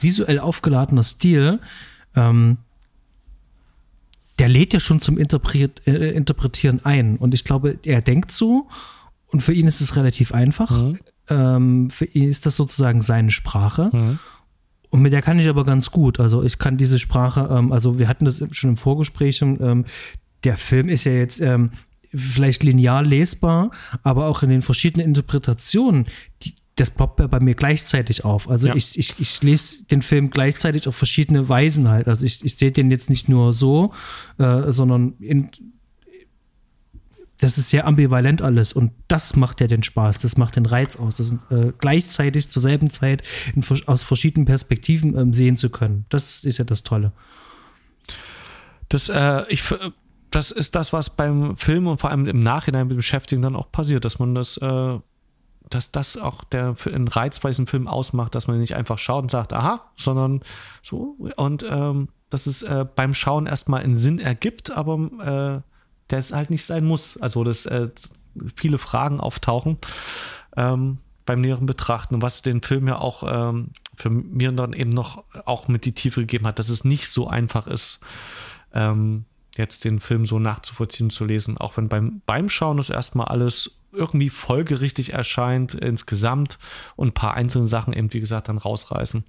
visuell 0.00 0.38
aufgeladener 0.38 1.02
Stil, 1.02 1.60
ähm, 2.16 2.58
der 4.38 4.48
lädt 4.48 4.72
ja 4.72 4.80
schon 4.80 5.00
zum 5.00 5.18
Interpret, 5.18 5.86
äh, 5.86 6.10
Interpretieren 6.10 6.84
ein. 6.84 7.16
Und 7.16 7.34
ich 7.34 7.44
glaube, 7.44 7.78
er 7.84 8.00
denkt 8.00 8.32
so 8.32 8.68
und 9.32 9.40
für 9.40 9.52
ihn 9.52 9.66
ist 9.66 9.80
es 9.80 9.96
relativ 9.96 10.32
einfach. 10.32 10.70
Mhm. 10.70 10.98
Ähm, 11.28 11.90
für 11.90 12.04
ihn 12.04 12.28
ist 12.28 12.46
das 12.46 12.56
sozusagen 12.56 13.00
seine 13.00 13.30
Sprache. 13.30 13.90
Mhm. 13.92 14.18
Und 14.90 15.00
mit 15.00 15.14
der 15.14 15.22
kann 15.22 15.38
ich 15.38 15.48
aber 15.48 15.64
ganz 15.64 15.90
gut. 15.90 16.20
Also 16.20 16.42
ich 16.42 16.58
kann 16.58 16.76
diese 16.76 16.98
Sprache, 16.98 17.48
ähm, 17.50 17.72
also 17.72 17.98
wir 17.98 18.08
hatten 18.08 18.26
das 18.26 18.44
schon 18.50 18.70
im 18.70 18.76
Vorgespräch, 18.76 19.40
ähm, 19.40 19.86
der 20.44 20.56
Film 20.58 20.88
ist 20.90 21.04
ja 21.04 21.12
jetzt 21.12 21.40
ähm, 21.40 21.70
vielleicht 22.14 22.62
linear 22.62 23.02
lesbar, 23.02 23.70
aber 24.02 24.26
auch 24.26 24.42
in 24.42 24.50
den 24.50 24.60
verschiedenen 24.60 25.06
Interpretationen, 25.06 26.06
die, 26.42 26.54
das 26.74 26.90
poppt 26.90 27.20
ja 27.20 27.26
bei 27.26 27.40
mir 27.40 27.54
gleichzeitig 27.54 28.24
auf. 28.24 28.50
Also 28.50 28.68
ja. 28.68 28.74
ich, 28.74 28.98
ich, 28.98 29.14
ich 29.18 29.42
lese 29.42 29.84
den 29.84 30.02
Film 30.02 30.28
gleichzeitig 30.28 30.86
auf 30.88 30.96
verschiedene 30.96 31.48
Weisen 31.48 31.88
halt. 31.88 32.06
Also 32.06 32.26
ich, 32.26 32.44
ich 32.44 32.56
sehe 32.56 32.72
den 32.72 32.90
jetzt 32.90 33.08
nicht 33.08 33.30
nur 33.30 33.54
so, 33.54 33.92
äh, 34.36 34.72
sondern 34.72 35.14
in, 35.20 35.48
das 37.42 37.58
ist 37.58 37.70
sehr 37.70 37.86
ambivalent 37.88 38.40
alles 38.40 38.72
und 38.72 38.92
das 39.08 39.34
macht 39.34 39.60
ja 39.60 39.66
den 39.66 39.82
Spaß, 39.82 40.20
das 40.20 40.36
macht 40.36 40.54
den 40.54 40.64
Reiz 40.64 40.96
aus, 40.96 41.16
das 41.16 41.32
äh, 41.50 41.72
gleichzeitig 41.76 42.48
zur 42.48 42.62
selben 42.62 42.88
Zeit 42.88 43.24
in, 43.54 43.64
aus 43.86 44.04
verschiedenen 44.04 44.46
Perspektiven 44.46 45.18
ähm, 45.18 45.34
sehen 45.34 45.56
zu 45.56 45.68
können. 45.68 46.06
Das 46.08 46.44
ist 46.44 46.58
ja 46.58 46.64
das 46.64 46.84
Tolle. 46.84 47.10
Das, 48.88 49.08
äh, 49.08 49.44
ich, 49.48 49.64
das 50.30 50.52
ist 50.52 50.76
das, 50.76 50.92
was 50.92 51.10
beim 51.10 51.56
Film 51.56 51.88
und 51.88 51.98
vor 51.98 52.10
allem 52.10 52.26
im 52.26 52.44
Nachhinein 52.44 52.86
mit 52.86 52.96
Beschäftigen 52.96 53.42
dann 53.42 53.56
auch 53.56 53.72
passiert, 53.72 54.04
dass 54.04 54.18
man 54.18 54.34
das 54.34 54.56
äh 54.58 54.98
dass 55.70 55.90
das 55.90 56.18
auch 56.18 56.44
der 56.44 56.76
ein 56.92 57.08
Reiz 57.08 57.38
bei 57.38 57.48
diesem 57.48 57.66
Film 57.66 57.88
ausmacht, 57.88 58.34
dass 58.34 58.46
man 58.46 58.58
nicht 58.58 58.74
einfach 58.74 58.98
schaut 58.98 59.22
und 59.22 59.30
sagt, 59.30 59.54
aha, 59.54 59.80
sondern 59.96 60.42
so 60.82 61.16
und 61.36 61.64
ähm, 61.66 62.08
dass 62.28 62.46
es 62.46 62.62
äh, 62.62 62.84
beim 62.94 63.14
Schauen 63.14 63.46
erstmal 63.46 63.82
einen 63.82 63.96
Sinn 63.96 64.18
ergibt, 64.18 64.70
aber 64.70 65.62
äh, 65.64 65.71
der 66.12 66.20
es 66.20 66.32
halt 66.32 66.50
nicht 66.50 66.64
sein 66.64 66.84
muss. 66.84 67.16
Also 67.16 67.42
dass 67.42 67.66
äh, 67.66 67.88
viele 68.54 68.78
Fragen 68.78 69.20
auftauchen 69.20 69.78
ähm, 70.56 70.98
beim 71.26 71.40
näheren 71.40 71.66
Betrachten, 71.66 72.22
was 72.22 72.42
den 72.42 72.62
Film 72.62 72.86
ja 72.88 72.98
auch 72.98 73.22
ähm, 73.26 73.70
für 73.96 74.10
mir 74.10 74.52
dann 74.52 74.72
eben 74.72 74.90
noch 74.90 75.24
auch 75.44 75.68
mit 75.68 75.84
die 75.84 75.92
Tiefe 75.92 76.20
gegeben 76.20 76.46
hat, 76.46 76.58
dass 76.58 76.68
es 76.68 76.84
nicht 76.84 77.08
so 77.08 77.28
einfach 77.28 77.66
ist. 77.66 78.00
Ähm, 78.72 79.24
jetzt 79.56 79.84
den 79.84 80.00
Film 80.00 80.24
so 80.24 80.38
nachzuvollziehen, 80.38 81.10
zu 81.10 81.24
lesen, 81.24 81.58
auch 81.58 81.76
wenn 81.76 81.88
beim, 81.88 82.22
beim 82.24 82.48
Schauen 82.48 82.78
das 82.78 82.88
erstmal 82.88 83.28
alles 83.28 83.76
irgendwie 83.92 84.30
folgerichtig 84.30 85.12
erscheint 85.12 85.74
insgesamt 85.74 86.58
und 86.96 87.08
ein 87.08 87.14
paar 87.14 87.34
einzelne 87.34 87.66
Sachen 87.66 87.92
eben, 87.92 88.12
wie 88.14 88.20
gesagt, 88.20 88.48
dann 88.48 88.56
rausreißen. 88.56 89.24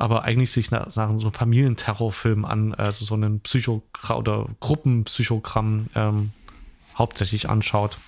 Aber 0.00 0.24
eigentlich 0.24 0.50
sich 0.50 0.70
nach, 0.70 0.96
nach 0.96 1.10
so 1.18 1.26
einem 1.26 1.34
Familienterrorfilm 1.34 2.46
an, 2.46 2.72
also 2.74 3.04
so 3.04 3.12
einen 3.12 3.40
Psycho- 3.40 3.82
oder 4.08 4.46
Gruppenpsychogramm 4.60 5.88
ähm, 5.94 6.30
hauptsächlich 6.96 7.50
anschaut. 7.50 7.98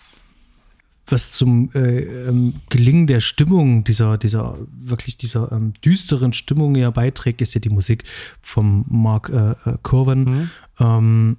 Was 1.04 1.32
zum 1.32 1.70
äh, 1.74 2.00
ähm, 2.00 2.54
Gelingen 2.70 3.06
der 3.06 3.20
Stimmung, 3.20 3.84
dieser, 3.84 4.16
dieser, 4.16 4.56
wirklich 4.72 5.18
dieser 5.18 5.52
ähm, 5.52 5.74
düsteren 5.84 6.32
Stimmung 6.32 6.76
ja 6.76 6.88
beiträgt, 6.88 7.42
ist 7.42 7.52
ja 7.52 7.60
die 7.60 7.68
Musik 7.68 8.04
vom 8.40 8.86
Mark 8.88 9.28
äh, 9.28 9.50
äh 9.50 9.76
Corwin. 9.82 10.24
Mhm. 10.24 10.50
Ähm, 10.80 11.36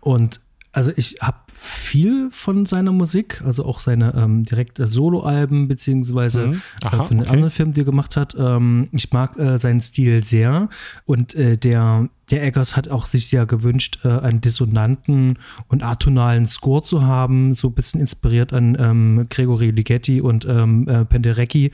und 0.00 0.38
also 0.74 0.92
ich 0.96 1.16
habe 1.20 1.38
viel 1.54 2.30
von 2.30 2.66
seiner 2.66 2.92
Musik, 2.92 3.42
also 3.44 3.64
auch 3.64 3.80
seine 3.80 4.12
ähm, 4.14 4.44
direkte 4.44 4.86
Soloalben, 4.86 5.68
beziehungsweise 5.68 6.48
mhm. 6.48 6.62
Aha, 6.82 6.96
äh, 6.96 7.04
von 7.04 7.16
den 7.16 7.20
okay. 7.20 7.30
anderen 7.30 7.50
Filmen, 7.50 7.72
die 7.72 7.82
er 7.82 7.84
gemacht 7.84 8.16
hat. 8.16 8.34
Ähm, 8.38 8.88
ich 8.92 9.12
mag 9.12 9.38
äh, 9.38 9.56
seinen 9.56 9.80
Stil 9.80 10.24
sehr 10.24 10.68
und 11.06 11.34
äh, 11.34 11.56
der, 11.56 12.08
der 12.30 12.42
Eggers 12.42 12.76
hat 12.76 12.88
auch 12.88 13.06
sich 13.06 13.28
sehr 13.28 13.46
gewünscht, 13.46 14.00
äh, 14.04 14.08
einen 14.08 14.40
dissonanten 14.40 15.38
und 15.68 15.82
atonalen 15.82 16.46
Score 16.46 16.82
zu 16.82 17.02
haben, 17.02 17.54
so 17.54 17.68
ein 17.68 17.74
bisschen 17.74 18.00
inspiriert 18.00 18.52
an 18.52 18.76
ähm, 18.78 19.26
Gregory 19.30 19.70
Ligeti 19.70 20.20
und 20.20 20.44
ähm, 20.46 20.88
äh, 20.88 21.04
Penderecki. 21.04 21.70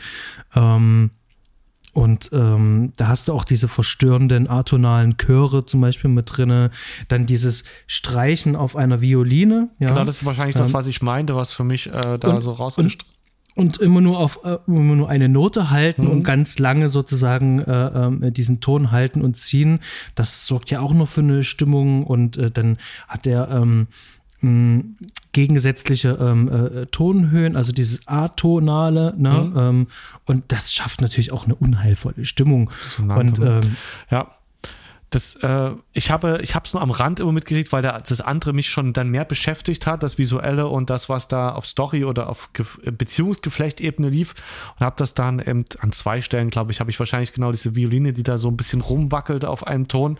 Ähm, 0.54 1.10
und 1.92 2.30
ähm, 2.32 2.92
da 2.96 3.08
hast 3.08 3.28
du 3.28 3.32
auch 3.32 3.44
diese 3.44 3.66
verstörenden 3.66 4.48
atonalen 4.48 5.16
Chöre 5.16 5.66
zum 5.66 5.80
Beispiel 5.80 6.10
mit 6.10 6.36
drinne. 6.36 6.70
Dann 7.08 7.26
dieses 7.26 7.64
Streichen 7.86 8.54
auf 8.54 8.76
einer 8.76 9.00
Violine. 9.00 9.70
Ja. 9.78 9.88
Genau, 9.88 10.04
das 10.04 10.16
ist 10.16 10.24
wahrscheinlich 10.24 10.56
ähm, 10.56 10.62
das, 10.62 10.72
was 10.72 10.86
ich 10.86 11.02
meinte, 11.02 11.34
was 11.34 11.52
für 11.52 11.64
mich 11.64 11.88
äh, 11.88 12.18
da 12.18 12.28
und, 12.28 12.40
so 12.40 12.52
rausgestrichen 12.52 13.20
und 13.54 13.78
immer 13.78 14.00
nur 14.00 14.18
auf 14.18 14.40
äh, 14.44 14.58
immer 14.66 14.94
nur 14.94 15.08
eine 15.08 15.28
Note 15.28 15.70
halten 15.70 16.04
mhm. 16.04 16.10
und 16.10 16.22
ganz 16.22 16.58
lange 16.58 16.88
sozusagen 16.88 17.60
äh, 17.60 18.26
äh, 18.26 18.30
diesen 18.30 18.60
Ton 18.60 18.90
halten 18.90 19.22
und 19.22 19.36
ziehen. 19.36 19.80
Das 20.14 20.46
sorgt 20.46 20.70
ja 20.70 20.80
auch 20.80 20.94
noch 20.94 21.08
für 21.08 21.20
eine 21.20 21.42
Stimmung 21.42 22.04
und 22.04 22.36
äh, 22.36 22.50
dann 22.50 22.78
hat 23.08 23.26
er 23.26 23.50
ähm, 23.50 23.88
gegensätzliche 25.32 26.18
ähm, 26.20 26.48
äh, 26.48 26.86
Tonhöhen, 26.86 27.56
also 27.56 27.72
dieses 27.72 28.06
Atonale, 28.06 29.14
ne? 29.16 29.30
Mhm. 29.30 29.58
Ähm, 29.58 29.86
und 30.24 30.44
das 30.48 30.72
schafft 30.72 31.00
natürlich 31.00 31.32
auch 31.32 31.44
eine 31.44 31.54
unheilvolle 31.54 32.24
Stimmung. 32.24 32.70
und 32.98 33.38
ähm, 33.38 33.76
ja, 34.10 34.28
Das, 35.10 35.34
äh, 35.36 35.72
ich 35.92 36.10
habe 36.10 36.40
es 36.40 36.72
nur 36.72 36.80
am 36.80 36.92
Rand 36.92 37.18
immer 37.18 37.32
mitgekriegt, 37.32 37.72
weil 37.72 37.82
der, 37.82 37.98
das 38.00 38.20
andere 38.20 38.52
mich 38.52 38.70
schon 38.70 38.92
dann 38.92 39.08
mehr 39.08 39.24
beschäftigt 39.24 39.86
hat, 39.86 40.04
das 40.04 40.18
Visuelle 40.18 40.68
und 40.68 40.88
das, 40.88 41.08
was 41.08 41.26
da 41.26 41.50
auf 41.50 41.66
Story 41.66 42.04
oder 42.04 42.28
auf 42.28 42.52
Ge 42.52 42.64
Beziehungsgeflechtebene 42.84 44.08
lief 44.08 44.34
und 44.78 44.86
habe 44.86 44.94
das 44.96 45.14
dann 45.14 45.40
eben 45.40 45.64
an 45.80 45.90
zwei 45.90 46.20
Stellen, 46.20 46.50
glaube 46.50 46.70
ich, 46.70 46.78
habe 46.78 46.90
ich 46.90 46.98
wahrscheinlich 46.98 47.32
genau 47.32 47.50
diese 47.50 47.74
Violine, 47.74 48.12
die 48.12 48.22
da 48.22 48.38
so 48.38 48.48
ein 48.48 48.56
bisschen 48.56 48.80
rumwackelt 48.82 49.44
auf 49.44 49.66
einem 49.66 49.88
Ton 49.88 50.16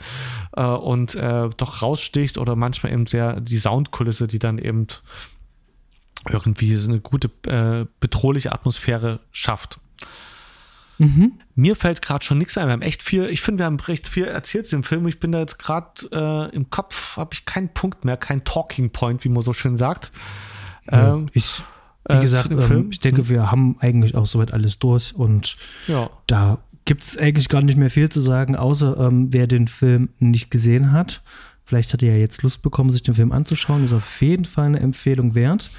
äh, 0.57 0.64
und 0.64 1.14
äh, 1.14 1.49
doch 1.57 1.82
raussticht 1.82 2.36
oder 2.36 2.57
manchmal 2.57 2.93
eben 2.93 3.07
sehr 3.07 3.41
die 3.41 3.59
Soundkulisse, 3.59 4.26
die 4.26 4.41
dann 4.41 4.59
eben 4.59 4.88
irgendwie 6.28 6.74
so 6.76 6.91
eine 6.91 7.01
gute 7.01 7.30
äh, 7.47 7.86
bedrohliche 8.01 8.53
Atmosphäre 8.53 9.20
schafft. 9.30 9.78
Mhm. 11.01 11.32
Mir 11.55 11.76
fällt 11.76 12.03
gerade 12.03 12.22
schon 12.22 12.36
nichts 12.36 12.57
mehr. 12.57 12.66
Wir 12.66 12.72
haben 12.74 12.82
echt 12.82 13.03
viel, 13.03 13.24
ich 13.24 13.40
finde, 13.40 13.61
wir 13.61 13.66
haben 13.66 13.80
recht 13.80 14.07
viel 14.07 14.26
erzählt 14.26 14.70
im 14.74 14.84
Film. 14.84 15.09
Ich 15.09 15.18
bin 15.18 15.32
da 15.32 15.38
jetzt 15.38 15.59
gerade 15.59 15.88
äh, 16.12 16.55
im 16.55 16.68
Kopf, 16.68 17.16
habe 17.16 17.30
ich 17.32 17.46
keinen 17.46 17.70
Punkt 17.70 18.05
mehr, 18.05 18.18
kein 18.18 18.44
Talking 18.44 18.90
Point, 18.90 19.24
wie 19.24 19.30
man 19.30 19.42
so 19.42 19.55
schön 19.55 19.78
sagt. 19.78 20.12
Ähm, 20.88 21.30
ich, 21.32 21.62
wie 22.07 22.16
äh, 22.16 22.20
gesagt, 22.20 22.51
ähm, 22.51 22.88
ich 22.90 23.01
denke, 23.01 23.30
wir 23.30 23.51
haben 23.51 23.76
eigentlich 23.80 24.14
auch 24.14 24.26
soweit 24.26 24.53
alles 24.53 24.78
durch 24.78 25.14
und 25.14 25.57
ja. 25.86 26.11
da 26.26 26.59
gibt 26.84 27.05
es 27.05 27.16
eigentlich 27.16 27.48
gar 27.48 27.62
nicht 27.62 27.78
mehr 27.78 27.90
viel 27.90 28.11
zu 28.11 28.20
sagen, 28.20 28.55
außer 28.55 28.98
ähm, 28.98 29.32
wer 29.32 29.46
den 29.46 29.68
Film 29.68 30.11
nicht 30.18 30.51
gesehen 30.51 30.92
hat. 30.92 31.22
Vielleicht 31.64 31.94
hat 31.94 32.03
er 32.03 32.14
ja 32.14 32.18
jetzt 32.18 32.42
Lust 32.42 32.61
bekommen, 32.61 32.90
sich 32.90 33.05
den 33.05 33.14
Film 33.14 33.32
anzuschauen. 33.32 33.84
Ist 33.84 33.92
auf 33.92 34.20
jeden 34.20 34.44
Fall 34.44 34.66
eine 34.66 34.80
Empfehlung 34.80 35.34
wert. 35.34 35.70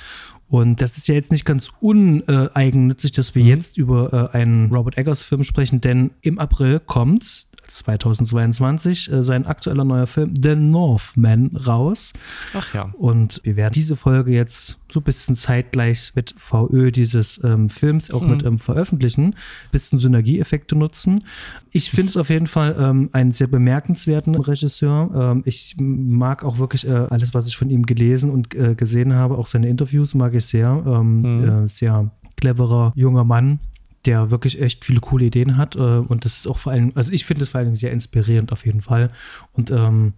Und 0.52 0.82
das 0.82 0.98
ist 0.98 1.08
ja 1.08 1.16
jetzt 1.16 1.32
nicht 1.32 1.46
ganz 1.46 1.72
uneigennützig, 1.80 3.14
dass 3.14 3.36
wir 3.36 3.42
mhm. 3.42 3.48
jetzt 3.48 3.78
über 3.78 4.32
äh, 4.34 4.38
einen 4.38 4.70
Robert 4.70 4.98
Eggers-Film 4.98 5.46
sprechen, 5.46 5.80
denn 5.80 6.12
im 6.20 6.40
April 6.40 6.82
kommt 6.82 7.48
2022 7.72 9.12
äh, 9.12 9.24
sein 9.24 9.46
aktueller 9.46 9.84
neuer 9.84 10.08
Film 10.08 10.34
The 10.42 10.56
Northman 10.56 11.56
raus. 11.68 12.14
Ach 12.54 12.74
ja. 12.74 12.90
Und 12.98 13.42
wir 13.44 13.56
werden 13.56 13.74
diese 13.74 13.96
Folge 13.96 14.32
jetzt 14.32 14.80
so 14.92 15.00
ein 15.00 15.04
bisschen 15.04 15.36
zeitgleich 15.36 16.12
mit 16.16 16.34
VÖ 16.38 16.92
dieses 16.92 17.42
ähm, 17.44 17.70
Films 17.70 18.12
auch 18.12 18.22
mhm. 18.22 18.30
mit 18.30 18.46
ähm, 18.46 18.60
veröffentlichen, 18.60 19.28
ein 19.28 19.72
bisschen 19.72 20.00
Synergieeffekte 20.00 20.76
nutzen. 20.76 21.24
Ich 21.72 21.92
finde 21.92 22.10
es 22.10 22.18
auf 22.18 22.30
jeden 22.30 22.48
Fall 22.48 22.76
ähm, 22.78 23.10
einen 23.14 23.32
sehr 23.32 23.48
bemerkenswerten 23.48 24.36
Regisseur. 24.36 25.10
Ähm, 25.16 25.44
ich 25.46 25.76
mag 25.80 26.44
auch 26.44 26.58
wirklich 26.60 26.88
äh, 26.88 27.08
alles, 27.10 27.34
was 27.34 27.48
ich 27.48 27.56
von 27.56 27.70
ihm 27.70 27.86
gelesen 27.86 28.30
und 28.30 28.54
äh, 28.56 28.76
gesehen 28.76 29.14
habe, 29.14 29.38
auch 29.38 29.48
seine 29.48 29.70
Interviews 29.70 30.14
mag 30.14 30.34
ich 30.34 30.46
sehr. 30.46 30.84
Ähm, 30.86 31.22
mhm. 31.22 31.64
Äh, 31.64 31.68
sehr 31.68 32.12
cleverer 32.36 32.92
junger 32.96 33.24
Mann, 33.24 33.60
der 34.06 34.32
wirklich 34.32 34.62
echt 34.62 34.86
viele 34.86 35.00
coole 35.00 35.26
Ideen 35.26 35.58
hat. 35.58 35.76
Äh, 35.76 35.80
und 35.80 36.26
das 36.26 36.38
ist 36.38 36.48
auch 36.48 36.60
vor 36.60 36.72
allem, 36.72 36.92
also 36.96 37.12
ich 37.12 37.26
finde 37.26 37.44
es 37.44 37.50
vor 37.50 37.60
allem 37.60 37.76
sehr 37.76 37.92
inspirierend 37.92 38.52
auf 38.52 38.66
jeden 38.66 38.82
Fall. 38.82 39.12
Und 39.54 39.72
ähm, 39.72 40.14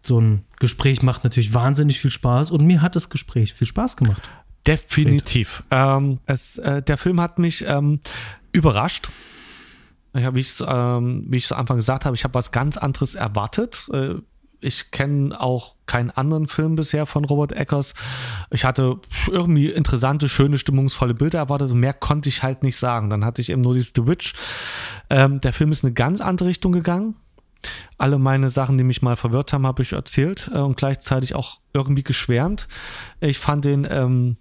so 0.00 0.20
ein 0.20 0.44
Gespräch 0.58 1.02
macht 1.02 1.24
natürlich 1.24 1.52
wahnsinnig 1.52 2.00
viel 2.00 2.10
Spaß 2.10 2.50
und 2.50 2.64
mir 2.64 2.82
hat 2.82 2.96
das 2.96 3.10
Gespräch 3.10 3.52
viel 3.52 3.66
Spaß 3.66 3.96
gemacht. 3.96 4.22
Definitiv. 4.66 5.62
Ähm, 5.70 6.18
es, 6.26 6.58
äh, 6.58 6.82
der 6.82 6.98
Film 6.98 7.20
hat 7.20 7.38
mich 7.38 7.64
ähm, 7.66 8.00
überrascht. 8.52 9.10
Ich 10.12 10.24
hab, 10.24 10.34
wie, 10.34 10.40
ich 10.40 10.54
ähm, 10.66 11.24
wie 11.28 11.36
ich 11.36 11.46
zu 11.46 11.56
Anfang 11.56 11.76
gesagt 11.76 12.04
habe, 12.04 12.16
ich 12.16 12.24
habe 12.24 12.34
was 12.34 12.50
ganz 12.50 12.76
anderes 12.76 13.14
erwartet. 13.14 13.88
Äh, 13.92 14.14
ich 14.66 14.90
kenne 14.90 15.40
auch 15.40 15.76
keinen 15.86 16.10
anderen 16.10 16.48
Film 16.48 16.74
bisher 16.74 17.06
von 17.06 17.24
Robert 17.24 17.52
Eckers. 17.52 17.94
Ich 18.50 18.64
hatte 18.64 18.98
irgendwie 19.30 19.70
interessante, 19.70 20.28
schöne, 20.28 20.58
stimmungsvolle 20.58 21.14
Bilder 21.14 21.38
erwartet 21.38 21.70
und 21.70 21.78
mehr 21.78 21.94
konnte 21.94 22.28
ich 22.28 22.42
halt 22.42 22.64
nicht 22.64 22.76
sagen. 22.76 23.08
Dann 23.08 23.24
hatte 23.24 23.40
ich 23.40 23.50
eben 23.50 23.62
nur 23.62 23.74
dieses 23.74 23.92
The 23.94 24.06
Witch. 24.06 24.34
Ähm, 25.08 25.40
der 25.40 25.52
Film 25.52 25.70
ist 25.70 25.84
in 25.84 25.88
eine 25.88 25.94
ganz 25.94 26.20
andere 26.20 26.48
Richtung 26.48 26.72
gegangen. 26.72 27.14
Alle 27.96 28.18
meine 28.18 28.50
Sachen, 28.50 28.76
die 28.76 28.84
mich 28.84 29.02
mal 29.02 29.16
verwirrt 29.16 29.52
haben, 29.52 29.66
habe 29.66 29.82
ich 29.82 29.92
erzählt 29.92 30.50
äh, 30.52 30.58
und 30.58 30.76
gleichzeitig 30.76 31.34
auch 31.34 31.60
irgendwie 31.72 32.02
geschwärmt. 32.02 32.66
Ich 33.20 33.38
fand 33.38 33.64
den, 33.64 33.86
ähm, 33.88 34.36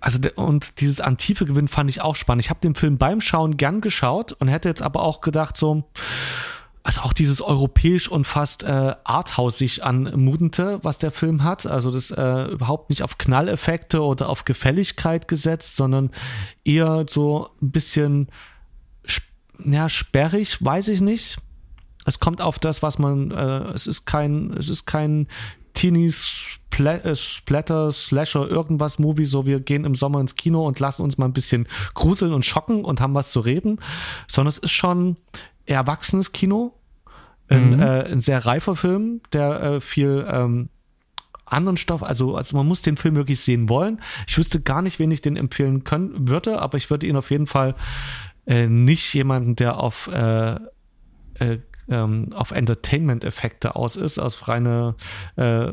also 0.00 0.18
und 0.36 0.80
dieses 0.80 1.00
Antiefe 1.00 1.44
Gewinn 1.44 1.68
fand 1.68 1.90
ich 1.90 2.00
auch 2.00 2.16
spannend. 2.16 2.44
Ich 2.44 2.50
habe 2.50 2.60
den 2.60 2.74
Film 2.74 2.96
beim 2.96 3.20
Schauen 3.20 3.56
gern 3.56 3.80
geschaut 3.80 4.32
und 4.32 4.48
hätte 4.48 4.68
jetzt 4.68 4.82
aber 4.82 5.02
auch 5.02 5.20
gedacht, 5.20 5.56
so, 5.56 5.84
also 6.90 7.02
auch 7.02 7.12
dieses 7.12 7.40
europäisch 7.40 8.08
und 8.08 8.26
fast 8.26 8.64
äh, 8.64 8.96
arthausig 9.04 9.84
anmutende, 9.84 10.80
was 10.82 10.98
der 10.98 11.12
Film 11.12 11.44
hat. 11.44 11.64
Also 11.64 11.92
das 11.92 12.10
äh, 12.10 12.50
überhaupt 12.50 12.90
nicht 12.90 13.04
auf 13.04 13.16
Knalleffekte 13.16 14.02
oder 14.02 14.28
auf 14.28 14.44
Gefälligkeit 14.44 15.28
gesetzt, 15.28 15.76
sondern 15.76 16.10
eher 16.64 17.06
so 17.08 17.48
ein 17.62 17.70
bisschen 17.70 18.26
ja, 19.64 19.88
sperrig, 19.88 20.64
weiß 20.64 20.88
ich 20.88 21.00
nicht. 21.00 21.38
Es 22.06 22.18
kommt 22.18 22.42
auf 22.42 22.58
das, 22.58 22.82
was 22.82 22.98
man, 22.98 23.30
äh, 23.30 23.70
es 23.72 23.86
ist 23.86 24.04
kein, 24.04 24.52
es 24.54 24.68
ist 24.68 24.84
kein 24.84 25.28
Teenie 25.74 26.12
äh, 26.76 27.14
Splatter, 27.14 27.92
Slasher, 27.92 28.48
irgendwas 28.48 28.98
Movie, 28.98 29.26
so 29.26 29.46
wir 29.46 29.60
gehen 29.60 29.84
im 29.84 29.94
Sommer 29.94 30.18
ins 30.18 30.34
Kino 30.34 30.66
und 30.66 30.80
lassen 30.80 31.02
uns 31.02 31.18
mal 31.18 31.26
ein 31.26 31.34
bisschen 31.34 31.68
gruseln 31.94 32.32
und 32.32 32.44
schocken 32.44 32.84
und 32.84 33.00
haben 33.00 33.14
was 33.14 33.30
zu 33.30 33.38
reden, 33.38 33.78
sondern 34.26 34.48
es 34.48 34.58
ist 34.58 34.72
schon 34.72 35.18
erwachsenes 35.66 36.32
Kino, 36.32 36.74
ein, 37.50 37.76
mhm. 37.76 37.80
äh, 37.80 38.04
ein 38.04 38.20
sehr 38.20 38.46
reifer 38.46 38.76
Film, 38.76 39.20
der 39.32 39.62
äh, 39.62 39.80
viel 39.80 40.26
ähm, 40.28 40.68
anderen 41.44 41.76
Stoff, 41.76 42.02
also, 42.02 42.36
also 42.36 42.56
man 42.56 42.66
muss 42.66 42.82
den 42.82 42.96
Film 42.96 43.16
wirklich 43.16 43.40
sehen 43.40 43.68
wollen. 43.68 44.00
Ich 44.28 44.38
wüsste 44.38 44.60
gar 44.60 44.82
nicht, 44.82 44.98
wen 44.98 45.10
ich 45.10 45.20
den 45.20 45.36
empfehlen 45.36 45.84
können 45.84 46.28
würde, 46.28 46.60
aber 46.60 46.76
ich 46.78 46.90
würde 46.90 47.06
ihn 47.06 47.16
auf 47.16 47.30
jeden 47.30 47.48
Fall 47.48 47.74
äh, 48.46 48.66
nicht 48.66 49.12
jemanden, 49.12 49.56
der 49.56 49.78
auf, 49.78 50.08
äh, 50.08 50.54
äh, 51.34 51.58
ähm, 51.88 52.32
auf 52.32 52.52
Entertainment-Effekte 52.52 53.74
aus 53.74 53.96
ist, 53.96 54.18
aus 54.18 54.48
reine 54.48 54.94
äh, 55.36 55.72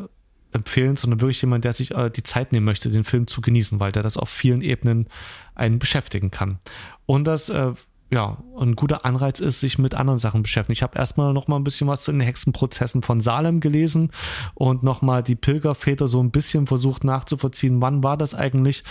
empfehlen, 0.52 0.96
sondern 0.96 1.22
wirklich 1.22 1.42
jemand, 1.42 1.64
der 1.64 1.74
sich 1.74 1.92
äh, 1.92 2.10
die 2.10 2.24
Zeit 2.24 2.52
nehmen 2.52 2.66
möchte, 2.66 2.90
den 2.90 3.04
Film 3.04 3.28
zu 3.28 3.42
genießen, 3.42 3.80
weil 3.80 3.92
der 3.92 4.02
das 4.02 4.18
auf 4.18 4.30
vielen 4.30 4.62
Ebenen 4.62 5.08
einen 5.54 5.78
beschäftigen 5.78 6.32
kann. 6.32 6.60
Und 7.06 7.26
das 7.26 7.50
äh, 7.50 7.74
ja, 8.10 8.38
ein 8.58 8.76
guter 8.76 9.05
Anreiz 9.05 9.39
ist, 9.39 9.60
sich 9.60 9.78
mit 9.78 9.93
anderen 9.93 10.18
Sachen 10.18 10.41
beschäftigen. 10.41 10.74
Ich 10.74 10.84
habe 10.84 10.97
erstmal 10.97 11.34
noch 11.34 11.47
mal 11.47 11.58
ein 11.58 11.64
bisschen 11.64 11.88
was 11.88 12.03
zu 12.03 12.12
den 12.12 12.22
Hexenprozessen 12.22 13.03
von 13.03 13.20
Salem 13.20 13.60
gelesen 13.60 14.12
und 14.53 14.82
noch 14.84 15.01
mal 15.01 15.24
die 15.24 15.36
Pilgerväter 15.36 16.08
so 16.08 16.22
ein 16.24 16.32
bisschen 16.32 16.68
versucht 16.68 17.03
nachzuvollziehen, 17.03 17.82
wann 17.82 18.03
war 18.03 18.18
das 18.18 18.34
eigentlich? 18.34 18.84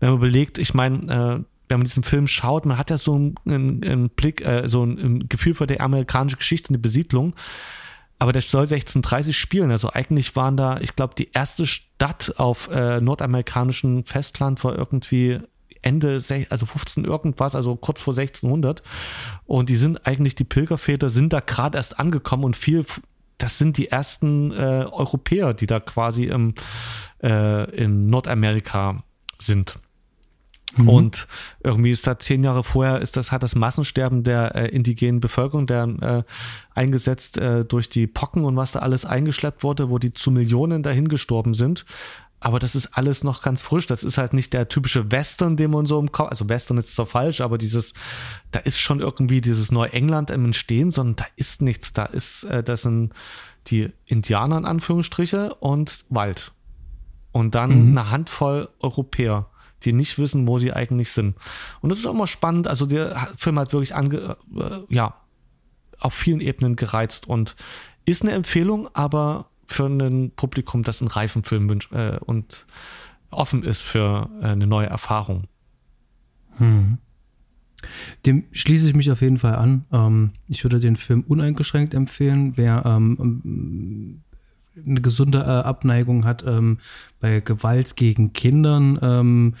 Wenn 0.00 0.10
man 0.10 0.18
überlegt, 0.18 0.58
ich 0.58 0.74
meine, 0.74 0.98
äh, 1.04 1.44
wenn 1.68 1.78
man 1.78 1.84
diesen 1.84 2.02
Film 2.02 2.26
schaut, 2.26 2.66
man 2.66 2.76
hat 2.76 2.90
ja 2.90 2.98
so 2.98 3.14
einen, 3.14 3.34
einen 3.84 4.10
Blick, 4.10 4.44
äh, 4.44 4.66
so 4.68 4.84
ein, 4.84 4.98
ein, 4.98 5.28
Gefühl 5.28 5.54
für 5.54 5.66
die 5.66 5.80
amerikanische 5.80 6.36
Geschichte 6.36 6.72
die 6.72 6.78
Besiedlung. 6.78 7.34
Aber 8.18 8.32
der 8.32 8.42
soll 8.42 8.62
1630 8.62 9.36
spielen. 9.36 9.70
Also 9.70 9.90
eigentlich 9.90 10.36
waren 10.36 10.56
da, 10.56 10.78
ich 10.80 10.94
glaube, 10.96 11.14
die 11.16 11.30
erste 11.32 11.66
Stadt 11.66 12.34
auf 12.38 12.68
äh, 12.70 13.00
nordamerikanischen 13.00 14.04
Festland 14.04 14.62
war 14.64 14.76
irgendwie 14.76 15.40
Ende, 15.84 16.18
also 16.50 16.66
15 16.66 17.04
irgendwas, 17.04 17.54
also 17.54 17.76
kurz 17.76 18.02
vor 18.02 18.12
1600. 18.12 18.82
Und 19.46 19.68
die 19.68 19.76
sind 19.76 20.06
eigentlich, 20.06 20.34
die 20.34 20.44
Pilgerväter 20.44 21.10
sind 21.10 21.32
da 21.32 21.40
gerade 21.40 21.78
erst 21.78 21.98
angekommen 21.98 22.44
und 22.44 22.56
viel, 22.56 22.84
das 23.38 23.58
sind 23.58 23.76
die 23.76 23.88
ersten 23.88 24.52
äh, 24.52 24.86
Europäer, 24.90 25.54
die 25.54 25.66
da 25.66 25.80
quasi 25.80 26.24
im, 26.24 26.54
äh, 27.22 27.70
in 27.74 28.08
Nordamerika 28.08 29.02
sind. 29.38 29.78
Mhm. 30.76 30.88
Und 30.88 31.28
irgendwie 31.62 31.90
ist 31.90 32.06
da 32.06 32.18
zehn 32.18 32.42
Jahre 32.42 32.64
vorher, 32.64 33.00
ist 33.00 33.16
das, 33.16 33.30
hat 33.30 33.42
das 33.42 33.54
Massensterben 33.54 34.24
der 34.24 34.54
äh, 34.54 34.68
indigenen 34.68 35.20
Bevölkerung 35.20 35.66
der, 35.66 35.84
äh, 36.00 36.22
eingesetzt 36.74 37.38
äh, 37.38 37.64
durch 37.64 37.88
die 37.88 38.06
Pocken 38.06 38.44
und 38.44 38.56
was 38.56 38.72
da 38.72 38.80
alles 38.80 39.04
eingeschleppt 39.04 39.62
wurde, 39.62 39.90
wo 39.90 39.98
die 39.98 40.12
zu 40.12 40.30
Millionen 40.30 40.82
dahin 40.82 41.08
gestorben 41.08 41.54
sind 41.54 41.84
aber 42.44 42.58
das 42.58 42.74
ist 42.74 42.88
alles 42.92 43.24
noch 43.24 43.40
ganz 43.40 43.62
frisch. 43.62 43.86
Das 43.86 44.04
ist 44.04 44.18
halt 44.18 44.34
nicht 44.34 44.52
der 44.52 44.68
typische 44.68 45.10
Western, 45.10 45.56
den 45.56 45.70
man 45.70 45.86
so 45.86 45.98
im 45.98 46.12
Kopf, 46.12 46.28
also 46.28 46.46
Western 46.46 46.76
ist 46.76 46.94
zwar 46.94 47.06
falsch, 47.06 47.40
aber 47.40 47.56
dieses, 47.56 47.94
da 48.50 48.58
ist 48.58 48.78
schon 48.78 49.00
irgendwie 49.00 49.40
dieses 49.40 49.72
Neuengland 49.72 50.30
im 50.30 50.44
Entstehen, 50.44 50.90
sondern 50.90 51.16
da 51.16 51.24
ist 51.36 51.62
nichts. 51.62 51.94
Da 51.94 52.04
ist, 52.04 52.44
äh, 52.44 52.62
das 52.62 52.82
sind 52.82 53.14
die 53.68 53.90
Indianer 54.04 54.58
in 54.58 54.66
Anführungsstriche 54.66 55.54
und 55.54 56.04
Wald. 56.10 56.52
Und 57.32 57.54
dann 57.54 57.92
mhm. 57.92 57.96
eine 57.96 58.10
Handvoll 58.10 58.68
Europäer, 58.78 59.46
die 59.84 59.94
nicht 59.94 60.18
wissen, 60.18 60.46
wo 60.46 60.58
sie 60.58 60.74
eigentlich 60.74 61.12
sind. 61.12 61.36
Und 61.80 61.88
das 61.88 62.00
ist 62.00 62.06
auch 62.06 62.12
immer 62.12 62.26
spannend. 62.26 62.68
Also 62.68 62.84
der 62.84 63.28
Film 63.38 63.58
hat 63.58 63.72
wirklich 63.72 63.94
ange, 63.94 64.36
äh, 64.54 64.94
ja, 64.94 65.16
auf 65.98 66.12
vielen 66.12 66.42
Ebenen 66.42 66.76
gereizt 66.76 67.26
und 67.26 67.56
ist 68.04 68.20
eine 68.20 68.32
Empfehlung, 68.32 68.90
aber 68.92 69.46
für 69.66 69.86
ein 69.86 70.32
Publikum, 70.34 70.82
das 70.82 71.00
einen 71.00 71.08
reifen 71.08 71.44
Film 71.44 71.68
wünscht 71.68 71.92
äh, 71.92 72.18
und 72.24 72.66
offen 73.30 73.62
ist 73.62 73.82
für 73.82 74.30
äh, 74.40 74.46
eine 74.46 74.66
neue 74.66 74.86
Erfahrung. 74.86 75.44
Hm. 76.58 76.98
Dem 78.24 78.44
schließe 78.52 78.88
ich 78.88 78.94
mich 78.94 79.10
auf 79.10 79.20
jeden 79.20 79.38
Fall 79.38 79.56
an. 79.56 79.84
Ähm, 79.92 80.30
ich 80.48 80.64
würde 80.64 80.80
den 80.80 80.96
Film 80.96 81.22
uneingeschränkt 81.26 81.94
empfehlen. 81.94 82.56
Wer 82.56 82.84
ähm, 82.86 84.22
eine 84.76 85.00
gesunde 85.00 85.38
äh, 85.38 85.42
Abneigung 85.42 86.24
hat 86.24 86.44
ähm, 86.46 86.78
bei 87.20 87.40
Gewalt 87.40 87.96
gegen 87.96 88.32
Kindern. 88.32 88.98
Ähm, 89.00 89.54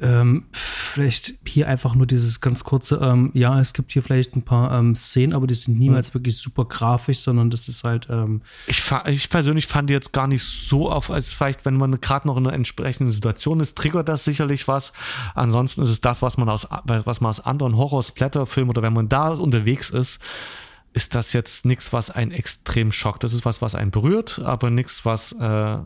ähm, 0.00 0.44
vielleicht 0.52 1.34
hier 1.46 1.66
einfach 1.66 1.94
nur 1.94 2.06
dieses 2.06 2.40
ganz 2.40 2.62
kurze, 2.62 2.96
ähm, 3.02 3.30
ja, 3.34 3.58
es 3.60 3.72
gibt 3.72 3.92
hier 3.92 4.02
vielleicht 4.02 4.36
ein 4.36 4.42
paar 4.42 4.78
ähm, 4.78 4.94
Szenen, 4.94 5.32
aber 5.32 5.46
die 5.46 5.54
sind 5.54 5.78
niemals 5.78 6.10
mhm. 6.10 6.14
wirklich 6.14 6.36
super 6.36 6.66
grafisch, 6.66 7.20
sondern 7.20 7.50
das 7.50 7.68
ist 7.68 7.84
halt. 7.84 8.08
Ähm, 8.10 8.42
ich, 8.66 8.82
ich, 9.06 9.30
persönlich 9.30 9.66
fand 9.66 9.88
die 9.88 9.94
jetzt 9.94 10.12
gar 10.12 10.26
nicht 10.26 10.44
so 10.44 10.90
auf, 10.90 11.10
als 11.10 11.32
vielleicht, 11.32 11.64
wenn 11.64 11.76
man 11.76 12.00
gerade 12.00 12.28
noch 12.28 12.36
in 12.36 12.46
einer 12.46 12.54
entsprechenden 12.54 13.10
Situation 13.10 13.60
ist, 13.60 13.76
triggert 13.76 14.08
das 14.08 14.24
sicherlich 14.24 14.68
was. 14.68 14.92
Ansonsten 15.34 15.82
ist 15.82 15.90
es 15.90 16.00
das, 16.00 16.22
was 16.22 16.36
man 16.36 16.48
aus, 16.48 16.68
was 16.84 17.20
man 17.20 17.30
aus 17.30 17.40
anderen 17.40 17.76
Horror-Splatter-Filmen 17.76 18.70
oder 18.70 18.82
wenn 18.82 18.92
man 18.92 19.08
da 19.08 19.30
unterwegs 19.30 19.90
ist, 19.90 20.20
ist 20.92 21.14
das 21.14 21.32
jetzt 21.32 21.64
nichts, 21.64 21.92
was 21.92 22.10
einen 22.10 22.32
extrem 22.32 22.92
schockt. 22.92 23.22
Das 23.24 23.32
ist 23.32 23.44
was, 23.44 23.62
was 23.62 23.74
einen 23.74 23.90
berührt, 23.90 24.40
aber 24.40 24.70
nichts, 24.70 25.04
was 25.04 25.32
äh, 25.32 25.78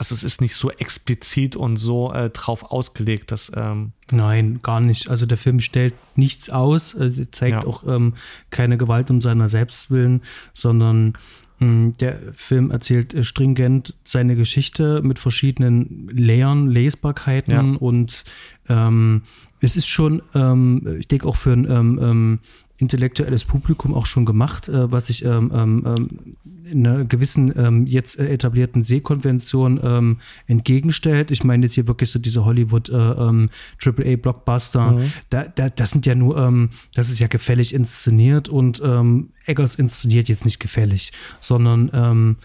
also 0.00 0.14
es 0.14 0.22
ist 0.22 0.40
nicht 0.40 0.54
so 0.54 0.70
explizit 0.70 1.56
und 1.56 1.76
so 1.76 2.10
äh, 2.10 2.30
drauf 2.30 2.62
ausgelegt, 2.62 3.32
dass 3.32 3.52
ähm 3.54 3.92
Nein, 4.10 4.60
gar 4.62 4.80
nicht. 4.80 5.10
Also 5.10 5.26
der 5.26 5.36
Film 5.36 5.60
stellt 5.60 5.92
nichts 6.16 6.48
aus, 6.48 6.96
also 6.96 7.22
zeigt 7.26 7.64
ja. 7.64 7.68
auch 7.68 7.86
ähm, 7.86 8.14
keine 8.48 8.78
Gewalt 8.78 9.10
um 9.10 9.20
seiner 9.20 9.50
selbst 9.50 9.90
willen, 9.90 10.22
sondern 10.54 11.12
mh, 11.58 11.66
hm, 11.66 11.96
der 11.98 12.18
Film 12.32 12.70
erzählt 12.70 13.12
äh, 13.12 13.24
stringent 13.24 13.94
seine 14.02 14.36
Geschichte 14.36 15.02
mit 15.02 15.18
verschiedenen 15.18 16.08
Layern, 16.10 16.68
Lesbarkeiten 16.68 17.52
ja. 17.52 17.78
und 17.78 18.24
ähm, 18.70 19.22
es 19.60 19.76
ist 19.76 19.86
schon, 19.86 20.22
ähm, 20.34 20.96
ich 20.98 21.08
denke 21.08 21.28
auch 21.28 21.36
für 21.36 21.52
ein 21.52 21.70
ähm, 21.70 21.98
ähm, 22.02 22.38
intellektuelles 22.80 23.44
Publikum 23.44 23.94
auch 23.94 24.06
schon 24.06 24.24
gemacht, 24.24 24.68
äh, 24.68 24.90
was 24.90 25.08
sich 25.08 25.24
ähm, 25.24 25.52
ähm, 25.54 25.84
ähm, 25.86 26.36
in 26.64 26.86
einer 26.86 27.04
gewissen 27.04 27.52
ähm, 27.56 27.86
jetzt 27.86 28.18
etablierten 28.18 28.82
Sehkonvention 28.82 29.80
ähm, 29.82 30.18
entgegenstellt. 30.46 31.30
Ich 31.30 31.44
meine 31.44 31.66
jetzt 31.66 31.74
hier 31.74 31.86
wirklich 31.86 32.10
so 32.10 32.18
diese 32.18 32.44
Hollywood 32.44 32.88
äh, 32.88 32.94
ähm, 32.96 33.50
AAA 33.84 34.16
Blockbuster. 34.16 34.92
Mhm. 34.92 35.12
Da, 35.28 35.44
da, 35.44 35.68
das 35.68 35.90
sind 35.90 36.06
ja 36.06 36.14
nur, 36.14 36.38
ähm, 36.38 36.70
das 36.94 37.10
ist 37.10 37.20
ja 37.20 37.26
gefällig 37.26 37.74
inszeniert 37.74 38.48
und 38.48 38.80
ähm, 38.84 39.30
Eggers 39.46 39.74
inszeniert 39.74 40.28
jetzt 40.28 40.44
nicht 40.44 40.60
gefällig, 40.60 41.12
sondern 41.40 41.90
ähm, 41.92 42.36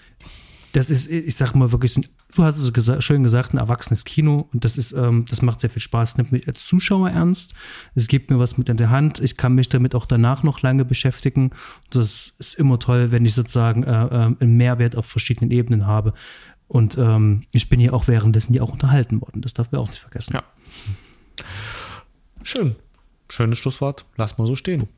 das 0.75 0.89
ist, 0.89 1.09
ich 1.09 1.35
sag 1.35 1.55
mal, 1.55 1.71
wirklich 1.71 1.95
du 2.35 2.43
hast 2.43 2.57
es 2.57 2.73
gesa 2.73 3.01
schön 3.01 3.23
gesagt, 3.23 3.53
ein 3.53 3.57
erwachsenes 3.57 4.03
Kino 4.03 4.49
und 4.51 4.65
das 4.65 4.77
ist, 4.77 4.91
ähm, 4.91 5.25
das 5.29 5.41
macht 5.41 5.61
sehr 5.61 5.69
viel 5.69 5.81
Spaß, 5.81 6.17
nimmt 6.17 6.33
mich 6.33 6.47
als 6.47 6.65
Zuschauer 6.65 7.09
ernst. 7.09 7.53
Es 7.95 8.07
gibt 8.07 8.29
mir 8.29 8.39
was 8.39 8.57
mit 8.57 8.67
in 8.67 8.75
der 8.75 8.89
Hand. 8.89 9.19
Ich 9.19 9.37
kann 9.37 9.55
mich 9.55 9.69
damit 9.69 9.95
auch 9.95 10.05
danach 10.05 10.43
noch 10.43 10.61
lange 10.61 10.83
beschäftigen. 10.83 11.51
Das 11.91 12.35
ist 12.39 12.55
immer 12.55 12.77
toll, 12.77 13.11
wenn 13.11 13.25
ich 13.25 13.33
sozusagen 13.33 13.83
äh, 13.83 13.89
äh, 13.89 14.35
einen 14.37 14.57
Mehrwert 14.57 14.97
auf 14.97 15.05
verschiedenen 15.05 15.51
Ebenen 15.51 15.87
habe. 15.87 16.13
Und 16.67 16.97
ähm, 16.97 17.43
ich 17.51 17.69
bin 17.69 17.79
ja 17.79 17.93
auch 17.93 18.07
währenddessen 18.07 18.53
ja 18.53 18.61
auch 18.61 18.73
unterhalten 18.73 19.21
worden. 19.21 19.41
Das 19.41 19.53
darf 19.53 19.71
man 19.71 19.81
auch 19.81 19.89
nicht 19.89 19.99
vergessen. 19.99 20.33
Ja. 20.33 20.43
Schön. 22.43 22.75
Schönes 23.29 23.59
Schlusswort. 23.59 24.05
Lass 24.17 24.37
mal 24.37 24.47
so 24.47 24.55
stehen. 24.55 24.89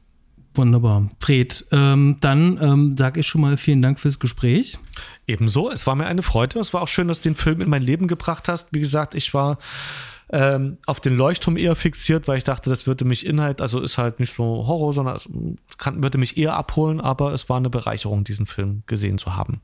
Wunderbar. 0.56 1.10
Fred, 1.19 1.65
ähm, 1.72 2.18
dann 2.19 2.60
ähm, 2.61 2.98
sage 2.98 3.19
ich 3.19 3.28
schon 3.28 3.41
mal 3.41 3.57
vielen 3.57 3.82
Dank 3.82 3.99
fürs 3.99 4.19
Gespräch. 4.19 4.80
Ebenso, 5.28 5.69
es 5.69 5.86
war 5.86 5.95
mir 5.95 6.07
eine 6.07 6.24
Freude. 6.24 6.60
Es 6.60 6.74
war 6.74 6.82
auch 6.82 6.88
schön, 6.88 7.07
dass 7.07 7.22
du 7.22 7.30
den 7.30 7.36
Film 7.36 7.61
in 7.61 7.69
mein 7.69 7.82
Leben 7.82 8.07
gebracht 8.07 8.48
hast. 8.48 8.69
Wie 8.72 8.80
gesagt, 8.80 9.14
ich 9.14 9.34
war 9.34 9.60
ähm, 10.30 10.78
auf 10.86 10.99
den 10.99 11.15
Leuchtturm 11.15 11.57
eher 11.57 11.76
fixiert, 11.76 12.28
weil 12.28 12.38
ich 12.38 12.44
dachte, 12.44 12.69
das 12.69 12.88
würde 12.88 13.06
mich 13.06 13.26
Inhalt, 13.26 13.61
also 13.61 13.80
ist 13.80 13.98
halt 13.98 14.19
nicht 14.19 14.36
so 14.36 14.68
Horror, 14.68 14.94
sondern 14.94 15.15
es 15.15 15.30
kann, 15.78 16.03
würde 16.03 16.18
mich 16.18 16.38
eher 16.38 16.56
abholen, 16.56 16.99
aber 16.99 17.34
es 17.34 17.48
war 17.49 17.57
eine 17.57 17.69
Bereicherung, 17.69 18.24
diesen 18.24 18.45
Film 18.45 18.84
gesehen 18.88 19.18
zu 19.18 19.36
haben. 19.36 19.61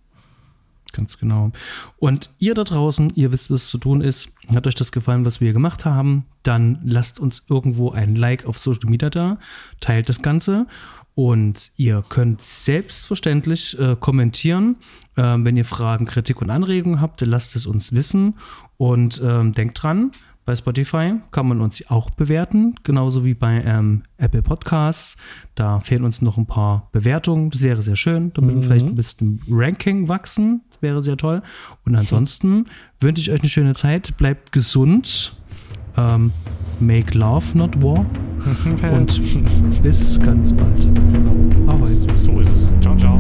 Ganz 0.94 1.18
genau. 1.18 1.52
Und 1.98 2.30
ihr 2.40 2.53
da 2.53 2.64
draußen, 2.64 3.11
ihr 3.15 3.32
wisst, 3.32 3.52
was 3.52 3.68
zu 3.68 3.78
tun 3.78 4.02
ist. 4.02 4.30
Hat 4.53 4.68
euch 4.68 4.76
das 4.76 4.91
gefallen, 4.91 5.26
was 5.26 5.41
wir 5.41 5.52
gemacht 5.52 5.86
haben? 5.86 6.26
Dann 6.44 6.80
lasst 6.86 7.20
uns 7.20 7.44
irgendwo 7.49 7.91
ein 7.91 8.15
Like 8.15 8.45
auf 8.45 8.60
Social 8.60 8.90
Media 8.90 9.10
da, 9.10 9.38
teilt 9.82 10.07
das 10.07 10.22
Ganze 10.22 10.68
und 11.15 11.72
ihr 11.78 12.03
könnt 12.07 12.41
selbstverständlich 12.41 13.78
äh, 13.80 13.95
kommentieren. 13.99 14.78
Äh, 15.15 15.24
wenn 15.40 15.57
ihr 15.57 15.65
Fragen, 15.65 16.06
Kritik 16.06 16.41
und 16.41 16.49
Anregungen 16.49 17.02
habt, 17.02 17.22
lasst 17.22 17.56
es 17.56 17.65
uns 17.65 17.94
wissen 17.94 18.36
und 18.78 19.22
ähm, 19.24 19.52
denkt 19.52 19.82
dran, 19.82 20.11
bei 20.45 20.56
Spotify 20.56 21.14
kann 21.32 21.48
man 21.48 21.61
uns 21.61 21.90
auch 21.90 22.10
bewerten, 22.10 22.76
genauso 22.84 23.24
wie 23.24 23.34
bei 23.34 23.61
ähm, 23.64 24.03
Apple 24.18 24.41
Podcasts. 24.41 25.15
Da 25.56 25.80
fehlen 25.80 26.03
uns 26.03 26.22
noch 26.22 26.38
ein 26.38 26.45
paar 26.45 26.90
Bewertungen. 26.91 27.49
Das 27.49 27.61
wäre 27.61 27.82
sehr 27.82 27.95
schön, 27.95 28.34
damit 28.34 28.56
mhm. 28.56 28.60
wir 28.60 28.64
vielleicht 28.64 28.88
ein 28.88 28.95
bisschen 28.95 29.41
Ranking 29.49 30.10
wachsen. 30.10 30.61
Wäre 30.84 31.01
sehr 31.01 31.18
toll. 31.18 31.41
Und 31.85 31.95
ansonsten 31.95 32.65
wünsche 32.99 33.22
ich 33.22 33.31
euch 33.31 33.39
eine 33.39 33.49
schöne 33.49 33.73
Zeit. 33.73 34.18
Bleibt 34.18 34.51
gesund. 34.51 35.34
Ähm, 35.95 36.31
make 36.80 37.18
love, 37.18 37.57
not 37.57 37.81
war. 37.81 38.05
Und 38.91 39.81
bis 39.81 40.19
ganz 40.19 40.51
bald. 40.51 40.88
Ahoi. 41.68 41.88
So 41.88 42.39
ist 42.41 42.49
es. 42.49 42.73
Ciao, 42.81 42.97
ciao. 42.97 43.18